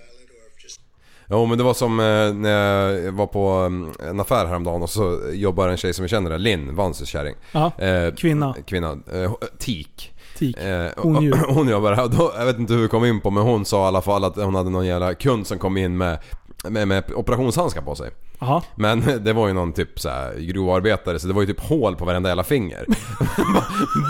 Jo 1.29 1.45
men 1.45 1.57
det 1.57 1.63
var 1.63 1.73
som 1.73 1.99
eh, 1.99 2.33
när 2.33 2.89
jag 2.89 3.11
var 3.11 3.27
på 3.27 3.47
mm, 3.49 3.91
en 4.09 4.19
affär 4.19 4.45
häromdagen 4.45 4.81
och 4.81 4.89
så 4.89 5.19
jobbar 5.33 5.67
en 5.69 5.77
tjej 5.77 5.93
som 5.93 6.03
vi 6.03 6.09
känner 6.09 6.29
där, 6.29 6.37
Linn, 6.37 6.75
Vanses 6.75 7.07
kärring. 7.09 7.35
Ja, 7.51 7.71
Eh, 7.77 8.13
kvinna, 8.13 8.55
Kvinna. 8.65 8.97
Eh, 9.13 9.33
tik. 9.59 10.13
tik. 10.37 10.57
Eh, 10.57 10.89
Hondjur. 10.97 11.33
hon 11.53 11.67
jobbar 11.67 11.93
här 11.93 12.07
då, 12.07 12.31
jag 12.37 12.45
vet 12.45 12.59
inte 12.59 12.73
hur 12.73 12.81
vi 12.81 12.87
kom 12.87 13.05
in 13.05 13.21
på 13.21 13.29
men 13.31 13.43
hon 13.43 13.65
sa 13.65 13.83
i 13.85 13.87
alla 13.87 14.01
fall 14.01 14.23
att 14.23 14.35
hon 14.35 14.55
hade 14.55 14.69
någon 14.69 14.85
jävla 14.85 15.13
kund 15.13 15.47
som 15.47 15.57
kom 15.59 15.77
in 15.77 15.97
med, 15.97 16.17
med, 16.69 16.87
med 16.87 17.03
operationshandskar 17.15 17.81
på 17.81 17.95
sig. 17.95 18.09
Jaha. 18.41 18.61
Men 18.75 19.03
det 19.23 19.33
var 19.33 19.47
ju 19.47 19.53
någon 19.53 19.73
typ 19.73 19.99
såhär 19.99 20.33
grovarbetare 20.39 21.19
så 21.19 21.27
det 21.27 21.33
var 21.33 21.41
ju 21.41 21.47
typ 21.47 21.59
hål 21.59 21.95
på 21.95 22.05
varenda 22.05 22.29
jävla 22.29 22.43
finger. 22.43 22.85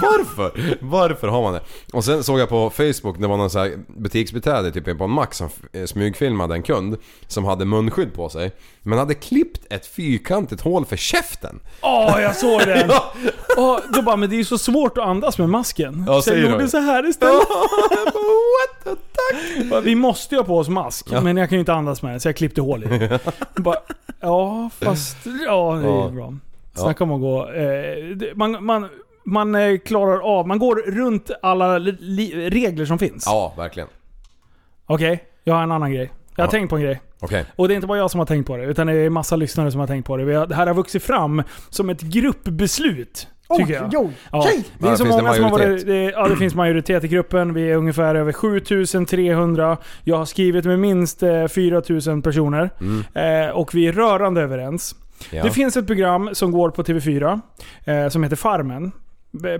Varför? 0.01 0.77
Varför 0.81 1.27
har 1.27 1.41
man 1.41 1.53
det? 1.53 1.61
Och 1.93 2.03
sen 2.03 2.23
såg 2.23 2.39
jag 2.39 2.49
på 2.49 2.69
Facebook, 2.69 3.19
det 3.19 3.27
var 3.27 3.37
någon 3.37 3.49
så 3.49 3.59
här 3.59 3.71
butiksbiträde 3.87 4.71
typ 4.71 4.97
på 4.97 5.03
en 5.03 5.11
mack 5.11 5.33
som 5.33 5.47
f- 5.73 5.89
smygfilmade 5.89 6.53
en 6.55 6.63
kund 6.63 6.97
som 7.27 7.45
hade 7.45 7.65
munskydd 7.65 8.13
på 8.13 8.29
sig. 8.29 8.51
Men 8.83 8.99
hade 8.99 9.13
klippt 9.13 9.61
ett 9.73 9.85
fyrkantigt 9.87 10.61
hål 10.61 10.85
för 10.85 10.95
käften. 10.97 11.59
Åh, 11.81 12.21
jag 12.21 12.35
såg 12.35 12.59
den! 12.65 12.89
Ja, 12.89 13.13
Åh, 13.57 13.79
då 13.93 14.01
bara, 14.01 14.15
men 14.15 14.29
det 14.29 14.35
är 14.35 14.37
ju 14.37 14.45
så 14.45 14.57
svårt 14.57 14.97
att 14.97 15.03
andas 15.07 15.37
med 15.37 15.49
masken. 15.49 16.03
Ja, 16.07 16.21
så 16.21 16.29
jag 16.29 16.39
gjorde 16.39 16.67
så 16.67 16.77
här 16.77 17.09
istället. 17.09 17.33
What 18.13 18.83
the 18.83 18.89
tack? 18.89 19.85
Vi 19.85 19.95
måste 19.95 20.35
ju 20.35 20.39
ha 20.41 20.45
på 20.45 20.57
oss 20.57 20.69
mask, 20.69 21.07
Ja. 21.11 21.21
men 21.21 21.37
jag 21.37 21.49
kan 21.49 21.55
ju 21.55 21.59
inte 21.59 21.73
andas 21.73 22.01
med 22.01 22.11
den 22.13 22.19
så 22.19 22.27
jag 22.27 22.35
klippte 22.35 22.61
hål 22.61 22.83
i 22.83 22.87
den. 22.87 23.19
Ja, 24.21 24.69
fast... 24.81 25.17
Ja, 25.45 25.73
det 25.83 25.87
är 25.89 26.09
bra. 26.11 26.33
Snacka 26.73 27.03
om 27.03 27.11
att 27.11 27.21
gå... 27.21 27.49
Eh, 27.51 28.35
man, 28.35 28.65
man, 28.65 28.87
man 29.25 29.55
eh, 29.55 29.77
klarar 29.77 30.19
av... 30.39 30.47
Man 30.47 30.59
går 30.59 30.75
runt 30.75 31.31
alla 31.41 31.77
li, 31.77 32.49
regler 32.49 32.85
som 32.85 32.99
finns. 32.99 33.23
Ja, 33.25 33.53
verkligen. 33.57 33.89
Okej, 34.85 35.23
jag 35.43 35.53
har 35.53 35.63
en 35.63 35.71
annan 35.71 35.91
grej. 35.91 36.11
Jag 36.35 36.43
har 36.43 36.47
Ja. 36.47 36.51
tänkt 36.51 36.69
på 36.69 36.75
en 36.75 36.81
grej. 36.81 37.01
Okej. 37.19 37.45
Och 37.55 37.67
det 37.67 37.73
är 37.73 37.75
inte 37.75 37.87
bara 37.87 37.97
jag 37.97 38.11
som 38.11 38.19
har 38.19 38.25
tänkt 38.25 38.47
på 38.47 38.57
det, 38.57 38.63
utan 38.65 38.87
det 38.87 38.93
är 38.93 39.09
massa 39.09 39.35
lyssnare 39.35 39.71
som 39.71 39.79
har 39.79 39.87
tänkt 39.87 40.05
på 40.07 40.17
det. 40.17 40.23
Vi 40.25 40.33
har, 40.35 40.47
det 40.47 40.55
här 40.55 40.67
har 40.67 40.73
vuxit 40.73 41.03
fram 41.03 41.43
som 41.69 41.89
ett 41.89 42.01
gruppbeslut, 42.01 43.27
tycker 43.57 43.73
jag. 43.73 43.89
jo, 43.93 44.11
Ja. 44.31 44.47
Det 44.77 44.87
är 44.87 44.95
så 44.95 45.05
finns 45.05 45.15
det 45.17 45.21
många 45.21 45.33
som 45.33 45.43
har 45.43 45.51
varit, 45.51 45.61
majoritet? 45.65 45.87
det, 45.87 46.03
ja, 46.11 46.27
det 46.27 46.35
finns 46.35 46.55
majoritet 46.55 47.03
i 47.03 47.07
gruppen. 47.07 47.53
Vi 47.53 47.71
är 47.71 47.75
ungefär 47.75 48.15
över 48.15 48.31
7300. 48.33 49.77
Jag 50.03 50.17
har 50.17 50.25
skrivit 50.25 50.65
med 50.65 50.79
minst 50.79 51.23
eh, 51.23 51.47
4000 51.47 52.21
personer. 52.21 52.69
Eh, 53.13 53.49
och 53.49 53.75
vi 53.75 53.87
är 53.87 53.91
rörande 53.91 54.41
överens. 54.41 54.95
Ja. 55.31 55.43
Det 55.43 55.51
finns 55.51 55.77
ett 55.77 55.87
program 55.87 56.29
som 56.33 56.51
går 56.51 56.69
på 56.69 56.83
TV4 56.83 57.41
eh, 57.85 58.09
som 58.09 58.23
heter 58.23 58.35
Farmen. 58.35 58.91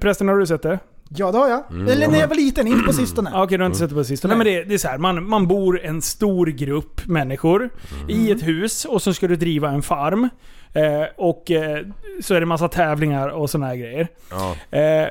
Prästen, 0.02 0.28
har 0.28 0.38
du 0.38 0.46
sett 0.46 0.62
det? 0.62 0.80
Ja 1.16 1.32
det 1.32 1.38
har 1.38 1.50
jag. 1.50 1.64
Mm. 1.72 1.88
Eller 1.88 2.08
när 2.08 2.20
jag 2.20 2.28
var 2.28 2.36
liten, 2.36 2.68
inte 2.68 2.84
på 2.84 2.94
sistone. 2.94 3.32
Okej, 3.34 3.58
du 3.58 3.64
har 3.64 3.66
inte 3.66 3.78
sett 3.80 3.90
det 3.90 3.96
på 3.96 4.04
sistone. 4.04 4.36
Nej, 4.36 4.38
men 4.46 4.54
det, 4.54 4.64
det 4.64 4.74
är 4.74 4.78
så 4.78 4.88
här, 4.88 4.98
man, 4.98 5.30
man 5.30 5.48
bor 5.48 5.82
en 5.84 6.02
stor 6.02 6.48
grupp 6.48 7.08
människor 7.08 7.70
i 8.08 8.32
ett 8.32 8.48
hus 8.48 8.86
och 8.86 9.02
så 9.02 9.14
ska 9.14 9.28
du 9.28 9.36
driva 9.36 9.70
en 9.70 9.82
farm. 9.82 10.30
Eh, 10.74 11.04
och 11.16 11.52
eh, 11.52 11.86
så 12.22 12.34
är 12.34 12.40
det 12.40 12.46
massa 12.46 12.68
tävlingar 12.68 13.28
och 13.28 13.50
såna 13.50 13.68
här 13.68 13.76
grejer. 13.76 14.08
Ja. 14.30 14.78
Eh, 14.78 15.08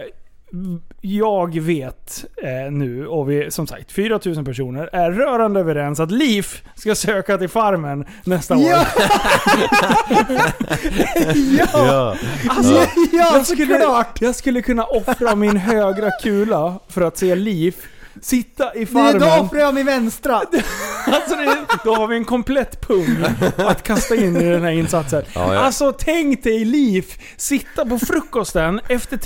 jag 1.01 1.61
vet 1.61 2.25
eh, 2.43 2.73
nu, 2.73 3.07
och 3.07 3.31
vi 3.31 3.51
som 3.51 3.67
sagt 3.67 3.93
4000 3.93 4.45
personer, 4.45 4.91
är 4.93 5.11
rörande 5.11 5.61
överens 5.61 6.01
att 6.01 6.11
Liv 6.11 6.47
ska 6.75 6.95
söka 6.95 7.39
till 7.39 7.49
farmen 7.49 8.07
nästa 8.25 8.57
år. 8.57 8.63
Ja! 8.63 8.87
ja! 11.59 11.67
Ja. 11.73 12.17
Alltså, 12.49 12.73
Ja, 13.13 13.37
jag, 13.37 13.47
skulle, 13.47 14.05
jag 14.21 14.35
skulle 14.35 14.63
kunna 14.63 14.85
offra 14.85 15.35
min 15.35 15.57
högra 15.57 16.11
kula 16.23 16.79
för 16.89 17.01
att 17.01 17.19
se 17.19 17.35
Liv 17.35 17.75
sitta 18.23 18.75
i 18.75 18.87
farmen. 18.87 19.19
då 19.21 19.27
offrar 19.27 19.61
jag 19.61 19.75
min 19.75 19.87
vänstra. 19.87 20.43
Alltså 21.07 21.37
det, 21.37 21.57
då 21.85 21.95
har 21.95 22.07
vi 22.07 22.17
en 22.17 22.25
komplett 22.25 22.81
pung 22.81 23.25
att 23.57 23.83
kasta 23.83 24.15
in 24.17 24.37
i 24.37 24.45
den 24.45 24.63
här 24.63 24.71
insatsen. 24.71 25.23
Ja, 25.35 25.55
ja. 25.55 25.61
Alltså 25.61 25.93
tänk 25.99 26.43
dig 26.43 26.65
Liv 26.65 27.05
sitta 27.37 27.87
på 27.87 27.99
frukosten 27.99 28.81
efter 28.89 29.17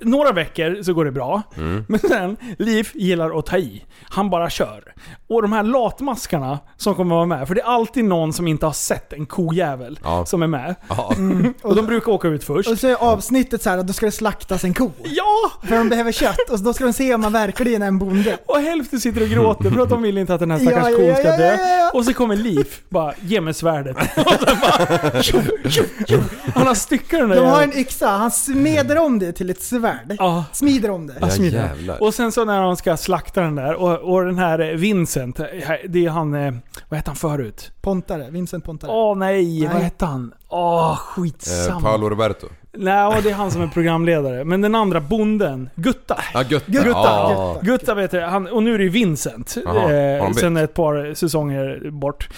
några 0.00 0.32
veckor 0.32 0.82
så 0.82 0.94
går 0.94 1.04
det 1.04 1.10
bra. 1.12 1.42
Mm. 1.56 1.84
Men 1.88 2.00
sen, 2.00 2.36
Liv 2.58 2.88
gillar 2.94 3.38
att 3.38 3.46
ta 3.46 3.56
i. 3.58 3.84
Han 4.02 4.30
bara 4.30 4.50
kör. 4.50 4.94
Och 5.28 5.42
de 5.42 5.52
här 5.52 5.62
latmaskarna 5.62 6.58
som 6.76 6.94
kommer 6.94 7.14
vara 7.14 7.26
med, 7.26 7.48
för 7.48 7.54
det 7.54 7.60
är 7.60 7.64
alltid 7.66 8.04
någon 8.04 8.32
som 8.32 8.46
inte 8.48 8.66
har 8.66 8.72
sett 8.72 9.12
en 9.12 9.26
kojävel 9.26 9.98
Ja. 10.04 10.26
som 10.26 10.42
är 10.42 10.46
med. 10.46 10.74
Ja. 10.88 11.14
Och 11.62 11.74
de 11.76 11.86
brukar 11.86 12.12
åka 12.12 12.28
ut 12.28 12.44
först. 12.44 12.70
Och 12.70 12.78
så 12.78 12.88
är 12.88 12.94
avsnittet 12.94 13.62
så 13.62 13.70
här 13.70 13.78
att 13.78 13.86
då 13.86 13.92
ska 13.92 14.06
det 14.06 14.12
slaktas 14.12 14.64
en 14.64 14.74
ko. 14.74 14.90
Ja! 15.04 15.52
För 15.68 15.76
de 15.78 15.88
behöver 15.88 16.12
kött 16.12 16.50
och 16.50 16.60
då 16.60 16.72
ska 16.72 16.84
de 16.84 16.92
se 16.92 17.14
om 17.14 17.20
man 17.20 17.32
verkligen 17.32 17.82
är 17.82 17.86
en 17.86 17.98
bonde. 17.98 18.38
Och 18.46 18.58
hälften 18.60 19.00
sitter 19.00 19.22
och 19.22 19.28
gråter 19.28 19.70
för 19.70 19.80
att 19.80 19.88
de 19.88 20.02
vill 20.02 20.18
inte 20.18 20.34
att 20.34 20.40
den 20.40 20.50
här 20.50 20.58
stackars 20.58 20.88
Ja, 20.90 20.96
kon 20.96 21.16
ska 21.16 21.28
ja, 21.28 21.36
dö. 21.36 21.56
ja, 21.56 21.68
ja. 21.68 21.90
Och 21.94 22.04
så 22.04 22.14
kommer 22.14 22.36
Liv 22.36 22.66
bara, 22.88 23.14
ge 23.20 23.40
mig 23.40 23.54
svärdet. 23.54 23.96
Och 24.16 24.32
sen 24.48 24.56
bara, 24.60 25.22
tjo, 25.22 25.40
tjo, 25.68 25.82
tjo. 26.06 26.18
Han 26.54 26.66
har 26.66 26.74
styckat 26.74 27.20
den 27.20 27.28
där 27.28 27.36
De 27.36 27.46
har 27.46 27.62
en 27.62 27.78
yxa, 27.78 28.08
han 28.08 28.30
smeder 28.30 28.98
om 28.98 29.18
det 29.18 29.32
till 29.32 29.50
ett 29.50 29.57
svärd. 29.62 30.16
Ja. 30.18 30.44
Smider 30.52 30.90
om 30.90 31.06
det. 31.06 31.14
Ja, 31.20 31.30
smidigt. 31.30 31.54
jävlar. 31.54 32.02
Och 32.02 32.14
sen 32.14 32.32
så 32.32 32.44
när 32.44 32.62
han 32.62 32.76
ska 32.76 32.96
slakta 32.96 33.40
den 33.40 33.54
där, 33.54 33.74
och, 33.74 33.98
och 34.14 34.24
den 34.24 34.38
här 34.38 34.58
eh, 34.58 34.66
Vincent, 34.76 35.40
eh, 35.40 35.46
det 35.88 36.06
är 36.06 36.10
han, 36.10 36.34
eh, 36.34 36.54
vad 36.88 36.96
hette 36.98 37.10
han 37.10 37.16
förut? 37.16 37.72
Pontare, 37.80 38.26
Vincent 38.30 38.64
Pontare. 38.64 38.90
Åh 38.90 39.16
nej, 39.16 39.66
vad 39.66 39.74
Nej. 39.74 39.84
hette 39.84 40.04
han? 40.06 40.32
Åh, 40.48 40.90
Eh, 40.90 40.96
skitsamma. 40.96 41.80
Paolo 41.80 42.08
Roberto. 42.08 42.46
Nej, 42.72 43.20
det 43.22 43.30
är 43.30 43.34
han 43.34 43.50
som 43.50 43.62
är 43.62 43.66
programledare. 43.66 44.44
Men 44.44 44.60
den 44.60 44.74
andra, 44.74 45.00
bonden, 45.00 45.70
Gutta. 45.74 46.18
Ja, 46.34 46.42
Gutta. 46.42 46.72
Gutta, 46.72 46.88
Ja. 46.90 47.52
Gutta. 47.60 47.66
Gutta 47.72 47.94
vet 47.94 48.12
jag, 48.12 48.28
han, 48.28 48.46
och 48.46 48.62
nu 48.62 48.74
är 48.74 48.78
det 48.78 48.84
ju 48.84 48.90
Vincent. 48.90 49.56
Har 49.66 49.92
Eh, 49.92 50.24
de 50.24 50.34
sen 50.34 50.56
ett 50.56 50.74
par 50.74 51.14
säsonger 51.14 51.90
bort. 51.90 52.28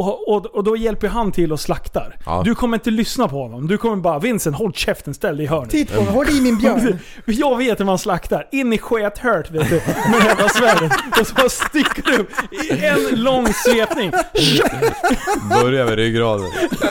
Och, 0.00 0.28
och, 0.28 0.46
och 0.46 0.64
då 0.64 0.76
hjälper 0.76 1.08
han 1.08 1.32
till 1.32 1.52
och 1.52 1.60
slaktar. 1.60 2.16
Ja. 2.26 2.42
Du 2.44 2.54
kommer 2.54 2.76
inte 2.76 2.90
lyssna 2.90 3.28
på 3.28 3.36
honom. 3.42 3.66
Du 3.66 3.78
kommer 3.78 3.96
bara 3.96 4.18
Vincent, 4.18 4.56
håll 4.56 4.72
käften, 4.72 5.14
ställ 5.14 5.36
dig 5.36 5.44
i 5.46 5.48
hörnet. 5.48 5.70
Titt 5.70 5.94
på 5.94 6.02
mig, 6.02 6.12
håll 6.12 6.28
i 6.28 6.40
min 6.40 6.58
björn. 6.58 6.98
Jag 7.24 7.56
vet 7.58 7.80
hur 7.80 7.84
man 7.84 7.98
slaktar. 7.98 8.48
In 8.52 8.72
i 8.72 8.78
skethört 8.78 9.50
vet 9.50 9.68
du. 9.68 9.74
Med 10.10 10.24
jävla 10.24 10.48
svärdet. 10.48 10.92
Och 11.20 11.26
så 11.26 11.48
sticker 11.48 12.02
du 12.02 12.26
i 12.56 12.84
en 12.86 13.20
lång 13.22 13.46
svepning. 13.52 14.10
Börja 15.62 15.84
med 15.84 15.94
ryggraden. 15.94 16.46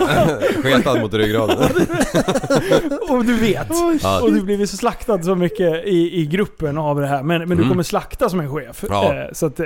Sketan 0.63 0.99
mot 1.01 1.13
ryggraden. 1.13 1.57
Och 3.09 3.25
du 3.25 3.33
vet. 3.37 3.67
Ja. 4.01 4.21
Och 4.21 4.33
du 4.33 4.41
blir 4.41 4.65
så 4.65 4.77
slaktad 4.77 5.23
så 5.23 5.35
mycket 5.35 5.85
i, 5.85 6.21
i 6.21 6.25
gruppen 6.25 6.77
av 6.77 6.99
det 6.99 7.07
här. 7.07 7.23
Men, 7.23 7.39
men 7.39 7.49
du 7.49 7.59
Mm. 7.59 7.69
kommer 7.69 7.83
slakta 7.83 8.29
som 8.29 8.39
en 8.39 8.55
chef. 8.55 8.83
Ja. 8.89 9.13
Eh, 9.13 9.25
Så 9.33 9.45
att, 9.45 9.59
eh, 9.59 9.65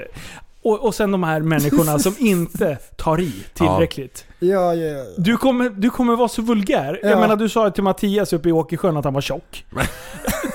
och, 0.63 0.79
och 0.85 0.95
sen 0.95 1.11
de 1.11 1.23
här 1.23 1.39
människorna 1.39 1.99
som 1.99 2.15
inte 2.19 2.77
tar 2.95 3.21
i 3.21 3.33
tillräckligt. 3.53 4.25
Ja, 4.39 4.73
ja, 4.75 4.97
ja. 4.97 5.03
Du 5.17 5.37
kommer, 5.37 5.69
du 5.69 5.89
kommer 5.89 6.15
vara 6.15 6.27
så 6.27 6.41
vulgär. 6.41 6.99
Jag 7.03 7.11
Ja. 7.11 7.19
menar, 7.19 7.35
du 7.35 7.49
sa 7.49 7.69
till 7.71 7.83
Mattias 7.83 8.33
uppe 8.33 8.49
i 8.49 8.51
Åkersjön 8.51 8.97
att 8.97 9.03
han 9.05 9.13
var 9.13 9.21
tjock. 9.21 9.65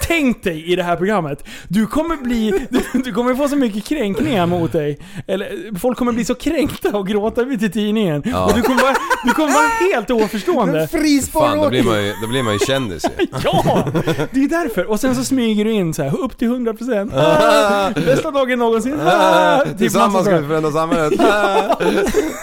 Tänk 0.03 0.43
dig 0.45 0.73
i 0.73 0.77
det 0.77 0.83
här 0.83 0.97
programmet. 0.97 1.45
Du 1.69 1.87
kommer 1.87 2.17
bli... 2.17 2.67
Du, 2.71 3.03
du 3.05 3.13
kommer 3.13 3.35
få 3.35 3.49
så 3.49 3.57
mycket 3.57 3.85
kränkningar 3.85 4.47
mot 4.47 4.73
dig. 4.73 4.99
Eller, 5.27 5.79
folk 5.79 5.99
kommer 5.99 6.13
bli 6.13 6.25
så 6.25 6.35
kränkta 6.35 6.97
och 6.97 7.07
gråta 7.09 7.41
ut 7.43 7.63
i 7.63 7.71
tidningen. 7.71 8.23
Ja. 8.27 8.45
Och 8.45 8.53
du 8.55 8.63
kommer, 8.63 8.83
vara, 8.83 8.95
du 9.25 9.31
kommer 9.33 9.53
vara 9.53 9.69
helt 9.95 10.11
oförstående. 10.11 10.89
Fan, 11.33 11.59
då 11.59 11.69
blir 11.69 11.83
man 11.83 12.05
ju, 12.05 12.15
då 12.23 12.29
blir 12.29 12.43
man 12.43 12.53
ju 12.53 12.59
kändis 12.59 13.05
ju. 13.19 13.27
Ja! 13.45 13.85
Det 14.31 14.45
är 14.45 14.49
därför. 14.49 14.91
Och 14.91 15.01
sen 15.01 15.15
så 15.17 15.25
smyger 15.25 15.65
du 15.65 15.73
in 15.73 15.95
så 15.95 16.03
här, 16.03 16.21
upp 16.21 16.39
till 16.39 16.49
100%. 16.49 17.11
Ah, 17.17 17.91
bästa 18.01 18.31
dagen 18.31 18.59
någonsin. 18.59 19.01
Ah, 19.01 19.65
typ 19.79 19.93
Tillsammans 19.99 20.27
ska 20.27 20.37
vi 20.39 20.47
förändra 20.49 20.73
samhället. 20.73 21.21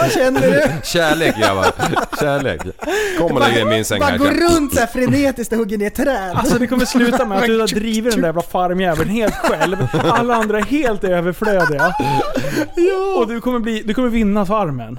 Vad 0.00 0.12
känner 0.12 0.40
du? 0.40 0.62
Kärlek 0.82 1.36
grabbar. 1.36 1.66
Kärlek. 2.20 2.60
Kom 3.18 3.32
och 3.32 3.40
lägg 3.40 3.52
dig 3.54 3.62
i 3.62 3.64
min 3.64 3.84
säng 3.84 4.00
Bara 4.00 4.10
här. 4.10 4.18
gå 4.18 4.24
runt 4.24 4.74
såhär 4.74 4.86
frenetiskt 4.86 5.52
och 5.52 5.58
hugger 5.58 5.78
ner 5.78 5.90
träd. 5.90 6.32
Alltså 6.34 6.58
det 6.58 6.66
kommer 6.66 6.84
sluta 6.84 7.24
med 7.24 7.38
att 7.38 7.44
du 7.46 7.60
har 7.60 7.68
drivit 7.74 8.12
den 8.12 8.20
där 8.20 8.28
jävla 8.28 8.42
farmjäveln 8.42 9.10
helt 9.10 9.34
själv. 9.34 9.76
Alla 10.04 10.34
andra 10.34 10.58
är 10.58 10.62
helt 10.62 11.04
överflödiga. 11.04 11.94
Och 13.18 13.28
du 13.28 13.40
kommer, 13.40 13.58
bli, 13.58 13.82
du 13.82 13.94
kommer 13.94 14.08
vinna 14.08 14.46
farmen. 14.46 14.98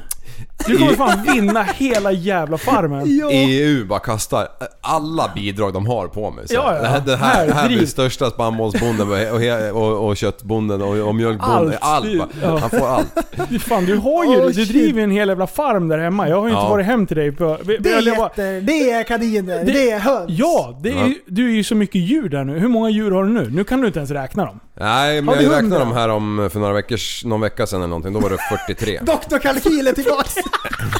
Du 0.67 0.77
kommer 0.77 0.93
fan 0.95 1.23
vinna 1.33 1.63
hela 1.63 2.11
jävla 2.11 2.57
farmen. 2.57 3.17
Ja. 3.19 3.29
EU 3.31 3.85
bara 3.85 3.99
kastar 3.99 4.47
alla 4.81 5.31
bidrag 5.35 5.73
de 5.73 5.85
har 5.85 6.07
på 6.07 6.31
mig. 6.31 6.47
Så 6.47 6.53
Ja, 6.53 6.75
ja. 6.75 6.81
Det 6.81 6.87
här, 6.87 7.01
det 7.05 7.15
här, 7.15 7.45
Här, 7.47 7.53
här 7.53 7.67
blir 7.67 7.85
största 7.85 8.29
spannmålsbonden 8.29 9.09
och, 9.11 9.81
och, 9.83 10.07
och 10.07 10.17
köttbonden 10.17 10.81
och, 10.81 10.97
och 11.07 11.15
mjölkbonden. 11.15 11.77
Allt. 11.81 12.07
Allt. 12.21 12.31
Ja. 12.43 12.57
Han 12.57 12.69
får 12.69 12.87
allt. 12.87 13.07
Du, 13.49 13.59
fan, 13.59 13.85
du 13.85 13.95
har 13.97 14.23
ju 14.25 14.29
Oh, 14.29 14.45
du 14.49 14.65
driver 14.65 14.97
ju 14.99 15.03
en 15.03 15.11
hel 15.11 15.27
jävla 15.27 15.47
farm 15.47 15.87
där 15.87 15.97
hemma. 15.97 16.29
Jag 16.29 16.35
har 16.35 16.43
ju 16.43 16.49
inte 16.49 16.63
Ja. 16.63 16.69
varit 16.69 16.85
hem 16.85 17.07
till 17.07 17.17
dig 17.17 17.31
på... 17.31 17.57
vi- 17.63 17.77
Det 17.77 17.89
är 17.93 18.01
getter, 18.01 18.61
det 18.61 18.91
är 18.91 19.03
kaniner, 19.03 19.65
Det- 19.65 19.71
det, 19.71 19.91
är 19.91 19.99
höns. 19.99 20.25
Ja, 20.27 20.79
det 20.83 20.89
är, 20.91 21.13
du 21.27 21.49
är 21.49 21.53
ju 21.55 21.63
så 21.63 21.75
mycket 21.75 22.01
djur 22.01 22.29
där 22.29 22.43
nu. 22.43 22.59
Hur 22.59 22.67
många 22.67 22.89
djur 22.89 23.11
har 23.11 23.23
du 23.23 23.29
nu? 23.29 23.49
Nu 23.51 23.63
kan 23.63 23.81
du 23.81 23.87
inte 23.87 23.99
ens 23.99 24.11
räkna 24.11 24.45
dem. 24.45 24.59
Nej, 24.79 25.21
men 25.21 25.35
jag 25.43 25.51
räknade 25.53 25.79
dem 25.79 25.91
här 25.93 26.09
om 26.09 26.49
för 26.53 26.59
några 26.59 26.73
veckors, 26.73 27.25
någon 27.25 27.41
vecka 27.41 27.67
sedan 27.67 27.79
eller 27.79 27.87
någonting. 27.87 28.13
Då 28.13 28.19
var 28.19 28.29
det 28.29 28.37
43. 28.67 28.99
Doktorkalkyl 29.05 29.87
är 29.87 29.93
tillbaks. 29.93 30.35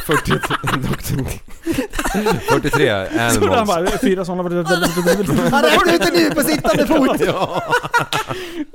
43, 0.06 0.38
doktorn. 0.89 1.26
43 2.50 3.06
Så 3.08 3.20
han 3.20 3.30
animals. 3.30 3.68
bara, 3.68 3.98
fyra 4.02 4.26
sådana... 4.26 4.43
Han 4.43 5.64
räknar 5.64 5.93
ut 5.96 6.02
det 6.02 6.12
nu 6.14 6.32
på 6.32 6.41
sittande 6.50 6.88
fot. 6.88 7.22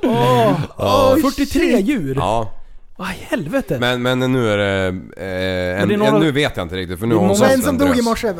Åh, 0.02 0.60
Ja. 0.78 1.16
43 1.22 1.80
djur? 1.80 2.14
Ja, 2.16 2.50
Vad 2.96 3.08
i 3.08 3.12
helvete? 3.28 3.76
men, 3.80 4.02
men 4.02 4.18
nu 4.32 4.50
är 4.52 4.56
det... 4.58 4.86
Eh, 4.86 5.82
en, 5.82 5.88
det 5.88 5.94
är 5.94 5.98
några- 5.98 6.12
en, 6.16 6.20
nu 6.20 6.32
vet 6.32 6.56
jag 6.56 6.64
inte 6.64 6.76
riktigt 6.76 6.98
för 6.98 7.06
nu 7.06 7.14
har 7.14 7.20
hon 7.20 7.28
Men 7.28 7.36
sålt 7.36 7.50
Men 7.50 7.60
som 7.62 7.68
en 7.68 7.78
dog 7.78 7.88
i 7.88 7.92
drös. 7.92 8.04
morse. 8.04 8.32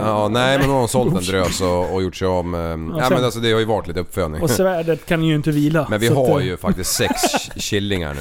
Ja, 0.00 0.28
nej 0.28 0.58
men 0.58 0.66
nu 0.66 0.72
har 0.72 0.78
hon 0.80 0.88
sålt 0.88 1.16
en 1.16 1.22
drös 1.24 1.60
och, 1.60 1.94
och 1.94 2.02
gjort 2.02 2.16
sig 2.16 2.28
av 2.28 2.44
med... 2.44 2.70
Ja 2.70 3.02
sen- 3.04 3.14
men 3.14 3.24
alltså 3.24 3.40
det 3.40 3.52
har 3.52 3.58
ju 3.60 3.64
varit 3.66 3.86
lite 3.86 4.00
uppfödning. 4.00 4.42
Och 4.42 4.50
svärdet 4.50 5.06
kan 5.06 5.22
ju 5.24 5.34
inte 5.34 5.50
vila. 5.50 5.86
Men 5.90 6.00
vi 6.00 6.08
så 6.08 6.22
att, 6.24 6.28
har 6.30 6.40
eh, 6.40 6.46
ju 6.46 6.56
faktiskt 6.56 6.92
sex 6.92 7.14
killingar 7.56 8.14
nu. 8.14 8.20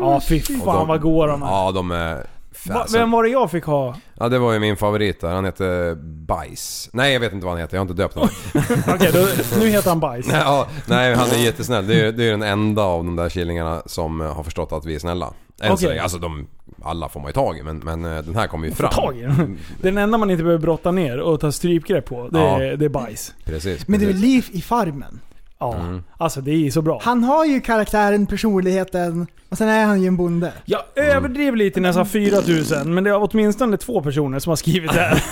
Ja, 0.00 0.20
fy 0.28 0.40
Och 0.40 0.46
fan 0.46 0.76
de- 0.78 0.88
vad 0.88 1.00
goa 1.00 1.26
de 1.26 1.42
är. 1.42 1.46
Ja, 1.46 1.72
de 1.74 1.90
är... 1.90 2.26
Va, 2.66 2.74
Fasen. 2.74 3.00
vem 3.00 3.10
var 3.10 3.22
det 3.22 3.28
jag 3.28 3.50
fick 3.50 3.64
ha? 3.64 3.96
Ja, 4.14 4.28
det 4.28 4.38
var 4.38 4.52
ju 4.52 4.58
min 4.58 4.76
favorit 4.76 5.20
där. 5.20 5.28
Han 5.34 5.44
heter 5.44 5.94
Bajs. 6.26 6.90
Nej, 6.92 7.12
jag 7.12 7.20
vet 7.20 7.32
inte 7.32 7.46
vad 7.46 7.52
han 7.54 7.60
heter. 7.60 7.76
Jag 7.76 7.80
har 7.80 7.90
inte 7.90 8.02
döpt 8.02 8.14
honom. 8.14 8.28
Okej, 8.94 9.10
då, 9.12 9.26
nu 9.58 9.68
heter 9.68 9.88
han 9.88 10.00
Bajs. 10.00 10.26
ja, 10.32 10.66
nej, 10.86 11.14
han 11.14 11.28
är 11.30 11.44
jättesnäll. 11.44 11.86
Det 11.86 12.00
är, 12.00 12.12
det 12.12 12.24
är 12.24 12.30
den 12.30 12.42
enda 12.42 12.82
av 12.82 13.04
de 13.04 13.16
där 13.16 13.28
killingarna 13.28 13.82
som 13.86 14.20
eh, 14.20 14.34
har 14.34 14.42
förstått 14.42 14.72
att 14.72 14.84
vi 14.84 14.94
är 14.94 14.98
snälla. 14.98 15.32
Än 15.62 15.68
så 15.68 15.74
Okej. 15.74 15.88
länge. 15.88 16.02
Alltså 16.02 16.18
de... 16.18 16.46
Alla 16.82 17.08
får 17.08 17.20
man 17.20 17.28
ju 17.28 17.32
tag 17.32 17.58
i, 17.58 17.62
men, 17.62 17.78
men 17.78 18.04
eh, 18.04 18.22
den 18.22 18.36
här 18.36 18.46
kommer 18.46 18.66
ju 18.68 18.74
fram. 18.74 18.90
Tag 18.90 19.18
i 19.18 19.22
den. 19.22 19.58
Den 19.82 19.98
enda 19.98 20.18
man 20.18 20.30
inte 20.30 20.42
behöver 20.44 20.62
brotta 20.62 20.90
ner 20.90 21.20
och 21.20 21.40
ta 21.40 21.52
strypgrepp 21.52 22.04
på, 22.06 22.28
det, 22.28 22.38
är, 22.38 22.62
Ja. 22.62 22.76
det 22.76 22.84
är 22.84 22.88
Bajs. 22.88 23.34
Precis, 23.44 23.88
Men 23.88 24.00
det 24.00 24.06
är 24.06 24.12
precis. 24.12 24.22
liv 24.22 24.46
i 24.52 24.60
farmen. 24.62 25.20
Ja, 25.64 25.74
Mm. 25.74 26.02
alltså 26.16 26.40
det 26.40 26.66
är 26.66 26.70
så 26.70 26.82
bra. 26.82 27.00
Han 27.02 27.24
har 27.24 27.44
ju 27.44 27.60
karaktären, 27.60 28.26
personligheten 28.26 29.26
och 29.48 29.58
sen 29.58 29.68
är 29.68 29.84
han 29.86 30.00
ju 30.02 30.06
en 30.08 30.16
bonde. 30.16 30.52
Jag 30.64 30.80
överdrev 30.94 31.56
lite 31.56 31.80
när 31.80 31.88
jag 31.88 31.94
sa 31.94 32.04
4000, 32.04 32.94
men 32.94 33.04
det 33.04 33.10
är 33.10 33.28
åtminstone 33.30 33.76
två 33.76 34.02
personer 34.02 34.38
som 34.38 34.50
har 34.50 34.56
skrivit 34.56 34.92
det 34.92 35.00
här. 35.00 35.22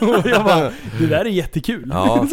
och 0.18 0.26
jag 0.26 0.44
bara, 0.44 0.70
det 1.00 1.06
där 1.06 1.20
är 1.20 1.24
jättekul. 1.24 1.90
Ja. 1.94 2.26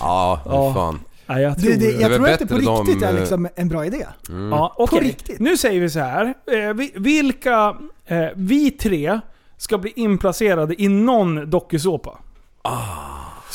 Ja, 0.00 0.40
Ja. 0.46 0.74
fan. 0.74 1.00
Nej, 1.26 1.42
jag 1.42 1.58
tror 1.60 1.70
Det, 1.70 1.76
det, 1.76 1.90
jag 1.90 2.08
väl 2.08 2.18
tror 2.18 2.28
att 2.30 2.38
det 2.38 2.46
på 2.46 2.54
riktigt 2.54 3.00
de, 3.00 3.06
är 3.06 3.14
eh, 3.14 3.20
liksom 3.20 3.48
en 3.56 3.68
bra 3.68 3.86
idé. 3.86 4.06
Ja, 4.50 4.74
okej. 4.78 5.00
riktigt. 5.00 5.40
Nu 5.40 5.56
säger 5.56 5.80
vi 5.80 5.90
så 5.90 6.00
här. 6.00 6.24
Eh, 6.26 6.74
vi, 6.74 6.92
vilka, 6.96 7.76
eh, 8.06 8.24
vi 8.34 8.70
tre 8.70 9.20
ska 9.58 9.78
bli 9.78 9.92
inplacerade 9.96 10.82
i 10.82 10.88
någon 10.88 11.50
dokusåpa. 11.50 12.18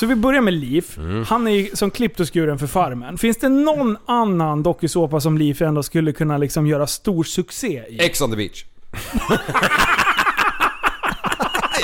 Så 0.01 0.05
vi 0.07 0.15
börjar 0.15 0.41
med 0.41 0.53
Liv. 0.53 0.85
Han 1.27 1.47
är 1.47 1.51
ju 1.51 1.69
som 1.73 1.91
klippt 1.91 2.19
och 2.19 2.33
skuren 2.33 2.59
för 2.59 2.67
Farmen. 2.67 3.17
Finns 3.17 3.37
det 3.37 3.49
någon 3.49 3.97
annan 4.05 4.63
dokusåpa 4.63 5.21
som 5.21 5.37
Liv 5.37 5.61
ändå 5.61 5.83
skulle 5.83 6.11
kunna 6.11 6.37
liksom 6.37 6.67
göra 6.67 6.87
stor 6.87 7.23
succé 7.23 7.83
i? 7.89 7.97
Ex 7.99 8.21
on 8.21 8.29
the 8.31 8.35
beach. 8.37 8.65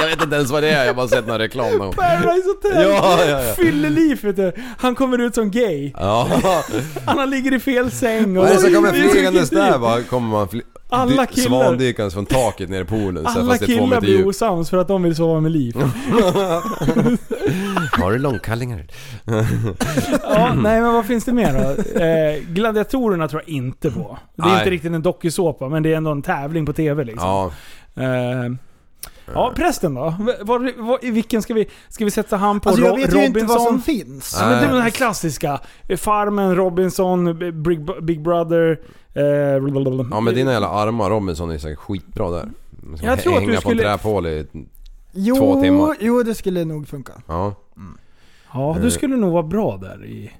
jag 0.09 0.15
vet 0.15 0.23
inte 0.23 0.35
ens 0.35 0.51
vad 0.51 0.63
det 0.63 0.69
är, 0.69 0.79
jag 0.79 0.87
har 0.87 0.93
bara 0.93 1.07
sett 1.07 1.27
någon 1.27 1.37
reklam 1.37 1.77
någon. 1.77 1.93
Paradise 1.95 2.47
Hotel! 2.47 2.81
Ja, 2.91 3.19
ja, 3.27 3.41
ja. 3.47 3.53
Fylleliv 3.53 4.21
vet 4.23 4.35
du. 4.35 4.51
Han 4.77 4.95
kommer 4.95 5.17
ut 5.17 5.35
som 5.35 5.51
gay. 5.51 5.91
Ja. 5.99 6.27
Han 7.05 7.29
ligger 7.29 7.53
i 7.53 7.59
fel 7.59 7.91
säng. 7.91 8.37
Och 8.37 8.43
Vad 8.43 8.51
är 8.51 8.55
det 8.55 8.61
som 8.61 8.73
kommer 8.73 8.91
flygandes 9.11 9.49
där 9.49 9.77
bara? 9.79 10.01
Kommer 10.01 10.27
man 10.29 10.47
fly- 10.49 10.61
Alla 10.89 11.25
killar- 11.25 11.47
Svandykandes 11.47 12.13
från 12.13 12.25
taket 12.25 12.69
ner 12.69 12.81
i 12.81 12.85
poolen 12.85 13.23
så 13.23 13.29
Alla 13.39 13.49
fast 13.49 13.59
det 13.59 13.65
är 13.65 13.67
två 13.67 13.73
killar 13.73 13.87
meter 13.87 14.01
blir 14.01 14.17
djup. 14.17 14.27
osams 14.27 14.69
för 14.69 14.77
att 14.77 14.87
de 14.87 15.03
vill 15.03 15.15
sova 15.15 15.39
med 15.39 15.51
Liv. 15.51 15.75
Har 17.91 18.11
du 18.11 18.17
långkallingar? 18.17 18.85
Ja, 20.23 20.53
nej 20.53 20.81
men 20.81 20.93
vad 20.93 21.05
finns 21.05 21.25
det 21.25 21.33
mer 21.33 21.53
då? 21.53 21.99
Eh, 22.03 22.39
gladiatorerna 22.53 23.27
tror 23.27 23.41
jag 23.45 23.55
inte 23.55 23.91
på. 23.91 24.17
Det 24.35 24.41
är 24.43 24.47
Nej. 24.47 24.57
inte 24.57 24.69
riktigt 24.69 24.91
en 24.93 25.01
dokusåpa, 25.01 25.69
men 25.69 25.83
det 25.83 25.93
är 25.93 25.97
ändå 25.97 26.11
en 26.11 26.21
tävling 26.21 26.65
på 26.65 26.73
TV 26.73 27.03
liksom. 27.03 27.27
Ja. 27.29 27.51
Eh, 28.03 28.51
ja, 29.33 29.53
prästen 29.55 29.93
då? 29.93 30.13
Var, 30.41 30.81
var, 30.83 30.99
I 31.05 31.11
vilken 31.11 31.41
ska 31.41 31.53
vi, 31.53 31.67
ska 31.89 32.05
vi 32.05 32.11
sätta 32.11 32.37
han 32.37 32.59
på? 32.59 32.69
Alltså 32.69 32.83
jag 32.85 32.91
Ro- 32.91 32.95
vet 32.95 33.15
ju 33.15 33.25
inte 33.25 33.39
vad 33.39 33.61
som 33.61 33.65
Robinson? 33.65 33.81
finns. 33.81 34.37
Ja, 34.39 34.45
men 34.49 34.59
det 34.59 34.65
är 34.69 34.73
den 34.73 34.81
här 34.81 34.89
klassiska. 34.89 35.59
Eh, 35.87 35.97
Farmen, 35.97 36.55
Robinson, 36.55 37.39
Big, 37.63 38.03
Big 38.03 38.21
Brother. 38.21 38.79
Eh. 39.13 39.23
Ja 40.11 40.19
men 40.19 40.35
dina 40.35 40.51
jävla 40.51 40.69
armar 40.69 41.09
Robinson 41.09 41.51
är 41.51 41.57
säkert 41.57 41.79
skitbra 41.79 42.29
där. 42.29 42.49
Ska 42.97 43.05
Jag 43.05 43.19
tror 43.19 43.33
att 43.33 43.39
hänga 43.39 43.51
du 43.51 43.55
på 43.55 43.61
skulle- 43.61 43.91
en 43.91 43.97
träpål 43.97 44.27
i... 44.27 44.45
Jo, 45.11 45.35
Två 45.35 45.61
timmar. 45.61 45.95
jo, 45.99 46.23
det 46.23 46.35
skulle 46.35 46.65
nog 46.65 46.87
funka. 46.87 47.13
Ja. 47.27 47.53
Ja, 48.53 48.77
du 48.81 48.91
skulle 48.91 49.15
nog 49.15 49.31
vara 49.33 49.43
bra 49.43 49.77
där 49.77 50.05
i... 50.05 50.31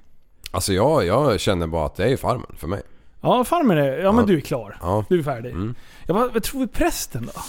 Alltså 0.50 0.72
jag, 0.72 1.06
jag 1.06 1.40
känner 1.40 1.66
bara 1.66 1.86
att 1.86 1.96
det 1.96 2.12
är 2.12 2.16
farmen 2.16 2.46
för 2.58 2.66
mig. 2.68 2.82
Ja, 3.20 3.44
Farmen 3.44 3.78
är... 3.78 3.98
Ja, 3.98 4.12
men 4.12 4.20
Ja. 4.20 4.26
du 4.26 4.36
är 4.36 4.40
klar. 4.40 4.78
Ja. 4.80 5.04
Du 5.08 5.18
är 5.18 5.22
färdig. 5.22 5.50
Mm. 5.52 5.74
Ja, 6.06 6.14
vad, 6.14 6.32
vad 6.32 6.42
tror 6.42 6.60
vi 6.60 6.66
prästen 6.66 7.28
då? 7.34 7.40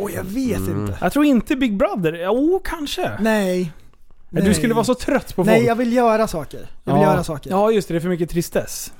Oj, 0.00 0.12
jag 0.14 0.24
vet 0.24 0.56
Mm. 0.58 0.80
inte. 0.80 0.98
Jag 1.00 1.12
tror 1.12 1.24
inte 1.24 1.56
Big 1.56 1.76
Brother. 1.76 2.12
Jo, 2.24 2.60
kanske. 2.64 3.10
Nej. 3.20 3.72
Men 4.30 4.44
Du 4.44 4.54
skulle 4.54 4.74
vara 4.74 4.84
så 4.84 4.94
trött 4.94 5.26
på 5.26 5.34
folk. 5.34 5.46
Nej, 5.46 5.64
jag 5.64 5.74
vill 5.76 5.92
göra 5.92 6.28
saker. 6.28 6.70
Jag 6.84 6.92
vill 6.94 7.02
ja. 7.02 7.12
göra 7.12 7.24
saker. 7.24 7.50
Ja, 7.50 7.70
just 7.70 7.88
det. 7.88 7.94
Det 7.94 7.98
är 7.98 8.00
för 8.00 8.08
mycket 8.08 8.30
tristess. 8.30 8.92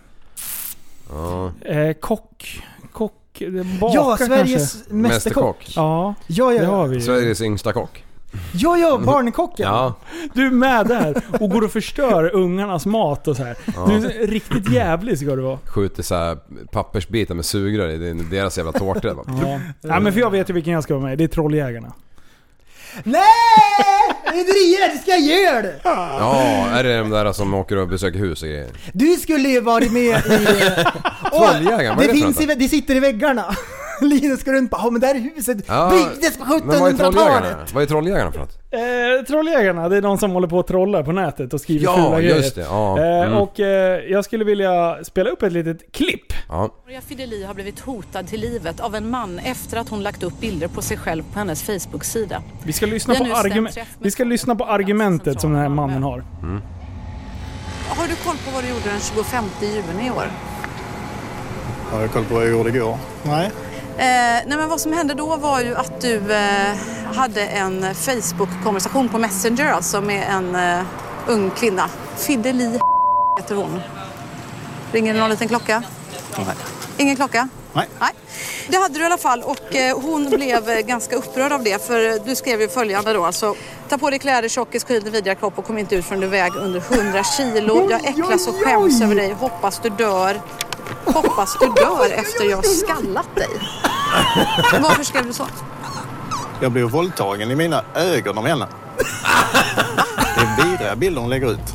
Ja. 1.10 1.52
Eh, 1.60 1.92
kock. 1.92 2.62
Kock. 2.92 3.40
eh, 3.40 3.50
Baka 3.80 3.94
ja, 3.94 4.16
Sveriges 4.18 4.72
kanske. 4.72 4.94
mästerkock. 4.94 5.72
Ja, 5.76 6.14
Ja, 6.26 6.52
ja. 6.52 7.00
Sveriges 7.00 7.40
yngsta 7.40 7.72
kock. 7.72 8.04
Ja, 8.52 8.76
ja, 8.76 8.98
barnkocken. 8.98 9.66
Ja. 9.66 9.94
Du 10.34 10.46
är 10.46 10.50
med 10.50 10.86
där 10.86 11.22
och 11.40 11.50
går 11.50 11.64
och 11.64 11.72
förstör 11.72 12.34
ungarnas 12.34 12.86
mat 12.86 13.28
och 13.28 13.36
så 13.36 13.44
här. 13.44 13.56
Du 13.88 13.94
är 13.94 14.26
riktigt 14.26 14.70
jävlig 14.70 15.18
ska 15.18 15.36
du 15.36 15.42
vara. 15.42 15.58
Skjuter 15.64 16.02
så 16.02 16.14
här 16.14 16.38
pappersbitar 16.72 17.34
med 17.34 17.44
sugrör 17.44 17.88
i 17.88 18.12
deras 18.12 18.56
jävla 18.56 18.72
tårtor. 18.72 19.24
Ja. 19.26 19.60
ja, 19.80 20.00
men 20.00 20.12
för 20.12 20.20
jag 20.20 20.30
vet 20.30 20.50
ju 20.50 20.54
vilken 20.54 20.72
jag 20.72 20.82
ska 20.82 20.94
vara 20.94 21.04
med. 21.06 21.18
Det 21.18 21.24
är 21.24 21.28
Trolljägarna. 21.28 21.92
Nej! 23.04 23.22
Det 24.24 24.42
driver, 24.42 24.92
det 24.94 24.98
ska 24.98 25.10
jag 25.10 25.20
göra 25.20 25.62
det! 25.62 25.74
Ja, 25.84 26.66
är 26.72 26.84
det 26.84 26.98
de 26.98 27.10
där 27.10 27.32
som 27.32 27.54
åker 27.54 27.76
och 27.76 27.88
besöker 27.88 28.18
hus 28.18 28.42
och 28.42 28.48
grejer? 28.48 28.68
Du 28.92 29.16
skulle 29.16 29.48
ju 29.48 29.60
varit 29.60 29.92
med 29.92 30.02
i... 30.02 30.20
Åh, 31.32 31.50
Trolljägaren, 31.52 31.96
vad 31.96 32.04
är 32.04 32.08
det, 32.08 32.26
det 32.26 32.34
för 32.34 32.46
något? 32.46 32.58
det 32.58 32.68
sitter 32.68 32.94
i 32.94 33.00
väggarna. 33.00 33.56
Linus 34.20 34.44
går 34.44 34.52
runt 34.52 34.72
och 34.72 34.78
bara 34.78 34.84
"Ja, 34.86 34.90
men 34.90 35.00
det 35.00 35.06
här 35.06 35.14
huset 35.34 35.58
Ja, 35.68 35.90
byggdes 35.90 36.38
på 36.38 36.44
Men 36.64 36.78
vad 36.80 36.88
är 36.92 36.96
trolljägarna? 36.96 37.40
1700-talet. 37.40 37.74
Vad 37.74 37.82
är 37.82 37.86
trolljägarna 37.86 38.32
för 38.32 38.38
något? 38.38 38.56
Eh, 38.72 39.24
Trolljägarna, 39.26 39.88
det 39.88 39.96
är 39.96 40.00
de 40.00 40.18
som 40.18 40.30
håller 40.30 40.48
på 40.48 40.58
och 40.58 40.66
trollar 40.66 41.02
på 41.02 41.12
nätet 41.12 41.54
och 41.54 41.60
skriver 41.60 41.84
Ja, 41.84 41.94
fula 41.96 42.20
grejer. 42.20 42.36
just 42.36 42.54
det. 42.54 42.60
Ja, 42.60 42.98
Eh, 42.98 43.22
mm. 43.26 43.38
Och 43.38 43.60
eh, 43.60 44.00
jag 44.10 44.24
skulle 44.24 44.44
vilja 44.44 44.98
spela 45.04 45.30
upp 45.30 45.42
ett 45.42 45.52
litet 45.52 45.92
klipp. 45.92 46.32
Ja. 46.48 46.74
Maria 46.86 47.00
Fideli 47.00 47.44
har 47.44 47.54
blivit 47.54 47.80
hotad 47.80 48.26
till 48.26 48.40
livet 48.40 48.80
av 48.80 48.94
en 48.94 49.10
man 49.10 49.38
efter 49.38 49.76
att 49.76 49.88
hon 49.88 50.02
lagt 50.02 50.22
upp 50.22 50.40
bilder 50.40 50.68
på 50.68 50.82
sig 50.82 50.96
själv 50.96 51.22
på 51.32 51.38
hennes 51.38 51.62
Facebook-sida. 51.62 52.42
Vi 52.64 52.72
ska 52.72 52.86
lyssna, 52.86 53.14
har 53.14 53.24
på, 53.24 53.48
stämt 53.48 53.72
träff 53.72 53.86
med 53.86 53.86
vi 53.98 54.10
ska 54.10 54.24
lyssna 54.24 54.54
på 54.56 54.64
argumentet 54.64 55.40
som 55.40 55.52
den 55.52 55.62
här 55.62 55.68
mannen 55.68 56.02
har. 56.02 56.24
Har 57.88 58.08
du 58.08 58.14
koll 58.14 58.36
på 58.44 58.50
vad 58.54 58.64
du 58.64 58.68
gjorde 58.68 58.90
den 58.90 59.00
25 59.00 59.44
juni 59.62 60.06
i 60.06 60.10
år? 60.10 60.24
Har 61.92 62.00
jag 62.00 62.10
koll 62.12 62.24
på 62.24 62.34
vad 62.34 62.42
jag 62.44 62.50
gjorde 62.50 62.68
igår? 62.70 62.96
Nej. 63.22 63.50
Eh, 64.00 64.06
nej 64.46 64.58
men 64.58 64.68
vad 64.68 64.80
som 64.80 64.92
hände 64.92 65.14
då 65.14 65.36
var 65.36 65.60
ju 65.60 65.76
att 65.76 66.00
du 66.00 66.32
eh, 66.32 66.76
hade 67.14 67.46
en 67.46 67.94
Facebook-konversation 67.94 69.08
på 69.08 69.18
Messenger 69.18 69.72
alltså 69.72 70.00
med 70.00 70.26
en 70.30 70.54
eh, 70.54 70.86
ung 71.26 71.50
kvinna. 71.50 71.88
Fideli 72.16 72.64
heter 73.40 73.54
hon. 73.54 73.80
Ringer 74.92 75.14
det 75.14 75.20
någon 75.20 75.30
liten 75.30 75.48
klocka? 75.48 75.82
Nej. 76.36 76.46
Ingen 76.96 77.16
klocka? 77.16 77.48
Nej. 77.72 77.88
Nej. 78.00 78.10
Det 78.68 78.76
hade 78.76 78.94
du 78.94 79.00
i 79.00 79.04
alla 79.04 79.18
fall 79.18 79.42
och 79.42 79.76
eh, 79.76 80.00
hon 80.00 80.30
blev 80.30 80.82
ganska 80.86 81.16
upprörd 81.16 81.52
av 81.52 81.62
det 81.64 81.86
för 81.86 82.26
du 82.26 82.36
skrev 82.36 82.60
ju 82.60 82.68
följande 82.68 83.12
då 83.12 83.24
alltså. 83.24 83.54
Ta 83.88 83.98
på 83.98 84.10
dig 84.10 84.18
kläder, 84.18 84.48
tjockis, 84.48 84.84
skydd 84.84 85.04
din 85.04 85.12
vidriga 85.12 85.34
kropp 85.34 85.58
och 85.58 85.64
kom 85.64 85.78
inte 85.78 85.96
ut 85.96 86.04
förrän 86.04 86.20
du 86.20 86.26
väg 86.26 86.56
under 86.56 86.82
100 86.98 87.24
kilo. 87.24 87.90
Jag 87.90 88.04
äcklas 88.04 88.48
och 88.48 88.54
skäms 88.54 89.02
över 89.02 89.14
dig. 89.14 89.32
Hoppas 89.32 89.80
du 89.82 89.88
dör. 89.88 90.40
Hoppas 91.04 91.56
du 91.60 91.66
dör 91.66 92.10
efter 92.10 92.50
jag 92.50 92.66
skallat 92.66 93.34
dig. 93.34 93.48
Varför 94.82 95.04
skrev 95.04 95.26
du 95.26 95.32
så? 95.32 95.46
Jag 96.60 96.72
blev 96.72 96.90
våldtagen 96.90 97.50
i 97.50 97.54
mina 97.54 97.84
ögon 97.94 98.38
av 98.38 98.46
henne. 98.46 98.66
Det 100.34 100.40
är 100.40 100.70
vidriga 100.70 100.96
bilder 100.96 101.20
hon 101.20 101.30
lägger 101.30 101.50
ut. 101.50 101.74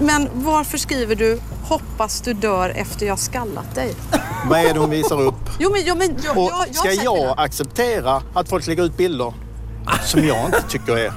Men 0.00 0.28
varför 0.32 0.78
skriver 0.78 1.14
du 1.14 1.40
hoppas 1.62 2.20
du 2.20 2.32
dör 2.32 2.70
efter 2.70 3.06
jag 3.06 3.18
skallat 3.18 3.74
dig? 3.74 3.94
Vad 4.48 4.58
är 4.60 4.74
det 4.74 4.80
hon 4.80 4.90
visar 4.90 5.20
upp? 5.22 5.50
Jo 5.58 5.70
men, 5.72 5.80
jo, 5.84 5.94
men 5.94 6.16
jag, 6.24 6.38
Och 6.38 6.50
jag, 6.52 6.66
jag 6.68 6.76
ska 6.76 7.04
jag 7.04 7.34
acceptera 7.40 8.22
att 8.34 8.48
folk 8.48 8.66
lägger 8.66 8.82
ut 8.82 8.96
bilder 8.96 9.34
som 10.04 10.24
jag 10.24 10.46
inte 10.46 10.62
tycker 10.68 10.96
är 10.98 11.12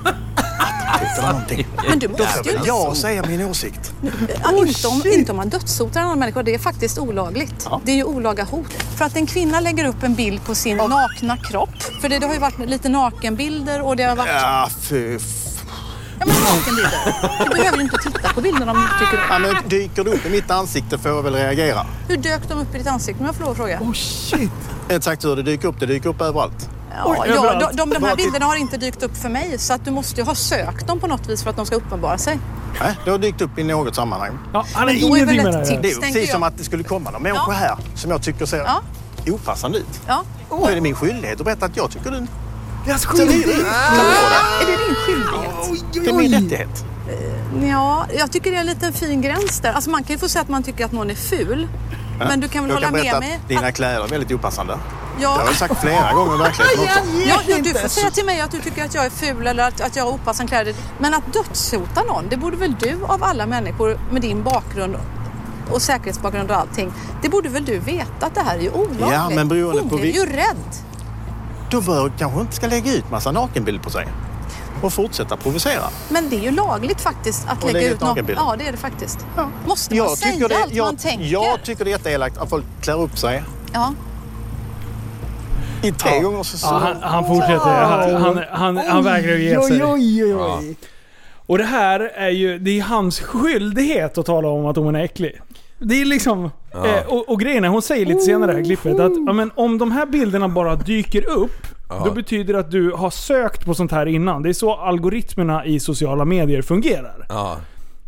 attraktivt 0.60 1.18
eller 1.18 1.32
någonting? 1.32 1.68
Men 1.90 2.00
du 2.00 2.08
måste 2.08 2.50
ju 2.50 2.60
jag 2.66 2.98
säga 2.98 3.24
min 3.28 3.46
åsikt. 3.46 3.94
Ja, 4.44 4.66
inte, 4.68 4.88
om, 4.88 5.02
inte 5.06 5.32
om 5.32 5.38
man 5.38 5.50
dödshotar 5.50 6.00
en 6.00 6.06
annan 6.06 6.20
människa. 6.20 6.44
Det 6.44 6.54
är 6.54 6.60
faktiskt 6.60 6.98
olagligt. 6.98 7.68
Ja. 7.70 7.82
Det 7.86 7.92
är 7.92 7.96
ju 7.96 8.04
olaga 8.04 8.44
hot. 8.44 8.74
För 8.98 9.06
att 9.06 9.16
en 9.16 9.26
kvinna 9.26 9.60
lägger 9.60 9.86
upp 9.86 10.04
en 10.04 10.16
bild 10.16 10.46
på 10.46 10.56
sin 10.56 10.78
nakna 10.78 11.38
kropp. 11.38 11.84
För 12.02 12.10
det, 12.10 12.20
det 12.20 12.28
har 12.28 12.34
ju 12.34 12.40
varit 12.40 12.60
lite 12.60 12.90
nakenbilder 12.90 13.82
och 13.82 13.96
det 13.96 14.04
har 14.04 14.16
varit... 14.16 14.32
Ja, 14.34 14.70
fy 14.82 15.20
Ja, 16.20 16.26
men 16.26 16.36
nakenbilder. 16.36 17.46
Du 17.46 17.56
behöver 17.56 17.78
ju 17.78 17.84
inte 17.84 17.98
titta 17.98 18.34
på 18.34 18.42
bilderna 18.42 18.72
om 18.72 18.78
du 18.78 19.06
tycker... 19.06 19.26
ja, 19.30 19.40
men 19.40 19.70
Dyker 19.70 20.04
det 20.04 20.10
upp 20.12 20.26
i 20.26 20.30
mitt 20.30 20.52
ansikte 20.52 20.98
får 20.98 21.12
jag 21.12 21.24
väl 21.24 21.34
reagera. 21.34 21.86
Hur 22.08 22.18
dök 22.18 22.50
de 22.50 22.60
upp 22.60 22.76
i 22.76 22.78
ditt 22.78 22.88
ansikte 22.88 23.20
om 23.20 23.26
jag 23.26 23.36
får 23.36 23.44
lov 23.44 23.52
att 23.52 23.58
fråga? 23.58 23.80
Oh 23.82 23.94
shit. 23.94 24.52
Exakt 24.90 25.26
hur 25.26 25.36
det 25.36 25.44
dyker 25.44 25.68
upp, 25.68 25.80
det 25.80 25.86
dyker 25.86 26.10
upp 26.10 26.22
överallt. 26.22 26.70
Ja, 27.06 27.26
ja, 27.28 27.60
de, 27.60 27.76
de, 27.78 27.90
de 27.90 28.04
här 28.04 28.16
bilderna 28.16 28.46
har 28.46 28.56
inte 28.56 28.78
dykt 28.78 29.04
upp 29.04 29.18
för 29.18 29.30
mig 29.30 29.58
så 29.58 29.74
att 29.74 29.86
du 29.86 29.92
måste 29.92 30.22
ju 30.22 30.28
ha 30.28 30.36
sökt 30.36 30.88
dem 30.88 31.00
på 31.00 31.08
något 31.08 31.28
vis 31.30 31.44
för 31.44 31.50
att 31.50 31.56
de 31.56 31.66
ska 31.66 31.76
uppenbara 31.76 32.18
sig. 32.18 32.40
Nej, 32.82 32.96
det 33.06 33.12
har 33.12 33.18
dykt 33.18 33.42
upp 33.42 33.58
i 33.60 33.64
något 33.64 33.96
sammanhang. 33.96 34.38
Ja, 34.54 34.66
han 34.74 34.90
är 34.90 34.94
ingenting 34.94 35.26
väl 35.26 35.36
med 35.36 35.46
det 35.46 35.52
här. 35.58 35.82
Det 35.82 35.92
är 35.92 35.96
precis 36.02 36.16
jag. 36.16 36.30
som 36.30 36.44
att 36.44 36.58
det 36.58 36.64
skulle 36.64 36.84
komma 36.84 37.12
någon 37.12 37.24
människa 37.24 37.44
Ja. 37.48 37.54
här 37.54 37.76
som 37.96 38.12
jag 38.12 38.22
tycker 38.22 38.46
ser 38.46 38.58
Ja. 38.58 38.82
opassande 39.32 39.78
ut. 39.78 40.02
Ja. 40.08 40.24
Då 40.50 40.66
är 40.68 40.76
det 40.76 40.82
min 40.82 40.96
skyldighet 40.96 41.40
att 41.40 41.46
berätta 41.46 41.66
att 41.66 41.78
jag 41.78 41.92
tycker 41.92 42.12
du 42.12 42.28
Deras 42.86 43.06
skyldighet. 43.06 43.48
ut. 43.48 43.66
Är 43.66 44.66
det 44.66 44.86
din 44.86 44.96
skyldighet? 44.96 45.56
Oj, 45.72 45.80
Det 45.94 46.00
oj, 46.00 46.08
är 46.10 46.14
min 46.14 46.32
rättighet. 46.34 46.84
Ja, 47.70 48.06
jag 48.18 48.32
tycker 48.32 48.52
det 48.52 48.58
är 48.58 48.62
en 48.62 48.66
liten 48.66 48.94
fin 48.94 49.22
gräns 49.22 49.60
där. 49.60 49.74
Alltså 49.74 49.90
man 49.90 50.04
kan 50.04 50.14
ju 50.14 50.20
få 50.20 50.30
säga 50.30 50.42
att 50.42 50.50
man 50.50 50.64
tycker 50.64 50.86
att 50.86 50.92
någon 50.92 51.10
är 51.12 51.16
ful. 51.16 51.68
Men 52.18 52.40
du 52.40 52.48
kan 52.48 52.64
väl 52.64 52.70
Jag 52.70 52.76
hålla 52.76 52.88
kan 52.88 52.94
med 52.94 53.20
mig? 53.20 53.40
att 53.44 53.48
dina 53.48 53.68
att, 53.68 53.76
kläder 53.76 54.04
är 54.04 54.08
väldigt 54.08 54.32
opassande. 54.32 54.74
Det 55.18 55.24
ja, 55.24 55.30
har 55.30 55.46
jag 55.46 55.56
sagt 55.56 55.82
flera 55.82 56.14
gånger 56.14 56.48
också. 56.48 56.64
ja, 57.28 57.40
ja, 57.48 57.58
du 57.64 57.74
får 57.74 57.88
säga 57.88 58.12
till 58.12 58.26
mig 58.26 58.42
att 58.42 58.52
du 58.52 58.62
tycker 58.62 58.86
att 58.86 58.94
jag 58.94 59.06
är 59.06 59.10
ful 59.10 59.48
eller 59.48 59.68
att, 59.68 59.82
att 59.82 59.96
jag 59.96 60.04
har 60.04 60.12
opassande 60.12 60.50
kläder. 60.50 60.76
Men 61.00 61.14
att 61.14 61.34
dödshota 61.34 62.04
någon, 62.04 62.26
det 62.30 62.38
borde 62.38 62.58
väl 62.58 62.76
du 62.80 62.98
av 63.08 63.24
alla 63.24 63.46
människor 63.46 64.00
med 64.12 64.22
din 64.22 64.44
bakgrund 64.44 64.96
och 65.72 65.82
säkerhetsbakgrund 65.82 66.52
och 66.52 66.58
allting. 66.58 66.92
Det 67.22 67.30
borde 67.30 67.50
väl 67.50 67.66
du 67.66 67.80
veta 67.80 68.26
att 68.26 68.36
det 68.36 68.42
här 68.42 68.56
är 68.58 68.62
ju 68.62 68.70
olagligt? 68.72 69.00
Ja, 69.12 69.30
men 69.30 69.48
beroende 69.48 69.82
Hon 69.82 69.90
på 69.90 69.96
blir 69.96 70.06
vi- 70.14 70.20
ju 70.20 70.26
rädd. 70.26 70.58
Då 71.72 71.82
bör 71.82 72.12
kanske 72.18 72.42
inte 72.42 72.56
ska 72.56 72.68
lägga 72.68 72.94
ut 72.94 73.12
massa 73.12 73.32
nakenbilder 73.32 73.84
på 73.84 73.90
sig. 73.90 74.08
Och 74.82 74.94
fortsätta 74.94 75.38
provocera. 75.38 75.84
Men 76.10 76.30
det 76.30 76.36
är 76.36 76.42
ju 76.42 76.52
lagligt 76.52 77.02
faktiskt 77.02 77.48
att 77.48 77.64
Och 77.64 77.74
lägga 77.74 77.88
ut 77.88 78.00
något. 78.00 78.10
nakenbilder. 78.10 78.44
Ja, 78.44 78.56
det 78.58 78.68
är 78.68 78.72
det 78.72 78.78
faktiskt. 78.78 79.20
Måste 79.66 79.96
man 79.96 79.98
Jag 80.08 80.18
säga 80.18 80.34
tycker, 80.34 80.50
det, 80.50 80.56
allt 80.56 80.66
man 80.68 80.76
jag, 80.76 81.00
tänker? 81.00 81.26
jag 81.26 81.64
tycker 81.64 81.86
det 81.86 81.90
är 81.90 81.92
jätteelakt 81.92 82.38
att 82.38 82.50
folk 82.50 82.66
klär 82.82 83.02
upp 83.02 83.18
sig. 83.18 83.44
Ja. 83.74 83.94
I 85.84 85.92
tre 85.92 86.20
gånger 86.20 86.44
så... 86.44 86.68
Ja, 86.68 86.78
han, 86.78 86.98
han 87.12 87.26
fortsätter. 87.28 87.58
Han, 87.86 88.16
han, 88.22 88.44
han, 88.52 88.78
han 88.78 89.04
vägrar 89.04 89.34
att 89.34 89.40
ge 89.40 89.62
sig. 89.62 89.84
Oj, 89.84 90.24
oj, 90.24 90.24
oj, 90.26 90.36
oj. 90.60 90.76
Och 91.46 91.58
det 91.58 91.64
här 91.64 92.00
är 92.00 92.30
ju, 92.30 92.60
det 92.60 92.80
är 92.80 92.84
hans 92.84 93.20
skyldighet 93.20 94.18
att 94.18 94.26
tala 94.26 94.48
om 94.48 94.66
att 94.66 94.76
hon 94.76 94.96
är 94.96 95.04
äcklig. 95.04 95.42
Det 95.80 96.02
är 96.02 96.06
liksom... 96.06 96.50
Ja. 96.74 96.88
Eh, 96.88 97.06
och, 97.08 97.30
och 97.30 97.40
grejen 97.40 97.64
är, 97.64 97.68
hon 97.70 97.82
säger 97.82 98.06
lite 98.06 98.20
senare 98.20 98.52
i 98.52 98.54
det 98.54 98.60
här 98.60 98.66
klippet 98.66 99.00
att 99.00 99.12
ja, 99.28 99.34
men 99.34 99.52
om 99.56 99.78
de 99.78 99.92
här 99.92 100.06
bilderna 100.06 100.50
bara 100.50 100.76
dyker 100.76 101.30
upp, 101.30 101.68
Ja. 101.90 102.02
då 102.06 102.12
betyder 102.12 102.54
det 102.54 102.60
att 102.60 102.72
du 102.72 102.92
har 102.92 103.10
sökt 103.10 103.66
på 103.66 103.74
sånt 103.74 103.92
här 103.92 104.06
innan. 104.06 104.44
Det 104.44 104.50
är 104.50 104.54
så 104.54 104.76
algoritmerna 104.76 105.66
i 105.66 105.80
sociala 105.80 106.26
medier 106.26 106.62
fungerar. 106.62 107.26
Ja. 107.30 107.58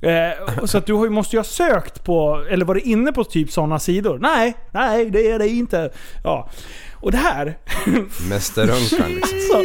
Eh, 0.01 0.65
så 0.65 0.77
att 0.77 0.85
du 0.85 0.93
har, 0.93 1.09
måste 1.09 1.35
ju 1.35 1.39
ha 1.39 1.43
sökt 1.43 2.03
på, 2.03 2.45
eller 2.49 2.65
varit 2.65 2.85
inne 2.85 3.11
på 3.11 3.23
typ 3.23 3.51
sådana 3.51 3.79
sidor. 3.79 4.17
Nej, 4.21 4.53
nej 4.71 5.09
det 5.09 5.31
är 5.31 5.39
det 5.39 5.47
inte. 5.47 5.89
Ja. 6.23 6.49
Och 6.93 7.11
det 7.11 7.17
här, 7.17 7.57
Mästerrönkaren 8.29 9.11
liksom. 9.15 9.39
så, 9.51 9.57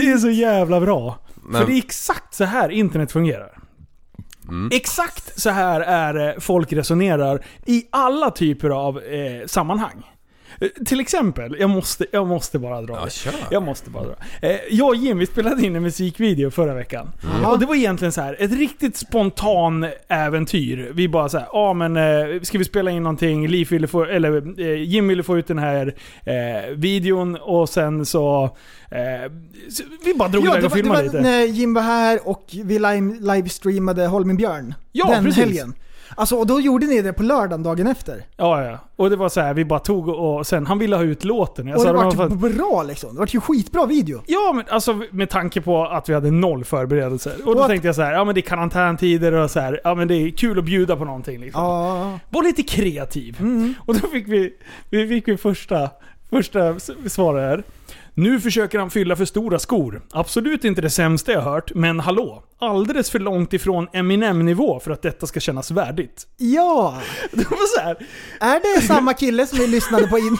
det 0.00 0.10
är 0.12 0.18
så 0.18 0.30
jävla 0.30 0.80
bra. 0.80 1.18
Men- 1.42 1.60
För 1.60 1.68
det 1.68 1.74
är 1.76 1.78
exakt 1.78 2.34
så 2.34 2.44
här 2.44 2.68
internet 2.68 3.12
fungerar. 3.12 3.58
Mm. 4.52 4.70
Exakt 4.72 5.40
så 5.40 5.50
här 5.50 5.80
är 5.80 6.28
eh, 6.28 6.38
folk 6.40 6.72
resonerar 6.72 7.44
i 7.66 7.84
alla 7.90 8.30
typer 8.30 8.70
av 8.70 8.98
eh, 8.98 9.46
sammanhang. 9.46 10.11
Eh, 10.62 10.84
Till 10.84 11.00
exempel, 11.00 11.56
jag 11.60 11.70
måste, 11.70 12.06
jag 12.10 12.26
måste 12.28 12.58
bara 12.58 12.82
dra 12.82 12.94
Ja, 12.94 13.04
det. 13.30 13.54
Jag 13.54 13.62
måste 13.62 13.90
bara 13.90 14.04
dra. 14.04 14.14
Eh, 14.42 14.56
jag 14.70 14.88
och 14.88 14.96
Jim, 14.96 15.18
vi 15.18 15.26
spelade 15.26 15.62
in 15.66 15.76
en 15.76 15.82
musikvideo 15.82 16.50
förra 16.50 16.74
veckan. 16.74 17.08
Och 17.46 17.58
det 17.58 17.66
var 17.66 17.74
egentligen 17.74 18.12
så 18.12 18.20
här 18.20 18.36
ett 18.38 18.52
riktigt 18.52 18.96
spontan 18.96 19.86
äventyr. 20.08 20.90
Vi 20.94 21.08
bara 21.08 21.28
så 21.28 21.38
här, 21.38 21.46
ja 21.52 21.58
ah, 21.58 21.74
men 21.74 21.96
eh, 21.96 22.40
ska 22.42 22.58
vi 22.58 22.64
spela 22.64 22.90
in 22.90 23.02
någonting? 23.02 23.48
Liv 23.48 23.68
ville 23.70 23.86
få, 23.86 24.04
eller 24.04 24.60
Jim 24.76 25.08
ville 25.08 25.22
få 25.22 25.38
ut 25.38 25.46
den 25.46 25.58
här 25.58 25.94
eh, 26.26 26.70
videon 26.76 27.36
och 27.36 27.68
sen 27.68 28.06
så... 28.06 28.44
Eh, 28.90 29.32
så 29.70 29.82
vi 30.04 30.14
bara 30.14 30.28
drog 30.28 30.44
Ja, 30.46 30.50
iväg 30.50 30.62
det 30.62 30.66
och 30.66 30.70
var, 30.70 30.76
det 30.76 30.82
filmade 30.82 30.98
var 30.98 31.02
lite. 31.04 31.20
när 31.20 31.42
Jim 31.44 31.74
var 31.74 31.82
här 31.82 32.28
och 32.28 32.44
vi 32.52 32.74
live, 32.78 33.16
livestreamade 33.34 34.06
Holmen 34.06 34.36
Björn. 34.36 34.74
Ja, 34.92 35.06
den 35.10 35.24
precis. 35.24 35.44
helgen. 35.44 35.74
Alltså, 36.16 36.36
och 36.36 36.46
då 36.46 36.60
gjorde 36.60 36.86
ni 36.86 37.02
det 37.02 37.12
på 37.12 37.22
lördagen 37.22 37.62
dagen 37.62 37.86
efter. 37.86 38.22
Ja, 38.36 38.64
ja. 38.64 38.78
Och 38.96 39.10
det 39.10 39.16
var 39.16 39.28
så 39.28 39.40
här, 39.40 39.54
vi 39.54 39.64
bara 39.64 39.78
tog 39.78 40.08
och 40.08 40.46
sen, 40.46 40.66
han 40.66 40.78
ville 40.78 40.96
ha 40.96 41.02
ut 41.02 41.24
låten. 41.24 41.66
Jag 41.68 41.78
och 41.78 41.84
det 41.84 41.92
"Men 41.92 41.96
var 41.96 42.04
vad 42.04 42.16
fan." 42.30 42.40
typ 42.50 42.56
bra 42.58 42.82
liksom. 42.82 43.12
Det 43.14 43.18
var 43.18 43.28
ju 43.30 43.40
skitbra 43.40 43.86
video. 43.86 44.20
Ja, 44.26 44.52
men 44.54 44.64
alltså 44.70 45.00
med 45.10 45.30
tanke 45.30 45.60
på 45.60 45.84
att 45.86 46.08
vi 46.08 46.14
hade 46.14 46.30
noll 46.30 46.64
förberedelser. 46.64 47.32
Och 47.44 47.44
då 47.44 47.52
Och 47.52 47.60
att- 47.64 47.68
tänkte 47.70 47.88
jag 47.88 47.94
så 47.94 48.02
här, 48.02 48.12
ja 48.12 48.24
men 48.24 48.34
det 48.34 48.40
är 48.40 48.42
karantäntider 48.42 49.32
och 49.32 49.50
så 49.50 49.60
här, 49.60 49.80
ja 49.84 49.94
men 49.94 50.08
det 50.08 50.14
är 50.14 50.30
kul 50.30 50.58
att 50.58 50.64
bjuda 50.64 50.96
på 50.96 51.04
någonting 51.04 51.40
liksom. 51.40 51.62
Ja. 51.64 52.18
Var 52.30 52.42
lite 52.42 52.62
kreativ. 52.62 53.36
Mm. 53.40 53.74
Och 53.86 53.94
då 53.94 54.08
fick 54.08 54.28
vi, 54.28 54.52
vi 54.90 55.08
fick 55.08 55.28
vi 55.28 55.36
första, 55.36 55.90
första 56.30 56.74
svaret 57.08 57.42
här. 57.42 57.62
Nu 58.14 58.40
försöker 58.40 58.78
han 58.78 58.90
fylla 58.90 59.16
för 59.16 59.24
stora 59.24 59.58
skor. 59.58 60.02
Absolut 60.12 60.64
inte 60.64 60.80
det 60.80 60.90
sämsta 60.90 61.32
jag 61.32 61.40
hört, 61.40 61.74
men 61.74 62.00
hallå. 62.00 62.42
Alldeles 62.58 63.10
för 63.10 63.18
långt 63.18 63.52
ifrån 63.52 63.88
Eminem-nivå 63.92 64.80
för 64.80 64.90
att 64.90 65.02
detta 65.02 65.26
ska 65.26 65.40
kännas 65.40 65.70
värdigt. 65.70 66.26
Ja! 66.36 66.98
Det 67.32 67.50
var 67.50 67.76
så 67.78 67.82
här, 67.82 67.96
Är 68.40 68.80
det 68.80 68.86
samma 68.86 69.14
kille 69.14 69.46
som 69.46 69.58
vi 69.58 69.66
lyssnade 69.66 70.06
på 70.06 70.18
innan? 70.18 70.38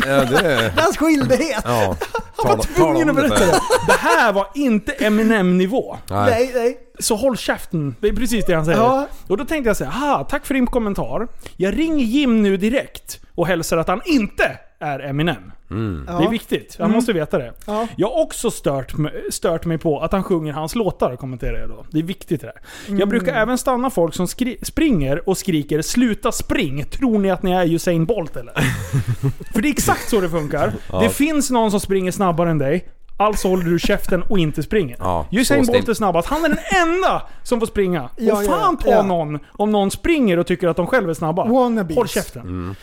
Ja, 0.06 0.24
det 0.24 0.52
är... 0.52 0.70
Hans 0.82 0.96
skyldighet? 0.96 1.62
Ja. 1.64 1.96
han 2.36 2.56
var 2.56 2.64
tvungen 2.64 3.10
att 3.10 3.16
berätta 3.16 3.46
det. 3.46 3.60
Det 3.86 3.98
här 3.98 4.32
var 4.32 4.46
inte 4.54 4.92
Eminem-nivå. 4.92 5.96
Nej. 6.10 6.30
Nej, 6.30 6.50
nej. 6.54 6.78
Så 6.98 7.16
håll 7.16 7.36
käften. 7.36 7.96
Det 8.00 8.08
är 8.08 8.12
precis 8.12 8.44
det 8.46 8.54
han 8.54 8.64
säger. 8.64 8.78
Ja. 8.78 9.08
Och 9.26 9.36
då 9.36 9.44
tänkte 9.44 9.68
jag 9.70 9.76
säga, 9.76 9.90
aha, 9.90 10.24
tack 10.24 10.46
för 10.46 10.54
din 10.54 10.66
kommentar. 10.66 11.28
Jag 11.56 11.78
ringer 11.78 12.04
Jim 12.04 12.42
nu 12.42 12.56
direkt 12.56 13.20
och 13.34 13.46
hälsar 13.46 13.76
att 13.76 13.88
han 13.88 14.00
inte 14.04 14.58
är 14.84 15.00
Eminem. 15.00 15.52
Mm. 15.70 16.06
Det 16.06 16.24
är 16.24 16.30
viktigt. 16.30 16.78
Man 16.78 16.90
måste 16.90 17.12
veta 17.12 17.38
det. 17.38 17.52
Ja. 17.66 17.88
Jag 17.96 18.08
har 18.08 18.22
också 18.22 18.50
stört, 18.50 18.96
mig- 18.96 19.22
stört 19.32 19.64
mig 19.64 19.78
på 19.78 20.00
att 20.00 20.12
han 20.12 20.22
sjunger 20.22 20.52
hans 20.52 20.74
låtar, 20.74 21.16
kommenterar 21.16 21.58
jag 21.58 21.68
då. 21.68 21.84
Det 21.90 21.98
är 21.98 22.02
viktigt 22.02 22.40
det 22.40 22.46
där. 22.46 22.60
Mm. 22.88 23.00
Jag 23.00 23.08
brukar 23.08 23.34
även 23.34 23.58
stanna 23.58 23.90
folk 23.90 24.14
som 24.14 24.26
springer 24.62 25.28
och 25.28 25.38
skriker 25.38 25.82
'Sluta 25.82 26.32
spring! 26.32 26.84
Tror 26.84 27.18
ni 27.18 27.30
att 27.30 27.42
ni 27.42 27.50
är 27.50 27.72
Usain 27.72 28.04
Bolt 28.04 28.36
eller?' 28.36 28.54
För 29.52 29.62
det 29.62 29.68
är 29.68 29.72
exakt 29.72 30.08
så 30.08 30.20
det 30.20 30.30
funkar. 30.30 30.72
Det 31.00 31.08
finns 31.08 31.50
någon 31.50 31.70
som 31.70 31.80
springer 31.80 32.10
snabbare 32.10 32.50
än 32.50 32.58
dig. 32.58 32.88
Alltså 33.16 33.48
håller 33.48 33.64
du 33.64 33.78
käften 33.78 34.22
och 34.22 34.38
inte 34.38 34.62
springer. 34.62 34.96
Ja, 34.98 35.26
Usain 35.32 35.66
Bolt 35.66 35.88
är 35.88 35.94
snabbast. 35.94 36.28
Han 36.28 36.44
är 36.44 36.48
den 36.48 36.58
enda 36.82 37.22
som 37.42 37.60
får 37.60 37.66
springa. 37.66 38.10
Ja, 38.16 38.36
och 38.36 38.44
ja, 38.44 38.48
fan 38.48 38.76
ta 38.76 38.90
ja. 38.90 39.02
någon 39.02 39.38
om 39.52 39.72
någon 39.72 39.90
springer 39.90 40.38
och 40.38 40.46
tycker 40.46 40.68
att 40.68 40.76
de 40.76 40.86
själva 40.86 41.10
är 41.10 41.14
snabba. 41.14 41.44
Wannabes. 41.44 41.96
Håll 41.96 42.08
käften. 42.08 42.76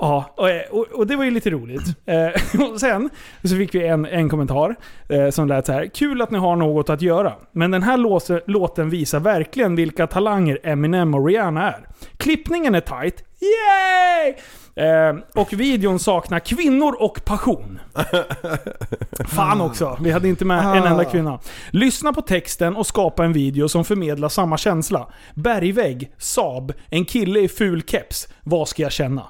Ja, 0.00 0.34
och, 0.36 0.78
och, 0.78 0.86
och 0.86 1.06
det 1.06 1.16
var 1.16 1.24
ju 1.24 1.30
lite 1.30 1.50
roligt. 1.50 1.82
Eh, 2.06 2.60
och 2.72 2.80
sen 2.80 3.10
så 3.44 3.56
fick 3.56 3.74
vi 3.74 3.86
en, 3.86 4.06
en 4.06 4.28
kommentar 4.28 4.76
eh, 5.08 5.30
som 5.30 5.48
lät 5.48 5.66
så 5.66 5.72
här. 5.72 5.86
Kul 5.86 6.22
att 6.22 6.30
ni 6.30 6.38
har 6.38 6.56
något 6.56 6.90
att 6.90 7.02
göra. 7.02 7.32
Men 7.52 7.70
den 7.70 7.82
här 7.82 7.96
låse, 7.96 8.40
låten 8.46 8.90
visar 8.90 9.20
verkligen 9.20 9.76
vilka 9.76 10.06
talanger 10.06 10.58
Eminem 10.62 11.14
och 11.14 11.26
Rihanna 11.26 11.72
är. 11.72 11.88
Klippningen 12.16 12.74
är 12.74 12.80
tight. 12.80 13.24
Yay! 13.40 14.34
Eh, 14.86 15.16
och 15.34 15.52
videon 15.52 15.98
saknar 15.98 16.38
kvinnor 16.38 16.96
och 17.02 17.24
passion. 17.24 17.78
Fan 19.28 19.60
också, 19.60 19.98
vi 20.00 20.10
hade 20.10 20.28
inte 20.28 20.44
med 20.44 20.58
en 20.58 20.66
Ah. 20.66 20.86
enda 20.88 21.04
kvinna. 21.04 21.38
Lyssna 21.70 22.12
på 22.12 22.22
texten 22.22 22.76
och 22.76 22.86
skapa 22.86 23.24
en 23.24 23.32
video 23.32 23.68
som 23.68 23.84
förmedlar 23.84 24.28
samma 24.28 24.56
känsla. 24.58 25.08
Bergvägg, 25.34 26.12
Saab, 26.18 26.72
en 26.90 27.04
kille 27.04 27.40
i 27.40 27.48
ful 27.48 27.82
keps. 27.82 28.28
Vad 28.42 28.68
ska 28.68 28.82
jag 28.82 28.92
känna? 28.92 29.22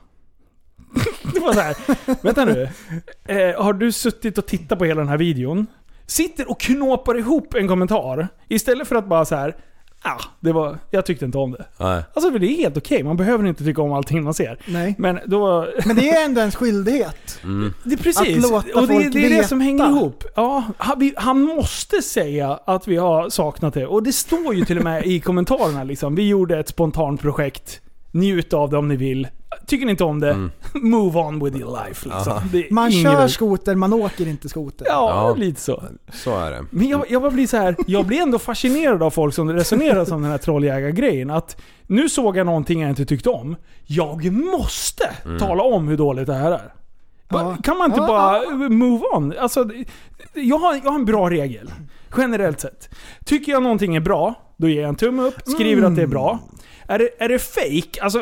Det 1.35 1.41
var 1.41 1.53
så 1.53 1.61
här. 1.61 1.77
Vänta 2.23 2.45
nu. 2.45 2.69
Eh, 3.29 3.63
har 3.63 3.73
du 3.73 3.93
suttit 3.93 4.39
och 4.39 4.47
tittat 4.47 4.79
på 4.79 4.85
hela 4.85 5.01
den 5.01 5.09
här 5.09 5.19
videon? 5.19 5.67
Sitter 6.07 6.51
och 6.51 6.61
knåpar 6.61 7.19
ihop 7.19 7.55
en 7.55 7.69
kommentar. 7.69 8.29
Istället 8.49 8.89
för 8.89 8.97
att 8.97 9.09
bara 9.09 9.25
så 9.25 9.35
här. 9.37 9.57
Ah, 10.03 10.23
det 10.41 10.53
var, 10.53 10.79
jag 10.91 11.07
tyckte 11.07 11.25
inte 11.25 11.39
om 11.39 11.51
det. 11.53 11.67
Nej. 11.77 12.03
Alltså 12.15 12.31
för 12.33 12.39
det 12.39 12.47
är 12.47 12.57
helt 12.57 12.77
okej, 12.77 13.03
man 13.03 13.17
behöver 13.17 13.47
inte 13.47 13.65
tycka 13.65 13.83
om 13.83 13.93
allting 13.93 14.23
man 14.25 14.35
ser. 14.35 14.59
Nej. 14.67 14.95
Men 14.99 15.19
då... 15.27 15.69
Men 15.87 15.97
det 15.97 16.11
är 16.11 16.25
ändå 16.25 16.41
ens 16.41 16.57
skyldighet. 16.57 17.41
Det 17.85 17.95
är 17.95 17.97
precis. 17.97 18.45
Att 18.45 18.51
låta 18.51 18.81
och 18.81 18.87
det, 18.87 18.95
folk 18.95 19.13
det 19.13 19.27
är 19.27 19.31
det 19.31 19.45
som 19.45 19.59
veta. 19.59 19.67
hänger 19.67 19.89
ihop. 19.89 20.25
Ja, 20.37 20.65
han, 20.77 20.99
vi, 20.99 21.15
han 21.17 21.41
måste 21.41 22.03
säga 22.03 22.61
att 22.65 22.89
vi 22.89 22.97
har 22.97 23.31
saknat 23.31 23.75
det. 23.75 23.87
Och 23.87 24.03
det 24.03 24.13
står 24.13 24.55
ju 24.55 24.65
till 24.65 24.79
och 24.79 24.85
med 24.85 25.07
i 25.07 25.21
kommentarerna 25.21 25.85
liksom. 25.85 26.15
Vi 26.15 26.29
gjorde 26.29 26.59
ett 26.59 26.69
spontant 26.69 27.21
projekt. 27.21 27.81
Njut 28.11 28.53
av 28.53 28.71
det 28.71 28.77
om 28.79 28.89
ni 28.89 28.97
vill. 28.97 29.29
Tycker 29.67 29.87
ni 29.87 29.91
inte 29.91 30.05
om 30.05 30.21
det, 30.21 30.49
move 30.75 31.19
on 31.19 31.45
with 31.45 31.57
your 31.57 31.85
life. 31.87 32.09
Liksom. 32.09 32.41
Man 32.71 32.93
ingen 32.93 33.05
kör 33.13 33.29
skoter, 33.29 33.75
man 33.75 33.93
åker 33.93 34.29
inte 34.29 34.49
skoter. 34.49 34.87
Ja, 34.91 35.29
Ja. 35.29 35.35
lite 35.35 35.61
så. 35.61 35.83
Så 36.13 36.39
är 36.39 36.51
det. 36.51 36.65
Men 36.71 36.89
jag, 36.89 37.05
jag 37.11 37.23
bara 37.23 37.31
blir 37.31 37.47
så 37.47 37.57
här, 37.57 37.77
jag 37.87 38.07
blir 38.07 38.21
ändå 38.21 38.39
fascinerad 38.39 39.03
av 39.03 39.11
folk 39.11 39.35
som 39.35 39.53
resonerar 39.53 40.05
som 40.05 40.23
den 40.23 40.31
här 40.31 40.39
trolljägargrejen. 40.39 41.31
Att 41.31 41.61
nu 41.87 42.09
såg 42.09 42.37
jag 42.37 42.47
någonting 42.47 42.81
jag 42.81 42.91
inte 42.91 43.05
tyckte 43.07 43.31
om. 43.31 43.57
Jag 43.87 44.33
måste 44.33 45.11
tala 45.39 45.63
om 45.63 45.89
hur 45.89 45.97
dåligt 45.97 46.27
det 46.27 46.35
här 46.35 46.53
är. 46.53 46.73
Ja. 47.29 47.57
Kan 47.63 47.79
man 47.79 47.91
inte 47.91 48.01
Ja, 48.01 48.07
bara 48.07 48.69
move 48.69 49.05
on? 49.15 49.35
Alltså, 49.39 49.69
jag, 50.35 50.59
har, 50.59 50.75
jag 50.85 50.91
har 50.91 50.99
en 50.99 51.05
bra 51.05 51.31
regel. 51.31 51.71
Generellt 52.17 52.61
sett. 52.61 52.89
Tycker 53.25 53.53
jag 53.53 53.63
någonting 53.63 53.97
är 53.97 54.01
bra, 54.01 54.35
då 54.57 54.69
ger 54.69 54.81
jag 54.81 54.89
en 54.89 54.97
tumme 54.97 55.23
upp, 55.23 55.35
skriver 55.47 55.83
att 55.87 55.97
det 55.97 56.03
är 56.03 56.07
bra. 56.07 56.39
Är 56.91 56.99
det, 56.99 57.09
är 57.19 57.29
det 57.29 57.39
fake? 57.39 58.03
Alltså, 58.03 58.19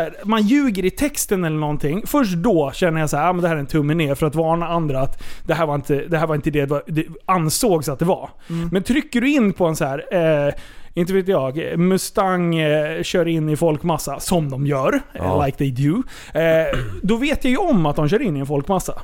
här, 0.00 0.14
man 0.24 0.42
ljuger 0.42 0.84
i 0.84 0.90
texten 0.90 1.44
eller 1.44 1.58
någonting. 1.58 2.02
Först 2.06 2.34
då 2.34 2.70
känner 2.74 3.00
jag 3.00 3.10
så 3.10 3.16
här, 3.16 3.28
ah, 3.28 3.32
men 3.32 3.42
det 3.42 3.48
här 3.48 3.54
är 3.56 3.60
en 3.60 3.66
tumme 3.66 3.94
ner 3.94 4.14
för 4.14 4.26
att 4.26 4.34
varna 4.34 4.68
andra 4.68 5.00
att 5.00 5.22
det 5.46 5.54
här 5.54 5.66
var 5.66 5.74
inte 5.74 5.94
det, 6.08 6.18
här 6.18 6.26
var 6.26 6.34
inte 6.34 6.50
det, 6.50 6.66
var- 6.66 6.82
det 6.86 7.06
ansågs 7.26 7.88
att 7.88 7.98
det 7.98 8.04
var. 8.04 8.30
Men 8.72 8.82
trycker 8.82 9.20
du 9.20 9.30
in 9.30 9.52
på 9.52 9.66
en 9.66 9.76
så 9.76 9.84
här, 9.84 10.04
eh, 10.48 10.54
inte 10.94 11.12
vet 11.12 11.28
jag, 11.28 11.78
Mustang 11.78 12.54
eh, 12.58 13.02
kör 13.02 13.28
in 13.28 13.48
i 13.48 13.56
folkmassa, 13.56 14.20
som 14.20 14.50
de 14.50 14.66
gör, 14.66 15.00
Ja. 15.12 15.24
eh, 15.40 15.46
like 15.46 15.58
they 15.58 15.70
do. 15.70 16.02
Eh, 16.40 16.78
då 17.02 17.16
vet 17.16 17.44
jag 17.44 17.50
ju 17.50 17.56
om 17.56 17.86
att 17.86 17.96
de 17.96 18.08
kör 18.08 18.22
in 18.22 18.36
i 18.36 18.40
en 18.40 18.46
folkmassa. 18.46 19.00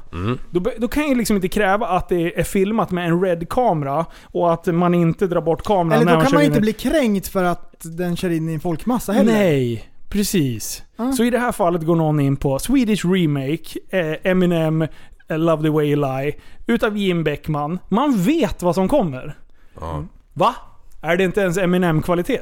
Då, 0.50 0.60
be- 0.60 0.74
då 0.78 0.88
kan 0.88 1.08
jag 1.08 1.16
liksom 1.16 1.36
inte 1.36 1.48
kräva 1.48 1.86
att 1.86 2.08
det 2.08 2.38
är 2.40 2.44
filmat 2.44 2.90
med 2.90 3.06
en 3.08 3.20
red 3.22 3.48
kamera 3.48 4.06
och 4.24 4.52
att 4.52 4.66
man 4.66 4.94
inte 4.94 5.26
drar 5.26 5.40
bort 5.40 5.62
kameran 5.64 5.92
Eller 5.92 6.04
när 6.04 6.12
då 6.12 6.16
man 6.18 6.26
kan 6.26 6.34
man 6.34 6.42
in 6.42 6.46
inte 6.46 6.58
i- 6.58 6.60
bli 6.60 6.72
kränkt 6.72 7.28
för 7.28 7.44
att 7.44 7.67
den 7.82 8.16
kör 8.16 8.30
in 8.30 8.48
i 8.48 8.54
en 8.54 8.60
folkmassa 8.60 9.12
heller. 9.12 9.32
Nej, 9.32 9.88
precis. 10.08 10.82
Så 11.16 11.24
i 11.24 11.30
det 11.30 11.38
här 11.38 11.52
fallet 11.52 11.82
går 11.82 11.96
någon 11.96 12.20
in 12.20 12.36
på 12.36 12.58
Swedish 12.58 13.06
Remake, 13.06 13.78
eh, 13.90 14.30
Eminem, 14.30 14.82
eh, 15.28 15.38
Love 15.38 15.62
the 15.62 15.68
way 15.68 15.86
you 15.86 16.00
lie, 16.00 16.34
utav 16.66 16.96
Jim 16.96 17.24
Beckman. 17.24 17.78
Man 17.88 18.22
vet 18.22 18.62
vad 18.62 18.74
som 18.74 18.88
kommer. 18.88 19.36
Ja. 19.80 20.04
Va? 20.34 20.54
Är 21.00 21.16
det 21.16 21.24
inte 21.24 21.40
ens 21.40 21.58
Eminem-kvalitet? 21.58 22.40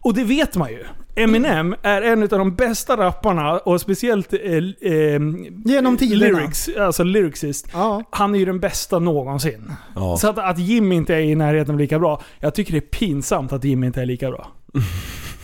Och 0.00 0.14
det 0.14 0.24
vet 0.24 0.56
man 0.56 0.70
ju. 0.70 0.84
Eminem 1.16 1.74
är 1.82 2.02
en 2.02 2.22
av 2.22 2.28
de 2.28 2.54
bästa 2.54 2.96
rapparna 2.96 3.58
och 3.58 3.80
speciellt 3.80 4.32
eh, 4.32 4.40
eh, 4.40 5.20
Genom 5.64 5.96
tiderna. 5.96 6.38
lyrics, 6.38 6.68
alltså 6.78 7.04
lyricist. 7.04 7.68
Ja. 7.72 8.02
Han 8.10 8.34
är 8.34 8.38
ju 8.38 8.44
den 8.44 8.60
bästa 8.60 8.98
någonsin. 8.98 9.72
Ja. 9.94 10.16
Så 10.16 10.28
att, 10.28 10.38
att 10.38 10.58
Jim 10.58 10.92
inte 10.92 11.14
är 11.14 11.20
i 11.20 11.34
närheten 11.34 11.74
av 11.74 11.78
lika 11.80 11.98
bra. 11.98 12.22
Jag 12.40 12.54
tycker 12.54 12.72
det 12.72 12.78
är 12.78 12.98
pinsamt 12.98 13.52
att 13.52 13.64
Jim 13.64 13.84
inte 13.84 14.02
är 14.02 14.06
lika 14.06 14.30
bra. 14.30 14.48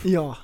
Ja. 0.03 0.35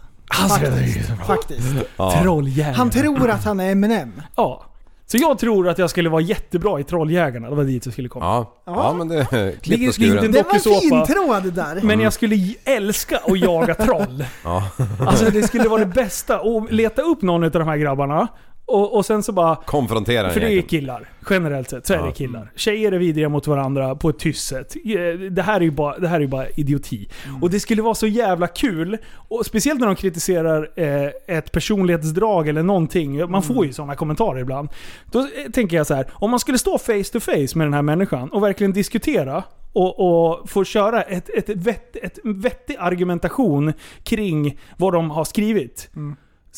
Alltså, 0.41 0.59
Faktiskt. 0.59 1.09
Faktiskt. 1.27 1.75
Ja. 1.97 2.21
Trolljägare. 2.21 2.73
Han 2.73 2.89
tror 2.89 3.29
att 3.29 3.43
han 3.45 3.59
är 3.59 3.71
Eminem. 3.71 4.21
Ja. 4.35 4.65
Så 5.11 5.17
jag 5.17 5.39
tror 5.39 5.69
att 5.69 5.77
jag 5.77 5.89
skulle 5.89 6.09
vara 6.09 6.21
jättebra 6.21 6.79
i 6.79 6.83
Trolljägarna. 6.83 7.49
Det 7.49 7.55
var 7.55 7.63
dit 7.63 7.85
jag 7.85 7.93
skulle 7.93 8.09
komma. 8.09 8.25
Ja. 8.25 8.61
ja, 8.65 8.93
men 8.93 9.07
det... 9.07 9.25
Klipp 9.61 9.89
och 9.89 9.95
skuren. 9.95 10.25
en 10.25 10.31
Det 10.31 10.43
var 10.43 10.53
en 10.53 10.81
fin 10.81 11.15
tråd 11.15 11.43
det 11.43 11.51
där. 11.51 11.79
Men 11.83 11.99
jag 11.99 12.13
skulle 12.13 12.35
älska 12.63 13.17
att 13.17 13.39
jaga 13.39 13.75
troll. 13.75 14.25
Ja. 14.43 14.69
Alltså 14.99 15.25
det 15.25 15.43
skulle 15.43 15.69
vara 15.69 15.79
det 15.79 15.93
bästa. 15.93 16.39
Och 16.39 16.71
leta 16.71 17.01
upp 17.01 17.21
någon 17.21 17.43
av 17.43 17.51
de 17.51 17.67
här 17.67 17.77
grabbarna. 17.77 18.27
Och, 18.69 18.95
och 18.95 19.05
sen 19.05 19.23
så 19.23 19.31
bara... 19.31 19.55
Konfrontera 19.55 20.29
För 20.29 20.39
det 20.39 20.53
är 20.53 20.61
killar. 20.61 21.09
Generellt 21.29 21.69
sett 21.69 21.87
så 21.87 21.93
är 21.93 21.97
Ja. 21.97 22.05
det 22.05 22.11
killar. 22.11 22.51
Tjejer 22.55 22.91
är 22.91 22.97
vidriga 22.97 23.29
mot 23.29 23.47
varandra 23.47 23.95
på 23.95 24.09
ett 24.09 24.19
tyst 24.19 24.47
sätt. 24.47 24.75
Eh, 24.75 25.19
Det 25.31 25.41
här 25.41 25.55
är 25.55 25.61
ju 25.61 25.71
bara, 25.71 25.97
det 25.99 26.07
här 26.07 26.21
är 26.21 26.27
bara 26.27 26.49
idioti. 26.49 27.09
Och 27.41 27.49
det 27.49 27.59
skulle 27.59 27.81
vara 27.81 27.95
så 27.95 28.07
jävla 28.07 28.47
kul. 28.47 28.97
Och 29.13 29.45
speciellt 29.45 29.79
när 29.79 29.87
de 29.87 29.95
kritiserar 29.95 30.69
eh, 30.75 31.37
ett 31.37 31.51
personlighetsdrag 31.51 32.47
eller 32.47 32.63
någonting. 32.63 33.31
Man 33.31 33.43
får 33.43 33.65
ju 33.65 33.73
sådana 33.73 33.95
kommentarer 33.95 34.39
ibland. 34.39 34.69
Då 35.11 35.19
eh, 35.19 35.25
tänker 35.53 35.77
jag 35.77 35.87
så 35.87 35.93
här. 35.93 36.05
Om 36.13 36.31
man 36.31 36.39
skulle 36.39 36.57
stå 36.57 36.77
face 36.77 37.03
to 37.13 37.19
face 37.19 37.47
med 37.57 37.67
den 37.67 37.73
här 37.73 37.81
människan 37.81 38.29
och 38.29 38.43
verkligen 38.43 38.73
diskutera 38.73 39.43
och, 39.73 39.99
och 40.29 40.49
få 40.49 40.63
köra 40.63 41.01
ett, 41.01 41.29
ett, 41.29 41.49
vett, 41.49 41.95
ett 41.95 42.19
vettig 42.23 42.75
argumentation 42.79 43.73
kring 44.03 44.59
vad 44.77 44.93
de 44.93 45.11
har 45.11 45.25
skrivit. 45.25 45.89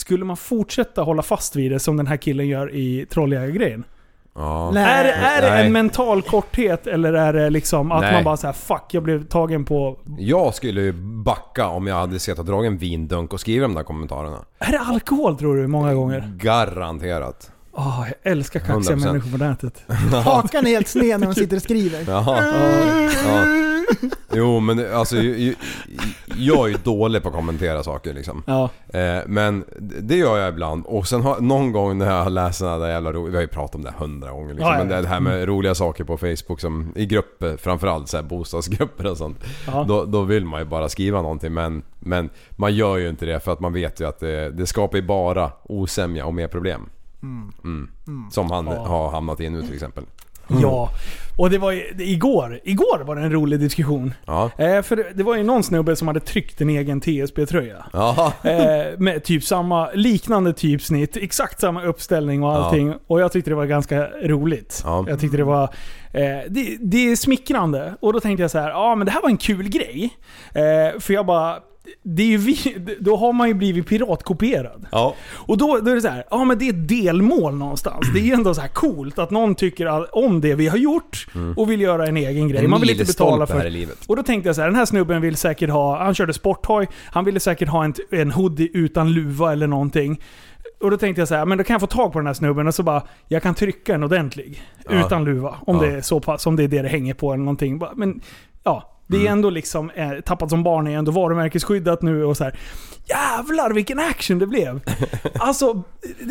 Skulle 0.02 0.26
man 0.26 0.38
fortsätta 0.38 1.02
hålla 1.02 1.22
fast 1.22 1.56
vid 1.56 1.72
det 1.72 1.80
som 1.80 1.98
den 1.98 2.08
här 2.08 2.18
killen 2.18 2.48
gör 2.48 2.76
i 2.76 3.06
Trolljägargrejen? 3.10 3.84
Ja. 4.36 4.72
Nej. 4.74 4.84
Är, 4.84 5.04
det- 5.04 5.12
är 5.14 5.42
det 5.42 5.50
Nej. 5.50 5.66
en 5.66 5.74
mental 5.74 6.22
korthet 6.22 6.88
eller 6.88 7.14
är 7.14 7.34
det 7.34 7.50
liksom 7.50 7.92
att 7.92 8.02
Nej. 8.02 8.14
man 8.14 8.24
bara 8.24 8.38
säger 8.38 8.54
fuck, 8.54 8.84
jag 8.92 9.04
blev 9.04 9.26
tagen 9.28 9.66
på... 9.66 9.98
Jag 10.20 10.54
skulle 10.56 10.82
ju 10.82 10.92
backa 11.24 11.68
om 11.68 11.88
jag 11.88 11.96
hade 11.96 12.20
sett 12.20 12.40
och 12.40 12.46
dragit 12.46 12.72
en 12.72 12.78
vindunk 12.78 13.34
och 13.34 13.40
skrivit 13.40 13.62
de 13.64 13.74
där 13.74 13.84
kommentarerna. 13.84 14.38
Är 14.60 14.72
det 14.72 14.80
alkohol 14.80 15.38
tror 15.38 15.58
du 15.58 15.68
många 15.68 15.94
gånger? 15.94 16.34
Garanterat. 16.38 17.52
Åh, 17.74 18.06
jag 18.24 18.32
älskar 18.32 18.60
kaxiga 18.60 18.96
100%. 18.96 19.06
människor 19.06 19.32
på 19.32 19.38
nätet. 19.38 19.84
Hakan 20.26 20.66
är 20.68 20.70
helt 20.72 20.88
sned 20.88 21.20
när 21.20 21.28
de 21.28 21.36
sitter 21.36 21.56
och 21.56 21.62
skriver. 21.64 22.04
Jaha. 22.08 22.38
Ja. 23.26 23.46
Jo 24.34 24.60
men 24.60 24.94
alltså 24.94 25.16
jag 26.38 26.66
är 26.66 26.68
ju 26.68 26.78
dålig 26.84 27.24
på 27.24 27.30
att 27.30 27.36
kommentera 27.36 27.84
saker 27.84 28.14
liksom. 28.14 28.44
Ja. 28.48 28.70
Eh, 29.00 29.20
men 29.28 29.64
det 30.02 30.16
gör 30.16 30.38
jag 30.38 30.50
ibland. 30.50 30.86
Och 30.86 31.08
sen 31.08 31.22
har, 31.22 31.40
någon 31.40 31.72
gång 31.72 31.98
när 31.98 32.06
jag 32.06 32.24
har 32.24 32.30
läst 32.30 32.60
såna 32.60 32.78
där 32.78 32.90
jävla 32.90 33.12
ro- 33.12 33.26
Vi 33.26 33.36
har 33.36 33.42
ju 33.42 33.48
pratat 33.48 33.76
om 33.76 33.84
det 33.84 33.94
hundra 33.98 34.32
gånger 34.32 34.54
liksom. 34.54 34.68
Ja, 34.68 34.78
ja, 34.80 34.84
Men 34.86 35.02
det 35.04 35.08
här 35.08 35.20
med 35.20 35.48
roliga 35.48 35.76
saker 35.76 36.04
på 36.04 36.18
Facebook 36.18 36.60
som 36.60 36.92
i 36.96 37.06
grupper, 37.06 37.58
framförallt 37.58 38.08
så 38.10 38.18
här 38.18 38.24
bostadsgrupper 38.24 39.08
och 39.12 39.18
sånt. 39.18 39.44
Då, 39.88 40.06
då 40.06 40.22
vill 40.22 40.46
man 40.46 40.60
ju 40.60 40.66
bara 40.66 40.90
skriva 40.90 41.22
någonting 41.22 41.54
men, 41.54 41.84
men 42.00 42.30
man 42.52 42.76
gör 42.76 42.98
ju 42.98 43.10
inte 43.10 43.26
det 43.26 43.40
för 43.40 43.54
att 43.54 43.60
man 43.60 43.74
vet 43.74 44.02
ju 44.02 44.08
att 44.08 44.20
det, 44.20 44.50
det 44.52 44.68
skapar 44.68 44.98
ju 44.98 45.04
bara 45.04 45.52
osämja 45.64 46.26
och 46.26 46.34
mer 46.34 46.48
problem. 46.48 46.90
Mm. 47.24 47.88
Som 48.32 48.52
han 48.52 48.68
har 48.68 49.10
hamnat 49.12 49.40
i 49.42 49.50
nu 49.50 49.62
till 49.62 49.74
exempel. 49.74 50.04
Ja. 50.48 50.90
Och 51.38 51.50
det 51.50 51.58
var 51.58 51.72
ju, 51.72 51.84
det, 51.96 52.04
igår, 52.04 52.60
igår 52.64 53.04
var 53.04 53.16
det 53.16 53.22
en 53.22 53.32
rolig 53.32 53.60
diskussion. 53.60 54.14
Ja. 54.26 54.52
Eh, 54.58 54.82
för 54.82 54.96
det, 54.96 55.06
det 55.14 55.24
var 55.24 55.36
ju 55.36 55.44
någon 55.44 55.64
snubbe 55.64 55.96
som 55.96 56.08
hade 56.08 56.20
tryckt 56.20 56.62
en 56.62 56.70
egen 56.70 57.02
TSB-tröja. 57.02 57.86
Eh, 58.44 59.00
med 59.00 59.24
typ 59.24 59.44
samma, 59.44 59.90
liknande 59.94 60.54
typsnitt, 60.54 61.18
exakt 61.18 61.60
samma 61.60 61.84
uppställning 61.84 62.44
och 62.44 62.54
allting. 62.56 62.96
Och 63.08 63.22
jag 63.22 63.32
tyckte 63.32 63.52
det 63.52 63.56
var 63.56 63.66
ganska 63.66 64.08
roligt. 64.08 64.82
Ja. 64.86 65.06
Jag 65.08 65.20
tyckte 65.20 65.38
det 65.38 65.44
var... 65.44 65.64
Eh, 66.14 66.22
det, 66.50 66.78
det 66.80 67.12
är 67.12 67.16
smickrande. 67.16 67.96
Och 68.00 68.14
då 68.14 68.20
tänkte 68.20 68.42
jag 68.42 68.52
så 68.52 68.60
här, 68.60 68.70
ja 68.70 68.96
men 68.96 69.06
det 69.06 69.12
här 69.12 69.22
var 69.22 69.30
en 69.30 69.38
kul 69.38 69.70
grej. 69.70 70.10
Eh, 70.54 71.00
för 71.00 71.14
jag 71.14 71.26
bara... 71.26 71.60
det 72.04 72.24
är 72.24 72.28
ju 72.28 72.38
vi, 72.38 72.78
då 73.00 73.16
har 73.16 73.34
man 73.34 73.48
ju 73.48 73.54
blivit 73.54 73.88
piratkopierad. 73.88 74.86
Ja. 74.92 75.16
Och 75.34 75.58
då, 75.58 75.78
då 75.78 75.92
är 75.92 75.96
det 75.96 76.02
så 76.02 76.08
här, 76.08 76.24
ja 76.30 76.44
men 76.44 76.58
det 76.60 76.66
är 76.66 76.70
ett 76.70 76.88
delmål 76.88 77.56
någonstans. 77.56 78.08
Det 78.14 78.20
är 78.20 78.24
ju 78.24 78.34
ändå 78.34 78.54
så 78.54 78.62
här 78.62 78.68
coolt 78.68 79.20
att 79.20 79.32
någon 79.32 79.56
tycker 79.56 80.16
om 80.16 80.42
det 80.42 80.56
vi 80.56 80.68
har 80.68 80.78
gjort 80.78 81.28
och 81.58 81.72
vill 81.72 81.82
göra 81.82 82.08
en 82.08 82.18
egen 82.18 82.48
grej. 82.48 82.64
En 82.64 82.70
man 82.70 82.82
vill 82.82 82.90
inte 82.90 83.06
betala 83.06 83.48
för 83.48 83.70
livet. 83.70 83.98
Och 84.08 84.16
då 84.16 84.24
tänkte 84.24 84.50
jag 84.50 84.56
så 84.56 84.62
här, 84.62 84.68
den 84.70 84.78
här 84.78 84.86
snubben 84.86 85.22
vill 85.22 85.36
säkert 85.36 85.70
ha, 85.70 86.04
han 86.04 86.14
körde 86.16 86.34
sporthoj, 86.34 86.88
han 87.06 87.26
ville 87.26 87.40
säkert 87.40 87.70
ha 87.70 87.84
en, 87.86 87.94
en 88.12 88.32
hoodie 88.32 88.70
utan 88.74 89.14
luva 89.14 89.52
eller 89.52 89.68
någonting. 89.68 90.22
Och 90.80 90.92
då 90.92 90.98
tänkte 90.98 91.22
jag 91.22 91.28
så 91.28 91.36
här, 91.36 91.46
men 91.46 91.58
då 91.58 91.64
kan 91.64 91.74
jag 91.74 91.82
få 91.82 91.88
tag 91.88 92.14
på 92.14 92.20
den 92.20 92.28
här 92.28 92.34
snubben 92.34 92.68
och 92.68 92.76
så 92.76 92.84
bara, 92.84 93.04
jag 93.28 93.44
kan 93.44 93.56
trycka 93.56 93.96
en 93.96 94.04
ordentlig. 94.04 94.64
Ja. 94.90 95.06
Utan 95.06 95.24
luva. 95.26 95.56
Om 95.68 95.76
Ja. 95.76 95.82
det 95.82 95.98
är 95.98 96.02
så 96.02 96.20
pass, 96.20 96.48
om 96.48 96.56
det 96.56 96.64
är 96.64 96.68
det 96.68 96.82
det 96.82 96.88
hänger 96.88 97.14
på 97.14 97.34
eller 97.34 97.44
någonting. 97.44 97.82
Men 97.96 98.22
ja, 98.64 99.01
det 99.12 99.18
Mm. 99.18 99.28
är 99.28 99.32
ändå 99.32 99.50
liksom, 99.50 99.90
eh, 99.90 100.12
Tappat 100.26 100.50
som 100.50 100.64
barn 100.64 100.88
är 100.88 100.98
ändå 100.98 101.12
varumärkesskyddat 101.12 102.02
nu 102.02 102.26
och 102.26 102.38
så 102.38 102.44
här. 102.44 102.56
Jävlar 103.12 103.72
vilken 103.74 104.00
action 104.00 104.40
det 104.40 104.48
blev! 104.48 104.80
Alltså, 105.40 105.84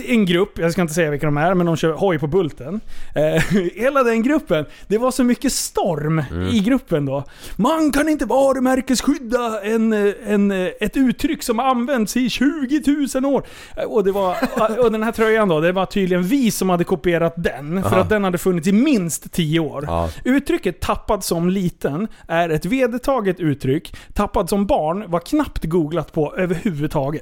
en 0.07 0.27
grupp, 0.27 0.59
jag 0.59 0.73
ska 0.73 0.81
inte 0.82 0.94
säga 0.94 1.11
vilka 1.11 1.27
de 1.27 1.36
är, 1.36 1.55
men 1.55 1.66
de 1.66 1.77
kör 1.77 1.93
hoj 1.93 2.19
på 2.19 2.27
Bulten. 2.27 2.81
Eh, 3.15 3.43
hela 3.74 4.02
den 4.02 4.23
gruppen, 4.23 4.65
det 4.89 4.98
var 4.98 5.11
så 5.11 5.24
mycket 5.24 5.52
storm 5.52 6.23
i 6.52 6.61
gruppen 6.61 7.07
då. 7.07 7.24
Man 7.57 7.93
kan 7.93 8.09
inte 8.09 8.24
varumärkesskydda 8.24 9.61
en, 9.62 9.93
eh, 9.93 10.12
en, 10.27 10.51
eh, 10.51 10.69
ett 10.81 10.97
uttryck 10.97 11.43
som 11.43 11.61
använts 11.61 12.16
i 12.16 12.31
20 12.31 12.82
000 13.15 13.24
år. 13.35 13.43
Eh, 13.77 13.85
Och, 13.85 14.05
det 14.05 14.12
var, 14.12 14.36
och 14.78 14.93
den 14.93 15.02
här 15.02 15.12
tröjan 15.12 15.48
då, 15.48 15.61
det 15.61 15.73
var 15.73 15.86
tydligen 15.86 16.23
vi 16.24 16.51
som 16.51 16.70
hade 16.70 16.85
kopierat 16.85 17.35
den. 17.36 17.82
För 17.82 17.90
Aha. 17.93 18.01
att 18.01 18.09
den 18.09 18.24
hade 18.24 18.39
funnits 18.39 18.69
i 18.69 18.73
minst 18.73 19.32
10 19.32 19.61
år. 19.61 19.85
Ja. 19.86 20.09
Uttrycket 20.24 20.81
'tappad 20.81 21.24
som 21.24 21.51
liten' 21.51 22.09
är 22.28 22.48
ett 22.48 22.65
vedertaget 22.65 23.40
uttryck. 23.40 23.94
'Tappad 24.15 24.48
som 24.48 24.66
barn' 24.66 25.05
var 25.11 25.20
knappt 25.20 25.65
googlat 25.65 26.12
på 26.12 26.35
överhuvudtaget. 26.36 26.69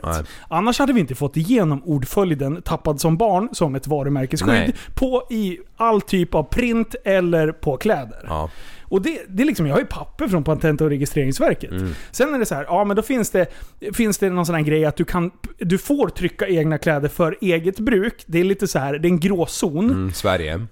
Nej. 0.02 0.24
Annars 0.48 0.78
hade 0.78 0.92
vi 0.92 1.00
inte 1.00 1.14
fått 1.14 1.36
igenom 1.36 1.82
ordföljden 1.84 2.62
'tappad 2.62 3.00
som 3.00 3.18
barn' 3.18 3.48
som 3.52 3.74
ett 3.74 3.86
varumärkesskydd 3.86 4.48
Nej. 4.48 4.74
på 4.94 5.22
i 5.30 5.58
all 5.76 6.00
typ 6.00 6.34
av 6.34 6.42
print 6.42 6.94
eller 7.04 7.52
på 7.52 7.76
kläder. 7.76 8.24
Ja. 8.28 8.50
Och 8.90 9.02
det, 9.02 9.20
det 9.28 9.42
är 9.42 9.46
liksom, 9.46 9.66
jag 9.66 9.74
har 9.74 9.80
ju 9.80 9.86
papper 9.86 10.28
från 10.28 10.44
Patent 10.44 10.80
och 10.80 10.88
registreringsverket. 10.88 11.70
Mm. 11.70 11.94
Sen 12.10 12.34
är 12.34 12.38
det 12.38 12.46
så 12.46 12.54
här, 12.54 12.64
ja 12.64 12.84
men 12.84 12.96
då 12.96 13.02
finns 13.02 13.30
det, 13.30 13.46
finns 13.92 14.18
det 14.18 14.30
någon 14.30 14.46
sån 14.46 14.54
här 14.54 14.62
grej 14.62 14.84
att 14.84 14.96
du 14.96 15.04
kan, 15.04 15.30
du 15.58 15.78
får 15.78 16.08
trycka 16.08 16.48
egna 16.48 16.78
kläder 16.78 17.08
för 17.08 17.36
eget 17.40 17.78
bruk. 17.78 18.24
Det 18.26 18.40
är 18.40 18.44
lite 18.44 18.68
så 18.68 18.78
här, 18.78 18.98
det 18.98 19.08
är 19.08 19.10
en 19.10 19.20
gråzon. 19.20 19.90
Mm, 19.90 20.12
Sverige. 20.12 20.66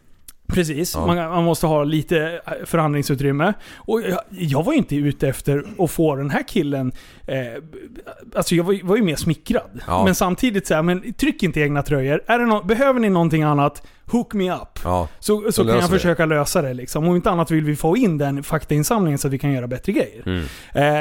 Precis, 0.47 0.95
Ja. 0.95 1.07
man, 1.07 1.17
man 1.17 1.45
måste 1.45 1.67
ha 1.67 1.85
lite 1.85 2.41
eh, 2.47 2.53
förhandlingsutrymme. 2.65 3.53
Och 3.77 4.03
jag, 4.03 4.21
jag 4.31 4.63
var 4.65 4.73
inte 4.73 4.97
ute 4.97 5.29
efter 5.29 5.65
att 5.79 5.91
få 5.91 6.17
den 6.17 6.31
här 6.31 6.43
killen... 6.49 6.93
Eh, 7.27 7.37
alltså 8.37 8.55
jag 8.55 8.65
var, 8.65 8.73
ju- 8.73 8.83
var 8.83 8.97
ju 8.97 9.03
mer 9.03 9.17
smickrad. 9.17 9.81
Ja. 9.87 10.05
Men 10.05 10.15
samtidigt 10.15 10.67
så 10.67 10.75
här, 10.75 10.83
men 10.83 11.13
tryck 11.13 11.43
inte 11.43 11.61
egna 11.61 11.83
tröjor. 11.83 12.23
Är 12.27 12.39
det 12.39 12.47
nå- 12.47 12.63
behöver 12.63 13.01
ni 13.01 13.11
någonting 13.11 13.43
annat, 13.43 13.83
hook 14.11 14.35
me 14.35 14.53
up. 14.55 14.79
Ja. 14.85 15.09
Så, 15.19 15.53
så, 15.53 15.65
kan 15.65 15.75
jag 15.75 15.83
det. 15.85 15.89
försöka 15.89 16.27
lösa 16.27 16.63
det 16.63 16.75
liksom. 16.75 17.09
Om 17.09 17.17
inte 17.17 17.31
annat 17.31 17.51
vill 17.51 17.65
vi 17.65 17.77
få 17.77 17.97
in 17.97 18.19
den 18.19 18.43
faktainsamlingen 18.43 19.19
så 19.19 19.29
att 19.29 19.33
vi 19.35 19.39
kan 19.39 19.53
göra 19.53 19.67
bättre 19.67 19.93
grejer. 19.93 20.23
Mm. 20.27 20.45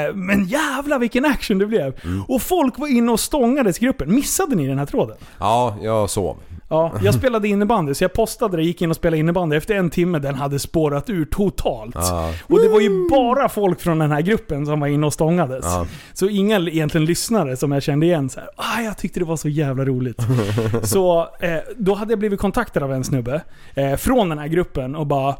Eh, 0.08 0.14
men 0.14 0.44
jävla 0.46 0.98
vilken 0.98 1.24
action 1.24 1.58
det 1.58 1.66
blev! 1.66 1.94
Och 2.28 2.42
folk 2.42 2.78
var 2.78 2.88
inne 2.88 3.12
och 3.12 3.20
stångades 3.20 3.78
i 3.78 3.84
gruppen. 3.84 4.14
Missade 4.14 4.54
ni 4.56 4.66
den 4.66 4.78
här 4.78 4.86
tråden? 4.86 5.16
Ja, 5.38 5.76
jag 5.82 6.10
sov. 6.10 6.36
Ja, 6.68 6.92
jag 7.02 7.14
spelade 7.14 7.48
innebandy, 7.48 7.94
så 7.94 8.04
jag 8.04 8.12
postade 8.12 8.56
det, 8.56 8.62
gick 8.62 8.82
in 8.82 8.90
och 8.90 8.96
spelade 8.96 9.18
innebandy. 9.18 9.56
Efter 9.56 9.74
en 9.74 9.90
timme, 9.90 10.18
den 10.18 10.34
hade 10.34 10.58
spårat 10.58 11.10
ur 11.10 11.24
totalt. 11.24 11.94
Ja. 11.94 12.32
Och 12.42 12.60
det 12.60 12.68
var 12.68 12.80
ju 12.80 13.08
bara 13.10 13.48
folk 13.48 13.80
från 13.80 13.98
den 13.98 14.12
här 14.12 14.20
gruppen 14.20 14.66
som 14.66 14.80
var 14.80 14.86
inne 14.86 15.06
och 15.06 15.12
stångades. 15.12 15.64
Ja. 15.64 15.86
Så 16.12 16.28
inga 16.28 16.58
egentligen 16.58 17.04
lyssnare 17.04 17.56
som 17.56 17.72
jag 17.72 17.82
kände 17.82 18.06
igen. 18.06 18.28
Så 18.28 18.40
här, 18.40 18.48
ah, 18.56 18.80
jag 18.80 18.98
tyckte 18.98 19.20
det 19.20 19.26
var 19.26 19.36
så 19.36 19.48
jävla 19.48 19.84
roligt. 19.84 20.22
så 20.82 21.28
eh, 21.40 21.58
då 21.76 21.94
hade 21.94 22.12
jag 22.12 22.18
blivit 22.18 22.40
kontaktad 22.40 22.82
av 22.82 22.92
en 22.92 23.04
snubbe 23.04 23.40
eh, 23.74 23.96
från 23.96 24.28
den 24.28 24.38
här 24.38 24.48
gruppen 24.48 24.96
och 24.96 25.06
bara 25.06 25.36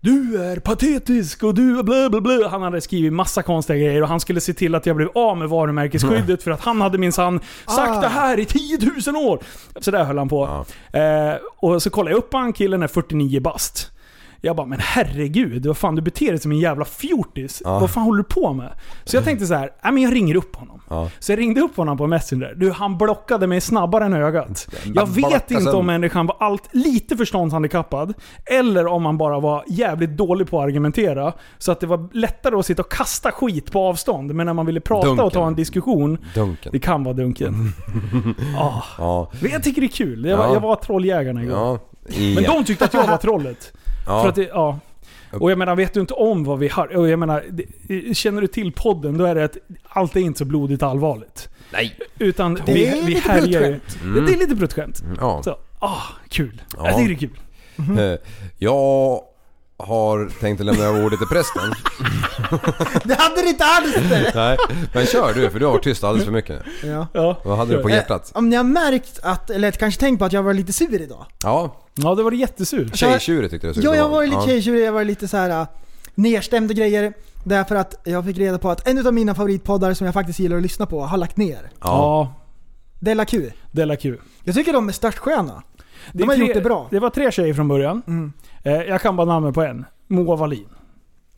du 0.00 0.42
är 0.42 0.56
patetisk 0.60 1.42
och 1.42 1.54
du 1.54 1.82
bla 1.82 2.10
bla 2.10 2.20
bla. 2.20 2.48
Han 2.48 2.62
hade 2.62 2.80
skrivit 2.80 3.12
massa 3.12 3.42
konstiga 3.42 3.78
grejer 3.78 4.02
och 4.02 4.08
han 4.08 4.20
skulle 4.20 4.40
se 4.40 4.54
till 4.54 4.74
att 4.74 4.86
jag 4.86 4.96
blev 4.96 5.08
av 5.14 5.36
med 5.36 5.48
varumärkesskyddet 5.48 6.42
för 6.42 6.50
att 6.50 6.60
han 6.60 6.80
hade 6.80 6.98
minsann 6.98 7.40
sagt 7.66 7.96
Ah. 7.96 8.00
det 8.00 8.08
här 8.08 8.38
i 8.38 8.44
10 8.44 8.78
000 9.12 9.16
år. 9.16 9.38
Så 9.80 9.90
där 9.90 10.04
höll 10.04 10.18
han 10.18 10.28
på. 10.28 10.64
Eh, 10.92 11.34
och 11.56 11.82
så 11.82 11.90
kollade 11.90 12.10
jag 12.10 12.18
upp 12.18 12.32
han, 12.32 12.52
killen 12.52 12.82
är 12.82 12.86
49 12.86 13.40
bast. 13.40 13.90
Jag 14.40 14.56
bara, 14.56 14.66
men 14.66 14.78
herregud, 14.82 15.66
vad 15.66 15.76
fan 15.76 15.94
du 15.94 16.02
beter 16.02 16.26
dig 16.30 16.38
som 16.38 16.52
en 16.52 16.58
jävla 16.58 16.84
fjortis. 16.84 17.62
Ja. 17.64 17.78
Vad 17.78 17.90
fan 17.90 18.02
håller 18.02 18.18
du 18.18 18.24
på 18.28 18.52
med? 18.52 18.72
Så 19.04 19.16
jag 19.16 19.24
tänkte 19.24 19.46
så 19.46 19.54
här, 19.54 19.70
nej 19.84 19.92
men 19.92 20.02
jag 20.02 20.14
ringer 20.14 20.34
upp 20.36 20.56
honom. 20.56 20.80
Ja. 20.88 21.10
Så 21.18 21.32
jag 21.32 21.38
ringde 21.38 21.60
upp 21.60 21.76
honom 21.76 21.98
på 21.98 22.06
Messenger. 22.06 22.54
Du, 22.56 22.70
han 22.70 22.98
blockade 22.98 23.46
mig 23.46 23.60
snabbare 23.60 24.04
än 24.04 24.12
ögat. 24.14 24.68
Jag 24.94 25.06
vet 25.08 25.50
inte 25.50 25.62
sen. 25.64 25.74
om 25.74 25.86
människan 25.86 26.26
var 26.26 26.36
allt 26.40 26.68
lite 26.74 27.16
förståndshandikappad, 27.16 28.14
eller 28.44 28.86
om 28.86 29.04
han 29.06 29.18
bara 29.18 29.40
var 29.40 29.64
jävligt 29.68 30.16
dålig 30.16 30.50
på 30.50 30.58
att 30.60 30.64
argumentera. 30.64 31.32
Så 31.58 31.72
att 31.72 31.80
det 31.80 31.86
var 31.86 32.08
lättare 32.12 32.56
att 32.56 32.66
sitta 32.66 32.82
och 32.82 32.92
kasta 32.92 33.32
skit 33.32 33.72
på 33.72 33.80
avstånd, 33.80 34.34
men 34.34 34.46
när 34.46 34.54
man 34.54 34.66
ville 34.66 34.80
prata 34.80 35.10
och 35.10 35.16
Dunken. 35.16 35.30
ta 35.40 35.46
en 35.46 35.54
diskussion, 35.54 36.18
Dunken. 36.34 36.72
det 36.72 36.78
kan 36.78 37.04
vara 37.04 37.14
dunken. 37.14 37.54
ah. 38.58 38.82
Ja. 38.98 39.30
Men 39.42 39.50
jag 39.50 39.62
tycker 39.62 39.80
det 39.80 39.86
är 39.86 39.88
kul. 39.88 40.24
Jag 40.24 40.36
var, 40.36 40.44
Ja. 40.46 40.52
jag 40.52 40.60
var 40.60 40.76
trolljägarna 40.76 41.42
igår. 41.42 41.78
Men 42.34 42.44
de 42.44 42.64
tyckte 42.64 42.84
att 42.84 42.94
jag 42.94 43.06
var 43.06 43.16
trollet. 43.16 43.72
Ja. 44.08 44.22
För 44.22 44.28
att 44.28 44.34
det, 44.34 44.42
ja. 44.48 44.78
Och 45.32 45.50
jag 45.50 45.58
menar, 45.58 45.76
vet 45.76 45.94
du 45.94 46.00
inte 46.00 46.14
om 46.14 46.44
vad 46.44 46.58
vi 46.58 46.68
har... 46.68 46.96
Och 46.96 47.08
jag 47.08 47.18
menar, 47.18 47.44
det, 47.50 48.16
känner 48.16 48.40
du 48.40 48.46
till 48.46 48.72
podden, 48.72 49.18
då 49.18 49.24
är 49.24 49.34
det 49.34 49.44
att 49.44 49.56
allt 49.88 50.16
är 50.16 50.20
inte 50.20 50.38
så 50.38 50.44
blodigt 50.44 50.82
allvarligt. 50.82 51.48
Nej. 51.72 51.96
Utan 52.18 52.54
Det 52.54 52.72
vi, 52.72 52.86
är 52.86 52.94
vi 53.02 53.14
lite 53.14 53.32
härjar 53.32 53.62
ju. 53.66 53.80
pruttskämt. 53.80 54.26
Det 54.26 54.32
är 54.32 54.38
lite 54.38 54.56
pruttskämt. 54.56 55.02
Ja. 55.20 55.42
Så, 55.44 55.56
ah, 55.78 56.02
kul. 56.28 56.62
Ja. 56.76 56.86
Jag 56.88 56.96
tycker 56.96 57.08
det 57.08 57.14
är 57.14 57.98
kul. 57.98 58.12
Eh, 58.12 58.18
Jag 58.58 59.20
har 59.76 60.40
tänkt 60.40 60.60
att 60.60 60.66
lämna 60.66 60.84
över 60.84 61.04
ordet 61.06 61.18
till 61.18 61.28
prästen. 61.28 61.62
Det 63.04 63.14
hade 63.14 63.42
du 63.42 63.48
inte 63.48 63.64
alls 63.64 63.94
det! 63.94 64.32
Nej, 64.34 64.56
men 64.94 65.06
kör 65.06 65.34
du 65.34 65.50
för 65.50 65.58
du 65.58 65.64
har 65.66 65.72
varit 65.72 65.82
tyst 65.84 66.04
alldeles 66.04 66.24
för 66.24 66.32
mycket. 66.32 66.62
Ja. 66.84 67.06
Ja. 67.12 67.40
Vad 67.44 67.58
hade 67.58 67.76
du 67.76 67.82
på 67.82 67.90
hjärtat? 67.90 68.30
Om 68.34 68.48
ni 68.48 68.56
har 68.56 68.64
märkt 68.64 69.18
att, 69.22 69.50
eller 69.50 69.70
kanske 69.70 70.00
tänkt 70.00 70.18
på 70.18 70.24
att 70.24 70.32
jag 70.32 70.42
var 70.42 70.54
lite 70.54 70.72
sur 70.72 71.00
idag. 71.02 71.26
Ja, 71.42 71.76
ja, 72.02 72.14
det 72.14 72.22
var 72.22 72.30
jättesur. 72.32 72.90
tjejtjurig 72.94 73.50
tyckte 73.50 73.74
såg 73.74 73.84
Ja, 73.84 73.96
jag 73.96 74.08
var 74.08 74.26
lite 74.26 74.42
tjejtjurig, 74.46 74.84
jag 74.86 74.92
var 74.92 75.04
lite 75.04 75.28
så 75.28 75.36
här 75.36 75.50
äh, 75.50 75.66
och 76.70 76.76
grejer. 76.76 77.12
Därför 77.44 77.74
att 77.76 78.00
jag 78.04 78.24
fick 78.24 78.38
reda 78.38 78.58
på 78.58 78.70
att 78.70 78.88
en 78.88 79.06
av 79.06 79.14
mina 79.14 79.34
favoritpoddar 79.34 79.94
som 79.94 80.04
jag 80.04 80.14
faktiskt 80.14 80.38
gillar 80.38 80.56
att 80.56 80.62
lyssna 80.62 80.86
på 80.86 81.00
har 81.00 81.18
lagt 81.18 81.36
ner. 81.36 81.70
Ja. 81.80 82.34
Della 83.00 83.24
Q. 83.24 83.50
är 83.70 83.96
kul. 83.96 84.20
Jag 84.44 84.54
tycker 84.54 84.72
de 84.72 84.88
är 84.88 84.92
störtsköna. 84.92 85.62
Det 86.12 86.18
De 86.18 86.28
har 86.28 86.34
tre- 86.36 86.44
gjort 86.46 86.54
det 86.54 86.60
bra. 86.60 86.88
Det 86.90 86.98
var 86.98 87.10
tre 87.10 87.32
tjejer 87.32 87.54
från 87.54 87.68
början. 87.68 88.02
Mm. 88.06 88.32
Eh, 88.62 88.72
jag 88.72 89.02
kan 89.02 89.16
bara 89.16 89.26
namnet 89.26 89.54
på 89.54 89.62
en. 89.62 89.84
Moa 90.06 90.36
Wallin. 90.36 90.68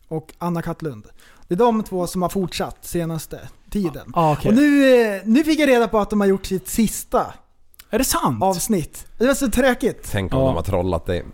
Och 0.09 0.33
Anna 0.39 0.63
Kattlund. 0.63 1.07
Det 1.49 1.55
är 1.55 1.59
de 1.59 1.83
två 1.83 2.07
som 2.07 2.23
har 2.23 2.29
fortsatt 2.29 2.77
senaste 2.81 3.41
tiden. 3.71 4.13
Ah, 4.15 4.33
okej. 4.33 4.49
Och 4.49 4.55
nu, 4.57 5.01
eh, 5.17 5.21
nu 5.25 5.45
fick 5.45 5.61
jag 5.61 5.69
reda 5.69 5.89
på 5.89 5.99
att 5.99 6.11
de 6.11 6.21
har 6.21 6.29
gjort 6.29 6.47
sitt 6.47 6.69
sista 6.69 7.27
Är 7.91 7.99
det 7.99 8.05
sant? 8.05 8.43
avsnitt. 8.43 9.07
Det 9.19 9.27
var 9.27 9.35
så 9.35 9.51
tråkigt. 9.51 10.09
Tänk 10.13 10.35
om 10.35 10.41
Ja. 10.41 10.47
de 10.47 10.55
har 10.57 10.63
trollat 10.63 11.07
dig. 11.07 11.25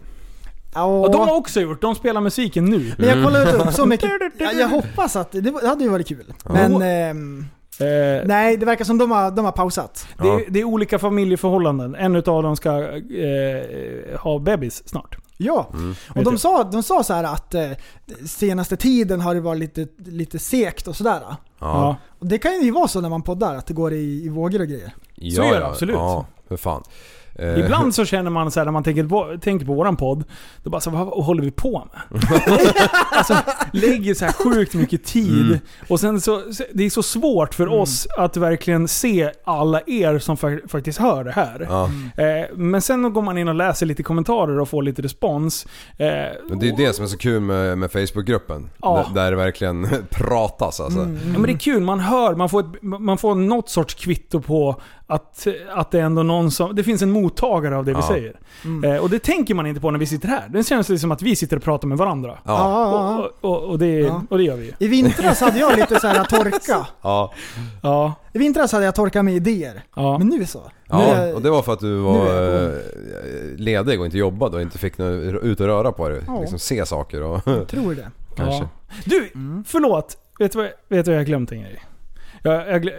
Ja, 0.75 0.85
Och 0.85 1.11
de 1.13 1.29
har 1.29 1.37
också 1.37 1.61
gjort. 1.61 1.81
De 1.81 1.95
spelar 1.95 2.21
musiken 2.21 2.65
nu. 2.65 2.95
men 2.99 3.09
jag 3.09 3.25
kollade 3.25 3.53
upp 3.53 3.73
så 3.75 3.87
mycket. 3.87 4.11
Jag, 4.39 4.55
jag 4.55 4.69
hoppas 4.69 5.17
att, 5.17 5.33
det, 5.33 5.51
var- 5.51 5.61
det 5.61 5.69
hade 5.69 5.85
ju 5.85 5.91
varit 5.91 6.09
kul. 6.09 6.33
Men 6.45 6.83
ehm, 6.83 7.45
Eh, 7.81 8.27
nej, 8.27 8.57
det 8.57 8.67
verkar 8.67 8.85
som 8.85 8.99
de 8.99 9.11
har, 9.11 9.31
de 9.31 9.45
har 9.45 9.53
pausat. 9.53 10.07
det, 10.19 10.29
är, 10.29 10.45
det 10.51 10.61
är 10.61 10.65
olika 10.65 10.99
familjeförhållanden. 10.99 11.95
En 11.95 12.17
utav 12.17 12.43
dem 12.43 12.57
ska 12.57 12.71
eh, 12.83 14.19
ha 14.21 14.39
bebis 14.39 14.89
snart. 14.89 15.17
Ja, 15.37 15.71
Mm. 15.73 15.95
och 16.15 16.25
de 16.25 16.39
sa, 16.39 16.65
de 16.65 16.83
sa 16.83 17.03
så 17.03 17.15
här 17.15 17.25
att 17.25 17.55
eh, 17.55 17.71
senaste 18.27 18.77
tiden 18.77 19.21
har 19.21 19.35
det 19.35 19.41
varit 19.41 19.59
lite, 19.61 19.87
lite 19.99 20.39
sekt 20.39 20.89
och 20.89 20.97
sådär. 20.97 21.21
Ja. 21.59 21.97
Och 22.19 22.27
det 22.27 22.39
kan 22.39 22.63
ju 22.63 22.71
vara 22.71 22.89
så 22.89 23.01
när 23.01 23.09
man 23.09 23.23
poddar, 23.23 23.55
att 23.57 23.67
det 23.67 23.75
går 23.75 23.93
i, 23.93 24.25
i 24.25 24.29
vågor 24.29 24.61
och 24.61 24.67
grejer. 24.69 24.95
Ja, 25.15 25.37
Så 25.43 25.55
är 25.55 25.61
det 25.61 25.67
absolut. 25.67 25.97
Ja, 25.97 26.27
för 26.49 26.57
fan. 26.57 26.83
Eh, 27.39 27.59
Ibland 27.61 27.95
så 27.95 28.05
känner 28.05 28.31
man 28.31 28.51
så 28.51 28.61
här 28.61 28.65
när 28.65 28.73
man 28.73 28.83
tänker 28.85 29.05
på, 29.05 29.37
tänker 29.43 29.67
på 29.67 29.75
våran 29.75 29.97
podd, 29.97 30.25
då 30.63 30.71
bara 30.71 30.81
så 30.81 30.91
vad 30.91 31.25
håller 31.25 31.43
vi 31.43 31.51
på 31.51 31.89
med? 31.93 32.23
alltså, 33.13 33.37
lägger 33.73 34.15
så 34.15 34.25
här 34.25 34.33
sjukt 34.33 34.75
mycket 34.75 35.05
tid. 35.05 35.47
Mm. 35.47 35.59
Och 35.89 36.01
sen 36.01 36.21
så, 36.21 36.43
det 36.75 36.85
är 36.85 36.91
så 36.91 37.03
svårt 37.03 37.55
för 37.55 37.69
oss 37.69 38.07
att 38.19 38.37
verkligen 38.37 38.89
se 38.89 39.31
alla 39.45 39.81
er 39.87 40.19
som 40.19 40.37
fa- 40.37 40.69
faktiskt 40.69 40.99
hör 40.99 41.25
det 41.25 41.33
här. 41.33 41.67
Ja. 41.71 41.85
Eh, 42.25 42.47
men 42.57 42.83
sen 42.83 43.13
går 43.13 43.23
man 43.23 43.39
in 43.39 43.49
och 43.49 43.55
läser 43.55 43.87
lite 43.87 44.03
kommentarer 44.03 44.61
och 44.61 44.69
får 44.69 44.83
lite 44.83 45.03
respons. 45.03 45.67
Eh, 45.97 46.07
Men 46.49 46.59
det 46.59 46.69
är 46.69 46.77
det 46.77 46.93
som 46.93 47.05
är 47.05 47.09
så 47.09 47.19
kul 47.19 47.41
med, 47.41 47.79
med 47.79 47.93
Facebookgruppen. 47.93 48.71
Ja. 48.83 49.05
Där, 49.15 49.23
där 49.23 49.31
det 49.31 49.37
verkligen 49.37 49.89
pratas 50.11 50.81
alltså. 50.81 51.01
Ja, 51.01 51.07
men 51.39 51.43
det 51.43 51.53
är 51.53 51.59
kul, 51.59 51.83
man 51.83 52.01
hör, 52.01 52.35
man 52.35 52.49
får, 52.49 52.61
ett, 52.61 52.83
man 52.83 53.19
får 53.19 53.35
något 53.35 53.69
sorts 53.69 53.95
kvitto 53.95 54.41
på 54.41 54.81
att, 55.09 55.47
att 55.75 55.91
det 55.91 55.99
är 56.01 56.03
ändå 56.05 56.23
någon 56.23 56.51
som... 56.51 56.75
Det 56.75 56.85
finns 56.85 57.03
en 57.03 57.11
mottagare 57.11 57.77
av 57.77 57.85
det 57.85 57.93
vi 57.93 57.99
Ja. 58.01 58.09
säger. 58.09 58.37
Eh, 58.85 59.03
och 59.03 59.11
det 59.11 59.19
tänker 59.19 59.55
man 59.55 59.67
inte 59.67 59.81
på 59.81 59.91
när 59.91 59.99
vi 59.99 60.07
sitter 60.07 60.29
här. 60.29 60.49
Det 60.49 60.67
känns 60.67 60.87
det 60.87 60.99
som 60.99 61.13
att 61.13 61.23
vi 61.23 61.37
sitter 61.37 61.57
och 61.57 61.63
pratar 61.63 61.89
med 61.89 61.99
varandra. 61.99 62.39
Ja. 62.45 63.19
Och, 63.43 63.51
och, 63.51 63.63
och, 63.71 63.79
det, 63.79 63.87
Ja. 63.99 64.23
och 64.31 64.39
det 64.39 64.45
gör 64.45 64.57
vi 64.57 64.65
ju. 64.65 64.73
I 64.79 64.89
vintras 64.89 65.41
hade 65.41 65.59
jag 65.59 65.77
lite 65.79 66.01
så 66.01 66.07
här 66.07 66.25
torka. 66.25 66.87
Ja. 67.03 67.33
Ja, 67.83 68.15
I 68.33 68.39
vintras 68.39 68.73
hade 68.73 68.85
jag 68.85 68.95
torka 68.95 69.23
med 69.23 69.35
idéer. 69.35 69.83
ja. 69.97 70.19
Men 70.19 70.27
nu 70.29 70.47
så. 70.47 70.61
Ja, 70.89 71.35
och 71.35 71.43
det 71.43 71.51
var 71.51 71.63
för 71.63 71.73
att 71.73 71.81
du 71.81 71.97
var 71.99 72.27
jag 72.35 72.65
eh, 72.65 72.71
ledig 73.57 74.01
och 74.01 74.07
inte 74.07 74.19
jobbade 74.19 74.57
och 74.57 74.63
inte 74.63 74.79
fick 74.79 74.99
nå- 74.99 75.11
ut 75.43 75.61
och 75.61 75.67
röra 75.67 75.93
på 75.93 76.09
dig. 76.09 76.21
Ja. 76.27 76.41
Liksom 76.41 76.59
se 76.59 76.87
saker 76.87 77.23
och 77.23 77.45
tror 77.45 77.95
det. 77.95 78.11
kanske. 78.37 78.63
Ja. 78.63 78.69
Du, 79.05 79.31
förlåt. 79.67 80.17
Vet 80.39 80.53
du 80.53 80.59
vad, 80.59 80.67
vet 80.89 81.05
du 81.05 81.11
vad 81.11 81.19
jag 81.19 81.27
glömt 81.27 81.53
en 81.53 81.61
grej? 81.61 81.83
Jag, 82.47 82.85
jag, 82.85 82.91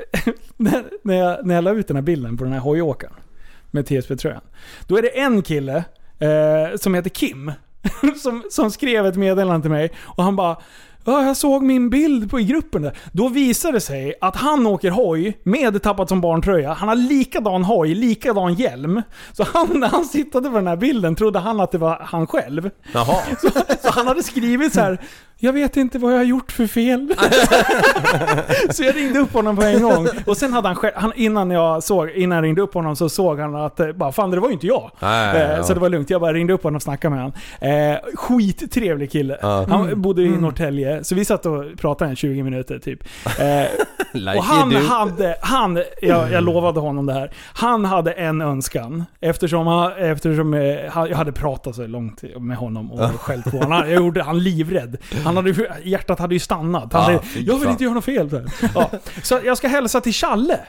när, 1.03 1.15
jag, 1.15 1.45
när 1.45 1.55
jag 1.55 1.63
la 1.63 1.71
ut 1.71 1.87
den 1.87 1.97
här 1.97 2.01
bilden 2.01 2.37
på 2.37 2.43
den 2.43 2.53
här 2.53 2.59
hojåkaren 2.59 3.13
med 3.71 3.85
TSB-tröjan. 3.85 4.41
Då 4.87 4.97
är 4.97 5.01
det 5.01 5.19
en 5.19 5.41
kille 5.41 5.83
eh, 6.19 6.77
som 6.77 6.93
heter 6.93 7.09
Kim 7.09 7.51
som, 8.21 8.43
som 8.49 8.71
skrev 8.71 9.05
ett 9.05 9.15
meddelande 9.15 9.61
till 9.61 9.71
mig 9.71 9.91
och 9.97 10.23
han 10.23 10.35
bara 10.35 10.57
Ja, 11.09 11.23
jag 11.23 11.37
såg 11.37 11.63
min 11.63 11.89
bild 11.89 12.31
på 12.31 12.39
i 12.39 12.43
gruppen 12.43 12.81
där. 12.81 12.97
Då 13.11 13.29
visade 13.29 13.73
det 13.73 13.81
sig 13.81 14.13
att 14.21 14.35
han 14.35 14.67
åker 14.67 14.91
hoj 14.91 15.39
med 15.43 15.81
tappat 15.81 16.09
som 16.09 16.21
barntröja. 16.21 16.73
Han 16.73 16.89
har 16.89 16.95
likadan 16.95 17.63
hoj, 17.63 17.95
likadan 17.95 18.53
hjälm. 18.53 19.01
Så 19.33 19.45
han, 19.53 19.79
när 19.79 19.87
han 19.87 20.05
sittade 20.05 20.49
på 20.49 20.55
den 20.55 20.67
här 20.67 20.75
bilden 20.75 21.15
trodde 21.15 21.39
han 21.39 21.59
att 21.59 21.71
det 21.71 21.77
var 21.77 21.99
han 22.01 22.27
själv. 22.27 22.69
Jaha. 22.93 23.21
Så, 23.41 23.49
så 23.81 23.89
han 23.91 24.07
hade 24.07 24.23
skrivit 24.23 24.73
så 24.73 24.81
här. 24.81 25.01
Jag 25.39 25.53
vet 25.53 25.77
inte 25.77 25.99
vad 25.99 26.13
jag 26.13 26.17
har 26.17 26.23
gjort 26.23 26.51
för 26.51 26.67
fel. 26.67 27.13
så 28.69 28.83
jag 28.83 28.95
ringde 28.95 29.19
upp 29.19 29.33
honom 29.33 29.55
på 29.55 29.61
en 29.63 29.81
gång. 29.81 30.07
Och 30.25 30.37
sen 30.37 30.53
hade 30.53 30.67
han, 30.67 30.75
själv, 30.75 30.93
han 30.95 31.11
innan 31.15 31.51
jag 31.51 31.83
såg, 31.83 32.09
innan 32.09 32.35
jag 32.35 32.43
ringde 32.45 32.61
upp 32.61 32.73
honom 32.73 32.95
så 32.95 33.09
såg 33.09 33.39
han 33.39 33.55
att, 33.55 33.79
eh, 33.79 33.91
bara, 33.91 34.11
fan 34.11 34.31
det 34.31 34.39
var 34.39 34.47
ju 34.47 34.53
inte 34.53 34.67
jag. 34.67 34.91
Nej, 34.99 35.27
Eh, 35.37 35.51
ja. 35.57 35.63
Så 35.63 35.73
det 35.73 35.79
var 35.79 35.89
lugnt. 35.89 36.09
Jag 36.09 36.21
bara 36.21 36.33
ringde 36.33 36.53
upp 36.53 36.63
honom 36.63 36.75
och 36.75 36.81
snackade 36.81 37.15
med 37.15 37.23
honom. 37.23 37.33
Eh, 37.93 37.97
skittrevlig 38.15 39.11
kille. 39.11 39.37
Ja. 39.41 39.65
Han 39.69 40.01
bodde 40.01 40.21
i 40.21 40.29
Norrtälje, 40.29 41.03
så 41.03 41.15
vi 41.15 41.25
satt 41.25 41.45
och 41.45 41.63
pratade 41.77 42.11
i 42.11 42.15
20 42.15 42.43
minuter 42.43 42.79
typ. 42.79 42.99
Eh, 43.39 43.67
Like 44.13 44.37
och 44.37 44.43
han 44.43 44.75
hade, 44.75 45.35
han, 45.41 45.83
jag, 46.01 46.31
jag 46.31 46.43
lovade 46.43 46.79
honom 46.79 47.05
det 47.05 47.13
här. 47.13 47.31
Han 47.53 47.85
hade 47.85 48.11
en 48.11 48.41
önskan. 48.41 49.05
Eftersom, 49.21 49.67
han, 49.67 49.91
eftersom 49.97 50.53
eh, 50.53 50.61
jag 50.61 51.15
hade 51.15 51.31
pratat 51.31 51.75
så 51.75 51.87
långt 51.87 52.23
med 52.39 52.57
honom 52.57 52.91
och 52.91 52.99
skällt 53.21 53.51
på 53.51 53.57
honom. 53.57 53.71
Jag 53.79 53.91
gjorde 53.95 54.23
han 54.23 54.39
livrädd. 54.39 54.97
Han 55.27 55.35
hade, 55.37 55.79
hjärtat 55.83 56.19
hade 56.19 56.35
ju 56.35 56.39
stannat. 56.39 56.93
Han 56.93 57.15
Ah, 57.15 57.19
fy 57.23 57.41
jag 57.41 57.53
vill 57.53 57.63
fan. 57.63 57.71
inte 57.71 57.83
göra 57.83 57.93
något 57.93 58.05
fel. 58.05 58.49
Ja. 58.75 58.89
Så 59.23 59.39
jag 59.45 59.57
ska 59.57 59.67
hälsa 59.67 60.01
till 60.01 60.13
Challe. 60.13 60.59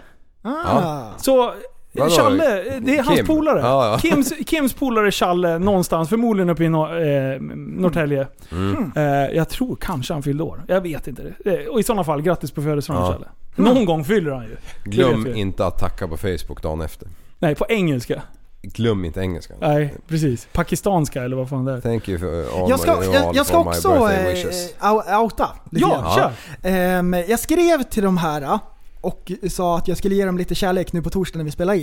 Ah. 0.42 1.10
Så 1.18 1.52
Vadå? 1.92 2.10
Challe, 2.10 2.78
det 2.80 2.98
är 2.98 3.02
hans 3.02 3.16
Kim? 3.16 3.26
polare. 3.26 3.60
Ja, 3.60 3.86
ja. 3.92 3.98
Kims, 3.98 4.32
Kims 4.46 4.72
polare 4.72 5.10
Challe 5.10 5.58
någonstans, 5.58 6.08
förmodligen 6.08 6.50
uppe 6.50 6.64
i 6.64 6.68
Nor- 6.68 7.32
eh, 7.34 7.40
Norrtälje. 7.56 8.26
Mm. 8.52 8.92
Eh, 8.96 9.02
jag 9.36 9.48
tror 9.48 9.76
kanske 9.76 10.12
han 10.14 10.22
fyllde 10.22 10.42
år. 10.42 10.62
Jag 10.68 10.80
vet 10.80 11.06
inte. 11.08 11.22
det. 11.44 11.50
Eh, 11.62 11.66
och 11.68 11.80
i 11.80 11.82
sådana 11.82 12.04
fall, 12.04 12.22
grattis 12.22 12.50
på 12.50 12.62
födelsedagen 12.62 13.04
Ja. 13.06 13.12
Challe. 13.12 13.26
Någon 13.74 13.84
gång 13.84 14.04
fyller 14.04 14.30
han 14.30 14.44
ju. 14.44 14.56
Glöm 14.84 15.26
inte 15.26 15.66
att 15.66 15.78
tacka 15.78 16.08
på 16.08 16.16
Facebook 16.16 16.62
dagen 16.62 16.80
efter. 16.80 17.08
Nej, 17.38 17.54
på 17.54 17.66
engelska. 17.68 18.22
Glöm 18.62 19.04
inte 19.04 19.20
engelskan. 19.20 19.56
Nej, 19.60 19.94
precis. 20.08 20.48
Pakistanska 20.52 21.22
eller 21.24 21.36
vad 21.36 21.48
fan 21.48 21.64
det 21.64 21.72
är. 21.72 21.80
Thank 21.80 22.08
you 22.08 22.18
for 22.18 22.26
all, 22.62 22.70
Jag 22.70 22.80
ska, 22.80 22.96
my- 23.00 23.06
jag, 23.06 23.16
all 23.16 23.36
jag 23.36 23.46
ska 23.46 23.54
for 23.64 23.64
my 23.64 23.70
också 23.70 23.88
au- 24.80 25.22
outa 25.22 25.48
lite 25.70 25.86
Ja, 25.90 26.16
kör! 26.16 26.32
Ehm, 26.70 27.12
jag 27.14 27.40
skrev 27.40 27.82
till 27.82 28.02
de 28.02 28.16
här 28.18 28.42
eh, 28.42 28.58
och 29.00 29.32
sa 29.50 29.78
att 29.78 29.88
jag 29.88 29.96
skulle 29.98 30.14
ge 30.14 30.24
dem 30.24 30.38
lite 30.38 30.54
kärlek 30.54 30.92
nu 30.92 31.02
på 31.02 31.10
torsdag 31.10 31.38
när 31.38 31.44
vi 31.44 31.50
spelar 31.50 31.74
in. 31.74 31.80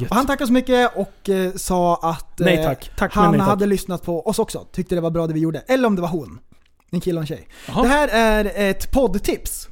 Gött. 0.00 0.10
Och 0.10 0.16
han 0.16 0.26
tackade 0.26 0.46
så 0.46 0.52
mycket 0.52 0.90
och 0.96 1.28
eh, 1.30 1.52
sa 1.52 1.96
att 2.02 2.40
eh, 2.40 2.44
Nej 2.44 2.64
tack. 2.64 2.90
Tack 2.96 3.14
han 3.14 3.30
nej 3.30 3.40
tack. 3.40 3.48
hade 3.48 3.66
lyssnat 3.66 4.02
på 4.02 4.26
oss 4.26 4.38
också. 4.38 4.66
Tyckte 4.72 4.94
det 4.94 5.00
var 5.00 5.10
bra 5.10 5.26
det 5.26 5.34
vi 5.34 5.40
gjorde. 5.40 5.58
Eller 5.58 5.86
om 5.88 5.96
det 5.96 6.02
var 6.02 6.08
hon. 6.08 6.38
En 6.90 7.00
kille 7.00 7.16
och 7.18 7.22
en 7.22 7.26
tjej. 7.26 7.48
Jaha. 7.68 7.82
Det 7.82 7.88
här 7.88 8.08
är 8.08 8.52
ett 8.70 8.90
poddtips. 8.92 9.68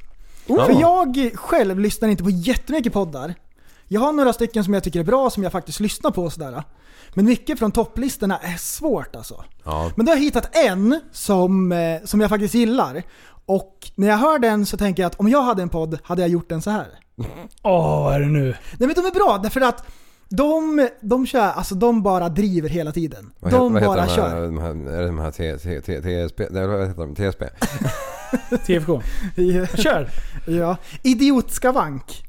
Oh. 0.47 0.65
För 0.65 0.81
jag 0.81 1.31
själv 1.35 1.79
lyssnar 1.79 2.09
inte 2.09 2.23
på 2.23 2.29
jättemycket 2.29 2.93
poddar. 2.93 3.33
Jag 3.93 4.01
har 4.01 4.13
några 4.13 4.33
stycken 4.33 4.63
som 4.63 4.73
jag 4.73 4.83
tycker 4.83 4.99
är 4.99 5.03
bra, 5.03 5.29
som 5.29 5.43
jag 5.43 5.51
faktiskt 5.51 5.79
lyssnar 5.79 6.11
på 6.11 6.23
och 6.23 6.33
sådär. 6.33 6.63
Men 7.13 7.25
mycket 7.25 7.59
från 7.59 7.71
topplistorna 7.71 8.37
är 8.37 8.57
svårt 8.57 9.15
alltså. 9.15 9.43
Ja. 9.63 9.91
Men 9.95 10.05
då 10.05 10.11
har 10.11 10.17
jag 10.17 10.23
hittat 10.23 10.55
en 10.55 10.99
som, 11.11 11.71
eh, 11.71 12.01
som 12.03 12.21
jag 12.21 12.29
faktiskt 12.29 12.53
gillar. 12.53 13.03
Och 13.45 13.91
när 13.95 14.07
jag 14.07 14.17
hör 14.17 14.39
den 14.39 14.65
så 14.65 14.77
tänker 14.77 15.03
jag 15.03 15.07
att 15.07 15.19
om 15.19 15.29
jag 15.29 15.41
hade 15.41 15.61
en 15.61 15.69
podd 15.69 15.99
hade 16.03 16.21
jag 16.21 16.29
gjort 16.29 16.49
den 16.49 16.61
så 16.61 16.69
här. 16.69 16.87
Åh, 17.61 18.03
vad 18.03 18.15
är 18.15 18.19
det 18.19 18.25
nu? 18.25 18.43
Nej 18.79 18.87
men 18.87 18.93
de 18.95 19.05
är 19.05 19.11
bra 19.11 19.39
därför 19.43 19.61
att 19.61 19.85
de, 20.29 20.89
de 21.01 21.25
kör, 21.27 21.51
alltså 21.51 21.75
de 21.75 22.03
bara 22.03 22.29
driver 22.29 22.69
hela 22.69 22.91
tiden. 22.91 23.31
Vad 23.39 23.51
de 23.51 23.75
heter, 23.75 23.87
vad 23.87 23.97
bara 23.97 24.05
heter 24.05 24.17
de 24.17 24.23
här, 24.23 24.31
kör. 24.31 24.45
de 24.45 24.57
här, 24.57 24.93
är 24.97 25.01
det 25.01 25.07
de 25.07 25.19
här 25.19 25.31
T- 25.31 25.57
T- 25.57 25.81
T- 25.81 26.01
TSP? 26.01 26.39
Nej, 26.49 26.67
vad 26.67 26.87
heter 26.87 27.01
de? 27.01 27.15
TSP? 27.15 27.43
TFK. 28.65 29.01
Kör! 29.81 30.09
ja. 30.47 30.77
Idiotskavank 31.03 32.23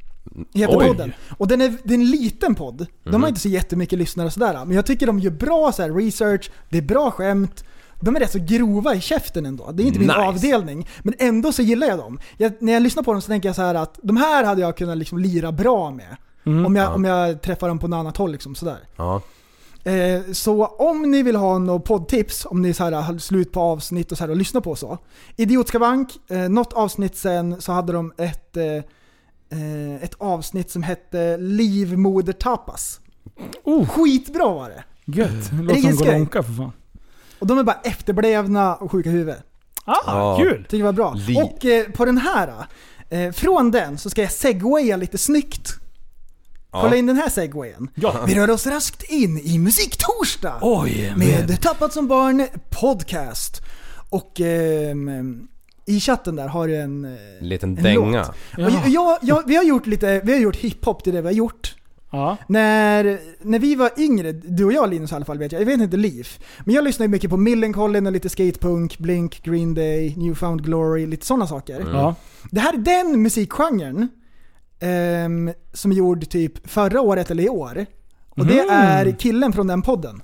heter 0.55 0.76
Oj. 0.78 0.88
podden. 0.88 1.12
Och 1.38 1.48
den 1.48 1.60
är, 1.60 1.74
det 1.84 1.94
är 1.94 1.98
en 1.98 2.10
liten 2.10 2.55
podd. 2.55 2.86
De 3.05 3.22
har 3.22 3.28
inte 3.28 3.40
så 3.40 3.48
jättemycket 3.48 3.98
lyssnare 3.98 4.26
och 4.26 4.32
sådär. 4.32 4.64
Men 4.64 4.70
jag 4.76 4.86
tycker 4.86 5.06
de 5.06 5.18
gör 5.18 5.30
bra 5.30 5.72
så 5.72 5.82
här 5.82 5.90
research, 5.90 6.51
det 6.70 6.78
är 6.78 6.82
bra 6.82 7.10
skämt. 7.10 7.64
De 8.01 8.16
är 8.16 8.20
rätt 8.20 8.32
så 8.32 8.38
grova 8.38 8.94
i 8.94 9.01
käften 9.01 9.46
ändå. 9.46 9.70
Det 9.72 9.82
är 9.82 9.86
inte 9.86 9.98
min 9.98 10.09
Nice. 10.09 10.20
avdelning. 10.20 10.88
Men 11.02 11.14
ändå 11.18 11.52
så 11.52 11.62
gillar 11.62 11.86
jag 11.86 11.98
dem. 11.98 12.18
Jag, 12.36 12.52
när 12.60 12.72
jag 12.72 12.82
lyssnar 12.82 13.02
på 13.02 13.12
dem 13.12 13.22
så 13.22 13.26
tänker 13.28 13.48
jag 13.48 13.56
så 13.56 13.62
här 13.62 13.74
att 13.74 13.98
de 14.02 14.16
här 14.16 14.44
hade 14.44 14.60
jag 14.60 14.76
kunnat 14.76 14.98
liksom 14.98 15.18
lira 15.18 15.52
bra 15.52 15.90
med. 15.90 16.16
Mm. 16.46 16.66
Om, 16.66 16.76
jag, 16.76 16.84
Ja. 16.90 16.94
om 16.94 17.05
jag 17.05 17.42
träffar 17.42 17.68
dem 17.68 17.78
på 17.78 17.88
något 17.88 17.96
annat 17.96 18.16
håll 18.16 18.32
liksom 18.32 18.55
sådär. 18.55 18.78
Ja. 18.96 19.20
Eh, 19.84 20.20
så 20.32 20.66
om 20.66 21.10
ni 21.10 21.22
vill 21.22 21.36
ha 21.36 21.59
något 21.59 21.84
poddtips, 21.84 22.46
om 22.46 22.62
ni 22.62 22.74
så 22.74 22.84
här 22.84 22.92
har 22.92 23.18
slut 23.18 23.52
på 23.52 23.60
avsnitt 23.60 24.12
och 24.12 24.18
så 24.18 24.24
här 24.24 24.30
och 24.30 24.36
lyssna 24.36 24.60
på 24.60 24.76
så. 24.76 24.98
Idiotskavank, 25.36 26.09
eh, 26.30 26.38
något 26.38 26.72
avsnitt 26.72 27.16
sen 27.16 27.60
så 27.60 27.72
hade 27.72 27.92
de 27.92 28.12
ett, 28.18 28.56
eh, 28.56 28.64
ett 30.02 30.14
avsnitt 30.18 30.70
som 30.70 30.82
hette 30.82 31.36
Livmodertapas. 31.36 33.00
Oh. 33.64 33.88
Skitbra 33.88 34.48
var 34.54 34.68
det! 34.68 34.84
Gött. 35.06 35.52
Ingen 35.78 35.96
som. 35.96 36.06
Golonka 36.06 36.42
för 36.42 36.52
fan. 36.52 36.72
Och 37.38 37.46
de 37.46 37.58
är 37.58 37.62
bara 37.62 37.80
efterblivna 37.84 38.74
och 38.76 38.90
sjuka 38.92 39.08
i 39.08 39.12
huvudet. 39.12 39.42
Ah, 39.84 39.94
Ja. 40.06 40.36
kul! 40.40 40.62
Tycker 40.64 40.76
det 40.78 40.84
var 40.84 40.92
bra. 40.92 41.14
Li- 41.14 41.42
och 41.42 41.64
eh, 41.64 41.84
på 41.90 42.04
den 42.04 42.18
här, 42.18 42.66
eh, 43.10 43.32
från 43.32 43.70
den 43.70 43.98
så 43.98 44.10
ska 44.10 44.22
jag 44.22 44.32
segwaya 44.32 44.96
lite 44.96 45.18
snyggt. 45.18 45.70
Kolla 46.70 46.96
in 46.96 47.06
den 47.06 47.16
här 47.16 47.28
segwayen. 47.28 47.88
Ja. 47.94 48.24
Vi 48.26 48.34
rör 48.34 48.50
oss 48.50 48.66
raskt 48.66 49.02
in 49.02 49.38
i 49.38 49.58
Musiktorsdag. 49.58 50.58
Oj, 50.62 51.12
med 51.16 51.62
Tappat 51.62 51.92
som 51.92 52.08
barn 52.08 52.46
podcast. 52.70 53.62
Och 54.10 54.40
ehm, 54.40 55.48
i 55.86 56.01
chatten 56.01 56.36
där 56.36 56.48
har 56.48 56.69
du 56.69 56.77
en... 56.77 57.05
eh, 57.05 57.11
En 57.40 57.48
liten 57.48 57.77
En 57.78 57.82
dänga. 57.85 58.19
låt. 58.19 58.32
Ja. 58.56 58.66
Och 58.66 58.89
jag, 58.89 59.19
jag, 59.23 59.43
vi 59.47 59.56
har 59.56 59.65
gjort 59.65 59.86
lite, 59.86 60.20
vi 60.24 60.32
har 60.32 60.39
gjort 60.40 60.56
hiphop 60.56 61.05
till 61.05 61.15
det 61.15 61.20
vi 61.20 61.27
har 61.27 61.32
gjort. 61.35 61.74
Ja. 62.11 62.36
När, 62.48 63.19
när 63.43 63.59
vi 63.59 63.74
var 63.74 63.90
yngre, 63.98 64.32
du 64.32 64.65
och 64.65 64.73
jag 64.73 64.90
Linus 64.90 65.12
i 65.12 65.15
alla 65.15 65.24
fall 65.24 65.39
vet 65.39 65.52
jag, 65.52 65.61
jag 65.61 65.66
vet 65.66 65.81
inte 65.81 65.97
Liv. 65.97 66.28
Men 66.65 66.74
jag 66.74 66.85
lyssnade 66.85 67.09
mycket 67.09 67.31
på 67.31 67.36
Millencolin 67.36 68.06
och 68.06 68.12
lite 68.12 68.28
skatepunk, 68.28 68.98
Blink, 68.98 69.43
Green 69.43 69.74
Day, 69.74 70.15
Newfound 70.16 70.65
Glory, 70.65 71.06
lite 71.06 71.27
sådana 71.27 71.47
saker. 71.47 71.81
Mm. 71.81 71.94
Ja. 71.94 72.15
Det 72.51 72.61
här 72.61 72.73
är 72.73 72.78
den 72.78 73.23
musikgenren 73.23 74.09
ehm, 74.81 75.51
som 75.73 75.90
är 75.93 75.97
gjord 75.97 76.28
typ 76.28 76.70
förra 76.70 77.01
året 77.01 77.31
eller 77.31 77.43
i 77.44 77.48
år. 77.48 77.86
Och 78.31 78.47
det 78.47 78.61
Mm. 78.61 78.74
är 78.74 79.11
killen 79.19 79.52
från 79.52 79.66
den 79.66 79.82
podden. 79.82 80.23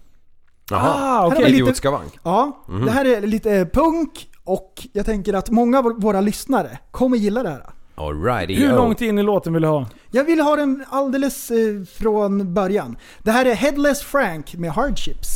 Jaha. 0.70 0.95
Ah, 1.20 1.27
okej. 1.27 1.39
lite- 1.39 1.51
Idiotskavank. 1.53 2.19
Ja, 2.23 2.65
Mhm. 2.69 2.85
det 2.85 2.91
här 2.91 3.05
är 3.05 3.20
lite 3.27 3.66
punk 3.73 4.30
och 4.44 4.86
jag 4.92 5.06
tänker 5.06 5.34
att 5.34 5.50
många 5.50 5.78
av 5.78 5.84
våra 5.84 6.20
lyssnare 6.20 6.78
kommer 6.90 7.16
gilla 7.16 7.42
det 7.42 7.48
här. 7.50 7.66
Alrighty. 7.94 8.54
Hur 8.54 8.68
långt 8.74 9.00
in 9.00 9.18
i 9.18 9.22
låten 9.22 9.52
vill 9.52 9.62
du 9.62 9.68
ha? 9.68 9.86
Jag 10.10 10.24
vill 10.24 10.40
ha 10.40 10.56
den 10.56 10.84
alldeles 10.90 11.50
eh, 11.50 11.84
från 11.98 12.54
början. 12.54 12.96
Det 13.22 13.30
här 13.30 13.44
är 13.46 13.54
Headless 13.54 14.02
Frank 14.02 14.54
med 14.54 14.70
Hardships. 14.70 15.28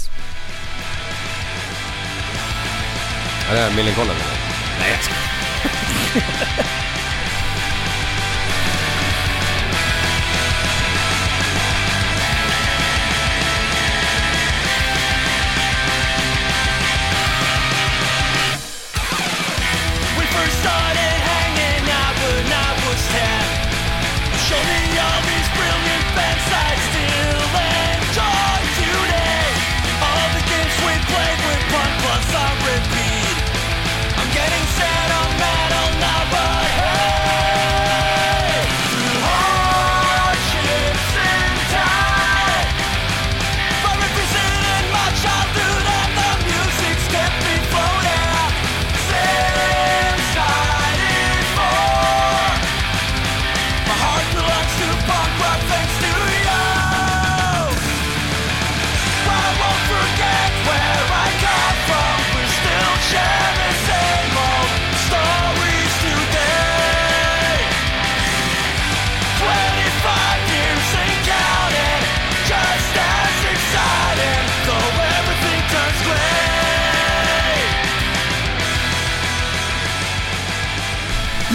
Är 3.51 3.55
det 3.55 3.61
här 3.61 3.77
Millencolin 3.77 4.11
eller? 4.11 4.21
Nej 4.81 4.91
jag 4.91 5.03
ska. 5.05 5.15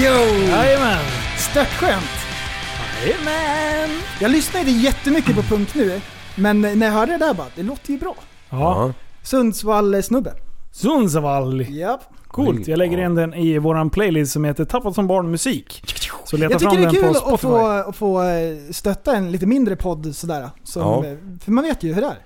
Jo! 0.03 0.11
Jajamän! 0.49 1.05
Störtskönt! 1.37 2.03
Jajamän! 3.03 3.89
Jag 4.21 4.31
lyssnade 4.31 4.71
jättemycket 4.71 5.35
på 5.35 5.41
Punk 5.41 5.75
nu, 5.75 6.01
men 6.35 6.61
när 6.61 6.85
jag 6.85 6.93
hörde 6.93 7.11
det 7.11 7.17
där 7.17 7.33
bara, 7.33 7.47
det 7.55 7.63
låter 7.63 7.91
ju 7.91 7.99
bra. 7.99 8.15
Ja. 8.49 8.93
Sundsvall-snubbe. 9.23 10.33
Sundsvall. 10.71 11.61
Japp. 11.69 12.01
Coolt. 12.27 12.67
Jag 12.67 12.77
lägger 12.77 13.05
in 13.05 13.15
den 13.15 13.33
i 13.33 13.57
våran 13.57 13.89
playlist 13.89 14.31
som 14.31 14.43
heter 14.45 14.65
Tappat 14.65 14.95
som 14.95 15.07
barn 15.07 15.31
musik. 15.31 15.83
Så 16.25 16.37
leta 16.37 16.51
Jag 16.53 16.61
fram 16.61 16.71
tycker 16.71 16.83
det 16.83 16.89
är 16.89 16.93
den 16.93 17.01
kul 17.03 17.15
att 17.15 17.17
Spotify. 17.17 17.41
få, 17.47 17.67
att 17.67 17.95
få 17.95 18.23
eh, 18.23 18.57
stötta 18.71 19.15
en 19.15 19.31
lite 19.31 19.45
mindre 19.45 19.75
podd 19.75 20.15
sådär. 20.15 20.49
Som, 20.63 20.81
Ja. 20.81 21.03
För 21.43 21.51
man 21.51 21.63
vet 21.63 21.83
ju 21.83 21.93
hur 21.93 22.01
det 22.01 22.07
är. 22.07 22.17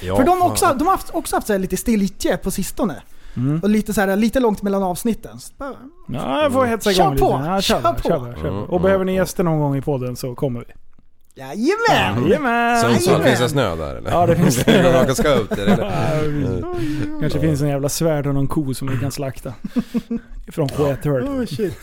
Ja, 0.00 0.16
för 0.16 0.24
de, 0.24 0.38
fan. 0.38 0.50
också, 0.50 0.74
de 0.78 0.86
har 0.86 0.94
haft, 0.94 1.10
också 1.14 1.36
haft 1.36 1.46
så 1.46 1.52
här 1.52 1.60
lite 1.60 1.76
stiltje 1.76 2.36
på 2.36 2.50
sistone. 2.50 3.02
Mm. 3.38 3.60
Och 3.62 3.68
lite, 3.68 3.94
så 3.94 4.00
här, 4.00 4.16
lite 4.16 4.40
långt 4.40 4.62
mellan 4.62 4.82
avsnitten. 4.82 5.38
Så 5.40 5.52
bara, 5.58 5.74
Ja, 6.08 6.42
jag 6.42 6.52
får 6.52 6.64
hetsa 6.64 6.92
Kör 6.92 7.02
igång 7.02 7.12
lite. 7.14 7.24
på, 7.24 7.42
Ja, 7.46 7.60
kör, 7.60 7.80
kör 7.82 7.92
på. 7.92 7.94
på. 8.02 8.08
Kör, 8.08 8.34
kör. 8.40 8.48
Mm, 8.48 8.64
Och 8.64 8.80
behöver 8.80 9.04
ni 9.04 9.12
mm, 9.12 9.22
gäster 9.22 9.44
någon 9.44 9.58
gång 9.58 9.76
i 9.76 9.82
podden 9.82 10.16
så 10.16 10.34
kommer 10.34 10.60
vi. 10.60 10.66
Jajamän! 11.34 12.22
Jajamän! 12.28 12.80
Sundsvall, 12.80 13.04
Jajamän. 13.06 13.26
finns 13.26 13.38
det 13.40 13.48
snö 13.48 13.76
där 13.76 13.96
eller? 13.96 14.10
Ja, 14.10 14.26
det 14.26 14.36
finns 14.36 14.56
det. 14.64 14.92
Man 14.92 15.06
kan 15.06 15.14
ska 15.14 15.34
upp 15.34 15.56
det 15.56 15.62
eller? 15.62 17.20
Kanske 17.20 17.40
finns 17.40 17.60
en 17.62 17.68
jävla 17.68 17.88
svärd 17.88 18.26
och 18.26 18.34
någon 18.34 18.48
ko 18.48 18.74
som 18.74 18.88
vi 18.88 18.96
kan 18.98 19.10
slakta. 19.12 19.52
Från 20.52 20.68
Skethörd. 20.68 21.22
Oh, 21.22 21.44
shit. 21.46 21.78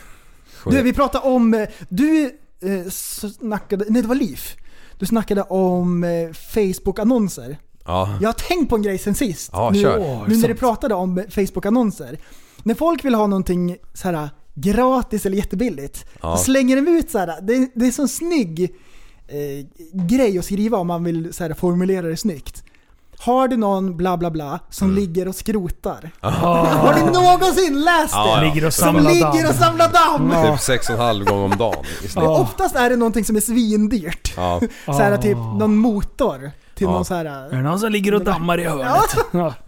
Du, 0.65 0.81
vi 0.81 0.93
pratade 0.93 1.27
om... 1.27 1.53
eh, 1.53 1.67
Du 1.89 2.23
eh, 2.61 2.89
snackade... 2.89 3.85
Nej, 3.89 4.01
det 4.01 4.07
var 4.07 4.15
Liv. 4.15 4.39
Du 4.99 5.05
snackade 5.05 5.41
om 5.41 6.03
eh, 6.03 6.09
Facebook-annonser. 6.33 7.57
Ja. 7.85 8.09
Jag 8.21 8.27
har 8.29 8.33
tänkt 8.33 8.69
på 8.69 8.75
en 8.75 8.81
grej 8.81 8.97
sen 8.97 9.15
sist. 9.15 9.49
Ja, 9.53 9.69
nu, 9.69 9.81
kör. 9.81 10.25
Nu 10.27 10.37
när 10.37 10.47
du 10.47 10.55
pratade 10.55 10.95
om 10.95 11.23
Facebook-annonser. 11.29 12.17
När 12.63 12.75
folk 12.75 13.05
vill 13.05 13.15
ha 13.15 13.27
någonting 13.27 13.77
så 13.93 14.07
här 14.11 14.29
gratis 14.55 15.25
eller 15.25 15.37
jättebilligt. 15.37 16.05
Ja. 16.21 16.29
Då 16.31 16.37
slänger 16.37 16.75
de 16.75 16.87
ut 16.87 17.11
så 17.11 17.17
här. 17.19 17.41
Det, 17.41 17.69
det 17.75 17.87
är 17.87 17.91
så 17.91 18.07
snygg 18.07 18.75
eh, 19.27 19.65
grej 19.93 20.39
att 20.39 20.45
skriva 20.45 20.77
om 20.77 20.87
man 20.87 21.03
vill 21.03 21.33
så 21.33 21.43
här, 21.43 21.53
formulera 21.53 22.07
det 22.07 22.17
snyggt. 22.17 22.63
Har 23.19 23.47
du 23.47 23.57
någon 23.57 23.97
bla 23.97 24.17
bla 24.17 24.31
bla 24.31 24.59
som 24.69 24.87
Mm. 24.89 24.99
ligger 24.99 25.27
och 25.27 25.35
skrotar? 25.35 26.11
Ah. 26.19 26.29
Har 26.29 26.93
ni 26.93 27.01
någonsin 27.01 27.81
läst 27.83 28.13
det? 28.13 28.19
Ja, 28.19 28.43
ja. 28.43 28.53
Ligger 28.53 28.67
och 28.67 28.73
Som 28.73 28.95
ligger 28.95 29.21
damm. 29.43 29.49
och 29.49 29.55
samlar 29.55 29.89
damm! 30.17 30.29
Ja. 30.33 30.51
Typ 30.51 30.61
sex 30.61 30.89
och 30.89 30.95
en 30.95 31.01
halv 31.01 31.25
gång 31.25 31.43
om 31.43 31.57
dagen. 31.57 31.83
Ja. 32.15 32.39
Oftast 32.39 32.75
är 32.75 32.89
det 32.89 32.95
någonting 32.95 33.25
som 33.25 33.35
är 33.35 33.39
svindyrt. 33.41 34.33
Ja. 34.37 34.61
Så 34.85 34.91
här, 34.91 35.11
Ah. 35.11 35.17
typ 35.17 35.37
någon 35.37 35.77
motor 35.77 36.51
till 36.75 36.85
Ja. 36.87 36.91
någon 36.91 37.05
så 37.05 37.13
här. 37.13 37.25
Är 37.25 37.49
det 37.55 37.61
någon 37.61 37.79
som 37.79 37.91
ligger 37.91 38.13
och 38.13 38.23
dammar 38.23 38.59
i 38.59 38.63
hörnet? 38.63 39.15
Ja. 39.31 39.53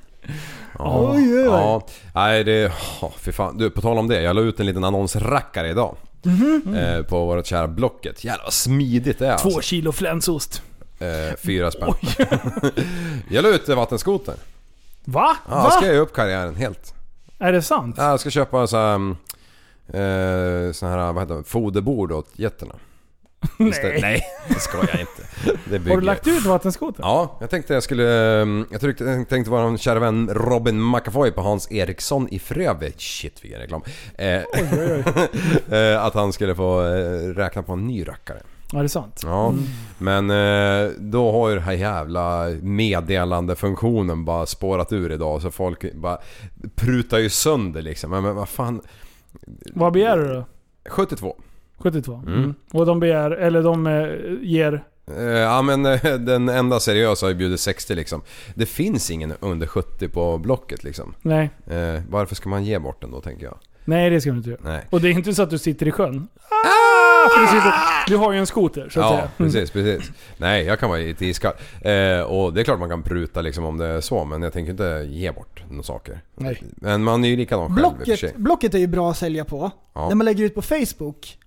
Ja. 0.79 1.11
Oj, 1.13 1.19
oj, 1.34 1.39
oj. 1.39 1.45
ja. 1.45 1.85
Nej 2.15 2.43
det... 2.43 2.71
Oh, 3.01 3.11
fy 3.17 3.31
fan. 3.31 3.57
Du, 3.57 3.69
på 3.69 3.81
tal 3.81 3.97
om 3.97 4.07
det. 4.07 4.21
Jag 4.21 4.35
la 4.35 4.41
ut 4.41 4.59
en 4.59 4.65
liten 4.65 4.84
annonsrackare 4.84 5.69
idag. 5.69 5.95
Mhm. 6.23 6.75
Eh, 6.75 7.01
på 7.01 7.25
vårt 7.25 7.45
kära 7.45 7.67
Blocket. 7.67 8.23
Jävlar 8.23 8.43
vad 8.43 8.53
smidigt 8.53 9.19
det 9.19 9.27
är 9.27 9.38
Två 9.38 9.47
alltså. 9.47 9.61
kilo 9.61 9.91
flänsost. 9.91 10.61
Eh, 10.99 11.35
fyra 11.45 11.71
spänn. 11.71 11.93
jag 13.29 13.43
la 13.43 13.49
ut 13.49 13.69
vattenskoter. 13.69 14.35
Va? 15.05 15.38
Ja, 15.49 15.63
jag 15.63 15.73
ska 15.73 15.85
ge 15.93 15.97
upp 15.99 16.13
karriären 16.13 16.55
helt. 16.55 16.93
Är 17.39 17.51
det 17.51 17.61
sant? 17.61 17.95
Ja, 17.97 18.09
Jag 18.09 18.19
ska 18.19 18.29
köpa 18.29 18.67
så 18.67 18.77
här, 18.77 18.93
eh, 19.93 20.71
sån 20.71 20.89
här, 20.89 21.13
vad 21.13 21.23
heter 21.23 21.35
det, 21.35 21.43
foderbord 21.43 22.11
åt 22.11 22.29
getterna. 22.35 22.73
Istället- 23.59 24.01
Nej, 24.01 24.22
det 24.47 24.59
ska 24.59 24.77
jag 24.77 24.99
inte. 24.99 25.23
Det 25.69 25.80
bygger. 25.80 25.89
Har 25.91 25.97
du 26.01 26.05
lagt 26.05 26.27
ut 26.27 26.45
vattenskoter? 26.45 27.03
Ja, 27.03 27.38
jag 27.41 27.49
tänkte 27.49 27.73
jag 27.73 27.84
skulle... 27.84 28.03
eh, 28.41 28.47
Jag 28.72 28.81
tänkte, 28.81 29.03
jag 29.03 29.30
tänkte 29.30 29.51
vara 29.51 29.64
en 29.68 29.77
kära 29.77 29.99
vän 29.99 30.30
Robin 30.34 30.89
McAvoy 30.89 31.31
på 31.31 31.41
Hans 31.41 31.72
Eriksson 31.72 32.27
i 32.30 32.39
Frövi. 32.39 32.93
Shit 32.97 33.43
vilken 33.43 33.59
reklam. 33.61 33.81
Eh, 34.18 34.27
eh, 35.80 36.05
att 36.05 36.14
han 36.14 36.34
skulle 36.34 36.55
få 36.55 36.81
eh, 36.85 37.34
räkna 37.34 37.64
på 37.64 37.73
en 37.73 37.88
ny 37.88 38.07
rackare. 38.07 38.41
Ja, 38.72 38.77
det 38.80 38.84
är 38.85 38.88
sant. 38.88 39.22
Ja, 39.23 39.53
men 39.97 40.30
eh, 40.30 40.89
då 40.97 41.31
har 41.31 41.49
ju 41.49 41.55
den 41.55 41.64
här 41.64 41.73
jävla 41.73 42.45
meddelandefunktionen 42.61 44.26
bara 44.26 44.45
spårat 44.45 44.93
ur 44.93 45.11
idag 45.11 45.41
så 45.41 45.51
folk 45.51 45.93
bara 45.93 46.18
prutar 46.76 47.18
ju 47.18 47.30
sönder 47.30 47.81
liksom. 47.81 48.09
Men, 48.11 48.23
men 48.23 48.35
vad 48.35 48.49
fan... 48.49 48.81
Vad 49.73 49.93
begär 49.93 50.18
du 50.18 50.27
då? 50.34 50.45
72. 50.89 51.35
72? 51.77 52.13
Mm. 52.13 52.33
Mm. 52.39 52.53
Och 52.73 52.85
de 52.85 52.99
begär, 52.99 53.31
eller 53.31 53.63
de 53.63 53.87
eh, 53.87 54.07
ger... 54.41 54.83
Eh, 55.17 55.23
ja 55.23 55.61
men 55.61 55.85
eh, 55.85 56.03
den 56.19 56.49
enda 56.49 56.79
seriösa 56.79 57.25
har 57.25 57.29
ju 57.31 57.35
bjudit 57.35 57.59
60 57.59 57.95
liksom. 57.95 58.21
Det 58.55 58.65
finns 58.65 59.11
ingen 59.11 59.33
under 59.39 59.67
70 59.67 60.07
på 60.07 60.37
Blocket 60.37 60.83
liksom. 60.83 61.13
Nej. 61.21 61.49
Eh, 61.67 62.01
varför 62.09 62.35
ska 62.35 62.49
man 62.49 62.63
ge 62.65 62.79
bort 62.79 63.01
den 63.01 63.11
då 63.11 63.21
tänker 63.21 63.45
jag? 63.45 63.57
Nej, 63.85 64.09
det 64.09 64.21
ska 64.21 64.31
du 64.31 64.37
inte 64.37 64.49
göra. 64.49 64.59
Nej. 64.63 64.81
Och 64.89 65.01
det 65.01 65.07
är 65.07 65.11
inte 65.11 65.33
så 65.33 65.43
att 65.43 65.49
du 65.49 65.57
sitter 65.57 65.87
i 65.87 65.91
sjön. 65.91 66.27
Ah! 66.49 67.29
För 67.29 67.41
du, 67.41 67.47
sitter, 67.47 67.73
du 68.07 68.15
har 68.17 68.33
ju 68.33 68.39
en 68.39 68.45
skoter, 68.47 68.89
så 68.89 68.99
att 68.99 69.05
Ja, 69.05 69.09
säga. 69.09 69.21
Mm. 69.21 69.31
precis, 69.51 69.71
precis. 69.71 70.11
Nej, 70.37 70.63
jag 70.65 70.79
kan 70.79 70.89
vara 70.89 70.99
lite 70.99 71.25
iskall. 71.25 71.53
Eh, 71.81 72.19
och 72.21 72.53
det 72.53 72.61
är 72.61 72.63
klart 72.63 72.79
man 72.79 72.89
kan 72.89 73.03
pruta 73.03 73.41
liksom 73.41 73.65
om 73.65 73.77
det 73.77 73.85
är 73.85 74.01
så, 74.01 74.25
men 74.25 74.41
jag 74.41 74.53
tänker 74.53 74.71
inte 74.71 75.05
ge 75.09 75.31
bort 75.31 75.63
några 75.69 75.83
saker. 75.83 76.21
Nej. 76.35 76.63
Men 76.75 77.03
man 77.03 77.23
är 77.23 77.29
ju 77.29 77.35
likadan 77.35 77.75
själv 77.75 77.87
i 77.87 78.03
och 78.03 78.07
för 78.07 78.15
sig. 78.15 78.17
Blocket, 78.29 78.37
Blocket 78.43 78.73
är 78.73 78.77
ju 78.79 78.87
bra 78.87 79.11
att 79.11 79.17
sälja 79.17 79.45
på. 79.45 79.71
Ja. 79.93 80.07
När 80.07 80.15
man 80.15 80.25
lägger 80.25 80.43
ut 80.45 80.55
på 80.55 80.61
Facebook, 80.61 81.37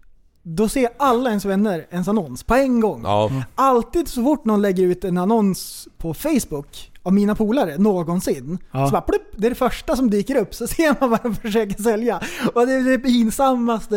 då 0.42 0.68
ser 0.68 0.88
alla 0.96 1.28
ens 1.28 1.44
vänner 1.44 1.86
ens 1.90 2.08
annons 2.08 2.42
på 2.42 2.54
en 2.54 2.80
gång. 2.80 3.00
Ja, 3.04 3.30
Alltid 3.54 4.08
så 4.08 4.22
fort 4.22 4.44
någon 4.44 4.62
lägger 4.62 4.82
ut 4.84 5.04
en 5.04 5.18
annons 5.18 5.88
på 5.98 6.14
Facebook 6.14 6.90
av 7.02 7.12
mina 7.12 7.34
polare, 7.34 7.78
någonsin. 7.78 8.58
Ja. 8.72 8.86
Så 8.86 8.92
bara 8.92 9.00
plupp, 9.00 9.22
det 9.36 9.46
är 9.46 9.50
det 9.50 9.56
första 9.56 9.96
som 9.96 10.10
dyker 10.10 10.36
upp, 10.36 10.54
så 10.54 10.66
ser 10.66 11.00
man 11.00 11.10
vad 11.10 11.22
de 11.22 11.34
försöker 11.42 11.82
sälja. 11.82 12.20
Och 12.54 12.66
det 12.66 12.72
är 12.72 12.82
det 12.90 12.98
pinsammaste 12.98 13.96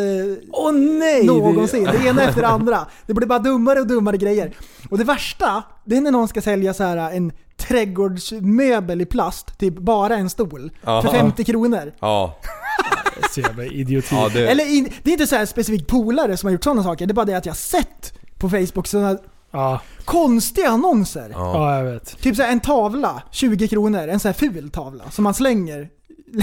Åh 0.52 0.72
nej! 0.72 1.26
någonsin. 1.26 1.84
Det 1.84 2.06
ena 2.08 2.22
efter 2.22 2.40
det 2.40 2.48
andra. 2.48 2.86
Det 3.06 3.14
blir 3.14 3.26
bara 3.26 3.38
dummare 3.38 3.80
och 3.80 3.86
dummare 3.86 4.16
grejer. 4.16 4.54
Och 4.90 4.98
det 4.98 5.04
värsta, 5.04 5.62
det 5.84 5.96
är 5.96 6.00
när 6.00 6.10
någon 6.10 6.28
ska 6.28 6.42
sälja 6.42 6.74
så 6.74 6.82
här 6.84 6.96
en 7.10 7.32
trädgårdsmöbel 7.56 9.00
i 9.00 9.06
plast, 9.06 9.58
typ 9.58 9.78
bara 9.78 10.16
en 10.16 10.30
stol, 10.30 10.70
Ja. 10.82 11.02
för 11.02 11.08
50 11.08 11.44
kronor. 11.44 11.92
ja, 12.00 12.36
så 13.30 13.40
jävla 13.40 13.64
idioti. 13.64 14.14
ja 14.14 14.30
det... 14.34 14.48
Eller 14.50 14.76
in, 14.76 14.88
det 15.02 15.10
är 15.10 15.12
inte 15.12 15.26
så 15.26 15.36
här 15.36 15.46
specifikt 15.46 15.86
polare 15.86 16.36
som 16.36 16.46
har 16.46 16.52
gjort 16.52 16.64
sådana 16.64 16.82
saker, 16.82 17.06
det 17.06 17.12
är 17.12 17.14
bara 17.14 17.26
det 17.26 17.34
att 17.34 17.46
jag 17.46 17.52
har 17.52 17.56
sett 17.56 18.12
på 18.38 18.50
Facebook 18.50 18.86
sådana 18.86 19.18
Ja, 19.54 19.80
konstiga 20.04 20.68
annonser. 20.68 21.30
Ja. 21.32 21.54
ja, 21.54 21.76
jag 21.78 21.92
vet. 21.92 22.18
Typ 22.20 22.36
så 22.36 22.42
här 22.42 22.52
en 22.52 22.60
tavla, 22.60 23.22
20 23.30 23.68
kronor, 23.68 24.08
en 24.08 24.20
så 24.20 24.28
här 24.28 24.32
ful 24.32 24.70
tavla 24.70 25.10
som 25.10 25.24
man 25.24 25.34
slänger. 25.34 25.88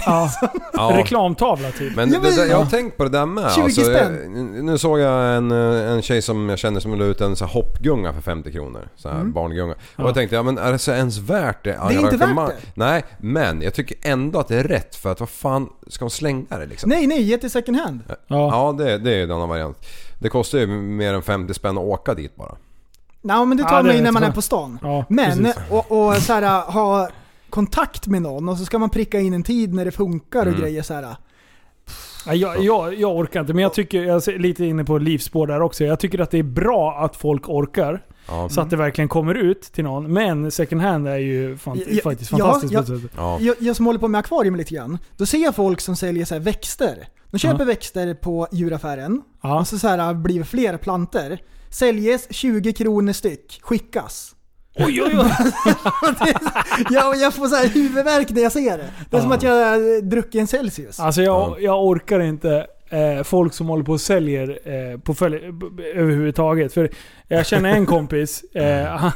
Ja. 0.06 0.30
Ja. 0.74 0.94
Reklamtavla 0.98 1.72
typ. 1.72 1.96
Men 1.96 2.14
Ja, 2.14 2.20
men- 2.20 2.30
det, 2.36 2.42
det, 2.44 2.48
jag 2.48 2.58
har 2.58 2.66
tänkt 2.66 2.98
på 2.98 3.04
det 3.04 3.10
där 3.10 3.26
med. 3.26 3.52
20 3.52 3.62
Alltså, 3.62 3.82
spänn. 3.82 4.54
jag, 4.56 4.64
nu 4.66 4.78
såg 4.78 5.00
jag 5.00 5.36
en, 5.38 5.52
eh, 5.52 5.92
en 5.92 6.02
tjej 6.02 6.22
som 6.22 6.50
jag 6.50 6.60
känner 6.60 6.80
som 6.80 7.00
la 7.00 7.06
ut 7.06 7.22
en 7.22 7.36
så 7.36 7.46
här 7.46 7.54
hoppgunga 7.54 8.14
för 8.14 8.22
50 8.22 8.52
kronor. 8.52 8.88
Så 8.96 9.10
här 9.10 9.24
barngunga. 9.24 9.74
Och 9.96 10.08
jag 10.08 10.14
tänkte, 10.14 10.36
ja 10.36 10.44
men 10.44 10.58
är 10.58 10.72
det 10.72 10.78
så 10.80 10.92
ens 10.92 11.18
värt 11.18 11.64
det? 11.64 11.74
Mm. 11.74 11.88
Det 11.88 11.94
är 11.94 12.00
inte 12.00 12.18
värt 12.18 12.36
det. 12.48 12.56
Nej, 12.74 13.04
men 13.20 13.62
jag 13.62 13.74
tycker 13.74 13.98
ändå 14.02 14.40
att 14.40 14.48
det 14.48 14.56
är 14.56 14.64
rätt 14.64 14.96
för 14.96 15.12
att 15.12 15.20
vad 15.20 15.30
fan 15.30 15.70
ska 15.88 16.06
hon 16.06 16.12
slänga 16.12 16.58
det 16.60 16.66
liksom? 16.66 16.90
Nej, 16.90 17.08
nej, 17.08 17.22
ge 17.22 17.38
till 17.38 17.52
second 17.52 17.78
hand. 17.78 18.00
Ja. 18.08 18.18
Ja, 18.28 18.76
det, 18.86 18.98
det 18.98 19.12
är 19.12 19.16
ju 19.18 19.24
en 19.24 19.32
annan 19.32 19.50
variant. 19.50 19.78
Det 20.20 20.30
kostar 20.30 20.58
ju 20.60 20.68
mer 20.68 21.14
än 21.14 21.22
50 21.22 21.54
spänn 21.54 21.78
att 21.78 21.84
åka 21.84 22.14
dit 22.14 22.36
bara. 22.36 22.56
Nej 23.22 23.46
men 23.46 23.58
det 23.58 23.64
tar 23.64 23.78
Ja, 23.78 23.84
man 23.84 23.96
ju 23.96 24.02
när 24.02 24.12
man 24.12 24.22
jag. 24.24 24.30
är 24.30 24.36
på 24.36 24.42
stan. 24.42 24.80
Ja, 24.82 25.06
Men, 25.10 25.44
precis. 25.44 25.62
och, 25.70 25.92
och 26.08 26.16
så 26.18 26.34
här, 26.34 26.72
ha 26.72 27.10
kontakt 27.52 28.08
med 28.08 28.22
någon 28.22 28.50
och 28.50 28.58
så 28.58 28.66
ska 28.66 28.80
man 28.80 28.90
pricka 28.90 29.20
in 29.20 29.34
en 29.34 29.44
tid 29.44 29.74
när 29.74 29.86
det 29.86 29.92
funkar 29.92 30.42
Mm. 30.42 30.54
och 30.54 30.60
grejer 30.60 30.82
så 30.82 30.94
här. 30.94 31.16
Ja, 32.26 32.34
jag, 32.34 32.64
jag, 32.64 32.94
jag 33.00 33.16
orkar 33.18 33.40
inte, 33.42 33.54
men 33.54 33.64
jag 33.64 33.74
tycker, 33.74 34.04
jag 34.04 34.28
är 34.28 34.40
lite 34.40 34.66
inne 34.66 34.84
på 34.84 34.98
livsspår 34.98 35.48
där 35.48 35.62
också. 35.62 35.84
Jag 35.84 36.00
tycker 36.00 36.20
att 36.20 36.32
det 36.32 36.38
är 36.40 36.44
bra 36.44 36.98
att 37.06 37.16
folk 37.16 37.50
orkar. 37.50 38.06
Ja. 38.28 38.50
Så 38.50 38.62
att 38.62 38.70
det 38.70 38.76
verkligen 38.78 39.10
kommer 39.10 39.36
ut 39.36 39.62
till 39.62 39.84
någon. 39.84 40.14
Men 40.14 40.52
second 40.52 40.82
hand 40.82 41.08
är 41.08 41.18
ju 41.18 41.58
fan, 41.58 41.82
Ja, 41.90 42.02
faktiskt 42.04 42.30
fantastiskt. 42.32 42.74
ja. 42.74 42.84
på 42.84 42.94
ett 42.94 43.02
sätt. 43.02 43.12
Ja. 43.18 43.38
Jag, 43.40 43.56
jag 43.60 43.76
som 43.76 43.86
håller 43.86 44.00
på 44.00 44.08
med 44.08 44.20
akvarium 44.20 44.56
lite 44.56 44.74
grann, 44.76 44.98
då 45.18 45.26
ser 45.26 45.38
jag 45.44 45.56
folk 45.56 45.82
som 45.82 45.96
säljer 45.96 46.26
så 46.26 46.34
här 46.36 46.42
växter. 46.42 47.08
De 47.32 47.38
köper 47.38 47.60
Ja. 47.60 47.66
växter 47.66 48.14
på 48.14 48.48
djuraffären, 48.52 49.22
Ja. 49.44 49.60
och 49.60 49.68
så, 49.68 49.80
så 49.80 49.88
här 49.88 50.14
blir 50.14 50.40
det 50.40 50.46
fler 50.46 50.78
planter. 50.78 51.42
Säljes 51.70 52.28
20 52.30 52.74
kronor 52.74 53.14
styck, 53.14 53.60
skickas. 53.64 54.36
Oj, 54.76 55.02
oj, 55.04 55.12
oj. 55.18 55.26
jag, 56.90 57.16
jag 57.16 57.34
får 57.34 57.48
så 57.48 57.56
här 57.56 57.68
huvudvärk 57.68 58.30
när 58.30 58.42
jag 58.42 58.52
ser 58.52 58.78
det. 58.78 58.90
Det 59.10 59.18
är 59.18 59.22
som 59.22 59.30
Ja. 59.30 59.36
att 59.38 59.44
jag 59.44 59.52
har 59.52 60.02
druckit 60.02 60.42
en 60.42 60.48
Celsius. 60.48 61.00
Alltså 61.00 61.22
jag, 61.22 61.62
jag 61.62 61.86
orkar 61.86 62.20
inte 62.20 62.68
eh, 62.90 63.24
folk 63.24 63.54
som 63.54 63.68
håller 63.68 63.84
på 63.84 63.92
och 63.92 64.02
säljer 64.02 64.60
eh, 64.94 65.00
på 65.00 65.14
följ, 65.14 65.36
överhuvudtaget. 65.96 66.74
För 66.74 66.90
jag 67.28 67.46
känner 67.46 67.70
en 67.70 67.86
kompis, 67.86 68.44
eh, 68.54 68.86
han, 68.86 69.12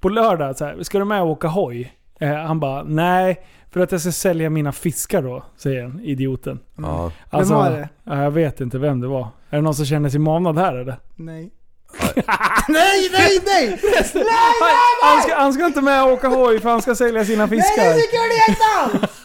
på 0.00 0.08
lördag 0.08 0.56
så 0.56 0.64
här, 0.64 0.82
ska 0.82 0.98
du 0.98 1.04
med 1.04 1.22
och 1.22 1.28
åka 1.30 1.48
hoj? 1.48 1.92
Eh, 2.20 2.34
han 2.34 2.60
bara, 2.60 2.82
nej. 2.82 3.44
För 3.70 3.80
att 3.80 3.92
jag 3.92 4.00
ska 4.00 4.12
sälja 4.12 4.50
mina 4.50 4.72
fiskar 4.72 5.22
då, 5.22 5.44
säger 5.56 5.82
han, 5.82 6.00
idioten. 6.00 6.58
Ja. 6.78 7.12
Alltså, 7.30 7.54
var 7.54 7.70
det? 7.70 7.88
ja, 8.04 8.22
Jag 8.22 8.30
vet 8.30 8.60
inte 8.60 8.78
vem 8.78 9.00
det 9.00 9.06
var. 9.08 9.28
Är 9.50 9.56
det 9.56 9.60
någon 9.62 9.74
som 9.74 9.86
känner 9.86 10.08
sig 10.08 10.20
manad 10.20 10.58
här 10.58 10.74
eller? 10.76 10.96
Nej. 11.16 11.50
nej, 12.68 13.08
nej, 13.12 13.38
nej! 13.46 13.80
nej, 14.14 14.24
Han 15.02 15.22
ska, 15.22 15.34
han 15.36 15.52
ska 15.52 15.66
inte 15.66 15.80
med 15.80 16.04
och 16.04 16.12
åka 16.12 16.28
hoj 16.28 16.60
för 16.60 16.70
han 16.70 16.82
ska 16.82 16.94
sälja 16.94 17.24
sina 17.24 17.48
fiskar. 17.48 17.76
nej, 17.84 17.94
det 18.10 18.16
gör 18.16 18.28
det 18.28 18.52
inte 18.52 18.64
alls! 18.78 19.12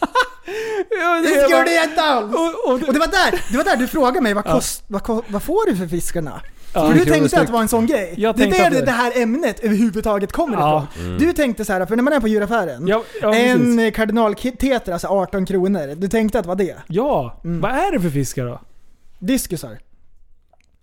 Ja, 1.00 1.20
Det 1.24 1.50
bara- 1.50 1.64
det 1.64 1.84
inte 1.84 2.00
alls! 2.02 2.34
Och, 2.34 2.72
och, 2.72 2.82
Och 2.88 2.92
det 2.94 2.98
var 3.00 3.06
där, 3.06 3.40
det 3.50 3.56
var 3.56 3.64
där 3.64 3.76
du 3.76 3.86
frågade 3.86 4.20
mig, 4.20 4.34
vad, 4.34 4.44
kost, 4.44 4.84
vad, 4.86 5.22
vad 5.28 5.42
får 5.42 5.70
du 5.70 5.76
för 5.76 5.86
fiskarna? 5.86 6.40
Ja, 6.74 6.86
för 6.88 6.94
du 6.94 7.04
tänkte 7.04 7.40
att 7.40 7.46
det 7.46 7.52
var 7.52 7.60
en 7.60 7.68
sån 7.68 7.86
grej. 7.86 8.14
Det 8.16 8.24
är 8.24 8.32
där 8.32 8.70
det, 8.70 8.76
det- 8.78 8.84
det 8.84 8.90
här 8.90 9.12
ämnet 9.22 9.60
överhuvudtaget 9.60 10.32
kommer 10.32 10.56
Ja. 10.56 10.86
ifrån. 10.96 11.18
Du 11.18 11.32
tänkte 11.32 11.64
så 11.64 11.72
här, 11.72 11.86
för 11.86 11.96
när 11.96 12.02
man 12.02 12.12
är 12.12 12.20
på 12.20 12.28
djuraffären, 12.28 12.86
Ja, 12.86 13.02
ja, 13.22 13.34
en 13.34 13.76
precis. 13.76 13.96
kardinalteter, 13.96 14.92
alltså 14.92 15.08
18 15.08 15.46
kronor. 15.46 15.94
Du 15.94 16.08
tänkte 16.08 16.38
att 16.38 16.44
det 16.44 16.48
var 16.48 16.56
det? 16.56 16.76
ja, 16.86 17.40
vad 17.42 17.70
är 17.70 17.92
det 17.92 18.00
för 18.00 18.10
fiskar 18.10 18.44
då? 18.44 18.60
Diskusar. 19.18 19.78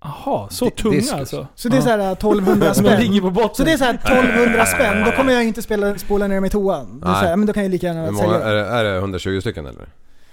Jaha, 0.03 0.47
så 0.49 0.65
Di- 0.65 0.71
tunga 0.71 0.95
diskus. 0.95 1.13
alltså? 1.19 1.47
Så 1.55 1.69
det 1.69 1.77
är 1.77 1.81
så 1.81 1.89
här 1.89 2.11
1200 2.11 2.73
Som 2.73 2.83
de 2.85 2.89
ligger 2.95 3.03
spänn. 3.19 3.21
på 3.21 3.29
botten? 3.29 3.55
Så 3.55 3.63
det 3.63 3.71
är 3.71 3.77
så 3.77 3.83
här 3.83 3.93
1200 3.93 4.65
spänn, 4.75 5.03
då 5.05 5.11
kommer 5.11 5.33
jag 5.33 5.43
inte 5.43 5.61
spela, 5.61 5.97
spola 5.97 6.27
ner 6.27 6.35
dem 6.35 6.45
i 6.45 6.49
toan. 6.49 6.99
Det 6.99 7.07
är 7.07 7.11
så 7.13 7.15
här, 7.19 7.23
Nej. 7.27 7.37
men 7.37 7.47
då 7.47 7.53
kan 7.53 7.63
jag 7.63 7.71
lika 7.71 7.87
gärna 7.87 8.05
många, 8.11 8.17
sälja. 8.17 8.39
är, 8.39 8.55
det, 8.55 8.65
är 8.65 8.83
det 8.83 8.97
120 8.97 9.39
stycken 9.41 9.65
eller? 9.65 9.85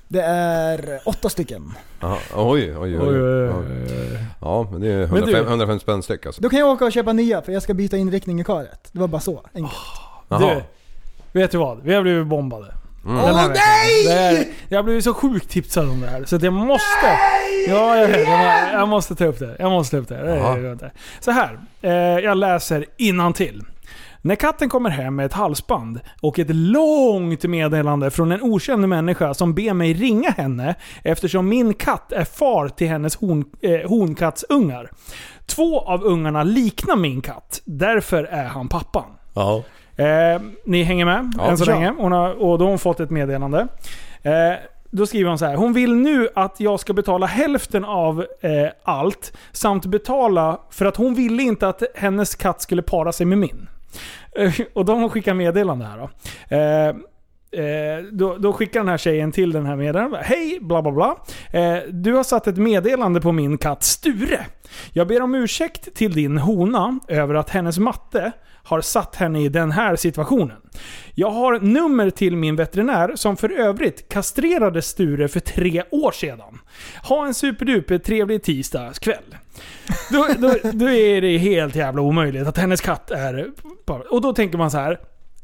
Det 0.09 0.23
är 0.23 1.01
åtta 1.05 1.29
stycken. 1.29 1.73
Jaha, 2.01 2.17
oj, 2.37 2.77
oj, 2.77 2.79
oj. 2.79 2.99
Oj, 3.01 3.23
oj, 3.23 3.51
oj. 3.51 3.85
oj. 3.91 4.19
Ja, 4.41 4.69
men 4.73 4.81
det 4.81 4.89
är 4.93 4.99
Men 4.99 5.09
du- 5.09 5.17
105, 5.17 5.47
150 5.47 5.83
spänn 5.83 6.03
styck 6.03 6.27
alltså. 6.27 6.43
Då 6.43 6.49
kan 6.49 6.59
jag 6.59 6.69
åka 6.69 6.85
och 6.85 6.93
köpa 6.93 7.13
nya 7.13 7.43
för 7.43 7.53
jag 7.53 7.63
ska 7.63 7.75
byta 7.75 7.97
inriktning 7.97 8.41
i 8.41 8.45
karet. 8.45 8.89
Det 8.93 8.99
var 9.01 9.09
bara 9.09 9.21
så 9.21 9.43
enkelt. 9.55 9.77
Du, 10.29 10.63
vet 11.41 11.51
du 11.51 11.59
vad? 11.59 11.83
Vi 11.83 11.95
har 11.95 12.03
blivit 12.03 12.27
bombade. 12.27 12.75
Mm. 13.09 13.25
Den 13.25 13.35
här 13.35 13.45
Åh, 13.45 13.49
veckan. 13.49 13.63
Det 14.07 14.13
är, 14.13 14.47
jag 14.69 14.79
har 14.79 14.83
blivit 14.83 15.05
så 15.05 15.15
sjukt 15.15 15.51
tipsad 15.51 15.89
om 15.89 16.01
det 16.01 16.07
här 16.07 16.25
så 16.25 16.37
att 16.37 16.43
jag 16.43 16.53
måste... 16.53 17.19
Ja, 17.69 17.97
jag 17.97 18.09
vet. 18.09 18.29
Jag, 18.29 18.73
jag 18.73 18.89
måste 18.89 19.15
ta 19.15 19.25
upp 19.25 19.39
det. 19.39 19.57
Jag 19.59 19.71
måste 19.71 19.97
ta 19.97 20.03
upp 20.03 20.09
det. 20.09 20.75
det. 20.75 20.91
Så 21.21 21.31
här. 21.31 21.59
Eh, 21.83 21.93
jag 22.25 22.37
läser 22.37 22.85
innantill. 22.97 23.63
När 24.23 24.35
katten 24.35 24.69
kommer 24.69 24.91
hem 24.91 25.17
med 25.17 25.27
ett 25.27 25.33
halsband 25.33 26.01
och 26.21 26.39
ett 26.39 26.51
långt 26.51 27.45
meddelande 27.45 28.11
från 28.11 28.33
en 28.33 28.43
okänd 28.43 28.89
människa 28.89 29.35
som 29.35 29.55
ber 29.55 29.75
mig 29.75 29.93
ringa 29.93 30.31
henne 30.31 30.75
eftersom 31.05 31.49
min 31.49 31.75
katt 31.75 32.13
är 32.13 32.25
far 32.25 32.69
till 32.69 32.89
hennes 32.89 33.17
hon, 33.17 33.45
eh, 33.61 33.89
honkatsungar. 33.89 34.91
Två 35.47 35.81
av 35.81 36.05
ungarna 36.05 36.43
liknar 36.43 36.97
min 36.97 37.21
katt, 37.21 37.61
därför 37.65 38.25
är 38.25 38.45
han 38.45 38.69
pappan. 38.69 39.11
Ja. 39.35 39.63
Eh, 39.99 40.41
ni 40.65 40.83
hänger 40.83 41.05
med 41.05 41.33
Ja, 41.39 41.51
än 41.51 41.59
så 41.59 41.71
ja. 41.71 41.75
länge. 41.75 41.95
Hon 41.99 42.13
har, 42.13 42.31
och 42.31 42.59
då 42.59 42.65
har 42.65 42.71
hon 42.71 42.79
fått 42.79 43.01
ett 43.01 43.11
meddelande. 43.11 43.69
Eh, 44.23 44.33
då 44.91 45.07
skriver 45.07 45.29
hon 45.29 45.39
så 45.39 45.47
här. 45.47 45.57
Hon 45.57 45.73
vill 45.73 45.95
nu 45.95 46.29
att 46.35 46.61
jag 46.61 46.81
ska 46.81 46.93
betala 46.93 47.27
hälften 47.27 47.85
av 47.85 48.27
eh, 48.41 48.51
allt 48.83 49.37
samt 49.53 49.87
betala 49.87 50.61
för 50.71 50.87
att 50.87 50.97
hon 50.97 51.15
ville 51.15 51.43
inte 51.43 51.69
att 51.69 51.83
hennes 51.95 52.35
katt 52.35 52.63
skulle 52.63 52.83
para 52.83 53.13
sig 53.13 53.27
med 53.27 53.39
min. 53.39 53.69
Eh, 54.37 54.55
och 54.75 54.85
då 54.85 54.93
har 54.93 55.01
hon 55.01 55.11
skickat 55.11 55.37
meddelande 55.37 55.85
här 55.85 55.99
då. 55.99 56.57
Eh, 56.57 56.97
Eh, 57.51 58.05
då, 58.13 58.37
då 58.37 58.53
skickar 58.53 58.81
den 58.81 58.89
här 58.89 58.97
tjejen 58.97 59.33
till 59.33 59.53
den 59.53 59.67
här 59.67 59.77
meddelandet. 59.77 60.21
Hej, 60.25 60.59
bla 60.61 60.83
bla 60.83 60.93
bla. 60.93 61.17
Eh, 61.53 61.79
du 61.91 62.15
har 62.15 62.23
satt 62.25 62.47
ett 62.47 62.57
meddelande 62.57 63.21
på 63.21 63.33
min 63.33 63.59
katt 63.59 63.83
Sture. 63.83 64.47
Jag 64.93 65.09
ber 65.09 65.23
om 65.23 65.35
ursäkt 65.35 65.95
till 65.95 66.13
din 66.13 66.39
hona 66.39 66.99
över 67.09 67.35
att 67.35 67.51
hennes 67.51 67.79
matte 67.79 68.33
har 68.69 68.81
satt 68.81 69.17
henne 69.17 69.43
i 69.43 69.49
den 69.49 69.71
här 69.71 69.97
situationen. 69.97 70.57
Jag 71.15 71.31
har 71.31 71.61
nummer 71.61 72.11
till 72.11 72.37
min 72.37 72.57
veterinär 72.57 73.13
som 73.15 73.37
för 73.37 73.51
övrigt 73.51 74.09
kastrerade 74.09 74.83
Sture 74.83 75.29
för 75.29 75.41
tre 75.41 75.83
år 75.91 76.13
sedan. 76.13 76.59
Ha 77.09 77.27
en 77.27 77.35
superduper 77.35 77.99
trevlig 77.99 78.43
tisdagskväll. 78.43 79.37
Då, 80.11 80.27
då, 80.39 80.55
då 80.73 80.89
är 80.89 81.21
det 81.21 81.39
helt 81.39 81.75
jävla 81.75 82.03
omöjligt 82.03 82.47
att 82.47 82.59
hennes 82.59 82.81
katt 82.81 83.11
är... 83.11 83.51
Och 84.11 84.21
då 84.21 84.33
tänker 84.33 84.59
man 84.59 84.71
så 84.71 84.79
här. 84.79 84.99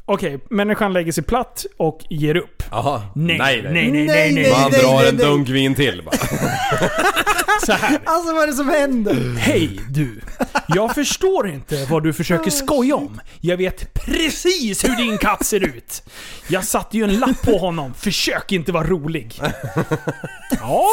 Okej, 0.04 0.40
människan 0.50 0.92
lägger 0.92 1.12
sig 1.12 1.24
platt 1.24 1.66
och 1.76 2.04
ger 2.10 2.36
upp. 2.36 2.62
Jaha. 2.70 3.02
Nej, 3.14 3.38
nej, 3.38 3.62
nej, 3.62 3.72
nej, 3.72 3.90
Nej, 3.92 4.06
nej. 4.06 4.32
nej. 4.34 4.50
Man 4.52 4.70
nej, 4.70 4.80
drar 4.80 4.94
nej, 4.96 5.08
en 5.08 5.16
nej. 5.16 5.26
dunk 5.26 5.48
vin 5.48 5.74
till 5.74 6.02
bara. 6.04 6.16
Så 7.66 7.72
här. 7.72 7.98
Alltså 8.04 8.34
vad 8.34 8.42
är 8.42 8.46
det 8.46 8.52
som 8.52 8.68
händer? 8.68 9.36
Hej 9.38 9.80
du! 9.88 10.20
Jag 10.68 10.94
förstår 10.94 11.48
inte 11.48 11.86
vad 11.90 12.02
du 12.02 12.12
försöker 12.12 12.50
skoja 12.50 12.96
om. 12.96 13.20
Jag 13.40 13.56
vet 13.56 13.94
precis 13.94 14.84
hur 14.84 14.96
din 14.96 15.18
katt 15.18 15.44
ser 15.46 15.60
ut. 15.76 16.02
Jag 16.48 16.64
satte 16.64 16.96
ju 16.96 17.04
en 17.04 17.18
lapp 17.18 17.42
på 17.42 17.58
honom. 17.58 17.94
Försök 17.94 18.52
inte 18.52 18.72
vara 18.72 18.86
rolig. 18.86 19.40
Ja, 20.60 20.86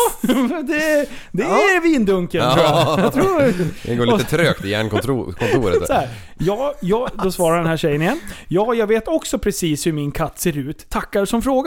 det, 0.68 1.06
det 1.32 1.44
är 1.44 1.82
vindunken 1.82 2.54
tror 2.54 2.66
jag. 2.66 3.00
jag 3.00 3.14
tror, 3.14 3.54
Det 3.84 3.96
går 3.96 4.06
lite 4.06 4.30
trögt 4.30 4.66
i 4.66 4.70
hjärnkontoret. 4.70 5.88
så 5.88 5.94
här, 5.94 6.10
ja, 6.38 6.74
ja, 6.82 7.10
då 7.24 7.32
svarar 7.32 7.58
den 7.58 7.68
här 7.68 7.78
tjejen 7.78 8.02
igen. 8.02 8.20
Ja, 8.48 8.74
jag 8.74 8.88
vet 8.88 9.08
också 9.08 9.40
precis 9.40 9.88
hur 9.88 9.94
min 9.94 10.12
katt 10.12 10.40
ser 10.40 10.58
ut. 10.58 10.90
Tackar 10.90 11.26
som 11.26 11.42
frågar. 11.42 11.61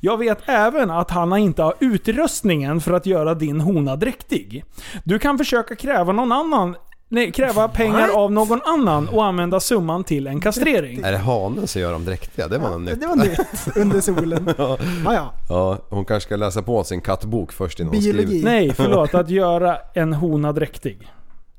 Jag 0.00 0.18
vet 0.18 0.38
även 0.46 0.90
att 0.90 1.10
han 1.10 1.36
inte 1.36 1.62
har 1.62 1.74
utrustningen 1.80 2.80
för 2.80 2.92
att 2.92 3.06
göra 3.06 3.34
din 3.34 3.60
hona 3.60 3.96
dräktig. 3.96 4.64
Du 5.04 5.18
kan 5.18 5.38
försöka 5.38 5.76
kräva 5.76 6.12
någon 6.12 6.32
annan 6.32 6.76
Nej, 7.14 7.32
kräva 7.32 7.68
pengar 7.68 8.08
av 8.08 8.32
någon 8.32 8.60
annan 8.64 9.08
och 9.08 9.24
använda 9.24 9.60
summan 9.60 10.04
till 10.04 10.26
en 10.26 10.40
kastrering. 10.40 11.00
Är 11.04 11.12
det 11.12 11.18
hanen 11.18 11.66
som 11.66 11.80
gör 11.80 11.92
dem 11.92 12.04
dräktiga? 12.04 12.48
Det 12.48 12.58
var 12.58 12.70
något 12.70 12.80
nytt. 12.80 13.00
Det 13.00 13.06
var 13.06 13.16
nytt 13.16 13.76
under 13.76 14.00
solen. 14.00 14.54
Ja, 14.58 14.78
ja. 15.04 15.32
Ja, 15.48 15.78
hon 15.88 16.04
kanske 16.04 16.26
ska 16.28 16.36
läsa 16.36 16.62
på 16.62 16.84
sin 16.84 17.00
kattbok 17.00 17.52
först 17.52 17.80
innan 17.80 17.94
hon 17.94 18.02
Biologi. 18.02 18.26
skriver. 18.26 18.44
Nej, 18.44 18.72
förlåt. 18.76 19.14
Att 19.22 19.30
göra 19.30 19.78
en 19.94 20.12
hona 20.12 20.52
dräktig. 20.52 21.08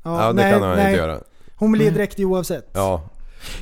Ja, 0.04 0.34
det 0.34 0.52
kan 0.52 0.62
hon 0.64 0.80
inte 0.80 0.92
göra. 0.92 1.18
Hon 1.56 1.72
blir 1.72 1.92
dräktig 1.92 2.28
oavsett. 2.28 2.70
Ja, 2.74 3.02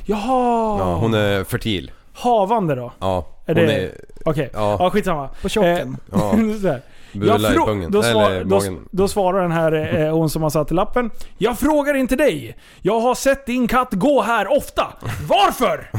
Jaha! 0.04 0.78
ja, 0.78 0.96
hon 0.96 1.14
är 1.14 1.44
fertil. 1.44 1.90
Havande 2.22 2.74
då? 2.74 2.92
Ja, 3.00 3.26
Är 3.46 3.54
det-. 3.54 3.90
Okej. 4.24 4.50
Ja. 4.52 4.76
Ja, 4.80 4.90
skitsamma. 4.90 5.28
På 5.42 5.48
tjocken. 5.48 5.96
Ja, 6.12 6.30
Så 6.62 6.68
här. 6.68 6.82
bular 7.12 7.52
i 7.52 7.54
pungen. 7.56 7.90
då, 7.90 8.02
svar, 8.02 8.30
Eller 8.30 8.44
då, 8.44 8.62
då 8.90 9.08
svarar 9.08 9.42
den 9.42 9.52
här 9.52 9.98
eh, 10.00 10.12
hon 10.14 10.30
som 10.30 10.42
har 10.42 10.50
satt 10.50 10.70
lappen. 10.70 11.10
Jag 11.38 11.58
frågar 11.58 11.94
inte 11.94 12.16
dig. 12.16 12.56
Jag 12.82 13.00
har 13.00 13.14
sett 13.14 13.46
din 13.46 13.68
katt 13.68 13.88
gå 13.92 14.22
här 14.22 14.52
ofta. 14.56 14.86
Varför? 15.28 15.90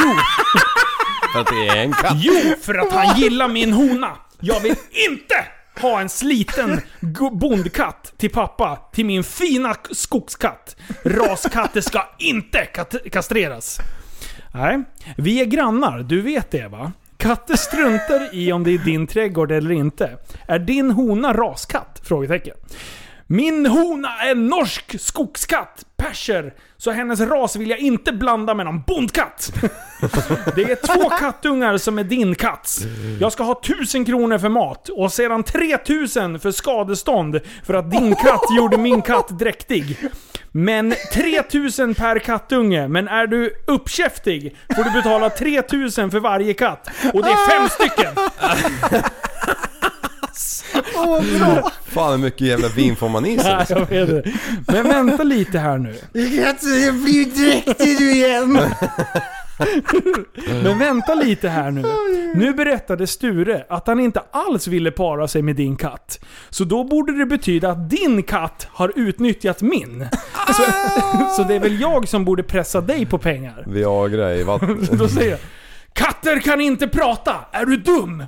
Jo, 0.00 0.12
För 1.32 1.40
att 1.40 1.46
det 1.46 1.68
är 1.68 1.82
en 1.82 1.92
katt. 1.92 2.12
jo 2.16 2.34
för 2.62 2.74
att 2.74 2.92
han 2.92 3.16
gillar 3.20 3.48
min 3.48 3.72
hona. 3.72 4.10
Jag 4.40 4.60
vill 4.60 4.74
inte 5.10 5.34
ha 5.80 6.00
en 6.00 6.08
sliten 6.08 6.80
bondkatt 7.32 8.12
till 8.16 8.30
pappa, 8.30 8.78
till 8.92 9.06
min 9.06 9.24
fina 9.24 9.74
skogskatt. 9.90 10.76
Raskatter 11.04 11.80
ska 11.80 12.02
inte 12.18 12.58
kat- 12.64 13.10
kastreras. 13.12 13.78
Nej, 14.58 14.82
vi 15.16 15.40
är 15.40 15.44
grannar, 15.44 15.98
du 15.98 16.20
vet 16.20 16.50
det 16.50 16.68
va? 16.68 16.92
Katter 17.16 17.56
struntar 17.56 18.34
i 18.34 18.52
om 18.52 18.64
det 18.64 18.70
är 18.70 18.78
din 18.78 19.06
trädgård 19.06 19.52
eller 19.52 19.72
inte. 19.72 20.18
Är 20.46 20.58
din 20.58 20.90
hona 20.90 21.32
raskatt? 21.32 22.00
Frågetecken. 22.04 22.54
Min 23.30 23.66
hona 23.66 24.08
är 24.08 24.34
norsk 24.34 25.00
skogskatt, 25.00 25.84
perser, 25.96 26.54
så 26.76 26.90
hennes 26.90 27.20
ras 27.20 27.56
vill 27.56 27.70
jag 27.70 27.78
inte 27.78 28.12
blanda 28.12 28.54
med 28.54 28.66
någon 28.66 28.82
bondkatt. 28.82 29.52
Det 30.56 30.62
är 30.62 30.94
två 30.94 31.08
kattungar 31.08 31.78
som 31.78 31.98
är 31.98 32.04
din 32.04 32.34
katts. 32.34 32.80
Jag 33.20 33.32
ska 33.32 33.42
ha 33.42 33.60
tusen 33.62 34.04
kronor 34.04 34.38
för 34.38 34.48
mat 34.48 34.88
och 34.88 35.12
sedan 35.12 35.42
3000 35.42 36.40
för 36.40 36.50
skadestånd 36.50 37.40
för 37.64 37.74
att 37.74 37.90
din 37.90 38.14
katt 38.14 38.42
gjorde 38.56 38.76
min 38.76 39.02
katt 39.02 39.38
dräktig. 39.38 39.96
Men 40.52 40.94
3000 41.12 41.94
per 41.94 42.18
kattunge, 42.18 42.88
men 42.88 43.08
är 43.08 43.26
du 43.26 43.52
uppkäftig 43.66 44.56
får 44.76 44.84
du 44.84 44.90
betala 44.90 45.30
3000 45.30 46.10
för 46.10 46.20
varje 46.20 46.54
katt. 46.54 46.90
Och 47.14 47.22
det 47.22 47.30
är 47.30 47.48
fem 47.48 47.68
stycken! 47.68 48.14
Åh, 50.94 51.22
bra! 51.38 51.70
Fan 51.86 52.10
hur 52.10 52.18
mycket 52.18 52.40
jävla 52.40 52.68
vin 52.68 52.96
får 52.96 53.08
man 53.08 53.26
i 53.26 53.38
sig? 53.38 53.50
Ja, 53.68 53.76
jag 53.78 53.86
vet 53.86 54.08
det. 54.08 54.32
Men 54.66 54.88
vänta 54.88 55.22
lite 55.22 55.58
här 55.58 55.78
nu. 55.78 55.94
Jag 56.12 56.94
blir 56.94 57.24
dräktig 57.50 57.98
du 57.98 58.10
igen! 58.12 58.58
Men 60.62 60.78
vänta 60.78 61.14
lite 61.14 61.48
här 61.48 61.70
nu. 61.70 61.82
Nu 62.34 62.52
berättade 62.52 63.06
Sture 63.06 63.64
att 63.68 63.86
han 63.86 64.00
inte 64.00 64.22
alls 64.30 64.66
ville 64.66 64.90
para 64.90 65.28
sig 65.28 65.42
med 65.42 65.56
din 65.56 65.76
katt. 65.76 66.20
Så 66.50 66.64
då 66.64 66.84
borde 66.84 67.18
det 67.18 67.26
betyda 67.26 67.70
att 67.70 67.90
din 67.90 68.22
katt 68.22 68.68
har 68.70 68.92
utnyttjat 68.96 69.62
min. 69.62 70.06
Så, 70.46 70.62
så 71.36 71.42
det 71.48 71.54
är 71.54 71.60
väl 71.60 71.80
jag 71.80 72.08
som 72.08 72.24
borde 72.24 72.42
pressa 72.42 72.80
dig 72.80 73.06
på 73.06 73.18
pengar. 73.18 73.64
Viagra 73.66 74.34
i 74.34 74.42
vatten. 74.42 74.88
Då 74.92 75.08
säger 75.08 75.30
jag 75.30 75.38
Katter 75.92 76.40
kan 76.40 76.60
inte 76.60 76.88
prata! 76.88 77.34
Är 77.52 77.64
du 77.64 77.76
dum? 77.76 78.24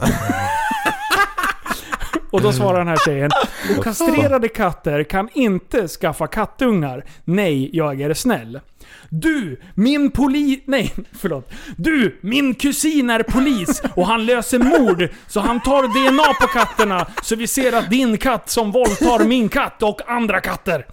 Och 2.31 2.43
då 2.43 2.52
svarar 2.52 2.78
den 2.78 2.89
här 2.89 2.98
tjejen 3.05 3.31
Och 3.78 3.85
kastrerade 3.85 4.48
katter 4.48 5.05
kan 5.05 5.28
inte 5.32 5.89
skaffa 5.89 6.27
kattungar. 6.27 7.05
Nej, 7.24 7.70
jag 7.73 8.01
är 8.01 8.15
snäll. 8.15 8.61
Du, 9.09 9.61
min 9.74 10.11
poli... 10.11 10.62
Nej, 10.65 10.94
förlåt. 11.20 11.52
Du, 11.77 12.19
min 12.20 12.55
kusin 12.55 13.11
är 13.11 13.23
polis 13.23 13.82
och 13.94 14.07
han 14.07 14.27
löser 14.27 14.59
mord. 14.59 15.09
Så 15.27 15.40
han 15.40 15.61
tar 15.61 15.82
DNA 15.82 16.35
på 16.40 16.47
katterna 16.47 17.07
så 17.23 17.36
vi 17.36 17.47
ser 17.47 17.73
att 17.73 17.90
din 17.90 18.19
katt 18.19 18.51
som 18.51 18.73
våldtar 18.73 19.24
min 19.24 19.48
katt 19.48 19.82
och 19.82 20.01
andra 20.07 20.40
katter. 20.40 20.86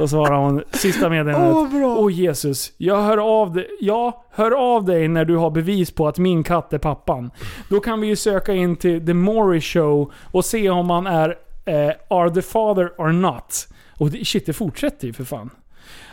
Då 0.00 0.08
svarar 0.08 0.36
hon 0.36 0.62
sista 0.70 1.08
meddelandet. 1.08 1.56
Åh. 1.56 1.94
Åh 1.98 2.12
Jesus, 2.12 2.72
jag 2.76 3.02
hör 3.02 3.40
av 3.42 3.52
dig. 3.54 3.68
Ja, 3.80 4.24
hör 4.30 4.74
av 4.76 4.84
dig 4.84 5.08
när 5.08 5.24
du 5.24 5.36
har 5.36 5.50
bevis 5.50 5.90
på 5.90 6.08
att 6.08 6.18
min 6.18 6.42
katt 6.42 6.72
är 6.72 6.78
pappan. 6.78 7.30
Då 7.68 7.80
kan 7.80 8.00
vi 8.00 8.06
ju 8.06 8.16
söka 8.16 8.54
in 8.54 8.76
till 8.76 9.06
The 9.06 9.14
Maury 9.14 9.60
Show 9.60 10.12
och 10.24 10.44
se 10.44 10.70
om 10.70 10.90
han 10.90 11.06
är 11.06 11.28
eh, 11.64 11.90
Are 12.10 12.30
the 12.30 12.42
father 12.42 12.92
or 12.98 13.12
not. 13.12 13.68
Och 13.98 14.10
det, 14.10 14.24
shit, 14.24 14.46
det 14.46 14.52
fortsätter 14.52 15.06
ju 15.06 15.12
för 15.12 15.24
fan. 15.24 15.50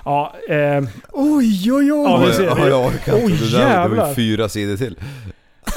Ja, 0.06 0.34
eh, 0.50 0.84
Oj, 1.12 1.72
oj, 1.72 1.74
oj. 1.74 1.90
Ja, 1.92 2.24
vi 2.28 2.34
ser 2.34 2.44
Ja, 2.44 2.56
det. 2.56 2.70
jag 2.70 2.86
orkar 2.86 3.16
inte. 3.16 3.26
Oj, 3.26 3.40
det, 3.52 3.58
där, 3.58 3.90
det 3.90 3.96
var 3.96 4.08
ju 4.10 4.16
fyra 4.16 4.50
sidor 4.50 4.78
till. 4.78 4.96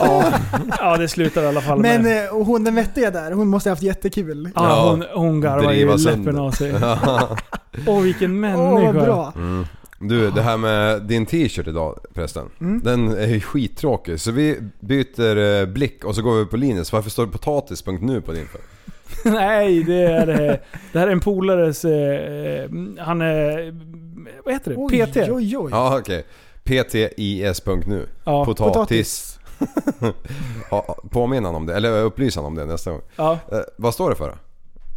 Ja, 0.00 0.32
ja, 0.78 0.96
det 0.96 1.08
slutar 1.08 1.42
i 1.42 1.46
alla 1.46 1.60
fall 1.60 1.78
Men 1.78 2.02
med... 2.02 2.24
eh, 2.24 2.34
och 2.36 2.46
hon 2.46 2.64
den 2.64 2.74
vettiga 2.74 3.10
där, 3.10 3.32
hon 3.32 3.48
måste 3.48 3.68
ha 3.68 3.72
haft 3.72 3.82
jättekul. 3.82 4.50
Ja, 4.54 4.68
Ja, 4.68 4.90
hon, 4.90 5.04
hon 5.24 5.40
garvar 5.40 5.72
ju 5.72 5.78
driva 5.78 5.94
läppen 5.96 6.38
av 6.38 6.50
sig. 6.50 6.74
Åh, 7.86 8.00
vilken 8.00 8.30
Åh, 8.30 8.36
människa. 8.36 8.92
vad 8.92 8.94
bra. 9.04 9.32
Mm. 9.36 9.66
Du, 10.02 10.30
det 10.30 10.42
här 10.42 10.56
med 10.56 11.02
din 11.02 11.26
t-shirt 11.26 11.68
idag 11.68 11.98
förresten. 12.14 12.46
Mm. 12.60 12.80
Den 12.84 13.18
är 13.18 13.26
ju 13.26 13.40
skittråkig. 13.40 14.20
Så 14.20 14.30
vi 14.30 14.58
byter 14.80 15.60
eh, 15.60 15.66
blick 15.66 16.04
och 16.04 16.14
så 16.14 16.22
går 16.22 16.38
vi 16.38 16.46
på 16.46 16.56
Linus. 16.56 16.92
Varför 16.92 17.10
står 17.10 17.26
det 17.26 17.32
potatis.nu 17.32 18.20
på 18.20 18.32
din 18.32 18.46
för? 18.46 18.60
Nej, 19.30 19.82
det 19.82 20.02
är 20.02 20.26
det. 20.26 20.60
Det 20.92 20.98
här 20.98 21.06
är 21.06 21.12
en 21.12 21.20
polares... 21.20 21.84
Eh, 21.84 22.70
han 22.98 23.20
är... 23.20 23.74
Vad 24.44 24.54
heter 24.54 24.70
det? 24.70 24.76
Oj, 24.78 25.06
PT? 25.06 25.16
oj, 25.16 25.56
oj. 25.58 25.68
Ja 25.72 25.98
okej. 25.98 26.24
PTIS.nu. 26.64 28.06
Ja, 28.24 28.44
Potatis. 28.44 29.38
påminna 31.10 31.48
honom 31.48 31.62
om 31.62 31.66
det, 31.66 31.74
eller 31.76 32.02
upplysa 32.02 32.40
honom 32.40 32.52
om 32.52 32.58
det 32.58 32.72
nästa 32.72 32.90
gång. 32.90 33.00
ja. 33.16 33.38
Eh, 33.52 33.58
vad 33.76 33.94
står 33.94 34.10
det 34.10 34.16
för 34.16 34.28
då? 34.28 34.34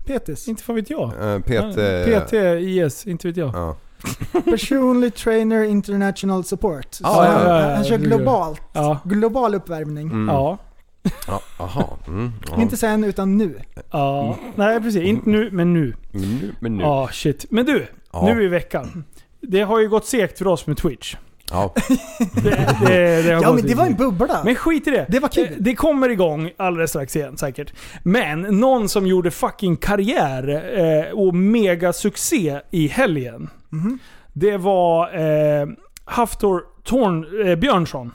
Petis. 0.05 0.47
Inte 0.47 0.63
fan 0.63 0.75
vet 0.75 0.89
jag. 0.89 1.03
Eh, 1.03 1.39
PT... 1.39 1.75
PT, 2.27 2.33
IS, 2.59 3.07
inte 3.07 3.27
vet 3.27 3.37
jag. 3.37 3.49
Ja. 3.55 3.75
Personally 4.45 5.11
Trainer 5.11 5.63
International 5.63 6.43
Support. 6.43 6.93
Så 6.93 7.03
Ja, 7.03 7.25
ja, 7.25 7.31
han- 7.31 7.47
ja, 7.69 7.75
han 7.75 7.83
kör 7.83 7.97
globalt. 7.97 8.61
Ja. 8.73 8.99
Global 9.03 9.55
uppvärmning. 9.55 10.07
Mm. 10.07 10.27
Ja. 10.35 10.57
ja. 11.27 11.41
Aha. 11.57 11.97
Mm. 12.07 12.31
Inte 12.57 12.77
sen 12.77 13.03
utan 13.03 13.37
nu. 13.37 13.59
ja. 13.91 14.37
Nej 14.55 14.81
precis, 14.81 15.01
inte 15.03 15.29
nu 15.29 15.49
men 15.51 15.73
nu. 15.73 15.93
Men 16.11 16.21
nu, 16.21 16.55
men 16.59 16.77
nu. 16.77 16.83
Ja, 16.83 17.09
shit. 17.11 17.45
Men 17.49 17.65
du, 17.65 17.87
Ja. 18.11 18.25
nu 18.25 18.43
i 18.43 18.47
veckan. 18.47 19.03
Det 19.41 19.61
har 19.61 19.79
ju 19.79 19.89
gått 19.89 20.05
segt 20.05 20.37
för 20.37 20.47
oss 20.47 20.67
med 20.67 20.77
Twitch. 20.77 21.15
Ja. 21.51 21.73
Det, 22.43 22.49
det, 22.85 23.21
det 23.21 23.29
Ja 23.29 23.53
men 23.53 23.65
det 23.67 23.75
var 23.75 23.85
en 23.85 23.95
bubbla. 23.95 24.41
Men 24.45 24.55
skit 24.55 24.87
i 24.87 24.91
det. 24.91 25.05
Det 25.09 25.19
var 25.19 25.29
kul. 25.29 25.47
Det, 25.49 25.55
det 25.59 25.75
kommer 25.75 26.09
igång 26.09 26.51
alldeles 26.57 26.89
strax 26.89 27.15
igen 27.15 27.37
säkert. 27.37 27.73
Men 28.03 28.41
någon 28.41 28.89
som 28.89 29.07
gjorde 29.07 29.31
fucking 29.31 29.75
karriär 29.77 30.49
eh, 31.09 31.11
och 31.19 31.35
megasuccé 31.35 32.59
i 32.71 32.87
helgen. 32.87 33.49
Mhm. 33.69 33.99
Det 34.33 34.57
var 34.57 35.15
eh, 35.61 35.67
Haftor 36.05 36.61
Torn, 36.83 37.47
eh, 37.47 37.55
Björnsson. 37.55 38.11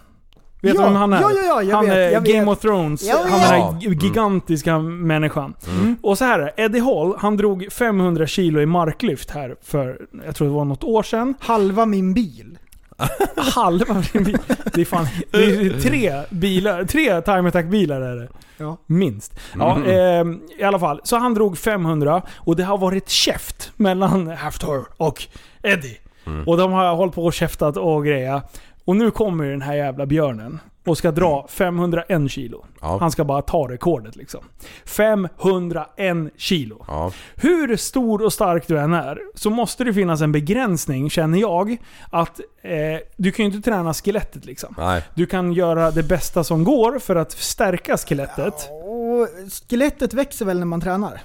Vet 0.62 0.72
du 0.72 0.78
Ja, 0.80 0.84
vem 0.84 0.94
han 0.96 1.12
är? 1.12 1.20
ja, 1.20 1.30
ja, 1.34 1.42
ja, 1.46 1.62
jag 1.62 1.76
han 1.76 1.84
vet, 1.86 1.94
är 1.94 2.10
jag 2.10 2.24
Game 2.24 2.38
vet. 2.40 2.48
of 2.48 2.59
Thrones, 2.60 3.02
Jag 3.02 3.16
han 3.16 3.40
är 3.40 3.52
den 3.52 3.74
här 3.74 4.05
gigantiska 4.05 4.78
människan. 4.78 5.55
Och 6.02 6.18
så 6.18 6.24
här 6.24 6.38
är 6.40 6.52
Eddie 6.64 6.80
Hall, 6.80 7.14
han 7.18 7.36
drog 7.36 7.66
500 7.72 8.26
kilo 8.26 8.60
i 8.60 8.66
marklyft 8.66 9.30
här 9.30 9.56
för, 9.62 10.00
jag 10.26 10.34
tror 10.36 10.48
det 10.48 10.55
var 10.55 10.64
något 10.64 10.84
år 10.84 11.02
sedan. 11.02 11.34
Halva 11.40 11.86
min 11.86 12.14
bil. 12.14 12.59
Halva 13.37 14.03
min 14.15 14.25
bil. 14.25 14.39
Det 14.75 14.81
är 14.81 14.85
fan 14.85 15.07
det 15.31 15.39
är 15.45 15.81
tre 15.89 16.23
bilar, 16.31 16.85
tre 16.85 17.23
time 17.23 17.49
attack 17.49 17.66
bilar 17.66 18.01
är 18.01 18.16
det. 18.16 18.29
Ja. 18.57 18.77
Minst. 18.87 19.41
Ja, 19.59 19.85
eh, 19.85 20.25
I 20.59 20.62
alla 20.62 20.79
fall. 20.79 21.01
Så 21.05 21.16
han 21.16 21.35
drog 21.35 21.59
500 21.59 22.23
och 22.37 22.57
det 22.57 22.65
har 22.65 22.79
varit 22.79 23.09
käft 23.09 23.73
mellan 23.77 24.27
Haftor 24.27 24.87
och 24.97 25.23
Eddie. 25.62 25.99
Och 26.47 26.57
de 26.57 26.73
har 26.73 26.95
hållit 26.95 27.15
på 27.15 27.25
och 27.25 27.33
käftat 27.33 27.77
och 27.77 28.05
greja. 28.05 28.43
Och 28.85 28.97
nu 28.97 29.11
kommer 29.11 29.45
den 29.45 29.62
här 29.62 29.75
jävla 29.75 30.07
björnen 30.07 30.61
och 30.89 30.98
ska 30.98 31.10
dra 31.10 31.47
501 31.48 32.31
kilo. 32.31 32.65
Ja. 32.81 32.98
Han 33.01 33.10
ska 33.10 33.24
bara 33.24 33.43
ta 33.43 33.69
rekordet 33.69 34.16
liksom. 34.16 34.44
501 34.85 36.32
kilo. 36.36 36.85
Ja. 36.89 37.12
Hur 37.35 37.77
stor 37.77 38.23
och 38.23 38.32
stark 38.32 38.69
du 38.69 38.78
än 38.78 38.94
är, 38.94 39.19
så 39.35 39.51
måste 39.51 39.85
det 39.85 39.94
finnas 39.94 40.20
en 40.20 40.32
begränsning, 40.32 41.10
känner 41.10 41.39
jag. 41.39 41.77
Att 42.10 42.40
eh, 42.62 42.74
du 43.16 43.32
kan 43.32 43.47
ju 43.47 43.52
inte 43.52 43.70
träna 43.70 43.94
skelettet 43.94 44.44
liksom. 44.44 44.74
Nej. 44.78 45.02
Du 45.15 45.27
kan 45.27 45.52
göra 45.52 45.90
det 45.90 46.02
bästa 46.02 46.44
som 46.44 46.65
går 46.65 46.98
för 46.98 47.16
att 47.16 47.32
stärka 47.32 47.97
skelettet. 47.97 48.55
Och 48.85 49.28
skelettet 49.69 50.15
växer 50.15 50.44
väl 50.44 50.59
när 50.59 50.66
man 50.66 50.81
tränar? 50.81 51.20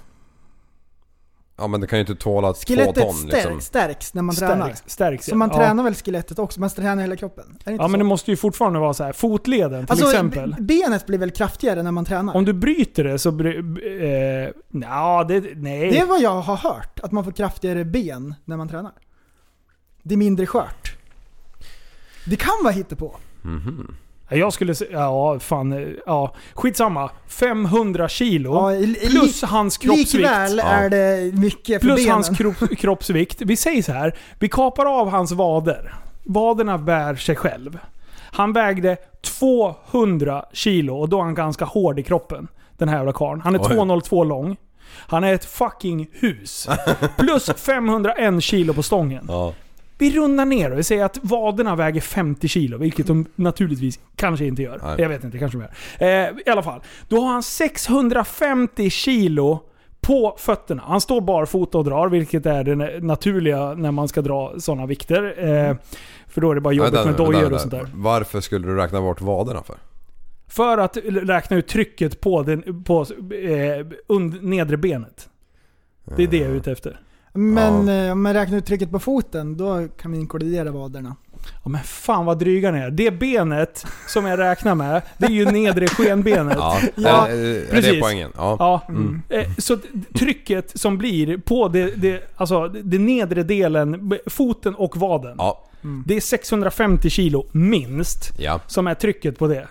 Ja 1.57 1.67
men 1.67 1.81
det 1.81 1.87
kan 1.87 1.99
ju 1.99 2.01
inte 2.01 2.15
tåla 2.15 2.53
två 2.53 2.59
Skelettet 2.67 3.03
ton 3.03 3.13
stärks, 3.13 3.33
liksom. 3.33 3.61
stärks 3.61 4.13
när 4.13 4.21
man 4.21 4.35
tränar. 4.35 4.65
Stärks, 4.65 4.83
stärks 4.93 5.25
Så 5.25 5.35
man 5.35 5.49
ja. 5.49 5.57
tränar 5.57 5.83
väl 5.83 5.95
skelettet 5.95 6.39
också? 6.39 6.59
Man 6.59 6.69
tränar 6.69 7.01
hela 7.01 7.15
kroppen? 7.15 7.45
Är 7.45 7.65
det 7.65 7.71
inte 7.71 7.83
Ja 7.83 7.87
men 7.87 7.99
det 7.99 8.03
så? 8.03 8.07
måste 8.07 8.31
ju 8.31 8.37
fortfarande 8.37 8.79
vara 8.79 8.93
så 8.93 9.03
här. 9.03 9.13
fotleden 9.13 9.85
till 9.85 9.91
alltså, 9.91 10.05
exempel. 10.05 10.55
benet 10.59 11.05
blir 11.05 11.17
väl 11.17 11.31
kraftigare 11.31 11.83
när 11.83 11.91
man 11.91 12.05
tränar? 12.05 12.35
Om 12.35 12.45
du 12.45 12.53
bryter 12.53 13.03
det 13.03 13.19
så... 13.19 13.31
Bry, 13.31 13.57
eh, 13.57 14.49
nja, 14.69 15.23
det... 15.23 15.41
Nej. 15.55 15.89
Det 15.89 15.99
är 15.99 16.05
vad 16.05 16.21
jag 16.21 16.41
har 16.41 16.57
hört, 16.57 16.99
att 16.99 17.11
man 17.11 17.23
får 17.23 17.31
kraftigare 17.31 17.85
ben 17.85 18.35
när 18.45 18.57
man 18.57 18.69
tränar. 18.69 18.91
Det 20.03 20.15
är 20.15 20.17
mindre 20.17 20.45
skört. 20.45 20.95
Det 22.25 22.35
kan 22.35 22.53
vara 22.63 22.73
hittepå. 22.73 23.15
Mhm. 23.41 23.95
Jag 24.37 24.53
skulle 24.53 24.75
säga... 24.75 24.91
Ja, 24.91 25.39
fan. 25.39 25.73
eh, 25.73 25.87
Ja. 26.05 26.35
Skitsamma. 26.53 27.09
500 27.27 28.09
kilo. 28.09 28.53
Ja, 28.53 28.69
li- 28.69 28.95
plus 29.09 29.43
hans 29.43 29.77
kroppsvikt. 29.77 30.13
Likväl 30.13 30.59
är 30.59 30.89
det 30.89 31.35
mycket 31.37 31.81
för 31.81 31.87
Plus 31.87 31.99
benen. 31.99 32.11
hans 32.13 32.37
kropp, 32.37 32.55
kroppsvikt. 32.77 33.41
Vi 33.41 33.55
säger 33.55 33.81
så 33.83 33.91
här. 33.91 34.15
Vi 34.39 34.49
kapar 34.49 34.99
av 34.99 35.09
hans 35.09 35.31
vader. 35.31 35.93
Vaderna 36.23 36.77
bär 36.77 37.15
sig 37.15 37.35
själv. 37.35 37.79
Han 38.31 38.53
vägde 38.53 38.97
200 39.21 40.45
kilo 40.53 40.95
och 40.97 41.09
då 41.09 41.17
är 41.19 41.23
han 41.23 41.35
ganska 41.35 41.65
hård 41.65 41.99
i 41.99 42.03
kroppen. 42.03 42.47
Den 42.77 42.89
här 42.89 42.97
jävla 42.97 43.13
karln. 43.13 43.41
Han 43.41 43.55
är 43.55 43.59
Oj. 43.59 43.65
202 43.75 44.23
lång. 44.23 44.57
Han 44.95 45.23
är 45.23 45.33
ett 45.33 45.45
fucking 45.45 46.07
hus. 46.13 46.67
Plus 47.17 47.45
501 47.57 48.43
kilo 48.43 48.73
på 48.73 48.83
stången. 48.83 49.25
Ja. 49.27 49.53
Vi 50.03 50.11
rundar 50.11 50.45
ner 50.45 50.71
och 50.71 50.79
vi 50.79 50.83
säger 50.83 51.05
att 51.05 51.19
vaderna 51.21 51.75
väger 51.75 52.01
50 52.01 52.47
kilo, 52.47 52.77
vilket 52.77 53.07
de 53.07 53.25
naturligtvis 53.35 53.99
kanske 54.15 54.45
inte 54.45 54.61
gör. 54.61 54.79
Nej. 54.83 54.95
Jag 54.97 55.09
vet 55.09 55.23
inte, 55.23 55.39
kanske 55.39 55.57
gör. 55.57 55.71
Eh, 55.99 56.29
I 56.45 56.49
alla 56.49 56.63
fall. 56.63 56.81
Då 57.07 57.21
har 57.21 57.31
han 57.31 57.43
650 57.43 58.89
kilo 58.89 59.59
på 60.01 60.35
fötterna. 60.39 60.83
Han 60.85 61.01
står 61.01 61.21
barfota 61.21 61.77
och 61.77 61.83
drar, 61.83 62.09
vilket 62.09 62.45
är 62.45 62.63
det 62.63 63.03
naturliga 63.03 63.73
när 63.73 63.91
man 63.91 64.07
ska 64.07 64.21
dra 64.21 64.53
sådana 64.59 64.85
vikter. 64.85 65.23
Eh, 65.37 65.75
för 66.27 66.41
då 66.41 66.51
är 66.51 66.55
det 66.55 66.61
bara 66.61 66.73
jobbigt 66.73 66.93
Vänta, 66.93 67.09
med 67.09 67.33
dojor 67.33 67.53
och 67.53 67.61
sånt 67.61 67.71
där. 67.71 67.87
Varför 67.93 68.41
skulle 68.41 68.67
du 68.67 68.75
räkna 68.75 69.01
bort 69.01 69.21
vaderna 69.21 69.63
för? 69.63 69.75
För 70.47 70.77
att 70.77 70.97
räkna 71.05 71.57
ut 71.57 71.67
trycket 71.67 72.21
på, 72.21 72.43
den, 72.43 72.83
på 72.83 73.01
eh, 73.01 73.87
und, 74.07 74.43
nedre 74.43 74.77
benet. 74.77 75.29
Det 76.15 76.23
är 76.23 76.27
det 76.27 76.37
jag 76.37 76.49
är 76.51 76.55
ute 76.55 76.71
efter. 76.71 76.99
Men 77.33 77.89
eh, 77.89 78.11
om 78.11 78.21
man 78.23 78.33
räknar 78.33 78.57
ut 78.57 78.65
trycket 78.65 78.91
på 78.91 78.99
foten, 78.99 79.57
då 79.57 79.87
kan 80.01 80.11
vi 80.11 80.17
inkludera 80.17 80.71
vaderna. 80.71 81.15
Ja, 81.63 81.69
men 81.69 81.83
fan 81.83 82.25
vad 82.25 82.39
dryga 82.39 82.71
ni 82.71 82.79
är. 82.79 82.91
Det 82.91 83.11
benet 83.11 83.85
som 84.07 84.25
jag 84.25 84.39
räknar 84.39 84.75
med, 84.75 85.01
det 85.17 85.25
är 85.25 85.29
ju 85.29 85.45
nedre 85.45 85.87
skenbenet. 85.87 86.57
Ja, 86.59 86.79
Ja, 86.95 87.27
är, 87.27 87.33
är 87.35 87.53
det 87.59 87.65
precis. 87.69 88.01
poängen? 88.01 88.31
Ja. 88.37 88.55
Ja. 88.59 88.95
Eh, 89.37 89.49
Så 89.57 89.77
trycket 90.13 90.79
som 90.79 90.97
blir 90.97 91.37
på 91.37 91.67
det, 91.67 91.91
det, 91.95 92.33
alltså 92.35 92.67
det 92.67 92.99
nedre 92.99 93.43
delen, 93.43 94.13
foten 94.27 94.75
och 94.75 94.97
vaden. 94.97 95.35
Ja. 95.37 95.63
Det 96.05 96.15
är 96.15 96.21
650 96.21 97.09
kilo 97.09 97.45
minst 97.51 98.33
Ja. 98.39 98.59
som 98.67 98.87
är 98.87 98.93
trycket 98.95 99.39
på 99.39 99.47
det. 99.47 99.67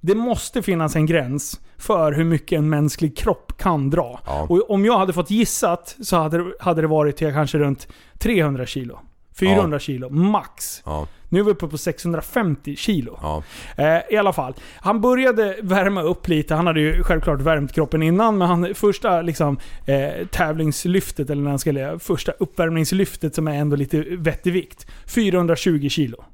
Det 0.00 0.14
måste 0.14 0.62
finnas 0.62 0.96
en 0.96 1.06
gräns 1.06 1.60
för 1.78 2.12
hur 2.12 2.24
mycket 2.24 2.58
en 2.58 2.68
mänsklig 2.68 3.16
kropp 3.16 3.52
kan 3.58 3.90
dra. 3.90 4.20
Ja. 4.26 4.46
Och 4.48 4.70
om 4.70 4.84
jag 4.84 4.98
hade 4.98 5.12
fått 5.12 5.30
gissat 5.30 5.96
så 6.02 6.16
hade 6.16 6.38
det, 6.38 6.52
hade 6.60 6.80
det 6.80 6.86
varit 6.86 7.16
till 7.16 7.32
kanske 7.32 7.58
runt 7.58 7.88
300 8.18 8.66
kilo. 8.66 9.00
400 9.38 9.78
kilo, 9.78 10.08
max. 10.10 10.82
Ja. 10.84 11.06
Nu 11.28 11.40
är 11.40 11.44
vi 11.44 11.50
uppe 11.50 11.66
på 11.68 11.78
650 11.78 12.76
kilo. 12.76 13.18
Ja. 13.22 13.42
Eh, 13.76 14.14
I 14.14 14.16
alla 14.16 14.32
fall. 14.32 14.54
Han 14.80 15.00
började 15.00 15.56
värma 15.62 16.02
upp 16.02 16.28
lite. 16.28 16.54
Han 16.54 16.66
hade 16.66 16.80
ju 16.80 17.02
självklart 17.02 17.40
värmt 17.40 17.72
kroppen 17.72 18.02
innan, 18.02 18.38
men 18.38 18.48
han, 18.48 18.74
första 18.74 19.22
liksom, 19.22 19.58
eh, 19.86 20.26
tävlingslyftet, 20.26 21.30
eller 21.30 21.42
när 21.42 21.50
han 21.50 21.58
skulle, 21.58 21.98
första 21.98 22.32
uppvärmningslyftet 22.32 23.34
som 23.34 23.48
är 23.48 23.54
ändå 23.54 23.76
lite 23.76 24.00
vettig 24.00 24.52
vikt. 24.52 24.86
420 25.06 25.88
kilo. 25.88 26.24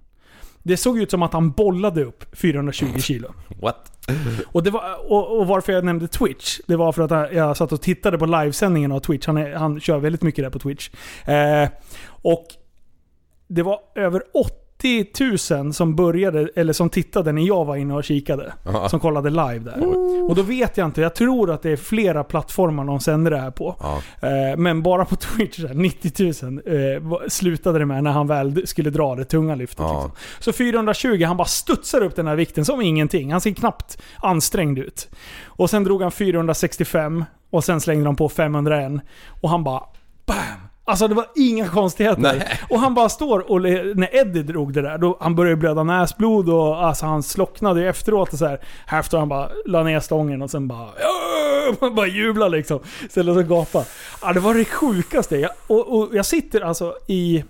Det 0.62 0.76
såg 0.76 0.98
ut 0.98 1.10
som 1.10 1.22
att 1.22 1.32
han 1.32 1.50
bollade 1.50 2.04
upp 2.04 2.36
420 2.36 2.86
kilo. 2.98 3.34
What? 3.62 3.91
Och, 4.46 4.62
det 4.62 4.70
var, 4.70 5.12
och, 5.12 5.38
och 5.40 5.46
varför 5.46 5.72
jag 5.72 5.84
nämnde 5.84 6.08
Twitch, 6.08 6.60
det 6.66 6.76
var 6.76 6.92
för 6.92 7.02
att 7.02 7.32
jag- 7.34 7.56
satt 7.56 7.72
och 7.72 7.80
tittade 7.80 8.18
på 8.18 8.26
livesändningen 8.26 8.92
av 8.92 9.00
Twitch. 9.00 9.26
Han, 9.26 9.36
är, 9.36 9.52
han 9.54 9.80
kör 9.80 9.98
väldigt 9.98 10.22
mycket 10.22 10.44
där 10.44 10.50
på 10.50 10.58
Twitch. 10.58 10.90
Eh, 11.24 11.68
och 12.08 12.46
det 13.48 13.62
var 13.62 13.80
över 13.94 14.22
90 14.82 15.54
000 15.62 15.74
som 15.74 15.96
började, 15.96 16.48
eller 16.56 16.72
som 16.72 16.90
tittade 16.90 17.32
när 17.32 17.42
jag 17.42 17.64
var 17.64 17.76
inne 17.76 17.94
och 17.94 18.04
kikade. 18.04 18.52
Ja. 18.64 18.88
Som 18.88 19.00
kollade 19.00 19.30
live 19.30 19.58
där. 19.58 19.86
Och 20.28 20.34
då 20.34 20.42
vet 20.42 20.76
jag 20.76 20.84
inte, 20.88 21.00
jag 21.00 21.14
tror 21.14 21.50
att 21.50 21.62
det 21.62 21.70
är 21.70 21.76
flera 21.76 22.24
plattformar 22.24 22.84
de 22.84 23.00
sänder 23.00 23.30
det 23.30 23.38
här 23.38 23.50
på. 23.50 23.76
Ja. 23.80 24.28
Eh, 24.28 24.56
Men 24.56 24.82
bara 24.82 25.04
på 25.04 25.16
Twitch, 25.36 25.60
så 25.60 25.66
här, 25.66 25.74
90 25.74 26.44
000 26.44 26.60
eh, 26.66 27.28
slutade 27.28 27.78
det 27.78 27.86
med 27.86 28.04
när 28.04 28.10
han 28.12 28.26
väl 28.26 28.66
skulle 28.66 28.90
dra 28.90 29.14
det 29.14 29.24
tunga 29.24 29.54
lyftet. 29.54 29.78
Ja. 29.80 29.92
Liksom. 29.94 30.10
Så 30.40 30.52
420, 30.52 31.24
han 31.24 31.36
bara 31.36 31.48
studsar 31.48 32.02
upp 32.02 32.16
den 32.16 32.26
här 32.26 32.36
vikten 32.36 32.64
som 32.64 32.80
ingenting. 32.80 33.32
Han 33.32 33.40
ser 33.40 33.50
knappt 33.50 33.98
ansträngd 34.16 34.78
ut. 34.78 35.10
Och 35.44 35.70
sen 35.70 35.84
drog 35.84 36.02
han 36.02 36.12
465 36.12 37.24
och 37.50 37.64
sen 37.64 37.80
slängde 37.80 38.04
de 38.04 38.16
på 38.16 38.28
501. 38.28 38.92
Och 39.42 39.50
han 39.50 39.64
bara 39.64 39.82
BAM! 40.26 40.36
Alltså 40.84 41.08
det 41.08 41.14
var 41.14 41.26
inga 41.34 41.68
konstigheter. 41.68 42.22
Nej. 42.22 42.60
Och 42.70 42.80
han 42.80 42.94
bara 42.94 43.08
står 43.08 43.50
och 43.50 43.62
när 43.62 44.16
Eddie 44.16 44.42
drog 44.42 44.72
det 44.72 44.82
där, 44.82 44.98
då 44.98 45.16
han 45.20 45.34
började 45.34 45.56
blöda 45.56 45.82
näsblod 45.82 46.48
och 46.48 46.84
alltså 46.84 47.06
han 47.06 47.22
slocknade 47.22 47.80
ju 47.80 47.88
efteråt 47.88 48.32
och 48.32 48.38
så 48.38 48.46
här. 48.46 48.60
Efter 48.90 49.18
han 49.18 49.28
bara 49.28 49.48
la 49.66 49.82
ner 49.82 50.00
stången 50.00 50.42
och 50.42 50.50
sen 50.50 50.68
bara! 50.68 50.88
Man 51.80 51.94
bara 51.94 52.06
jubla 52.06 52.48
liksom. 52.48 52.80
Istället 53.06 53.34
för 53.34 53.40
att 53.40 53.48
gapa. 53.48 53.84
Ja, 54.22 54.32
det 54.32 54.40
var 54.40 54.54
det 54.54 54.64
sjukaste. 54.64 55.36
Jag, 55.36 55.50
och, 55.66 55.98
och 55.98 56.08
jag 56.12 56.26
sitter 56.26 56.60
alltså 56.60 56.94
i... 57.06 57.44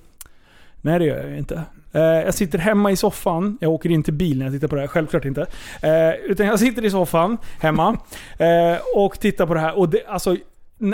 Nej 0.80 0.98
det 0.98 1.04
gör 1.04 1.16
jag 1.16 1.30
ju 1.30 1.38
inte. 1.38 1.62
Eh, 1.92 2.02
jag 2.02 2.34
sitter 2.34 2.58
hemma 2.58 2.90
i 2.90 2.96
soffan. 2.96 3.58
Jag 3.60 3.70
åker 3.70 3.90
inte 3.90 4.12
bil 4.12 4.38
när 4.38 4.46
jag 4.46 4.54
tittar 4.54 4.68
på 4.68 4.74
det 4.74 4.80
här, 4.80 4.88
självklart 4.88 5.24
inte. 5.24 5.46
Eh, 5.82 6.10
utan 6.24 6.46
jag 6.46 6.58
sitter 6.58 6.84
i 6.84 6.90
soffan 6.90 7.38
hemma 7.60 7.98
eh, 8.38 8.76
och 8.94 9.20
tittar 9.20 9.46
på 9.46 9.54
det 9.54 9.60
här. 9.60 9.78
Och 9.78 9.88
det, 9.88 10.06
alltså, 10.06 10.36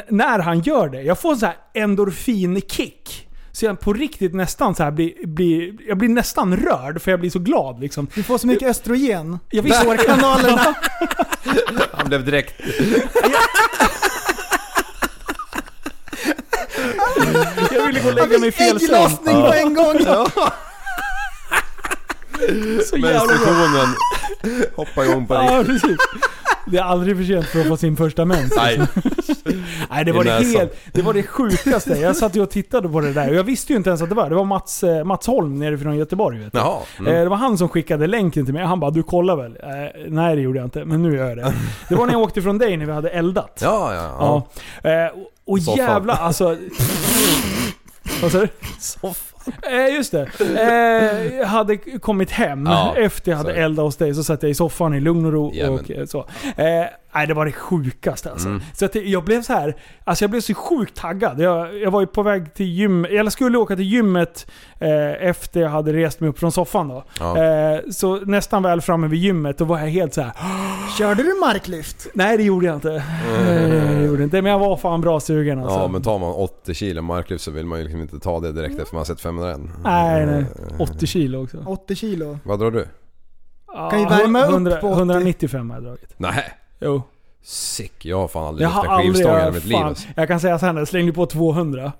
när 0.08 0.38
han 0.38 0.60
gör 0.60 0.88
det, 0.88 1.02
jag 1.02 1.18
får 1.18 1.32
en 1.32 1.38
så 1.38 1.46
här 1.46 1.56
endorfinkick. 1.74 3.28
Så 3.52 3.64
jag 3.64 3.80
på 3.80 3.92
riktigt 3.92 4.34
nästan 4.34 4.74
så 4.74 4.82
här 4.82 4.90
blir, 4.90 5.26
blir, 5.26 5.72
jag 5.88 5.98
blir 5.98 6.08
nästan 6.08 6.56
rörd 6.56 7.02
för 7.02 7.10
jag 7.10 7.20
blir 7.20 7.30
så 7.30 7.38
glad 7.38 7.80
liksom. 7.80 8.06
Du 8.14 8.22
får 8.22 8.38
så 8.38 8.46
mycket 8.46 8.68
östrogen. 8.68 9.38
Jag 9.50 9.62
visste 9.62 9.84
Sårkanalerna. 9.84 10.74
Han 11.92 12.08
blev 12.08 12.24
direkt... 12.24 12.54
Jag 17.70 17.86
ville 17.86 18.00
gå 18.00 18.08
och 18.08 18.14
lägga 18.14 18.38
mig 18.38 18.48
i 18.48 18.52
fel. 18.52 18.76
Ägglossning 18.76 19.42
på 19.42 19.52
en 19.54 19.74
gång. 19.74 19.96
Så. 22.90 22.96
Menstruationen 22.96 23.94
hoppar 24.76 25.04
igång 25.04 25.26
på 25.26 25.34
Ja, 25.34 25.58
riktigt. 25.58 25.80
precis. 25.82 25.96
Det 26.70 26.78
är 26.78 26.82
aldrig 26.82 27.16
för 27.16 27.24
sent 27.24 27.46
för 27.46 27.60
att 27.60 27.66
få 27.68 27.76
sin 27.76 27.96
första 27.96 28.24
mens. 28.24 28.52
Nej. 28.56 28.80
Nej, 29.90 30.04
det 30.04 30.12
var 30.12 30.24
det, 30.24 30.30
helt, 30.30 30.76
det 30.92 31.02
var 31.02 31.12
det 31.12 31.22
sjukaste. 31.22 31.90
Jag 31.98 32.16
satt 32.16 32.36
ju 32.36 32.42
och 32.42 32.50
tittade 32.50 32.88
på 32.88 33.00
det 33.00 33.12
där 33.12 33.28
och 33.28 33.34
jag 33.34 33.44
visste 33.44 33.72
ju 33.72 33.76
inte 33.76 33.90
ens 33.90 34.02
att 34.02 34.08
det 34.08 34.14
var. 34.14 34.28
Det 34.28 34.34
var 34.34 34.44
Mats, 34.44 34.82
eh, 34.84 35.04
Mats 35.04 35.26
Holm 35.26 35.58
nerifrån 35.58 35.96
Göteborg. 35.96 36.38
Vet. 36.38 36.54
Jaha. 36.54 36.76
Eh, 36.96 37.00
Mm. 37.00 37.14
Det 37.22 37.28
var 37.28 37.36
han 37.36 37.58
som 37.58 37.68
skickade 37.68 38.06
länken 38.06 38.44
till 38.44 38.54
mig. 38.54 38.64
Han 38.64 38.80
bara 38.80 38.90
'Du 38.90 39.02
kollar 39.02 39.36
väl?' 39.36 39.56
Eh, 39.62 40.00
nej 40.08 40.36
det 40.36 40.42
gjorde 40.42 40.58
jag 40.58 40.66
inte, 40.66 40.84
men 40.84 41.02
nu 41.02 41.16
gör 41.16 41.28
jag 41.28 41.36
det. 41.36 41.54
Det 41.88 41.94
var 41.94 42.06
när 42.06 42.12
jag 42.12 42.22
åkte 42.22 42.42
från 42.42 42.58
dig 42.58 42.76
när 42.76 42.86
vi 42.86 42.92
hade 42.92 43.10
eldat. 43.10 43.58
Ja, 43.62 43.94
ja, 43.94 44.02
ja. 44.20 44.46
Ja. 44.82 44.90
Eh, 44.90 45.06
och- 45.06 45.52
och 45.52 45.58
jävla 45.58 46.12
alltså... 46.14 46.56
Vad 48.22 48.32
sa 48.32 48.38
du? 48.38 48.48
Eh, 49.62 49.94
just 49.94 50.12
det. 50.12 50.28
Eh, 50.40 51.36
jag 51.38 51.46
hade 51.46 51.76
kommit 51.76 52.30
hem 52.30 52.66
Ja, 52.66 52.94
efter 52.98 53.30
jag 53.30 53.38
hade 53.38 53.54
eldat 53.54 53.84
hos 53.84 53.96
dig. 53.96 54.14
Så 54.14 54.24
satt 54.24 54.42
jag 54.42 54.50
i 54.50 54.54
soffan 54.54 54.94
i 54.94 55.00
lugn 55.00 55.26
och 55.26 55.32
ro 55.32 55.50
Jajamän. 55.54 55.78
och 55.78 55.90
eh, 55.90 56.04
så. 56.06 56.18
Eh, 56.56 56.84
nej, 57.18 57.26
det 57.26 57.34
var 57.34 57.46
det 57.46 57.52
sjukaste 57.52 58.30
alltså. 58.30 58.48
Mm. 58.48 58.60
Så 58.72 58.84
att 58.84 58.94
jag 58.94 59.24
blev 59.24 59.42
så 59.42 59.52
här, 59.52 59.76
alltså 60.04 60.24
jag 60.24 60.30
blev 60.30 60.40
så 60.40 60.54
sjukt 60.54 60.96
taggad. 60.96 61.40
Jag, 61.40 61.78
jag 61.78 61.90
var 61.90 62.00
ju 62.00 62.06
på 62.06 62.22
väg 62.22 62.54
till 62.54 62.66
gym, 62.66 63.04
eller 63.04 63.30
skulle 63.30 63.58
åka 63.58 63.76
till 63.76 63.84
gymmet 63.84 64.46
eh, 64.78 65.28
efter 65.28 65.60
jag 65.60 65.68
hade 65.68 65.92
rest 65.92 66.20
mig 66.20 66.30
upp 66.30 66.38
från 66.38 66.52
soffan 66.52 66.88
då. 66.88 67.04
Ja. 67.20 67.44
Eh, 67.44 67.80
så 67.90 68.16
nästan 68.16 68.62
väl 68.62 68.80
framme 68.80 69.08
vid 69.08 69.20
gymmet, 69.20 69.58
då 69.58 69.64
var 69.64 69.78
jag 69.78 69.86
helt 69.86 70.14
så 70.14 70.22
här. 70.22 70.32
Körde 70.98 71.22
du 71.22 71.34
marklyft? 71.34 72.06
Nej 72.14 72.36
det 72.36 72.42
gjorde 72.42 72.66
jag 72.66 72.74
inte. 72.74 72.88
Nej, 73.42 73.70
det 73.70 74.04
gjorde 74.04 74.24
inte. 74.24 74.42
Men 74.42 74.52
jag 74.52 74.58
var 74.58 74.76
fan 74.76 75.00
bra 75.00 75.20
sugen 75.20 75.58
alltså. 75.58 75.78
Ja 75.78 75.88
men 75.88 76.02
tar 76.02 76.18
man 76.18 76.32
80 76.32 76.74
kilo 76.74 77.02
marklyft 77.02 77.44
så 77.44 77.50
vill 77.50 77.66
man 77.66 77.78
ju 77.78 77.84
liksom 77.84 78.00
inte 78.00 78.18
ta 78.18 78.40
det 78.40 78.52
direkt 78.52 78.78
efter 78.78 78.94
man 78.94 79.00
har 79.00 79.04
sett 79.04 79.20
501. 79.20 79.60
Nej, 79.84 80.26
nej. 80.26 80.44
80 80.78 81.06
kilo 81.06 81.44
också. 81.44 81.64
80 81.66 81.94
kilo. 81.94 82.38
Vad 82.44 82.58
drar 82.58 82.70
du? 82.70 82.86
Kan 83.90 84.00
ju 84.00 84.06
värma 84.06 84.46
upp 84.46 84.80
på 84.80 84.88
80. 84.88 84.98
195 84.98 85.70
har 85.70 85.76
jag 85.76 85.84
dragit. 85.84 86.14
Nej. 86.16 86.44
Jo. 86.80 87.02
Sick. 87.42 88.04
Jag 88.04 88.16
har 88.20 88.28
fan 88.28 88.46
aldrig 88.46 88.64
Jag 88.68 88.70
lyft 88.70 88.86
har 88.86 88.96
en 89.00 89.02
skivstång 89.02 89.36
i 89.36 89.38
Jag, 89.40 89.54
mitt 89.54 89.64
liv 89.64 89.76
alltså. 89.76 90.08
jag 90.16 90.28
kan 90.28 90.40
säga 90.40 90.58
såhär, 90.58 90.74
jag 90.74 90.88
slängde 90.88 91.12
på 91.12 91.26
200. 91.26 91.92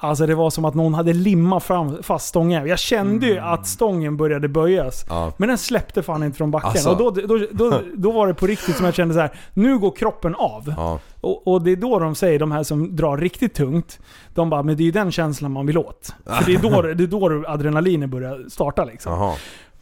Alltså 0.00 0.26
det 0.26 0.34
var 0.34 0.50
som 0.50 0.64
att 0.64 0.74
någon 0.74 0.94
hade 0.94 1.12
limmat 1.12 1.64
fram, 1.64 2.02
fast 2.02 2.28
stången. 2.28 2.66
Jag 2.66 2.78
kände 2.78 3.26
ju 3.26 3.38
att 3.38 3.66
stången 3.66 4.16
började 4.16 4.48
böjas. 4.48 5.04
Ja. 5.08 5.32
Men 5.36 5.48
den 5.48 5.58
släppte 5.58 6.02
fan 6.02 6.22
inte 6.22 6.36
från 6.36 6.50
backen. 6.50 6.68
Alltså. 6.70 6.90
Och 6.90 6.96
då, 6.98 7.10
då, 7.10 7.38
då, 7.50 7.80
då 7.96 8.12
var 8.12 8.26
det 8.26 8.34
på 8.34 8.46
riktigt 8.46 8.76
som 8.76 8.84
jag 8.84 8.94
kände 8.94 9.14
så 9.14 9.20
här. 9.20 9.30
nu 9.54 9.78
går 9.78 9.90
kroppen 9.90 10.34
av. 10.34 10.74
Ja. 10.76 11.00
Och, 11.20 11.48
och 11.48 11.62
det 11.62 11.70
är 11.70 11.76
då 11.76 11.98
de 11.98 12.14
säger, 12.14 12.38
de 12.38 12.52
här 12.52 12.62
som 12.62 12.96
drar 12.96 13.16
riktigt 13.16 13.54
tungt, 13.54 13.98
de 14.34 14.50
bara 14.50 14.62
men 14.62 14.76
det 14.76 14.82
är 14.82 14.84
ju 14.84 14.90
den 14.90 15.12
känslan 15.12 15.52
man 15.52 15.66
vill 15.66 15.78
åt. 15.78 16.14
För 16.24 16.44
det 16.46 16.54
är 16.54 16.58
då, 16.58 16.82
det 16.82 17.04
är 17.04 17.06
då 17.06 17.44
adrenalinet 17.48 18.10
börjar 18.10 18.48
starta 18.48 18.84
liksom. 18.84 19.12
Jaha. 19.12 19.34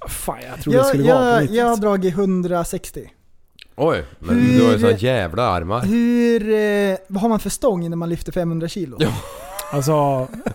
Fan 0.09 0.39
jag 0.51 0.61
tror 0.63 0.73
det 0.73 0.79
Jag, 0.79 0.87
skulle 0.87 1.13
vara 1.13 1.19
på 1.19 1.25
jag, 1.27 1.43
riktigt. 1.43 1.57
jag 1.57 1.67
har 1.67 1.77
dragit 1.77 2.15
160. 2.15 3.11
Oj. 3.77 4.05
Men 4.19 4.41
Hur- 4.41 4.59
du 4.59 4.65
har 4.67 4.73
ju 4.73 4.79
såna 4.79 4.93
jävla 4.93 5.43
armar. 5.43 5.81
Hur... 5.85 6.55
Eh, 6.55 6.97
vad 7.09 7.23
har 7.23 7.29
man 7.29 7.41
för 7.41 7.51
stång 7.51 7.91
när 7.91 7.97
man 7.97 8.09
lyfter 8.09 8.33
500 8.33 8.69
kilo? 8.69 8.97
Ja. 9.01 9.09
Alltså, 9.73 9.93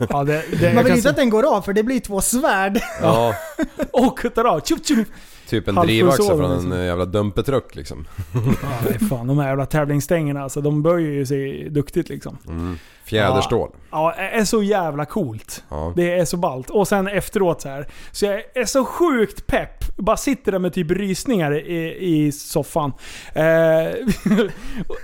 ja, 0.10 0.23
det, 0.23 0.43
det, 0.60 0.73
Man 0.73 0.84
vill 0.84 0.91
inte 0.93 1.02
se- 1.03 1.10
att 1.10 1.15
den 1.15 1.30
går 1.30 1.56
av 1.56 1.61
för 1.61 1.73
det 1.73 1.84
blir 1.84 1.99
två 1.99 2.22
svärd. 2.22 2.81
Ja. 3.02 3.35
Och 3.91 4.19
kuttar 4.19 4.45
av. 4.45 4.60
Tjup, 4.61 4.85
tjup. 4.88 5.07
Typ 5.52 5.68
en 5.68 5.76
drivaxel 5.76 6.26
från 6.26 6.52
en 6.52 6.52
liksom. 6.52 6.80
jävla 6.80 7.06
dumpertruck 7.06 7.76
liksom. 7.76 8.07
Ja, 8.34 8.69
nej, 8.90 9.10
fan, 9.10 9.28
de 9.28 9.40
här 9.40 9.48
jävla 9.48 9.65
tävlingsstängerna 9.65 10.44
alltså, 10.44 10.61
de 10.61 10.84
böjer 10.84 11.11
ju 11.11 11.26
sig 11.26 11.69
duktigt 11.69 12.10
liksom. 12.10 12.38
Mm. 12.48 12.78
Fjäderstål. 13.03 13.69
Ja, 13.91 14.14
det 14.18 14.30
är 14.30 14.45
så 14.45 14.64
jävla 14.64 15.06
coolt. 15.06 15.64
Ja. 15.69 15.94
Det 15.95 16.19
är 16.19 16.26
så 16.26 16.38
ballt. 16.38 16.69
Och 16.69 16.88
sen 16.88 17.07
efteråt 17.07 17.61
så 17.61 17.69
här. 17.69 17.88
Så 18.11 18.26
jag 18.26 18.44
är 18.53 18.65
så 18.65 18.86
sjukt 18.86 19.48
pepp. 19.48 19.98
Bara 19.98 20.18
sitter 20.18 20.52
där 20.52 20.60
med 20.60 20.73
typ 20.73 20.91
rysningar 20.91 21.53
i, 21.53 21.98
i 21.99 22.32
soffan. 22.32 22.94
Eh, 23.34 23.45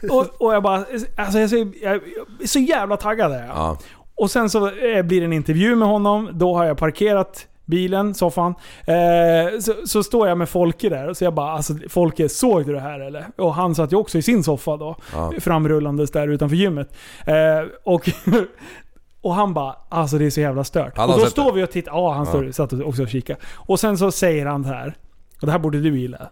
och, 0.12 0.42
och 0.42 0.54
jag 0.54 0.64
bara... 0.64 0.86
Alltså 1.16 1.40
jag 1.40 1.44
är 1.44 1.48
så, 1.48 1.72
jag 1.82 1.96
är 1.96 2.48
så 2.48 2.60
jävla 2.60 2.98
taggad. 2.98 3.32
Ja. 3.32 3.78
Och 4.16 4.32
sen 4.32 4.50
så 4.50 4.68
eh, 4.68 5.04
blir 5.04 5.20
det 5.20 5.26
en 5.26 5.34
intervju 5.34 5.76
med 5.76 5.88
honom. 5.88 6.30
Då 6.34 6.56
har 6.56 6.66
jag 6.66 6.78
parkerat 6.78 7.48
bilen, 7.68 8.14
soffan. 8.14 8.56
Eh, 8.86 9.60
så, 9.60 9.74
så 9.86 10.04
står 10.04 10.28
jag 10.28 10.38
med 10.38 10.50
Folke 10.50 10.90
där 10.90 11.08
och 11.10 11.18
så 11.18 11.24
jag 11.24 11.34
bara 11.34 11.52
alltså 11.52 11.74
Folke, 11.90 12.30
såg 12.30 12.66
du 12.66 12.74
det 12.74 12.80
här 12.80 13.00
eller? 13.00 13.26
Och 13.38 13.54
han 13.56 13.76
satt 13.76 13.92
ju 13.94 13.96
också 13.98 14.18
i 14.18 14.22
sin 14.22 14.44
soffa 14.44 14.78
då. 14.78 14.96
Ja. 15.14 15.34
Framrullandes 15.40 16.12
där 16.12 16.28
utanför 16.28 16.56
gymmet. 16.56 16.96
Eh, 17.26 17.36
och, 17.84 18.10
och 19.22 19.34
han 19.36 19.54
bara 19.54 19.76
alltså 19.90 20.18
det 20.18 20.26
är 20.26 20.30
så 20.30 20.42
jävla 20.42 20.64
stört. 20.64 20.98
Och 20.98 21.08
då 21.20 21.26
står 21.26 21.52
det. 21.52 21.58
vi 21.58 21.64
och 21.64 21.72
tittar. 21.72 21.92
Ja, 21.92 22.12
han 22.14 22.26
Ja. 22.26 22.32
står, 22.32 22.52
satt 22.52 22.74
också 22.74 23.02
och 23.02 23.10
kikade. 23.10 23.40
Och 23.56 23.80
sen 23.80 23.98
så 23.98 24.12
säger 24.12 24.46
han 24.46 24.64
så 24.64 24.70
här. 24.70 24.96
Och 25.42 25.46
det 25.46 25.52
här 25.52 25.60
borde 25.60 25.80
du 25.82 26.00
gilla. 26.00 26.30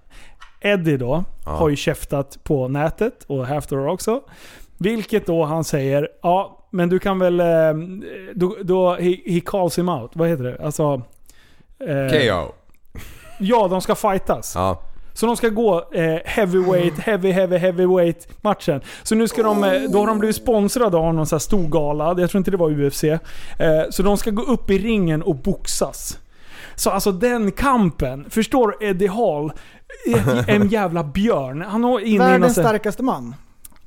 Eddie 0.62 0.98
då, 0.98 1.24
Ja. 1.46 1.52
har 1.52 1.70
ju 1.70 1.76
käftat 1.76 2.38
på 2.44 2.68
nätet 2.68 3.24
och 3.28 3.48
Halfdoor 3.48 3.88
också. 3.88 4.22
Vilket 4.78 5.26
då 5.26 5.44
han 5.44 5.64
säger, 5.64 6.08
ja 6.24 6.68
men 6.72 6.90
du 6.90 7.00
kan 7.00 7.20
väl... 7.20 7.40
eh, 7.40 7.46
Då, 8.36 8.56
då 8.64 8.94
he, 8.96 9.16
he 9.26 9.42
calls 9.46 9.78
him 9.80 9.90
out. 9.90 10.12
Vad 10.14 10.30
heter 10.30 10.44
det? 10.44 10.66
Alltså... 10.66 11.02
eh, 11.80 12.12
KO. 12.12 12.54
Ja, 13.40 13.68
de 13.68 13.82
ska 13.82 13.96
fightas. 13.96 14.56
Ja. 14.56 14.82
Så 15.14 15.26
de 15.26 15.38
ska 15.38 15.50
gå 15.50 15.90
eh, 15.94 16.16
heavyweight, 16.26 17.00
heavy, 17.00 17.32
heavy, 17.32 17.58
heavyweight 17.58 18.44
matchen. 18.44 18.82
Så 19.04 19.16
nu 19.16 19.28
ska 19.28 19.44
de, 19.44 19.64
eh, 19.64 19.82
då 19.90 20.00
har 20.00 20.08
de 20.08 20.20
blivit 20.20 20.36
sponsrade 20.36 20.98
av 20.98 21.14
någon 21.14 21.28
sån 21.28 21.36
här 21.36 21.40
stor 21.40 21.68
gala. 21.68 22.16
Jag 22.18 22.30
tror 22.30 22.38
inte 22.38 22.52
det 22.52 22.58
var 22.58 22.82
UFC. 22.82 23.04
Eh, 23.04 23.20
så 23.90 24.04
de 24.04 24.18
ska 24.18 24.32
gå 24.32 24.42
upp 24.42 24.70
i 24.70 24.78
ringen 24.78 25.22
och 25.22 25.36
boxas. 25.36 26.20
Så 26.76 26.90
alltså 26.90 27.12
den 27.12 27.52
kampen, 27.52 28.30
förstår 28.30 28.84
Eddie 28.84 29.08
Hall? 29.08 29.52
En 30.48 30.70
jävla 30.70 31.04
björn. 31.04 31.62
Han 31.62 31.84
har 31.84 32.00
in 32.00 32.20
Världens 32.20 32.54
starkaste 32.54 33.04
man. 33.04 33.36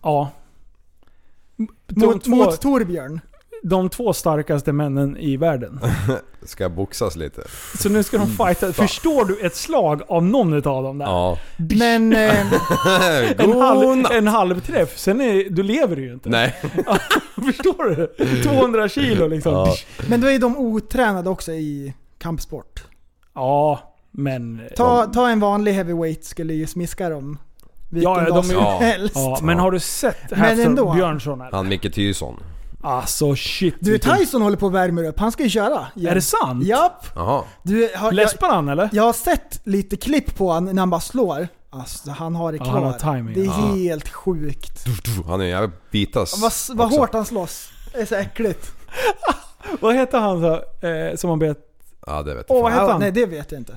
Ja. 0.03 0.31
Mot, 1.87 2.27
mot 2.27 2.61
Torbjörn. 2.61 3.21
De 3.63 3.89
två 3.89 4.13
starkaste 4.13 4.73
männen 4.73 5.17
i 5.17 5.37
världen. 5.37 5.81
Ska 6.43 6.69
boxas 6.69 7.17
lite. 7.17 7.43
Så 7.79 7.89
nu 7.89 8.03
ska 8.03 8.19
de 8.19 8.27
fighta. 8.27 8.73
Förstår 8.73 9.25
du 9.25 9.41
ett 9.47 9.57
slag 9.57 10.03
av 10.09 10.25
någon 10.25 10.53
utav 10.53 10.83
dem 10.83 10.99
där? 10.99 11.07
Ja. 11.07 11.39
Men... 11.57 12.13
Eh, 12.13 12.35
En, 13.39 13.61
halv, 13.61 14.07
en 14.13 14.27
halv 14.27 14.61
träff, 14.61 14.99
sen 14.99 15.21
är, 15.21 15.51
då 15.51 15.63
lever 15.63 15.97
du 15.97 16.03
ju 16.03 16.13
inte. 16.13 16.29
Nej. 16.29 16.55
Förstår 17.47 17.95
du? 17.97 18.43
200 18.43 18.89
kilo 18.89 19.27
liksom. 19.27 19.53
Ja. 19.53 19.67
Ja, 19.69 20.05
men 20.09 20.21
då 20.21 20.31
är 20.31 20.39
de 20.39 20.57
otränade 20.57 21.31
också 21.31 21.53
i 21.53 21.95
kampsport. 22.19 22.85
men... 24.11 24.61
Ta, 24.77 25.07
ta 25.07 25.29
en 25.29 25.41
vanlig 25.41 25.73
heavyweight 25.73 26.25
skulle 26.25 26.55
ju 26.55 26.67
smiska 26.67 27.09
dem. 27.09 27.39
Vilken 27.91 28.13
Ja, 28.13 28.19
ja, 28.23 28.29
dag 28.29 28.35
de- 28.37 28.45
som 28.49 28.57
ja. 28.57 28.79
helst. 28.81 29.15
Ja, 29.17 29.39
men 29.43 29.59
har 29.59 29.71
du 29.71 29.81
sett 29.81 30.33
ändå. 30.33 30.95
Björnsson 30.95 31.41
eller? 31.41 31.53
Han 31.53 31.69
Micke 31.69 31.95
Tyson. 31.95 32.37
Alltså 32.83 33.37
shit. 33.37 33.75
Du, 33.81 33.91
vilken- 33.91 34.17
Tyson 34.19 34.43
håller 34.43 34.57
på 34.57 34.67
att 34.67 34.73
värma 34.73 35.01
upp. 35.03 35.19
Han 35.21 35.33
ska 35.33 35.43
ju 35.43 35.49
köra. 35.49 35.87
igen. 35.97 36.11
Är 36.11 36.15
det 36.15 36.23
sant? 36.23 36.65
Japp. 36.65 37.07
Jaha. 37.15 37.45
Du, 37.63 37.91
har, 37.97 38.07
jag, 38.07 38.15
Läspar 38.15 38.49
han 38.49 38.69
eller? 38.69 38.89
jag 38.93 39.03
har 39.03 39.13
sett 39.13 39.61
lite 39.65 39.97
klipp 39.97 40.37
på 40.37 40.53
han 40.53 40.65
när 40.65 40.83
han 40.83 40.91
bara 40.91 41.01
slår. 41.01 41.49
Alltså 41.71 42.11
han 42.11 42.35
har 42.37 42.53
det 42.53 42.59
Ja, 42.59 42.65
klar. 42.65 42.75
han 42.75 42.83
har 42.85 42.93
timing, 43.15 43.35
det 43.35 43.41
är 43.41 43.45
ja. 43.45 43.53
helt 43.53 44.09
sjukt. 44.09 44.85
Han 45.27 45.41
är 45.41 45.45
en 45.45 45.51
jävla 45.51 45.71
bitas 45.91 46.39
Vad, 46.43 46.53
vad 46.79 46.91
hårt 46.91 47.13
han 47.13 47.25
slåss. 47.27 47.69
Det 47.93 48.01
är 48.01 48.07
så 48.07 48.15
äckligt. 48.15 48.73
Vad 49.81 49.95
hette 49.95 50.17
han 50.19 50.41
så, 50.41 50.53
eh, 50.87 51.17
som 51.17 51.29
man 51.31 51.39
bet... 51.39 51.59
Ja 52.07 52.23
det 52.23 52.35
vet 52.35 52.47
Åh, 52.49 52.57
jag 52.57 52.63
vad 52.63 52.73
fan. 52.73 52.79
hette 52.79 52.85
Ja, 52.89 52.93
han? 52.93 53.01
nej 53.01 53.13
det 53.13 53.27
vet 53.27 53.53
jag 53.53 53.61
inte. 53.61 53.77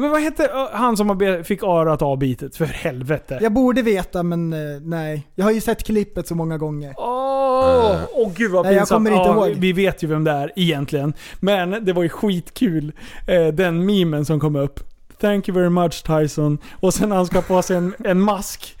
Men 0.00 0.10
vad 0.10 0.20
hette 0.22 0.50
han 0.72 0.96
som 0.96 1.40
fick 1.44 1.62
örat 1.62 2.02
avbitet? 2.02 2.56
För 2.56 2.64
helvete. 2.64 3.38
Jag 3.42 3.52
borde 3.52 3.82
veta 3.82 4.22
men 4.22 4.52
eh, 4.52 4.58
nej. 4.82 5.26
Jag 5.34 5.44
har 5.44 5.52
ju 5.52 5.60
sett 5.60 5.84
klippet 5.86 6.28
så 6.28 6.34
många 6.34 6.58
gånger. 6.58 6.94
Åh, 6.96 7.90
Eh. 7.92 7.98
åh 8.14 8.32
gud 8.36 8.50
vad 8.50 8.64
Nej, 8.64 8.74
jag 8.74 8.80
pinsamt. 8.80 8.96
kommer 8.96 9.10
inte 9.10 9.28
ja, 9.28 9.48
ihåg. 9.48 9.56
Vi 9.58 9.72
vet 9.72 10.02
ju 10.02 10.06
vem 10.06 10.24
det 10.24 10.30
är 10.30 10.52
egentligen. 10.56 11.12
Men 11.40 11.84
det 11.84 11.92
var 11.92 12.02
ju 12.02 12.08
skitkul. 12.08 12.92
Eh, 13.26 13.46
den 13.46 13.86
memen 13.86 14.24
som 14.24 14.40
kom 14.40 14.56
upp. 14.56 14.80
Thank 15.20 15.48
you 15.48 15.54
very 15.58 15.68
much 15.68 16.02
Tyson. 16.06 16.58
Och 16.80 16.94
sen 16.94 17.10
han 17.12 17.26
ska 17.26 17.40
på 17.42 17.62
sig 17.62 17.76
en, 17.76 17.94
en 18.04 18.20
mask 18.20 18.76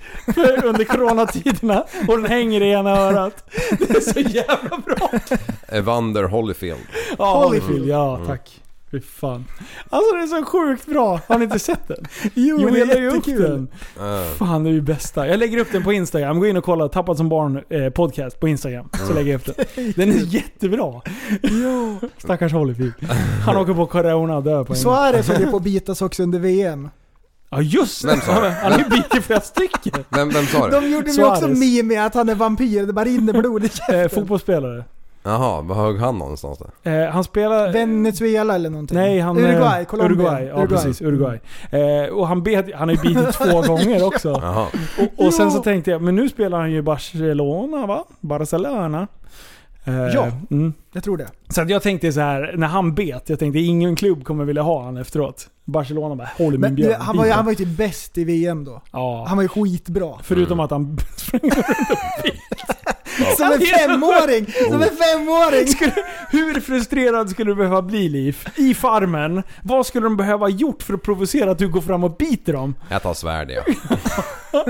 under 0.64 0.84
coronatiderna. 0.84 1.84
Och 2.08 2.16
den 2.16 2.26
hänger 2.26 2.60
i 2.60 2.70
ena 2.70 2.90
örat. 2.96 3.44
Det 3.78 3.90
är 3.90 4.00
så 4.12 4.20
jävla 4.20 4.78
bra. 4.86 5.10
Evander 5.68 6.24
Holyfield. 6.24 6.80
Ja, 7.18 7.44
Holyfield. 7.44 7.68
Holyfield. 7.72 7.88
Ja, 7.90 8.20
tack. 8.26 8.60
Fy 8.90 9.00
fan. 9.00 9.44
Alltså 9.90 10.14
det 10.16 10.22
är 10.22 10.26
så 10.26 10.44
sjukt 10.44 10.86
bra. 10.86 11.20
Har 11.28 11.38
ni 11.38 11.44
inte 11.44 11.58
sett 11.58 11.88
den? 11.88 11.96
Jo, 12.34 12.58
Jo, 12.60 12.70
det 12.70 12.80
är 12.80 13.00
ju 13.00 13.08
upp 13.10 13.24
den. 13.24 13.68
Eh, 14.00 14.24
Fan, 14.36 14.64
det 14.64 14.70
är 14.70 14.72
ju 14.72 14.80
bästa. 14.80 15.26
Jag 15.28 15.38
lägger 15.38 15.58
upp 15.58 15.68
den 15.72 15.84
på 15.84 15.92
Instagram. 15.92 16.38
Gå 16.40 16.46
in 16.46 16.56
och 16.56 16.64
kolla 16.64 16.88
Tappat 16.88 17.16
som 17.16 17.28
barn 17.28 17.62
eh, 17.70 17.90
podcast 17.90 18.40
på 18.40 18.48
Instagram. 18.48 18.88
Så 19.08 19.12
lägger 19.14 19.32
jag 19.32 19.40
upp 19.48 19.56
den. 19.56 19.92
Den 19.96 20.08
är 20.12 20.34
jättebra. 20.34 21.00
Ja. 21.42 22.08
Stackars 22.18 22.52
Holyfield. 22.52 22.92
Han 23.46 23.56
åker 23.56 23.74
på 23.74 23.86
corona 23.86 24.36
och 24.36 24.42
dör 24.42 24.52
på 24.52 24.58
en 24.58 24.66
gång. 24.66 24.76
Suarez 24.76 25.28
höll 25.28 25.40
ju 25.40 25.46
på 25.50 25.56
att 25.56 25.62
bitas 25.62 26.02
också 26.02 26.22
under 26.22 26.38
VM. 26.38 26.88
Ja 27.50 27.60
just 27.62 28.04
Vem 28.04 28.18
det. 28.18 28.24
sa 28.24 28.40
det? 28.40 28.50
Han 28.50 28.72
är 28.72 28.78
ju 28.78 28.84
bitit 28.84 29.24
flera 29.24 29.40
stycken. 29.40 30.04
Vem, 30.08 30.28
vem 30.30 30.46
sa 30.46 30.68
det? 30.68 30.80
De 30.80 30.90
gjorde 30.90 31.10
ju 31.10 31.24
också 31.24 31.48
meme 31.48 31.82
med 31.82 32.06
att 32.06 32.14
han 32.14 32.28
är 32.28 32.34
vampyr, 32.34 32.86
det 32.86 32.92
bara 32.92 33.04
rinner 33.04 33.32
blod 33.32 33.62
i 33.62 33.66
Eh, 33.66 33.70
käften. 33.70 34.10
fotbollsspelare. 34.10 34.84
Jaha, 35.22 35.60
var 35.62 35.74
högg 35.74 35.98
han 36.00 36.18
någonstans 36.18 36.58
då? 36.58 36.90
Eh, 36.90 37.08
han 37.10 37.24
spelar... 37.24 37.72
Venezuela 37.72 38.54
eller 38.54 38.70
någonting. 38.70 38.98
Nej, 38.98 39.20
han... 39.20 39.38
Uruguay, 39.38 39.84
Colombia. 39.84 40.16
Uruguay, 40.16 40.46
ja 40.46 40.66
precis. 40.66 41.00
Uruguay. 41.02 41.40
Eh, 41.70 42.12
och 42.12 42.28
han, 42.28 42.42
bet, 42.42 42.66
han 42.74 42.88
har 42.88 42.96
ju 42.96 43.02
bitit 43.02 43.32
två 43.32 43.62
gånger 43.66 44.06
också. 44.06 44.28
Jaha. 44.28 44.66
Och, 44.98 45.26
och 45.26 45.34
sen 45.34 45.50
så 45.50 45.58
tänkte 45.62 45.90
jag, 45.90 46.02
men 46.02 46.14
nu 46.16 46.28
spelar 46.28 46.58
han 46.60 46.70
ju 46.70 46.82
Barcelona 46.82 47.86
va? 47.86 48.04
Barcelona. 48.20 49.06
Eh, 49.84 49.94
Ja. 49.94 50.26
Mm. 50.50 50.72
Jag 50.92 51.04
tror 51.04 51.16
det. 51.16 51.28
Så 51.48 51.62
att 51.62 51.70
jag 51.70 51.82
tänkte 51.82 52.12
så 52.12 52.20
här, 52.20 52.54
när 52.56 52.66
han 52.66 52.94
bet, 52.94 53.22
jag 53.30 53.38
tänkte 53.38 53.58
ingen 53.58 53.96
klubb 53.96 54.24
kommer 54.24 54.44
vilja 54.44 54.62
ha 54.62 54.82
han 54.84 54.96
efteråt. 54.96 55.48
Barcelona 55.64 56.14
bara, 56.16 56.28
håller 56.38 56.58
min 56.58 56.74
björn. 56.74 56.94
han, 57.00 57.16
var 57.16 57.24
ju, 57.26 57.30
han 57.32 57.44
var 57.44 57.52
ju 57.52 57.56
typ 57.56 57.76
bäst 57.78 58.18
i 58.18 58.24
VM 58.24 58.64
då. 58.64 58.82
Ja. 58.92 59.24
Han 59.28 59.36
var 59.36 59.42
ju 59.42 59.48
skitbra. 59.48 60.12
Förutom 60.22 60.60
att 60.60 60.70
han 60.70 60.98
sprang 61.16 61.40
runt 61.42 61.54
och 61.90 61.98
Som 63.36 63.52
en 63.52 63.60
femåring! 63.60 64.46
Som 64.68 64.82
en 64.82 64.88
femåring! 64.88 65.66
skulle, 65.66 65.92
Hur 66.30 66.60
frustrerad 66.60 67.30
skulle 67.30 67.50
du 67.50 67.54
behöva 67.54 67.82
bli 67.82 68.08
Liv? 68.08 68.48
I 68.56 68.74
farmen? 68.74 69.42
Vad 69.62 69.86
skulle 69.86 70.06
de 70.06 70.16
behöva 70.16 70.44
ha 70.44 70.50
gjort 70.50 70.82
för 70.82 70.94
att 70.94 71.02
provocera 71.02 71.50
att 71.50 71.58
du 71.58 71.68
går 71.68 71.80
fram 71.80 72.04
och 72.04 72.16
biter 72.16 72.52
dem? 72.52 72.74
Jag 72.88 73.02
tar 73.02 73.14
svärd 73.14 73.50
ja. 73.50 73.62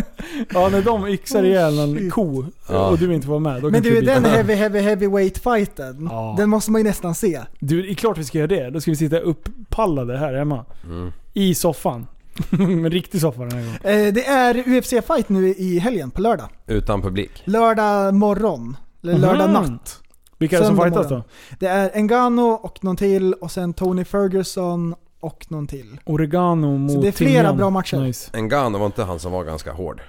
Ja, 0.55 0.69
när 0.69 0.83
de 0.83 1.07
yxar 1.07 1.43
ihjäl 1.43 1.79
en 1.79 2.11
ko 2.11 2.45
och 2.67 2.99
du 2.99 3.15
inte 3.15 3.29
var 3.29 3.39
med, 3.39 3.63
då 3.63 3.71
Men 3.71 3.83
du, 3.83 4.01
den 4.01 4.25
heavy, 4.25 4.55
heavy, 4.55 4.79
heavyweight 4.79 5.39
fighten. 5.39 6.09
Ja. 6.11 6.35
Den 6.39 6.51
måste 6.51 6.71
man 6.71 6.81
ju 6.81 6.87
nästan 6.87 7.15
se. 7.15 7.41
Du, 7.59 7.83
det 7.83 7.91
är 7.91 7.95
klart 7.95 8.19
vi 8.19 8.25
ska 8.25 8.39
göra 8.39 8.47
det. 8.47 8.71
Då 8.71 8.81
ska 8.81 8.91
vi 8.91 8.97
sitta 8.97 9.19
upppallade 9.19 10.19
här 10.19 10.35
hemma. 10.35 10.65
Mm. 10.85 11.13
I 11.35 11.55
soffan. 11.55 12.07
En 12.61 12.91
riktig 12.91 13.21
soffa 13.21 13.41
den 13.45 13.51
här 13.53 13.59
gången. 13.65 14.07
Eh, 14.07 14.13
det 14.15 14.27
är 14.27 14.55
UFC-fight 14.55 15.25
nu 15.29 15.49
i 15.49 15.79
helgen, 15.79 16.11
på 16.11 16.21
lördag. 16.21 16.49
Utan 16.67 17.03
publik. 17.03 17.31
Lördag 17.45 18.15
morgon. 18.15 18.77
Eller 19.03 19.19
lördag 19.19 19.51
Mhm. 19.51 19.63
natt. 19.73 20.01
Vilka 20.39 20.57
är 20.57 20.61
det 20.61 20.67
som 20.67 20.77
Söndag 20.77 20.91
fightas 20.91 21.09
då? 21.09 21.15
morgon. 21.15 21.29
Det 21.59 21.67
är 21.67 21.91
Engano 21.95 22.43
och 22.51 22.85
någon 22.85 22.97
till 22.97 23.33
och 23.35 23.51
sen 23.51 23.73
Tony 23.75 24.05
Ferguson 24.05 24.95
och 25.21 25.47
någon 25.49 25.67
till. 25.67 26.01
Oregano 26.05 26.77
mot 26.79 27.03
det 27.03 27.09
är 27.09 27.13
flera 27.13 27.33
timjan. 27.39 27.57
bra 27.57 27.71
matcher. 27.71 27.97
Nice. 28.01 28.31
Engano 28.35 28.79
var 28.79 28.87
inte 28.87 29.05
han 29.05 29.19
som 29.19 29.33
var 29.33 29.45
ganska 29.45 29.73
hård. 29.73 30.01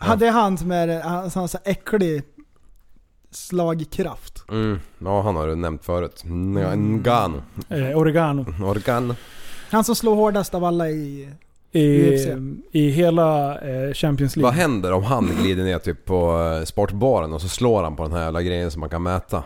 Ja. 0.00 0.16
Det 0.16 0.26
är 0.26 0.30
han 0.32 0.58
som 0.58 0.70
är 0.70 1.02
han 1.02 1.30
som 1.30 1.40
har 1.40 1.48
så 1.48 1.58
äcklig 1.64 2.22
slagkraft. 3.30 4.44
Mm. 4.50 4.80
Ja, 4.98 5.22
han 5.22 5.36
har 5.36 5.46
du 5.46 5.54
nämnt 5.54 5.84
förut. 5.84 6.22
Engano. 6.26 7.42
Eh, 7.68 7.98
oregano. 7.98 8.46
Organ. 8.64 9.14
Han 9.70 9.84
som 9.84 9.94
slår 9.96 10.14
hårdast 10.14 10.54
av 10.54 10.64
alla 10.64 10.90
i... 10.90 11.28
I, 11.74 12.14
UFC. 12.14 12.26
I 12.72 12.90
hela 12.90 13.58
eh, 13.60 13.92
Champions 13.92 14.36
League. 14.36 14.50
Vad 14.50 14.54
händer 14.54 14.92
om 14.92 15.04
han 15.04 15.26
glider 15.26 15.64
ner 15.64 15.78
typ 15.78 16.04
på 16.04 16.50
eh, 16.58 16.64
sportbaren 16.64 17.32
och 17.32 17.40
så 17.40 17.48
slår 17.48 17.82
han 17.82 17.96
på 17.96 18.02
den 18.02 18.12
här 18.12 18.24
jävla 18.24 18.42
grejen 18.42 18.70
som 18.70 18.80
man 18.80 18.90
kan 18.90 19.02
mäta? 19.02 19.44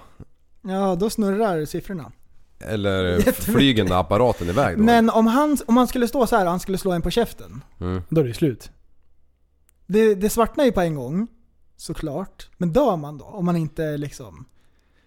Ja, 0.63 0.95
då 0.95 1.11
snurrar 1.11 1.65
siffrorna. 1.65 2.13
Eller 2.61 3.21
flyger 3.33 3.83
den 3.83 3.91
där 3.91 4.01
apparaten 4.01 4.49
iväg 4.49 4.77
då? 4.77 4.83
Men 4.83 5.11
om 5.11 5.27
han, 5.27 5.59
om 5.67 5.77
han 5.77 5.87
skulle 5.87 6.09
stå 6.09 6.27
så 6.27 6.37
här 6.37 6.45
och 6.45 6.51
han 6.51 6.61
skulle 6.61 6.79
slå 6.79 6.93
en 6.93 7.03
på 7.03 7.11
käften. 7.11 7.65
Mm. 7.81 8.03
Då 8.09 8.21
är 8.21 8.25
det 8.25 8.35
slut. 8.35 8.71
Det, 9.87 10.15
det 10.15 10.31
svartnar 10.31 10.65
ju 10.65 10.73
på 10.73 10.81
en 10.81 10.95
gång. 10.95 11.27
Såklart. 11.77 12.49
Men 12.57 12.73
dör 12.73 12.97
man 12.97 13.19
då? 13.19 13.25
Om 13.25 13.45
man 13.45 13.57
inte 13.57 13.97
liksom... 13.97 14.45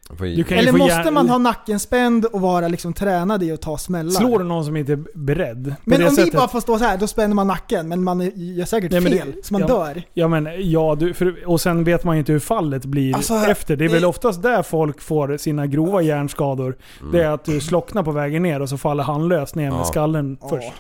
Eller 0.10 0.72
måste 0.72 1.12
man 1.12 1.30
ha 1.30 1.38
nacken 1.38 1.80
spänd 1.80 2.26
och 2.26 2.42
vara 2.42 2.68
liksom 2.68 2.94
tränad 2.94 3.44
i 3.44 3.52
att 3.52 3.62
ta 3.62 3.78
smällar? 3.78 4.12
Slår 4.12 4.40
du 4.40 4.46
någon 4.46 4.66
som 4.66 4.78
inte 4.78 4.92
är 4.92 5.00
beredd? 5.14 5.76
men 5.86 6.02
om 6.04 6.10
vi 6.10 6.16
sättet- 6.16 6.34
bara 6.34 6.48
får 6.48 6.60
stå 6.62 6.78
så 6.78 6.86
här, 6.86 6.98
då 6.98 7.08
spänner 7.08 7.36
man 7.36 7.48
nacken. 7.48 7.88
Men 7.90 8.04
man 8.04 8.22
gör 8.36 8.66
säkert 8.66 8.92
Nej, 8.92 9.02
men 9.02 9.12
det- 9.12 9.18
fel, 9.18 9.34
så 9.44 9.54
man 9.54 9.62
ja. 9.62 9.68
dör. 9.68 10.04
Ja 10.14 10.28
men, 10.28 10.48
ja 10.72 10.96
du, 11.00 11.14
för, 11.14 11.48
och 11.50 11.62
sen 11.62 11.84
vet 11.84 12.04
man 12.04 12.16
ju 12.16 12.20
inte 12.20 12.32
hur 12.32 12.40
fallet 12.40 12.86
blir 12.86 13.16
Alltså, 13.16 13.34
efter. 13.36 13.76
Det 13.76 13.86
är 13.86 13.88
det- 13.90 13.94
väl 13.96 14.06
oftast 14.06 14.42
där 14.42 14.64
folk 14.64 15.02
får 15.02 15.38
sina 15.38 15.68
grova 15.68 16.02
hjärnskador. 16.02 16.78
Mm. 17.02 17.12
Det 17.12 17.24
är 17.24 17.30
att 17.30 17.46
du 17.46 17.60
slocknar 17.60 18.04
på 18.04 18.12
vägen 18.12 18.44
ner 18.44 18.62
och 18.62 18.70
så 18.70 18.78
faller 18.78 19.04
handlöst 19.04 19.56
ner 19.56 19.70
med 19.72 19.80
Ja. 19.80 19.84
skallen 19.84 20.38
Ja. 20.42 20.50
först. 20.50 20.72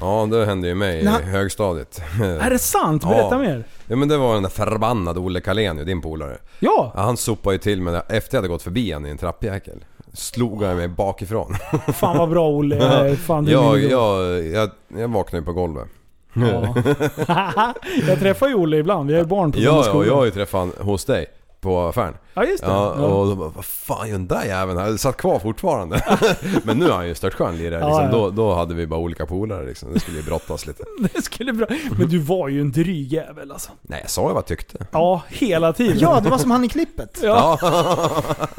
Ja, 0.00 0.28
det 0.30 0.46
hände 0.46 0.68
ju 0.68 0.74
mig 0.74 1.00
i 1.00 1.04
Nej. 1.04 1.22
högstadiet. 1.22 2.02
Är 2.40 2.50
det 2.50 2.58
sant? 2.58 3.02
Berätta 3.02 3.28
Ja. 3.34 3.38
mer. 3.38 3.64
Ja 3.86 3.96
men 3.96 4.08
det 4.08 4.16
var 4.16 4.34
den 4.34 4.42
där 4.42 4.50
förbannade 4.50 5.20
Olle 5.20 5.40
Carlén 5.40 5.78
ju, 5.78 5.84
din 5.84 6.00
polare. 6.02 6.38
Ja! 6.58 6.92
Ja, 6.94 7.02
han 7.02 7.16
sopade 7.16 7.54
ju 7.54 7.58
till 7.58 7.82
mig 7.82 8.00
efter 8.08 8.36
jag 8.36 8.38
hade 8.38 8.48
gått 8.48 8.62
förbi 8.62 8.92
han 8.92 9.06
i 9.06 9.10
en 9.10 9.18
trappjäkel. 9.18 9.84
Slog 10.12 10.62
han 10.64 10.76
mig 10.76 10.88
bakifrån. 10.88 11.54
Fan 11.94 12.18
vad 12.18 12.28
bra 12.30 12.48
Olle. 12.50 13.16
Fan, 13.16 13.44
du 13.44 13.50
är 13.50 13.54
jag, 13.54 13.78
jag, 13.82 14.46
jag, 14.46 14.70
jag 14.98 15.08
vaknade 15.08 15.38
ju 15.42 15.44
på 15.44 15.52
golvet. 15.52 15.88
Ja. 16.34 16.74
jag 18.08 18.18
träffar 18.18 18.48
ju 18.48 18.54
Olle 18.54 18.76
ibland. 18.76 19.08
Vi 19.08 19.14
har 19.16 19.22
ju 19.22 19.26
barn 19.28 19.52
på 19.52 19.58
samma 19.58 19.70
Ja, 19.72 19.78
och 19.78 19.84
skola. 19.84 20.06
jag 20.06 20.14
har 20.16 20.24
ju 20.24 20.30
träffat 20.30 20.60
han 20.78 20.86
hos 20.86 21.04
dig 21.04 21.26
på 21.60 21.80
affären. 21.80 22.14
Ja 22.34 22.44
just 22.44 22.62
det. 22.62 22.70
Ja, 22.70 22.90
och 22.90 23.26
då 23.26 23.34
bara, 23.34 23.48
vad 23.48 23.64
fan 23.64 24.08
gör 24.08 24.12
den 24.12 24.26
där 24.26 24.44
jäveln 24.44 24.78
här? 24.78 24.86
Jag 24.86 25.00
satt 25.00 25.16
kvar 25.16 25.38
fortfarande. 25.38 26.18
Men 26.64 26.78
nu 26.78 26.86
är 26.86 26.92
han 26.92 27.08
ju 27.08 27.14
störtskön 27.14 27.56
lirare 27.56 27.80
liksom. 27.80 27.90
Ja, 27.90 28.04
ja. 28.04 28.10
Då, 28.10 28.30
då 28.30 28.54
hade 28.54 28.74
vi 28.74 28.86
bara 28.86 29.00
olika 29.00 29.26
polare 29.26 29.66
liksom. 29.66 29.92
Det 29.92 30.00
skulle 30.00 30.16
ju 30.16 30.22
brottas 30.22 30.66
lite. 30.66 30.84
Det 31.14 31.22
skulle 31.22 31.52
bra. 31.52 31.66
Men 31.98 32.08
du 32.08 32.18
var 32.18 32.48
ju 32.48 32.60
en 32.60 32.72
dryg 32.72 33.12
jävel 33.12 33.52
alltså. 33.52 33.70
Nej 33.82 33.98
jag 34.02 34.10
sa 34.10 34.22
ju 34.22 34.28
vad 34.28 34.36
jag 34.36 34.46
tyckte. 34.46 34.86
Ja, 34.90 35.22
hela 35.28 35.72
tiden. 35.72 35.98
Ja, 35.98 36.20
det 36.20 36.30
var 36.30 36.38
som 36.38 36.50
han 36.50 36.64
i 36.64 36.68
klippet. 36.68 37.18
Ja. 37.22 37.58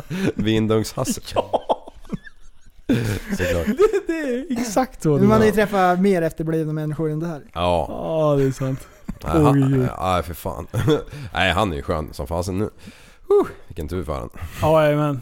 Vindungshasse. 0.36 1.22
Ja. 1.36 1.78
Såklart. 3.38 3.65
Det, 3.65 4.07
det 4.07 4.14
är 4.14 4.45
exakt 4.52 5.03
så 5.03 5.18
det 5.18 5.28
man 5.28 5.40
har 5.40 5.45
ju 5.45 5.52
träffat 5.52 5.99
mer 5.99 6.22
efterblivna 6.22 6.73
människor 6.73 7.11
än 7.11 7.19
det 7.19 7.28
här. 7.28 7.41
Ja. 7.53 7.86
Ja, 7.90 8.36
det 8.38 8.44
är 8.44 8.52
sant. 8.52 8.88
Nej, 9.23 9.34
Oj, 9.38 9.43
han, 9.43 9.73
oj. 9.81 9.89
nej 10.02 10.23
för 10.23 10.34
fan. 10.34 10.68
Nej 11.34 11.52
han 11.52 11.72
är 11.72 11.76
ju 11.76 11.81
skön 11.81 12.10
som 12.14 12.27
fasen 12.27 12.57
nu. 12.57 12.64
Uh, 12.65 13.48
vilken 13.68 13.88
tur 13.88 14.03
för 14.03 14.14
han. 14.14 14.30
Ja, 14.61 14.95
men. 14.95 15.22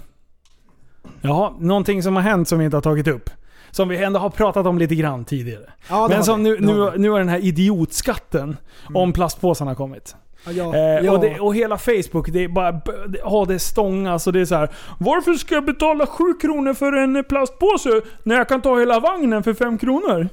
Jaha, 1.21 1.53
någonting 1.59 2.03
som 2.03 2.15
har 2.15 2.23
hänt 2.23 2.47
som 2.47 2.59
vi 2.59 2.65
inte 2.65 2.77
har 2.77 2.81
tagit 2.81 3.07
upp. 3.07 3.30
Som 3.71 3.89
vi 3.89 4.03
ändå 4.03 4.19
har 4.19 4.30
pratat 4.30 4.65
om 4.65 4.77
lite 4.77 4.95
grann 4.95 5.26
tidigare. 5.26 5.69
Ja, 5.89 6.07
Men 6.07 6.23
som 6.23 6.43
vi. 6.43 6.49
nu, 6.49 6.57
nu. 6.59 6.81
Mm. 6.88 7.01
nu 7.01 7.09
har 7.09 7.19
den 7.19 7.30
här 7.30 7.39
idiotskatten 7.45 8.57
om 8.93 9.13
plastpåsarna 9.13 9.76
kommit. 9.76 10.15
Ja, 10.49 10.76
Eh, 10.76 10.81
ja. 11.05 11.11
och, 11.11 11.19
det, 11.21 11.39
och 11.39 11.55
hela 11.55 11.77
Facebook, 11.77 12.30
det 12.30 12.43
är 12.43 12.47
bara... 12.47 12.71
det- 12.71 13.19
Ja, 13.23 13.45
det 13.47 13.59
stångas 13.59 14.27
och 14.27 14.34
det 14.34 14.39
är 14.41 14.45
så 14.45 14.55
här. 14.55 14.69
Varför 14.99 15.34
ska 15.34 15.55
jag 15.55 15.65
betala 15.65 16.05
7 16.07 16.23
kronor 16.41 16.73
för 16.73 16.93
en 16.93 17.23
plastpåse 17.30 18.01
när 18.23 18.35
jag 18.35 18.47
kan 18.49 18.61
ta 18.61 18.80
hela 18.80 18.99
vagnen 18.99 19.43
för 19.43 19.53
5 19.53 19.77
kronor? 19.77 20.30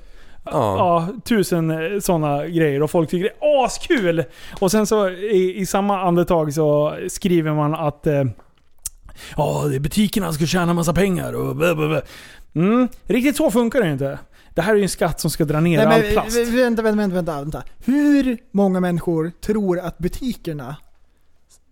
Ja. 0.50 1.08
Tusen 1.24 1.72
sådana 2.02 2.46
grejer 2.46 2.82
och 2.82 2.90
folk 2.90 3.10
tycker 3.10 3.24
det 3.24 3.46
är 3.46 3.64
askul. 3.64 4.24
Och 4.60 4.70
sen 4.70 4.86
så 4.86 5.08
i, 5.08 5.56
i 5.56 5.66
samma 5.66 6.00
andetag 6.02 6.54
så 6.54 6.96
skriver 7.08 7.54
man 7.54 7.74
att 7.74 8.06
eh, 8.06 8.24
Ja, 9.36 9.64
det 9.68 9.76
är 9.76 9.80
butikerna 9.80 10.32
ska 10.32 10.46
tjäna 10.46 10.74
massa 10.74 10.92
pengar 10.92 11.32
och 11.32 11.56
blah. 11.56 12.00
Mm, 12.54 12.88
riktigt 13.04 13.36
så 13.36 13.50
funkar 13.50 13.80
det 13.80 13.92
inte. 13.92 14.18
Det 14.54 14.62
här 14.62 14.72
är 14.72 14.76
ju 14.76 14.82
en 14.82 14.88
skatt 14.88 15.20
som 15.20 15.30
ska 15.30 15.44
dra 15.44 15.60
ner 15.60 15.76
Nej, 15.76 15.86
all 15.86 16.02
men, 16.02 16.12
plast. 16.12 16.36
vänta, 16.36 16.82
vänta, 16.82 16.82
vänta, 16.82 17.14
vänta, 17.14 17.40
vänta. 17.40 17.62
Hur 17.84 18.38
många 18.50 18.80
människor 18.80 19.32
tror 19.40 19.78
att 19.78 19.98
butikerna 19.98 20.76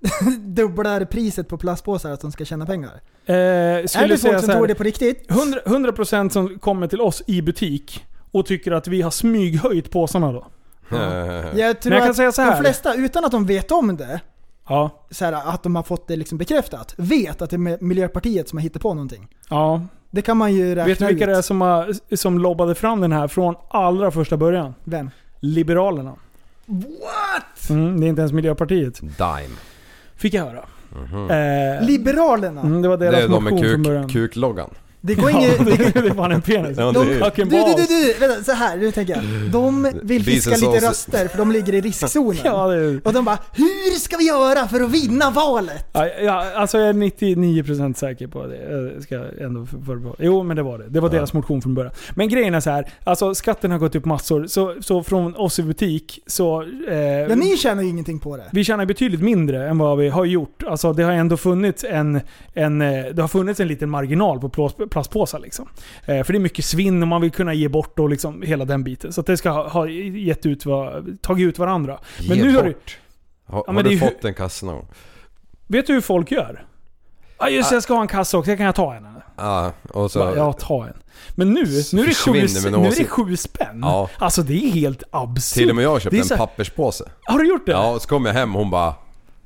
dubblar 0.40 1.04
priset 1.04 1.48
på 1.48 1.58
plastpåsar 1.58 2.10
att 2.10 2.20
de 2.20 2.32
ska 2.32 2.44
tjäna 2.44 2.66
pengar? 2.66 3.00
Eh, 3.26 3.34
Är 3.34 3.82
det 4.08 4.18
folk 4.18 4.20
som 4.20 4.50
här, 4.50 4.56
tror 4.56 4.66
det 4.66 4.74
på 4.74 4.82
riktigt? 4.82 5.28
100%, 5.28 5.64
100% 5.64 6.28
som 6.28 6.58
kommer 6.58 6.86
till 6.86 7.00
oss 7.00 7.22
i 7.26 7.42
butik 7.42 8.04
och 8.34 8.46
tycker 8.46 8.72
att 8.72 8.88
vi 8.88 9.02
har 9.02 9.10
smyghöjt 9.10 9.90
påsarna 9.90 10.32
då. 10.32 10.46
Jag 10.88 11.00
tror 11.80 11.90
Men 11.90 11.92
jag 11.92 12.00
kan 12.02 12.10
att 12.10 12.16
säga 12.16 12.32
så 12.32 12.42
de 12.42 12.48
här. 12.48 12.60
flesta, 12.60 12.94
utan 12.94 13.24
att 13.24 13.32
de 13.32 13.46
vet 13.46 13.70
om 13.72 13.96
det, 13.96 14.20
Ja. 14.68 15.06
så 15.10 15.24
här, 15.24 15.32
att 15.32 15.62
de 15.62 15.76
har 15.76 15.82
fått 15.82 16.08
det 16.08 16.16
liksom 16.16 16.38
bekräftat, 16.38 16.94
vet 16.96 17.42
att 17.42 17.50
det 17.50 17.56
är 17.56 17.84
Miljöpartiet 17.84 18.48
som 18.48 18.58
har 18.58 18.62
hittat 18.62 18.82
på 18.82 18.94
någonting. 18.94 19.28
ja. 19.48 19.82
Det 20.10 20.22
kan 20.22 20.36
man 20.36 20.54
ju 20.54 20.68
räkna 20.74 20.84
Vet 20.84 20.98
du 20.98 21.06
vilka 21.06 21.24
ut. 21.24 21.30
det 21.30 21.36
är 21.38 21.42
som, 21.42 21.60
har, 21.60 22.16
som 22.16 22.38
lobbade 22.38 22.74
fram 22.74 23.00
den 23.00 23.12
här 23.12 23.28
från 23.28 23.54
allra 23.70 24.10
första 24.10 24.36
början? 24.36 24.74
Vem? 24.84 25.10
Liberalerna. 25.40 26.14
What? 26.66 27.70
Mm, 27.70 28.00
det 28.00 28.06
är 28.06 28.08
inte 28.08 28.20
ens 28.20 28.32
Miljöpartiet. 28.32 29.00
Dime. 29.00 29.56
Fick 30.16 30.34
jag 30.34 30.44
höra. 30.44 30.64
Mhm. 30.92 31.30
Eh, 31.30 31.86
Liberalerna? 31.86 32.60
mm, 32.60 32.82
det 32.82 32.88
var 32.88 32.96
Det 32.96 33.04
deras 33.10 33.20
är 33.24 33.28
de 33.28 33.44
med 33.44 33.52
motion 33.52 33.70
från 33.70 33.82
början. 33.82 34.08
kuk, 34.08 34.12
kukloggan. 34.32 34.70
Det 35.06 35.14
går 35.14 35.30
Ja, 35.30 35.38
inget... 35.40 35.58
det, 35.94 36.00
det 36.00 36.08
är 36.08 36.14
fan 36.14 36.32
en 36.32 36.42
penis. 36.42 36.78
Ja, 36.78 36.92
De, 36.92 37.04
du, 37.06 37.14
du, 37.14 37.74
du, 37.76 37.86
du, 37.86 38.14
vänta, 38.20 38.44
så 38.44 38.52
här, 38.52 38.76
nu 38.76 38.90
tänker 38.92 39.14
jag. 39.14 39.24
De 39.52 39.88
vill 40.02 40.24
fiska 40.24 40.50
lite 40.50 40.86
röster 40.88 41.28
för 41.28 41.38
de 41.38 41.52
ligger 41.52 41.74
i 41.74 41.80
riskzonen. 41.80 42.40
Ja, 42.44 42.66
det 42.66 42.76
är, 42.76 43.00
Och 43.04 43.12
de 43.12 43.24
bara, 43.24 43.38
hur 43.52 43.98
ska 43.98 44.16
vi 44.16 44.26
göra 44.26 44.68
för 44.68 44.80
att 44.80 44.90
vinna 44.90 45.30
valet? 45.30 45.86
ja, 45.92 46.06
ja, 46.22 46.44
alltså 46.56 46.78
jag 46.78 46.88
är 46.88 46.92
99% 46.92 47.94
säker 47.94 48.26
på 48.26 48.46
det. 48.46 48.56
Jag 48.70 49.02
ska 49.02 49.24
ändå 49.44 49.66
för, 49.66 49.78
för, 49.78 50.14
Jo, 50.18 50.42
men 50.42 50.56
det 50.56 50.62
var 50.62 50.78
det. 50.78 50.84
Det 50.88 51.00
var 51.00 51.08
deras 51.08 51.32
motion 51.32 51.62
från 51.62 51.74
början. 51.74 51.92
Men 52.14 52.28
grejen 52.28 52.54
är 52.54 52.60
så 52.60 52.70
här. 52.70 52.92
Alltså 53.04 53.34
skatten 53.34 53.70
har 53.70 53.78
gått 53.78 53.94
upp 53.94 54.04
massor. 54.04 54.46
Så, 54.46 54.74
så 54.80 55.02
från 55.02 55.36
oss 55.36 55.58
i 55.58 55.62
butik 55.62 56.20
så... 56.26 56.62
Eh, 56.88 56.98
Ja, 56.98 57.34
ni 57.34 57.56
tjänar 57.56 57.82
ju 57.82 57.88
ingenting 57.88 58.18
på 58.18 58.36
det. 58.36 58.44
Vi 58.52 58.64
tjänar 58.64 58.86
betydligt 58.86 59.20
mindre 59.22 59.68
än 59.68 59.78
vad 59.78 59.98
vi 59.98 60.08
har 60.08 60.24
gjort. 60.24 60.62
Alltså 60.66 60.92
det 60.92 61.02
har 61.02 61.12
ändå 61.12 61.36
funnits 61.36 61.84
en, 61.84 62.20
en, 62.54 62.82
eh, 62.82 63.04
det 63.12 63.22
har 63.22 63.28
funnits 63.28 63.60
en 63.60 63.68
liten 63.68 63.90
marginal 63.90 64.40
på 64.40 64.48
plås- 64.48 64.88
plastpåsar. 64.94 65.38
Liksom. 65.38 65.68
Eh, 66.06 66.22
för 66.24 66.32
det 66.32 66.36
är 66.38 66.40
mycket 66.40 66.64
svinn 66.64 67.02
och 67.02 67.08
man 67.08 67.20
vill 67.20 67.30
kunna 67.30 67.54
ge 67.54 67.68
bort 67.68 67.98
och 67.98 68.08
liksom 68.08 68.42
hela 68.42 68.64
den 68.64 68.84
biten. 68.84 69.12
Så 69.12 69.20
att 69.20 69.26
det 69.26 69.36
ska 69.36 69.50
ha, 69.50 69.68
ha 69.68 69.88
gett 69.88 70.46
ut, 70.46 70.66
va- 70.66 70.92
tagit 71.22 71.44
ut 71.48 71.58
varandra. 71.58 71.98
Men 72.28 72.36
Ge 72.36 72.42
nu 72.44 72.56
har 72.56 72.62
bort. 72.62 72.98
du, 73.46 73.52
Har, 73.52 73.64
men 73.66 73.76
har 73.76 73.82
det 73.82 73.88
är 73.88 73.90
du 73.90 73.94
ju- 73.94 74.00
fått 74.00 74.24
en 74.24 74.34
kasse 74.34 74.66
någon 74.66 74.86
vet 75.66 75.86
du 75.86 75.92
hur 75.92 76.00
folk 76.00 76.30
gör? 76.30 76.66
Ja 77.38 77.48
just 77.48 77.70
det, 77.70 77.76
jag 77.76 77.82
ska 77.82 77.94
ha 77.94 78.02
en 78.02 78.08
kassa 78.08 78.38
också. 78.38 78.56
Kan 78.56 78.66
jag 78.66 78.74
ta 78.74 78.94
en? 78.94 79.06
Ja, 79.36 79.72
och 79.92 80.10
så... 80.10 80.32
Ja, 80.36 80.52
ta 80.52 80.86
en. 80.86 80.92
Men 81.34 81.50
nu, 81.52 81.64
nu 81.92 82.02
är 82.02 82.06
det 82.06 82.14
sju, 82.14 82.32
nu 82.32 82.86
är 82.86 82.98
det 82.98 83.04
sju 83.04 83.36
spänn. 83.36 83.80
Ja. 83.82 84.10
Alltså 84.18 84.42
det 84.42 84.54
är 84.64 84.70
helt 84.70 85.02
absurt. 85.10 85.54
Till 85.58 85.70
och 85.70 85.76
med 85.76 85.84
jag 85.84 86.02
köpte 86.02 86.18
en 86.18 86.24
så 86.24 86.36
papperspåse. 86.36 87.04
Har 87.24 87.38
du 87.38 87.48
gjort 87.48 87.66
det? 87.66 87.72
Ja, 87.72 87.90
och 87.94 88.02
så 88.02 88.08
kom 88.08 88.26
jag 88.26 88.32
hem 88.32 88.54
och 88.56 88.62
hon 88.62 88.70
bara... 88.70 88.94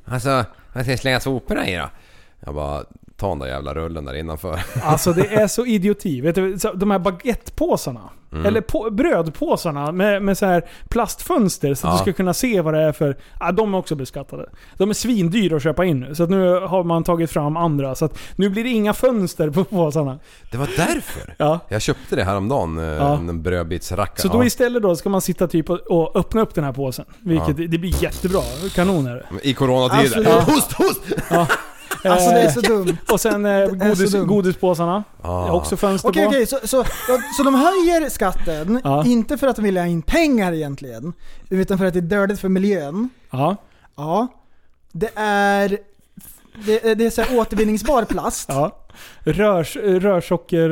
Alltså, 0.04 0.44
vad 0.72 0.82
ska 0.84 0.90
jag 0.92 0.98
slänga 1.00 1.20
soporna 1.20 1.68
i 1.68 1.76
då? 1.76 1.90
Jag 2.40 2.54
bara... 2.54 2.84
Ta 3.18 3.28
den 3.28 3.38
där 3.38 3.46
jävla 3.46 3.74
rullen 3.74 4.04
där 4.04 4.14
innanför. 4.14 4.60
Alltså 4.82 5.12
det 5.12 5.26
är 5.34 5.46
så 5.46 5.66
idioti. 5.66 6.20
Vet 6.20 6.34
du, 6.34 6.58
så 6.58 6.72
de 6.72 6.90
här 6.90 6.98
baguettepåsarna. 6.98 8.00
Mm. 8.32 8.46
Eller 8.46 8.60
på, 8.60 8.90
brödpåsarna 8.90 9.92
med, 9.92 10.22
med 10.22 10.38
så 10.38 10.46
här 10.46 10.64
plastfönster 10.88 11.74
så 11.74 11.86
att 11.86 11.92
Ja. 11.92 11.98
du 11.98 12.02
ska 12.02 12.12
kunna 12.16 12.34
se 12.34 12.60
vad 12.60 12.74
det 12.74 12.80
är 12.80 12.92
för... 12.92 13.16
Ja, 13.40 13.52
de 13.52 13.74
är 13.74 13.78
också 13.78 13.94
beskattade. 13.94 14.48
De 14.76 14.90
är 14.90 14.94
svindyra 14.94 15.56
att 15.56 15.62
köpa 15.62 15.84
in 15.84 16.00
nu. 16.00 16.14
Så 16.14 16.22
att 16.22 16.30
nu 16.30 16.60
har 16.60 16.84
man 16.84 17.04
tagit 17.04 17.30
fram 17.30 17.56
andra. 17.56 17.94
Så 17.94 18.04
att 18.04 18.18
nu 18.36 18.48
blir 18.50 18.64
det 18.64 18.70
inga 18.70 18.94
fönster 18.94 19.50
på 19.50 19.64
påsarna. 19.64 20.18
Det 20.50 20.56
var 20.58 20.68
därför! 20.76 21.34
Ja. 21.38 21.58
Jag 21.68 21.82
köpte 21.82 22.16
det 22.16 22.24
häromdagen, 22.24 22.78
eh, 22.78 22.84
Ja. 22.84 23.14
en 23.14 23.42
brödbitsrackare. 23.42 24.22
Så 24.22 24.28
då 24.28 24.42
Ja. 24.42 24.46
istället 24.46 24.82
då 24.82 24.96
ska 24.96 25.08
man 25.08 25.20
sitta 25.20 25.48
typ 25.48 25.70
och, 25.70 25.78
och 25.78 26.16
öppna 26.16 26.40
upp 26.40 26.54
den 26.54 26.64
här 26.64 26.72
påsen. 26.72 27.04
Vilket 27.20 27.56
det 27.56 27.78
blir 27.78 28.02
jättebra. 28.02 28.40
Kanon 28.74 29.06
är 29.06 29.14
det. 29.14 29.48
I 29.48 29.54
coronatider. 29.54 30.16
Alltså, 30.30 30.52
Host, 30.52 30.72
host! 30.72 31.00
Alltså 32.04 32.30
det 32.30 32.40
är 32.40 32.44
Eh, 32.46 32.52
så 32.52 32.60
dumt. 32.60 32.96
Och 33.12 33.20
sen 33.20 33.46
eh, 33.46 33.66
godis, 33.66 34.10
så 34.10 34.16
dumt. 34.16 34.26
godispåsarna. 34.26 35.04
Ah. 35.22 35.50
Också 35.52 35.76
fönster 35.76 36.08
Okej 36.08 36.22
på. 36.24 36.28
okej, 36.30 36.46
så, 36.46 36.58
så, 36.64 36.84
så 37.36 37.42
de 37.42 37.54
höjer 37.54 38.08
skatten, 38.08 38.80
Ja. 38.84 39.04
inte 39.06 39.38
för 39.38 39.46
att 39.46 39.56
de 39.56 39.62
vill 39.64 39.76
ha 39.76 39.86
in 39.86 40.02
pengar 40.02 40.52
egentligen, 40.52 41.12
utan 41.50 41.78
för 41.78 41.84
att 41.84 41.92
det 41.92 42.00
är 42.00 42.00
dödligt 42.00 42.40
för 42.40 42.48
miljön. 42.48 43.08
Ja. 43.30 43.56
Ja. 43.96 44.26
Det 44.92 45.10
är, 45.16 45.78
det, 46.66 46.86
är- 46.90 46.94
det 46.94 47.06
är 47.06 47.10
så 47.10 47.22
här 47.22 47.38
återvinningsbar 47.38 48.04
plast. 48.04 48.48
ja. 48.52 48.76
Rörs, 49.20 49.76
rörsocker... 49.76 50.70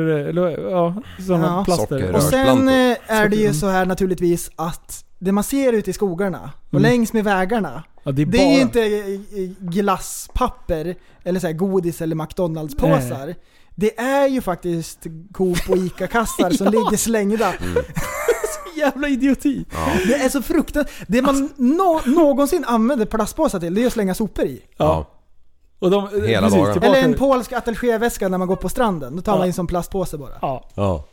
Ja, 0.71 0.93
sådana 1.27 1.45
Ja. 1.47 1.63
plaster. 1.65 1.99
Socker. 1.99 2.15
Och 2.15 2.23
sen 2.23 2.67
eh, 2.69 2.97
är 3.07 3.29
det 3.29 3.35
ju 3.35 3.53
så 3.53 3.67
här 3.67 3.85
naturligtvis 3.85 4.49
att 4.55 5.03
det 5.19 5.31
man 5.31 5.43
ser 5.43 5.73
ute 5.73 5.89
i 5.89 5.93
skogarna 5.93 6.51
och 6.67 6.73
Mm. 6.73 6.81
längs 6.91 7.13
med 7.13 7.23
vägarna, 7.23 7.83
Ja, 8.07 8.11
det 8.13 8.21
är, 8.21 8.25
det 8.25 8.37
är 8.41 8.55
ju 8.55 8.61
inte 8.61 8.81
eh, 8.81 9.49
glasspapper 9.59 10.95
eller 11.23 11.39
så 11.39 11.47
här 11.47 11.53
godis 11.53 12.01
eller 12.01 12.15
McDonalds-påsar. 12.15 13.35
Det 13.75 13.99
är 13.99 14.27
ju 14.27 14.41
faktiskt 14.41 15.07
Coop 15.33 15.57
och 15.69 15.77
ICA-kassar 15.77 16.49
som 16.49 16.65
Ja. 16.65 16.71
ligger 16.71 16.97
slängda. 16.97 17.53
jävla 18.77 19.07
idioti. 19.07 19.65
Det 20.07 20.13
är 20.13 20.29
så 20.29 20.41
fruktansvärt. 20.41 20.93
Det 21.07 21.21
man 21.21 21.49
nå- 21.55 22.01
någonsin 22.05 22.65
använder 22.67 23.05
plastpåsar 23.05 23.59
till, 23.59 23.73
det 23.73 23.83
är 23.83 23.87
att 23.87 23.93
slänga 23.93 24.13
sopor 24.13 24.45
i. 24.45 24.61
Ja. 24.77 25.05
Och 25.79 25.91
de, 25.91 26.09
Hela 26.27 26.49
dagen. 26.49 26.73
tillbaka- 26.73 26.85
Eller 26.97 27.03
en 27.03 27.13
polsk 27.13 27.53
attachéväska 27.53 28.27
när 28.29 28.37
man 28.37 28.47
går 28.47 28.55
på 28.55 28.69
stranden. 28.69 29.15
Då 29.15 29.21
tar 29.21 29.31
Ja. 29.31 29.37
man 29.37 29.47
in 29.47 29.53
som 29.53 29.67
plastpåse 29.67 30.17
bara. 30.17 30.33
Ja. 30.41 31.03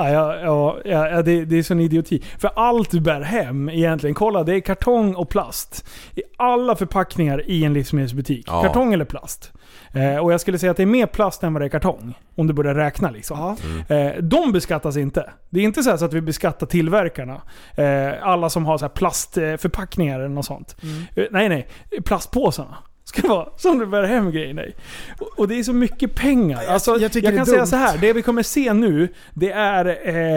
Ja. 0.00 0.10
Ja, 0.10 0.34
ja, 0.34 0.40
ja, 0.42 0.78
ja, 0.84 1.08
ja 1.08 1.22
det, 1.22 1.44
det 1.44 1.58
är 1.58 1.62
sån 1.62 1.80
idioti. 1.80 2.22
För 2.38 2.50
allt 2.56 2.90
du 2.90 3.00
bär 3.00 3.20
hem 3.20 3.68
egentligen, 3.68 4.14
kolla 4.14 4.44
det 4.44 4.54
är 4.54 4.60
kartong 4.60 5.14
och 5.14 5.28
plast. 5.28 5.86
I 6.14 6.22
alla 6.36 6.76
förpackningar 6.76 7.50
i 7.50 7.64
en 7.64 7.72
livsmedelsbutik. 7.72 8.44
Ja. 8.48 8.62
Kartong 8.62 8.92
eller 8.92 9.04
plast. 9.04 9.52
Eh, 9.92 10.16
och 10.16 10.32
jag 10.32 10.40
skulle 10.40 10.58
säga 10.58 10.70
att 10.70 10.76
det 10.76 10.82
är 10.82 10.86
mer 10.86 11.06
plast 11.06 11.42
än 11.42 11.52
vad 11.52 11.62
det 11.62 11.66
är 11.66 11.68
kartong. 11.68 12.14
Om 12.34 12.46
du 12.46 12.52
börjar 12.52 12.74
räkna 12.74 13.10
liksom. 13.10 13.56
Ja. 13.88 13.96
Eh, 13.96 14.22
de 14.22 14.52
beskattas 14.52 14.96
inte. 14.96 15.30
Det 15.50 15.60
är 15.60 15.64
inte 15.64 15.82
så, 15.82 15.90
här 15.90 15.96
så 15.96 16.04
att 16.04 16.12
vi 16.12 16.20
beskattar 16.20 16.66
tillverkarna. 16.66 17.40
Eh, 17.74 18.12
alla 18.22 18.50
som 18.50 18.66
har 18.66 18.78
så 18.78 18.84
här 18.84 18.90
plastförpackningar 18.90 20.18
eller 20.18 20.28
något 20.28 20.46
sånt. 20.46 20.76
Eh, 21.14 21.24
nej, 21.30 21.48
nej. 21.48 21.68
Plastpåsarna. 22.04 22.76
Ska 23.04 23.22
det 23.22 23.28
vara 23.28 23.48
som 23.56 23.78
du 23.78 23.86
bär 23.86 24.02
hem 24.02 24.30
grejerna 24.30 24.64
i. 24.64 24.74
Och, 25.18 25.38
och 25.38 25.48
det 25.48 25.58
är 25.58 25.62
så 25.62 25.72
mycket 25.72 26.14
pengar. 26.14 26.62
jag- 26.62 26.72
Alltså, 26.72 26.90
jag 26.90 27.10
jag, 27.14 27.24
är 27.24 27.36
kan 27.36 27.46
säga 27.46 27.66
så 27.66 27.76
här. 27.76 27.98
Det 27.98 28.12
vi 28.12 28.22
kommer 28.22 28.42
se 28.42 28.72
nu, 28.72 29.08
det 29.34 29.50
är 29.52 29.86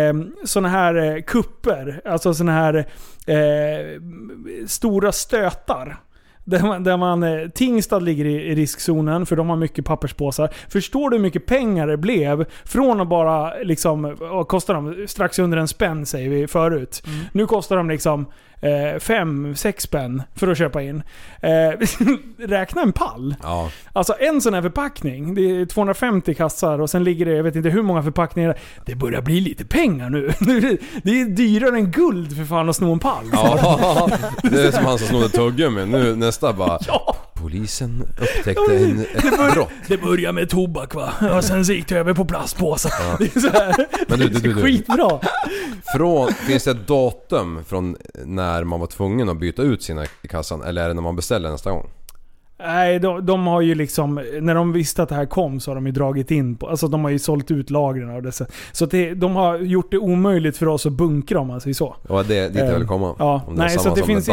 eh, 0.07 0.13
såna 0.45 0.69
här 0.69 0.95
eh, 1.15 1.21
kupper. 1.21 2.01
Alltså 2.05 2.33
såna 2.33 2.51
här 2.51 2.75
eh, 3.27 4.01
stora 4.67 5.11
stötar. 5.11 5.97
Där 6.45 6.61
man, 6.63 6.83
där 6.83 6.97
man, 6.97 7.23
eh, 7.23 7.47
Tingstad 7.49 7.99
ligger 8.03 8.25
i, 8.25 8.55
riskzonen 8.55 9.25
för 9.25 9.35
de 9.35 9.49
har 9.49 9.55
mycket 9.55 9.85
papperspåsar. 9.85 10.49
Förstår 10.69 11.09
du 11.09 11.15
hur 11.17 11.21
mycket 11.23 11.45
pengar 11.45 11.87
det 11.87 11.97
blev? 11.97 12.45
Från 12.63 13.01
att 13.01 13.07
bara 13.09 13.53
liksom, 13.63 14.15
vad 14.19 14.47
kostar 14.47 14.73
de? 14.73 15.07
Strax 15.07 15.39
under 15.39 15.57
en 15.57 15.67
spänn 15.67 16.05
säger 16.05 16.29
vi 16.29 16.47
förut. 16.47 17.03
Nu 17.31 17.45
kostar 17.47 17.77
de 17.77 17.89
liksom 17.89 18.25
eh, 18.63 18.99
fem, 18.99 19.55
sex 19.55 19.83
spänn 19.83 20.23
för 20.35 20.47
att 20.47 20.57
köpa 20.57 20.81
in. 20.81 21.03
Eh, 21.41 21.49
räkna 22.47 22.81
en 22.81 22.93
pall. 22.93 23.35
Ja. 23.43 23.69
Alltså 23.93 24.15
en 24.19 24.41
sån 24.41 24.53
här 24.53 24.61
förpackning, 24.61 25.35
det 25.35 25.41
är 25.41 25.65
250 25.65 26.33
kassar 26.33 26.81
och 26.81 26.89
sen 26.89 27.03
ligger 27.03 27.25
det, 27.25 27.31
jag 27.31 27.43
vet 27.43 27.55
inte 27.55 27.69
hur 27.69 27.81
många 27.81 28.03
förpackningar. 28.03 28.57
Det 28.85 28.95
börjar 28.95 29.21
bli 29.21 29.41
lite 29.41 29.65
pengar 29.65 30.09
nu. 30.09 30.27
Det 31.03 31.21
är 31.21 31.25
dyrare 31.25 31.75
än 31.75 31.91
guld 31.91 32.37
för 32.37 32.45
fan 32.45 32.69
att 32.69 32.75
sno 32.75 32.93
en 32.93 32.99
pall. 32.99 33.29
ja. 33.31 34.09
Det 34.43 34.67
är 34.67 34.71
som 34.71 34.85
han 34.85 34.99
som 34.99 35.07
snodde 35.07 35.29
tuggummi. 35.29 35.85
Nu 35.85 36.15
nästa 36.15 36.53
bara... 36.53 36.79
Ja. 36.87 37.15
Polisen 37.35 38.07
upptäckte 38.17 38.77
en, 38.77 38.99
ett 38.99 39.53
brott. 39.53 39.69
Det 39.87 39.97
börjar 39.97 40.31
med 40.31 40.49
tobak 40.49 40.95
va? 40.95 41.13
Och 41.35 41.43
sen 41.43 41.63
gick 41.63 41.87
det 41.87 41.97
över 41.97 42.13
på 42.13 42.25
plastpåsar. 42.25 43.17
Det 43.19 43.35
är 43.35 43.39
så 43.39 43.49
här. 43.49 43.87
Men 44.07 44.19
du, 44.19 44.27
du, 44.27 44.39
du, 44.39 44.53
du. 44.53 44.61
Skitbra. 44.61 45.19
Från, 45.95 46.33
finns 46.33 46.63
det 46.63 46.71
ett 46.71 46.87
datum 46.87 47.63
från 47.67 47.97
när 48.25 48.63
man 48.63 48.79
var 48.79 48.87
tvungen 48.87 49.29
att 49.29 49.39
byta 49.39 49.61
ut 49.61 49.83
sina 49.83 50.05
i 50.21 50.27
kassan? 50.27 50.63
Eller 50.63 50.83
är 50.83 50.87
det 50.87 50.93
när 50.93 51.01
man 51.01 51.15
beställer 51.15 51.51
nästa 51.51 51.71
gång? 51.71 51.89
Nej, 52.59 52.99
de, 52.99 53.25
de 53.25 53.47
har 53.47 53.61
ju 53.61 53.75
liksom... 53.75 54.21
När 54.41 54.55
de 54.55 54.73
visste 54.73 55.03
att 55.03 55.09
det 55.09 55.15
här 55.15 55.25
kom 55.25 55.59
så 55.59 55.71
har 55.71 55.75
de 55.75 55.85
ju 55.85 55.91
dragit 55.91 56.31
in 56.31 56.55
på... 56.55 56.67
Alltså 56.69 56.87
de 56.87 57.03
har 57.03 57.11
ju 57.11 57.19
sålt 57.19 57.51
ut 57.51 57.69
lagren 57.69 58.09
av 58.09 58.21
dessa. 58.21 58.45
Så 58.71 58.85
det, 58.85 59.13
de 59.13 59.35
har 59.35 59.57
gjort 59.57 59.91
det 59.91 59.97
omöjligt 59.97 60.57
för 60.57 60.67
oss 60.67 60.85
att 60.85 60.93
bunkra 60.93 61.39
om 61.39 61.47
man 61.47 61.61
säger 61.61 61.73
så. 61.73 61.95
Och 62.07 62.25
det 62.25 62.47
dit 62.47 62.57
jag 62.57 62.77
vill 62.79 62.87
komma. 62.87 63.15
Ja, 63.19 63.41
Om 63.47 63.55
det 63.55 63.61
är 63.61 63.67
nej, 63.67 63.79
så 63.79 63.95
det 63.95 64.03
finns. 64.03 64.29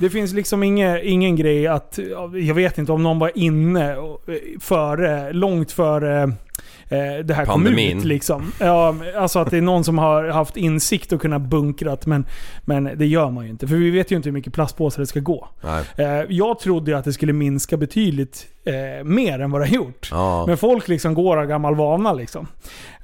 Det 0.00 0.10
finns 0.10 0.32
liksom 0.32 0.62
inge, 0.62 1.00
ingen 1.02 1.36
grej 1.36 1.66
att... 1.66 1.98
Jag 2.34 2.54
vet 2.54 2.78
inte 2.78 2.92
om 2.92 3.02
någon 3.02 3.18
var 3.18 3.30
inne 3.34 3.96
och- 3.96 4.20
före, 4.60 5.32
långt 5.32 5.72
före 5.72 6.32
eh, 6.88 7.24
det 7.24 7.34
här 7.34 7.44
kom 7.44 7.54
Pandemin. 7.64 7.98
ut 7.98 8.04
liksom. 8.04 8.52
Ja, 8.60 8.94
alltså 9.16 9.38
att 9.38 9.50
det 9.50 9.56
är 9.58 9.62
någon 9.62 9.84
som 9.84 9.98
har 9.98 10.24
haft 10.28 10.56
insikt 10.56 11.12
och 11.12 11.20
kunnat 11.20 11.42
bunkrat 11.42 12.06
men, 12.06 12.24
men 12.64 12.84
det 12.96 13.06
gör 13.06 13.30
man 13.30 13.44
ju 13.44 13.50
inte. 13.50 13.68
För 13.68 13.76
vi 13.76 13.90
vet 13.90 14.10
ju 14.10 14.16
inte 14.16 14.28
hur 14.28 14.32
mycket 14.34 14.52
plastpåsar 14.52 15.00
det 15.00 15.06
ska 15.06 15.20
gå. 15.20 15.48
Eh, 15.96 16.06
Jag 16.28 16.58
trodde 16.58 16.90
ju 16.90 16.96
att 16.96 17.04
det 17.04 17.12
skulle 17.12 17.32
minska 17.32 17.76
betydligt 17.76 18.46
eh, 18.64 19.04
mer 19.04 19.40
än 19.40 19.50
vad 19.50 19.60
det 19.60 19.66
har 19.66 19.74
gjort. 19.74 20.08
Ja. 20.10 20.46
Men 20.46 20.56
folk 20.56 20.88
liksom 20.88 21.14
går 21.14 21.36
av 21.36 21.46
gammal 21.46 21.74
vana 21.74 22.12
liksom. 22.12 22.46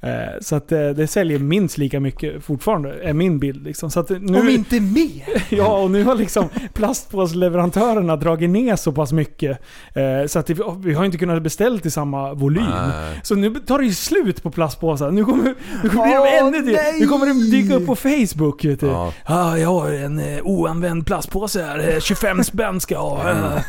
Eh, 0.01 0.39
så 0.41 0.55
att 0.55 0.71
eh, 0.71 0.89
det 0.89 1.07
säljer 1.07 1.39
minst 1.39 1.77
lika 1.77 1.99
mycket 1.99 2.43
fortfarande, 2.43 2.93
är 3.03 3.13
min 3.13 3.39
bild. 3.39 3.63
Liksom. 3.63 3.91
Så 3.91 3.99
att 3.99 4.09
nu, 4.09 4.39
Om 4.39 4.49
inte 4.49 4.79
mer. 4.79 5.43
Ja, 5.49 5.77
och 5.77 5.91
nu 5.91 6.03
har 6.03 6.15
liksom 6.15 6.49
plastpåsleverantörerna 6.73 8.15
dragit 8.15 8.49
ner 8.49 8.75
så 8.75 8.91
pass 8.91 9.11
mycket. 9.11 9.59
Eh, 9.93 10.27
så 10.27 10.39
att 10.39 10.45
det, 10.45 10.57
vi 10.83 10.93
har 10.93 11.05
inte 11.05 11.17
kunnat 11.17 11.43
beställa 11.43 11.79
i 11.83 11.91
samma 11.91 12.33
volym. 12.33 12.63
Nej. 12.69 13.19
Så 13.23 13.35
nu 13.35 13.55
tar 13.55 13.79
det 13.79 13.85
ju 13.85 13.93
slut 13.93 14.43
på 14.43 14.51
plastpåsar. 14.51 15.11
Nu 15.11 15.25
kommer, 15.25 15.55
nu 15.83 15.89
kommer 15.89 16.19
Åh, 16.19 16.25
de 16.25 16.37
ännu 16.37 16.65
till. 16.65 16.77
Nu 16.99 17.07
kommer 17.07 17.25
det 17.25 17.51
dyka 17.51 17.75
upp 17.75 17.85
på 17.85 17.95
Facebook. 17.95 18.65
Vet. 18.65 18.81
Ja. 18.81 19.13
Ah, 19.25 19.57
jag 19.57 19.69
har 19.69 19.91
en 19.91 20.19
eh, 20.19 20.41
oanvänd 20.43 21.05
plastpåse 21.05 21.63
här. 21.63 21.89
Eh, 21.89 21.99
25 21.99 22.43
spänn 22.43 22.79
ska 22.79 22.95
jag 22.95 23.01
ha. 23.01 23.19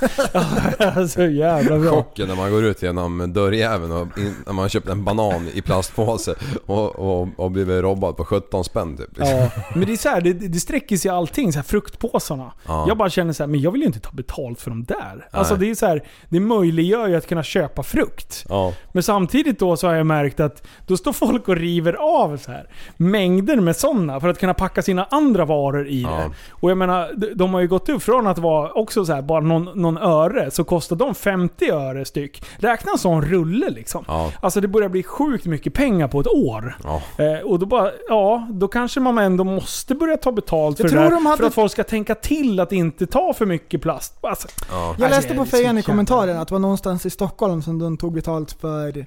Ja, 0.79 1.09
så 1.09 1.23
jävla 1.23 1.80
bra. 1.81 1.91
Chocken 1.91 2.29
när 2.29 2.35
man 2.37 2.51
går 2.51 2.65
ut 2.65 2.83
genom 2.83 3.33
dörrjäveln 3.33 3.93
och 3.93 4.19
in, 4.19 4.35
när 4.47 4.53
man 4.53 4.69
köpt 4.69 4.89
en 4.89 5.05
banan 5.05 5.49
i 5.55 5.63
plastpåse 5.63 6.35
och, 6.67 6.97
och, 6.99 7.29
och 7.37 7.51
blivit 7.51 7.83
robbad 7.83 8.17
på 8.17 8.25
17 8.25 8.65
spänn 8.65 8.97
typ. 8.97 9.19
Liksom. 9.19 9.37
Ja, 9.37 9.49
men 9.75 9.87
det 9.87 9.93
är 9.93 9.97
så 9.97 10.09
här, 10.09 10.21
det, 10.21 10.33
det 10.33 10.61
sträcker 10.61 10.97
sig 10.97 11.11
allting. 11.11 11.53
Så 11.53 11.59
här, 11.59 11.65
fruktpåsarna. 11.65 12.53
Ja. 12.67 12.85
Jag 12.89 12.97
bara 12.97 13.11
känner 13.11 13.33
så 13.33 13.43
här, 13.43 13.49
men 13.49 13.61
jag 13.61 13.71
vill 13.71 13.81
ju 13.81 13.87
inte 13.87 14.01
ta 14.01 14.11
betalt 14.13 14.61
för 14.61 14.71
de 14.71 14.85
där. 14.85 15.29
Alltså 15.31 15.57
det 15.57 15.71
är 15.71 15.75
så 15.75 15.87
här, 15.87 16.03
det 16.29 16.41
möjliggör 16.41 17.09
ju 17.09 17.17
att 17.17 17.27
kunna 17.27 17.43
köpa 17.43 17.83
frukt. 17.83 18.45
Ja. 18.49 18.73
Men 18.93 19.03
samtidigt 19.03 19.59
då 19.59 19.77
så 19.77 19.87
har 19.87 19.95
jag 19.95 20.07
märkt 20.07 20.41
att 20.41 20.67
då 20.87 20.97
står 20.97 21.13
folk 21.13 21.49
och 21.49 21.57
river 21.57 21.93
av 21.93 22.37
så 22.37 22.51
här 22.51 22.67
mängder 22.97 23.57
med 23.57 23.77
sådana 23.77 24.21
för 24.21 24.29
att 24.29 24.39
kunna 24.39 24.55
packa 24.55 24.83
sina 24.83 25.05
andra 25.11 25.45
varor 25.45 25.89
i 25.89 26.03
Ja. 26.03 26.09
det. 26.11 26.31
Och 26.51 26.71
jag 26.71 26.79
menar, 26.79 27.11
de- 27.17 27.35
de 27.35 27.55
har 27.55 27.61
ju 27.61 27.69
gått 27.69 27.89
upp 27.89 28.03
från 28.03 28.27
att 28.27 28.39
vara 28.39 28.73
också 28.73 29.05
så 29.05 29.13
här, 29.13 29.23
bara 29.23 29.41
någon, 29.41 29.65
någon 29.83 29.99
öre, 29.99 30.51
så 30.51 30.65
kostar 30.65 30.97
de 30.97 31.15
50 31.15 31.70
öre 31.71 32.05
styck. 32.05 32.43
Räkna 32.59 32.93
en 32.93 32.99
sån 32.99 33.23
rulle 33.23 33.71
liksom. 33.71 34.05
Ja. 34.09 34.33
Alltså 34.41 34.61
det 34.61 34.69
börjar 34.69 34.89
bli 34.89 35.03
sjukt 35.03 35.45
mycket 35.47 35.75
pengar 35.75 36.09
på 36.09 36.21
ett 36.21 36.27
år. 36.27 36.77
Ja. 36.85 37.03
Eh, 37.25 37.41
och 37.41 37.59
då 37.59 37.67
bara, 37.67 37.91
ja, 38.09 38.49
då 38.51 38.69
kanske 38.69 39.01
man 39.01 39.19
ändå 39.19 39.45
måste 39.45 39.95
börja 39.95 40.17
ta 40.17 40.33
betalt 40.33 40.77
för 40.77 40.85
Jag 40.85 40.91
det 40.93 40.97
tror 40.97 41.03
där. 41.05 41.11
de 41.11 41.27
hade- 41.27 41.37
För 41.37 41.47
att 41.47 41.55
folk 41.55 41.73
ska 41.73 41.85
tänka 41.85 42.15
till 42.15 42.61
att 42.61 42.73
inte 42.73 43.07
ta 43.07 43.33
för 43.33 43.47
mycket 43.47 43.83
plast. 43.83 44.19
Alltså, 44.21 44.49
Ja. 44.71 44.77
Jag 44.81 44.89
Alltså, 44.89 45.07
läste 45.09 45.33
det 45.33 45.39
på 45.39 45.45
så 45.45 45.51
fejan 45.51 45.79
i 45.79 45.83
kommentaren 45.83 46.39
att 46.39 46.49
det 46.49 46.55
var 46.55 46.59
någonstans 46.59 47.07
i 47.07 47.11
Stockholm 47.11 47.63
som 47.63 47.79
de 47.79 47.97
tog 47.97 48.13
betalt 48.13 48.53
för 48.53 48.99
eh, 48.99 49.07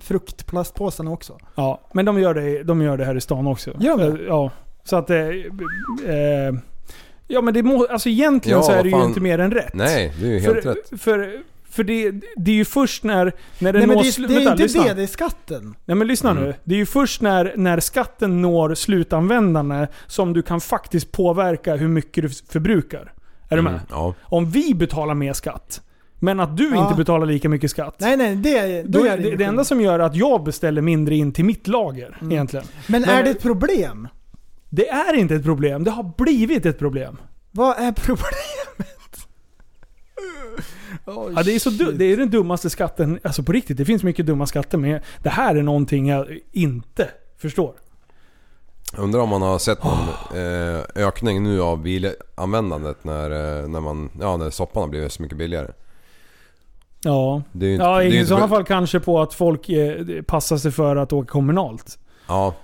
fruktplastpåsarna 0.00 1.10
också. 1.10 1.38
ja, 1.54 1.80
men 1.92 2.04
de 2.04 2.18
gör, 2.20 2.34
det, 2.34 2.62
de 2.62 2.82
gör 2.82 2.96
det 2.96 3.04
här 3.04 3.14
i 3.16 3.20
stan 3.20 3.46
också. 3.46 3.70
Gör 3.80 3.98
de? 3.98 4.24
Ja. 4.26 4.50
Så 4.84 4.96
att... 4.96 5.10
Eh, 5.10 5.18
eh, 5.18 6.54
ja 7.32 7.40
men 7.42 7.54
det 7.54 7.62
må, 7.62 7.86
alltså 7.86 8.08
egentligen 8.08 8.58
Ja, 8.58 8.62
så 8.64 8.72
är 8.72 8.82
det 8.82 8.88
ju 8.88 9.04
inte 9.04 9.20
mer 9.20 9.38
än 9.38 9.50
rätt. 9.50 9.74
Nej, 9.74 10.12
det 10.20 10.26
är 10.26 10.30
ju 10.30 10.38
helt 10.38 10.62
för, 10.62 10.74
rätt. 10.74 11.00
För, 11.00 11.32
för 11.70 11.84
det, 11.84 12.10
det 12.36 12.50
är 12.50 12.54
ju 12.54 12.64
först 12.64 13.04
när, 13.04 13.32
när 13.58 13.72
det 13.72 13.78
Nej 13.78 13.88
men 13.88 13.96
når 13.96 14.02
det, 14.04 14.10
slu- 14.10 14.26
det 14.28 14.34
är 14.34 14.36
vänta, 14.36 14.50
inte 14.52 14.62
lyssna. 14.62 14.84
det, 14.84 14.94
det 14.94 15.02
är 15.02 15.06
skatten. 15.06 15.74
Nej 15.84 15.94
men 15.96 16.06
lyssna 16.06 16.30
Mm. 16.30 16.44
nu. 16.44 16.54
Det 16.64 16.74
är 16.74 16.78
ju 16.78 16.86
först 16.86 17.22
när, 17.22 17.52
när 17.56 17.80
skatten 17.80 18.42
når 18.42 18.74
slutanvändarna 18.74 19.88
som 20.06 20.32
du 20.32 20.42
kan 20.42 20.60
faktiskt 20.60 21.12
påverka 21.12 21.74
hur 21.76 21.88
mycket 21.88 22.22
du 22.24 22.28
förbrukar. 22.28 23.12
Är 23.48 23.56
du 23.56 23.62
med? 23.62 23.72
Mm, 23.72 23.84
ja. 23.90 24.14
Om 24.22 24.50
vi 24.50 24.74
betalar 24.74 25.14
mer 25.14 25.32
skatt, 25.32 25.80
men 26.18 26.40
att 26.40 26.56
du 26.56 26.70
Ja. 26.74 26.84
inte 26.84 26.96
betalar 26.96 27.26
lika 27.26 27.48
mycket 27.48 27.70
skatt. 27.70 27.96
Nej 27.98 28.16
nej, 28.16 28.36
det, 28.36 28.82
då, 28.82 28.98
då 28.98 29.04
är 29.06 29.10
är 29.12 29.16
det, 29.16 29.30
det, 29.30 29.36
det, 29.36 29.44
enda 29.44 29.64
som 29.64 29.80
gör 29.80 29.98
att 29.98 30.16
jag 30.16 30.44
beställer 30.44 30.82
mindre 30.82 31.14
in 31.14 31.32
till 31.32 31.44
mitt 31.44 31.68
lager 31.68 32.16
Mm. 32.20 32.32
egentligen. 32.32 32.66
Men, 32.86 33.00
Men- 33.00 33.10
är 33.10 33.22
det 33.22 33.30
ett 33.30 33.42
problem? 33.42 34.08
Det 34.74 34.88
är 34.88 35.14
inte 35.14 35.34
ett 35.34 35.44
problem. 35.44 35.84
Det 35.84 35.90
har 35.90 36.12
blivit 36.16 36.66
ett 36.66 36.78
problem. 36.78 37.16
Vad 37.50 37.78
är 37.78 37.92
problemet? 37.92 39.26
Oh, 41.06 41.32
Ja, 41.36 41.42
det, 41.42 41.54
är 41.54 41.58
så 41.58 41.70
du, 41.70 41.92
det 41.92 42.04
är 42.04 42.16
den 42.16 42.30
dummaste 42.30 42.70
skatten. 42.70 43.18
Alltså 43.22 43.42
på 43.42 43.52
riktigt, 43.52 43.76
det 43.76 43.84
finns 43.84 44.02
mycket 44.02 44.26
dumma 44.26 44.46
skatter 44.46 44.78
men 44.78 45.00
det 45.22 45.28
här 45.28 45.54
är 45.54 45.62
någonting 45.62 46.08
jag 46.08 46.38
inte 46.52 47.08
förstår. 47.38 47.74
Undrar 48.96 49.20
om 49.20 49.28
man 49.28 49.42
har 49.42 49.58
sett 49.58 49.84
någon 49.84 50.08
eh, 50.34 51.06
ökning 51.06 51.42
nu 51.42 51.62
av 51.62 51.82
bilanvändandet 51.82 53.04
när, 53.04 53.30
eh, 53.30 53.68
när, 53.68 53.80
man, 53.80 54.10
ja, 54.20 54.36
när 54.36 54.50
soppan 54.50 54.82
har 54.82 54.88
blivit 54.88 55.12
så 55.12 55.22
mycket 55.22 55.38
billigare. 55.38 55.68
Ja, 57.02 57.42
Det 57.52 57.66
är 57.66 57.68
ju 57.68 57.74
inte, 57.74 57.84
ja 57.84 58.02
i 58.02 58.26
sådana 58.26 58.48
fall 58.48 58.64
kanske 58.64 59.00
på 59.00 59.20
att 59.20 59.34
folk 59.34 59.68
eh, 59.68 60.22
passar 60.22 60.56
sig 60.56 60.70
för 60.70 60.96
att 60.96 61.12
åka 61.12 61.28
kommunalt. 61.28 61.98
Ja, 62.28 62.54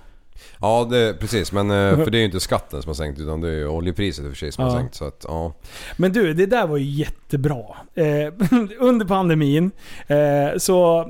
ja 0.61 0.87
det, 0.91 1.13
precis. 1.19 1.51
Men 1.51 1.71
eh, 1.71 1.97
för 2.03 2.11
det 2.11 2.17
är 2.17 2.19
ju 2.19 2.25
inte 2.25 2.39
skatten 2.39 2.81
som 2.81 2.89
har 2.89 2.93
sänkt 2.95 3.19
utan 3.19 3.41
det 3.41 3.47
är 3.49 3.53
ju 3.53 3.67
oljepriset 3.67 4.25
i 4.25 4.27
och 4.27 4.31
för 4.31 4.37
sig 4.37 4.51
som 4.51 4.63
Ja. 4.65 4.71
har 4.71 4.77
sänkt. 4.79 4.95
Så 4.95 5.05
att, 5.05 5.25
ja. 5.27 5.53
Men 5.97 6.11
du, 6.13 6.33
det 6.33 6.45
där 6.45 6.67
var 6.67 6.77
ju 6.77 6.85
jättebra. 6.85 7.65
Eh, 7.95 8.05
under 8.79 9.05
pandemin 9.05 9.71
eh, 10.07 10.57
så 10.57 11.09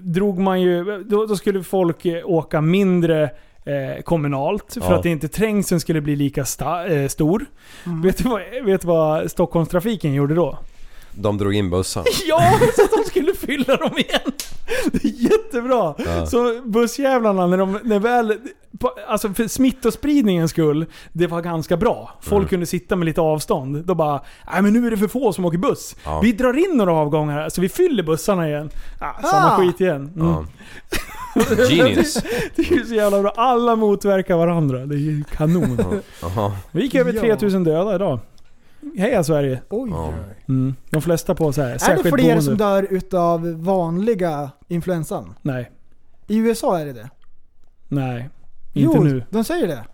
drog 0.00 0.38
man 0.38 0.60
ju... 0.60 1.04
Då, 1.04 1.26
då 1.26 1.36
skulle 1.36 1.62
folk 1.62 2.04
eh, 2.06 2.20
åka 2.24 2.60
mindre 2.60 3.22
eh, 3.64 4.02
kommunalt 4.04 4.72
för 4.82 4.92
Ja. 4.92 4.98
att 4.98 5.06
inte 5.06 5.28
trängseln 5.28 5.80
skulle 5.80 6.00
bli 6.00 6.16
lika 6.16 6.44
sta, 6.44 6.86
eh, 6.86 7.08
stor. 7.08 7.46
Mm. 7.86 8.02
Vet, 8.02 8.18
du 8.18 8.28
vad, 8.28 8.40
vet 8.64 8.80
du 8.80 8.86
vad 8.86 9.30
Stockholmstrafiken 9.30 10.14
gjorde 10.14 10.34
då? 10.34 10.58
De 11.12 11.38
drog 11.38 11.54
in 11.54 11.70
bussar. 11.70 12.04
Ja, 12.28 12.52
så 12.76 12.82
att 12.84 12.90
de 12.90 13.04
skulle 13.10 13.34
fylla 13.34 13.76
dem 13.76 13.98
igen! 13.98 14.32
Det 14.92 15.04
är 15.04 15.30
jättebra! 15.30 15.94
Ja. 15.98 16.26
Så 16.26 16.60
bussjävlarna, 16.64 17.46
när 17.46 17.58
de 17.58 17.78
när 17.84 17.98
väl... 17.98 18.34
på- 18.80 18.92
Alltså 19.08 19.34
för 19.34 19.48
smittospridningens 19.48 20.50
skull, 20.50 20.86
det 21.12 21.26
var 21.26 21.40
ganska 21.42 21.76
bra. 21.76 22.10
Folk 22.20 22.32
Mm. 22.38 22.48
kunde 22.48 22.66
sitta 22.66 22.96
med 22.96 23.06
lite 23.06 23.20
avstånd. 23.20 23.84
Då 23.84 23.94
bara, 23.94 24.20
nej 24.52 24.62
men 24.62 24.72
nu 24.72 24.86
är 24.86 24.90
det 24.90 24.96
för 24.96 25.08
få 25.08 25.32
som 25.32 25.44
åker 25.44 25.58
buss. 25.58 25.96
Ja. 26.04 26.20
Vi 26.20 26.32
drar 26.32 26.70
in 26.70 26.76
några 26.76 26.92
avgångar 26.92 27.34
här, 27.40 27.48
så 27.48 27.60
vi 27.60 27.68
fyller 27.68 28.02
bussarna 28.02 28.48
igen. 28.48 28.70
Ah, 29.00 29.22
samma 29.30 29.50
Ah. 29.52 29.56
skit 29.58 29.80
igen. 29.80 30.12
Mm. 30.16 30.28
Ja. 30.28 30.44
Genius. 31.70 32.14
Det 32.56 32.62
är 32.70 32.72
ju 32.76 32.84
så 32.86 32.94
jävla 32.94 33.22
bra. 33.22 33.32
Alla 33.36 33.76
motverkar 33.76 34.36
varandra. 34.36 34.86
Det 34.86 34.94
är 34.94 34.98
ju 34.98 35.24
kanon. 35.36 36.02
Vi 36.70 36.82
gick 36.82 36.94
över 36.94 37.12
Ja. 37.12 37.20
3000 37.20 37.64
döda 37.64 37.94
idag. 37.94 38.20
Heja 38.96 39.24
Sverige! 39.24 39.62
Oj, 39.68 39.90
Ja. 39.90 40.12
Mm. 40.48 40.74
De 40.90 41.02
flesta 41.02 41.34
på 41.34 41.52
så 41.52 41.62
här 41.62 41.68
Är 41.68 41.72
det 41.72 41.78
särskilt 41.78 42.14
fler 42.14 42.24
boende. 42.24 42.42
som 42.42 42.56
dör 42.56 42.86
utav 42.90 43.52
vanliga 43.62 44.50
influensan? 44.68 45.34
Nej. 45.42 45.70
I 46.26 46.36
USA 46.36 46.78
är 46.78 46.84
det 46.86 46.92
det. 46.92 47.10
Nej. 47.88 48.28
Inte 48.72 48.96
jo, 48.98 49.04
nu. 49.04 49.22
de 49.30 49.44
säger 49.44 49.66
det. 49.66 49.84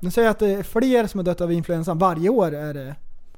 De 0.00 0.10
säger 0.10 0.30
att 0.30 0.38
det 0.38 0.48
är 0.48 0.62
fler 0.62 1.06
som 1.06 1.18
har 1.18 1.24
dött 1.24 1.40
av 1.40 1.52
influensan. 1.52 1.98
Varje 1.98 2.28
år 2.28 2.54
är 2.54 2.74
det. 2.74 2.94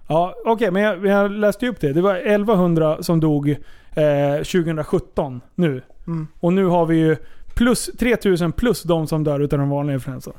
Ja, 0.06 0.34
okej, 0.46 0.70
men 0.70 0.82
jag, 0.82 1.06
jag 1.06 1.30
läste 1.30 1.64
ju 1.64 1.70
upp 1.70 1.80
det. 1.80 1.92
Det 1.92 2.00
var 2.00 2.14
1100 2.16 3.02
som 3.02 3.20
dog 3.20 3.48
eh, 3.94 4.36
2017 4.36 5.40
nu. 5.54 5.82
Mm. 6.06 6.28
Och 6.40 6.52
nu 6.52 6.64
har 6.64 6.86
vi 6.86 6.96
ju 6.96 7.16
plus 7.54 7.90
3000 7.98 8.52
plus 8.52 8.82
de 8.82 9.06
som 9.06 9.24
dör 9.24 9.40
utav 9.40 9.58
den 9.58 9.68
vanliga 9.68 9.94
influensan. 9.94 10.34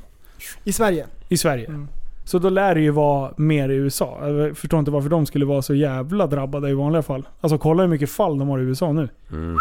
I 0.64 0.72
Sverige. 0.72 1.06
I 1.28 1.36
Sverige. 1.36 1.66
Mm. 1.66 1.88
Så 2.24 2.38
då 2.38 2.48
lär 2.48 2.74
det 2.74 2.80
ju 2.80 2.90
vara 2.90 3.32
mer 3.36 3.68
i 3.68 3.74
USA. 3.74 4.28
Jag 4.28 4.56
förstår 4.56 4.78
inte 4.78 4.90
varför 4.90 5.08
de 5.08 5.26
skulle 5.26 5.44
vara 5.44 5.62
så 5.62 5.74
jävla 5.74 6.26
drabbade 6.26 6.70
i 6.70 6.74
vanliga 6.74 7.02
fall. 7.02 7.28
Alltså 7.40 7.58
kolla 7.58 7.82
hur 7.82 7.88
mycket 7.90 8.10
fall 8.10 8.38
de 8.38 8.48
har 8.48 8.58
i 8.58 8.62
USA 8.62 8.92
nu. 8.92 9.08
Mm. 9.30 9.56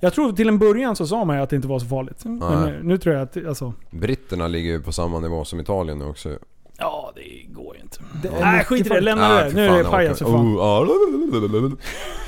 Jag 0.00 0.12
tror 0.12 0.32
till 0.32 0.48
en 0.48 0.58
början 0.58 0.96
så 0.96 1.06
sa 1.06 1.24
man 1.24 1.36
ju 1.36 1.42
att 1.42 1.50
det 1.50 1.56
inte 1.56 1.68
var 1.68 1.78
så 1.78 1.86
farligt. 1.86 2.24
Men 2.24 2.38
Nej. 2.38 2.72
nu, 2.72 2.80
nu 2.82 2.98
tror 2.98 3.14
jag 3.14 3.22
att, 3.22 3.46
alltså... 3.46 3.72
Britterna 3.90 4.48
ligger 4.48 4.70
ju 4.70 4.80
på 4.80 4.92
samma 4.92 5.20
nivå 5.20 5.44
som 5.44 5.60
Italien 5.60 5.98
nu 5.98 6.04
också. 6.04 6.38
Ja, 6.78 7.12
det 7.14 7.52
går 7.52 7.76
ju 7.76 7.82
inte. 7.82 7.98
Det 8.22 8.28
är 8.28 8.40
Nej, 8.40 8.64
skit 8.64 8.86
i 8.86 8.88
det. 8.88 9.00
Lämna 9.00 9.34
det. 9.34 9.52
Nu 9.54 9.66
är 9.66 9.78
det 9.78 9.84
pajas 9.84 10.18
för 10.18 10.24
fan. 10.24 10.56
Oh, 10.56 10.60
ah, 10.60 10.86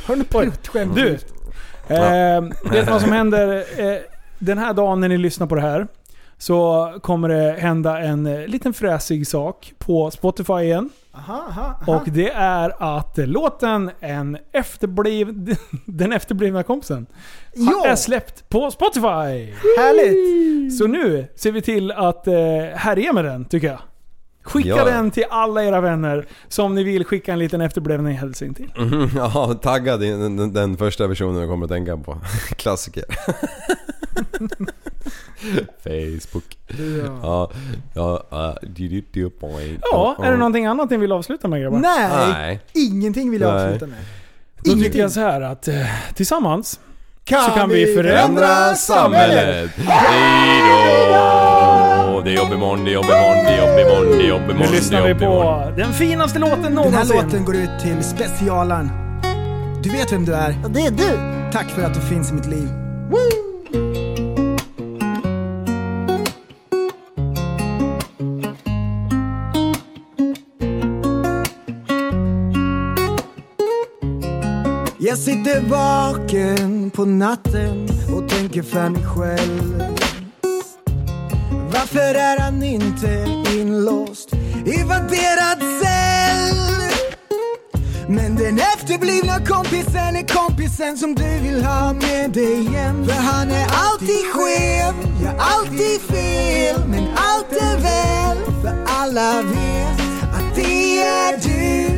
Har 0.07 0.17
du 0.17 0.25
prutt-skämt? 0.25 0.95
Du, 0.95 1.09
eh, 1.89 2.43
vet 2.71 2.87
du 2.87 2.93
vad 2.93 3.01
som 3.01 3.13
händer 3.13 3.57
eh, 3.57 3.99
den 4.39 4.59
här 4.59 4.75
dagen 4.75 5.01
när 5.01 5.09
ni 5.09 5.19
lyssnar 5.19 5.47
på 5.47 5.55
det 5.55 5.61
här? 5.61 5.87
Så 6.45 6.93
kommer 7.03 7.29
det 7.29 7.57
hända 7.59 7.99
en 8.01 8.27
eh, 8.27 8.47
liten 8.47 8.73
fräsig 8.75 9.27
sak 9.27 9.73
på 9.79 10.11
Spotify 10.11 10.53
igen. 10.55 10.91
Aha, 11.15 11.45
aha, 11.49 11.63
aha. 11.83 11.97
Och 11.97 12.03
det 12.11 12.31
är 12.31 12.97
att 12.99 13.19
eh, 13.19 13.27
låten 13.27 13.91
En 14.01 14.39
efterbliv, 14.53 15.57
Den 15.87 16.13
efterblivna 16.13 16.63
kompisen 16.63 17.07
Ja! 17.55 17.87
är 17.87 17.97
släppt 17.97 18.49
på 18.49 18.71
Spotify. 18.71 19.53
Härligt! 19.79 20.79
Så 20.79 20.87
nu 20.87 21.27
ser 21.35 21.53
vi 21.53 21.63
till 21.63 21.93
att 21.93 22.27
eh, 22.27 22.35
härja 22.75 23.13
med 23.13 23.25
den, 23.25 23.45
tycker 23.45 23.67
jag. 23.69 23.79
Skicka 24.43 24.69
Ja. 24.69 24.85
den 24.85 25.11
till 25.11 25.25
alla 25.31 25.65
era 25.65 25.81
vänner 25.81 26.27
som 26.49 26.75
ni 26.75 26.85
vill 26.85 27.05
skicka 27.05 27.33
en 27.33 27.39
liten 27.39 27.61
efterbliven 27.61 28.07
hälsning 28.07 28.55
till. 28.55 28.73
Mhm, 28.79 29.11
Ja, 29.17 29.55
taggad 29.63 30.03
i 30.03 30.11
den, 30.11 30.37
den, 30.37 30.53
den 30.53 30.77
första 30.77 31.07
versionen 31.07 31.41
jag 31.41 31.49
kommer 31.51 31.65
att 31.65 31.71
tänka 31.73 31.97
på. 31.97 32.17
Klassiker. 32.57 33.05
Facebook. 35.85 36.59
Ja. 37.23 37.51
Ja, 37.95 38.27
ja, 38.31 38.57
uh, 39.17 39.29
point. 39.29 39.81
Ja, 39.93 40.17
är 40.23 40.31
det 40.31 40.37
någonting 40.37 40.67
annat 40.67 40.91
ni 40.91 40.97
vill 40.97 41.13
avsluta 41.13 41.49
med 41.49 41.63
grabbar? 41.63 41.79
Nej, 41.79 42.09
Nej. 42.33 42.61
ingenting 42.73 43.31
vill 43.31 43.41
jag 43.41 43.55
Nej. 43.55 43.65
avsluta 43.65 43.87
med. 43.87 43.99
Då 44.65 44.73
tycker 44.73 44.99
jag 44.99 45.13
så 45.13 45.21
här 45.21 45.41
att 45.41 45.69
eh, 45.69 45.75
tillsammans 46.15 46.81
Kan, 47.25 47.45
så 47.45 47.51
kan 47.51 47.69
vi 47.69 47.95
förändra 47.95 48.49
Ändra 48.49 48.75
samhället. 48.75 49.71
Hejdå! 49.77 51.25
Det 52.25 52.31
är 52.31 52.37
jobb 52.37 52.53
imorgon, 52.53 52.85
det 52.85 52.91
är 52.91 52.95
jobb 52.95 53.05
imorgon, 53.05 53.45
det 53.45 53.51
är 53.51 53.69
jobb 53.69 53.81
imorgon, 53.81 54.19
det 54.19 54.25
är 54.25 54.29
jobb 54.29 54.43
imorgon. 54.43 54.67
Nu 54.71 54.77
lyssnar 54.77 55.07
vi 55.07 55.15
på 55.15 55.73
den 55.77 55.93
finaste 55.93 56.39
låten 56.39 56.63
Den 56.63 56.77
här 56.77 56.85
någonsin. 56.85 57.17
låten 57.17 57.45
går 57.45 57.57
ut 57.57 57.81
till 57.83 58.05
specialaren. 58.05 58.91
Du 59.83 59.91
vet 59.91 60.13
vem 60.13 60.25
du 60.25 60.35
är. 60.35 60.57
Och 60.65 60.71
det 60.71 60.81
är 60.81 60.91
du. 60.91 61.19
Tack 61.53 61.71
för 61.71 61.83
att 61.83 61.95
du 61.95 62.01
finns 62.01 62.31
i 62.31 62.35
mitt 62.35 62.47
liv. 62.47 62.69
Jag 75.15 75.21
sitter 75.21 75.61
vaken 75.61 76.91
på 76.91 77.05
natten 77.05 77.89
och 78.17 78.29
tänker 78.29 78.63
för 78.63 78.89
mig 78.89 79.03
själv. 79.05 79.85
Varför 81.73 82.15
är 82.15 82.41
han 82.41 82.63
inte 82.63 83.27
inlåst 83.53 84.35
i 84.67 84.83
vadderad 84.83 85.59
cell? 85.83 86.83
Men 88.09 88.37
den 88.37 88.59
efterblivna 88.59 89.47
kompisen 89.47 90.17
är 90.17 90.35
kompisen 90.35 90.99
som 90.99 91.15
du 91.15 91.39
vill 91.43 91.65
ha 91.65 91.93
med 91.93 92.31
dig 92.31 92.65
hem. 92.65 93.05
För 93.05 93.13
han 93.13 93.51
är 93.51 93.67
alltid 93.71 94.25
skev, 94.33 94.95
gör 95.23 95.37
alltid 95.39 96.01
fel. 96.01 96.89
Men 96.89 97.09
allt 97.17 97.53
är 97.53 97.79
väl, 97.79 98.63
för 98.63 98.85
alla 98.87 99.43
vet 99.43 100.01
att 100.35 100.55
det 100.55 100.99
är 101.03 101.39
du. 101.43 101.94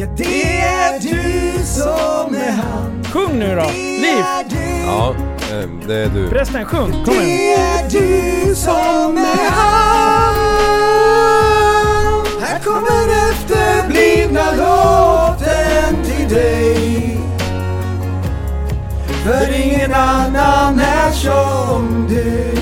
Ja, 0.00 0.06
det 0.16 0.58
är 0.58 1.00
du 1.00 1.64
som 1.64 2.34
är 2.34 2.50
han. 2.50 3.04
Sjung 3.12 3.38
nu 3.38 3.54
då! 3.56 3.62
Det 3.62 4.00
Liv! 4.00 4.24
Ja, 4.86 5.14
eh, 5.52 5.68
det 5.86 5.94
är 5.94 6.08
du. 6.08 6.28
Förresten, 6.28 6.64
sjung! 6.64 6.92
Kom 7.04 7.14
Det 7.14 7.24
igen! 7.24 7.60
är 7.60 7.90
du 7.90 8.54
som 8.54 9.16
är 9.18 9.50
han 9.50 10.34
Här 12.40 12.58
kommer 12.64 13.30
efterblivna 13.30 14.52
låten 14.52 16.04
till 16.04 16.28
dig 16.36 17.20
För 19.24 19.60
ingen 19.64 19.94
annan 19.94 20.78
är 20.78 21.10
som 21.10 22.06
du 22.08 22.54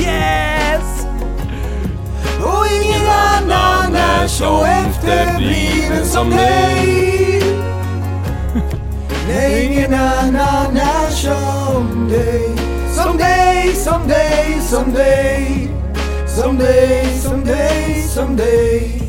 Yes! 0.00 1.06
Och 2.44 2.66
ingen 2.82 2.87
annan 3.08 3.94
är 3.94 4.26
så 4.26 4.64
efterbliven 4.64 6.06
som 6.06 6.30
dig. 6.30 7.42
Nej, 9.28 9.64
ingen 9.64 9.94
annan 9.94 10.76
är 10.76 11.10
som 11.10 12.08
dig. 12.08 12.50
Som 12.94 13.16
dig, 13.16 13.74
som 13.74 14.08
dig, 14.08 14.60
som 14.60 14.94
dig. 14.94 15.70
Som 16.26 16.58
dig, 16.58 17.18
som 17.22 17.44
dig, 17.44 18.02
som 18.14 18.36
dig. 18.36 19.02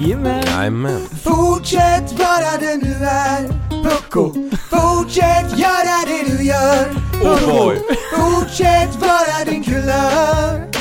Jajamän! 0.00 0.42
Jajamän. 0.46 1.08
Fortsätt 1.24 2.12
vara 2.18 2.56
den 2.60 2.80
du 2.80 3.04
är. 3.04 3.48
Pucko 3.82 4.32
Fortsätt 4.70 5.58
göra 5.58 5.98
det 6.06 6.36
du 6.36 6.44
gör. 6.44 6.86
Oh 7.22 7.46
boy. 7.46 7.76
Fortsätt 8.16 8.96
vara 9.00 9.44
din 9.44 9.64
kulör 9.64 10.71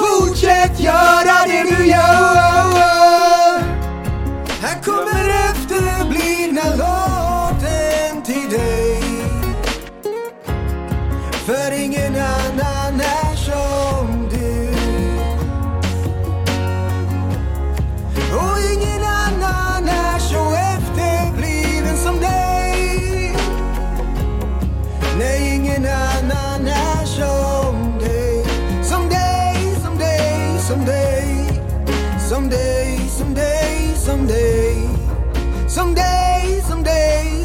Fortsätt 0.00 0.80
göra 0.80 1.46
det 1.46 1.76
du 1.76 1.86
gör. 1.86 3.60
Här 4.62 4.82
kommer 4.84 5.28
det 5.28 5.49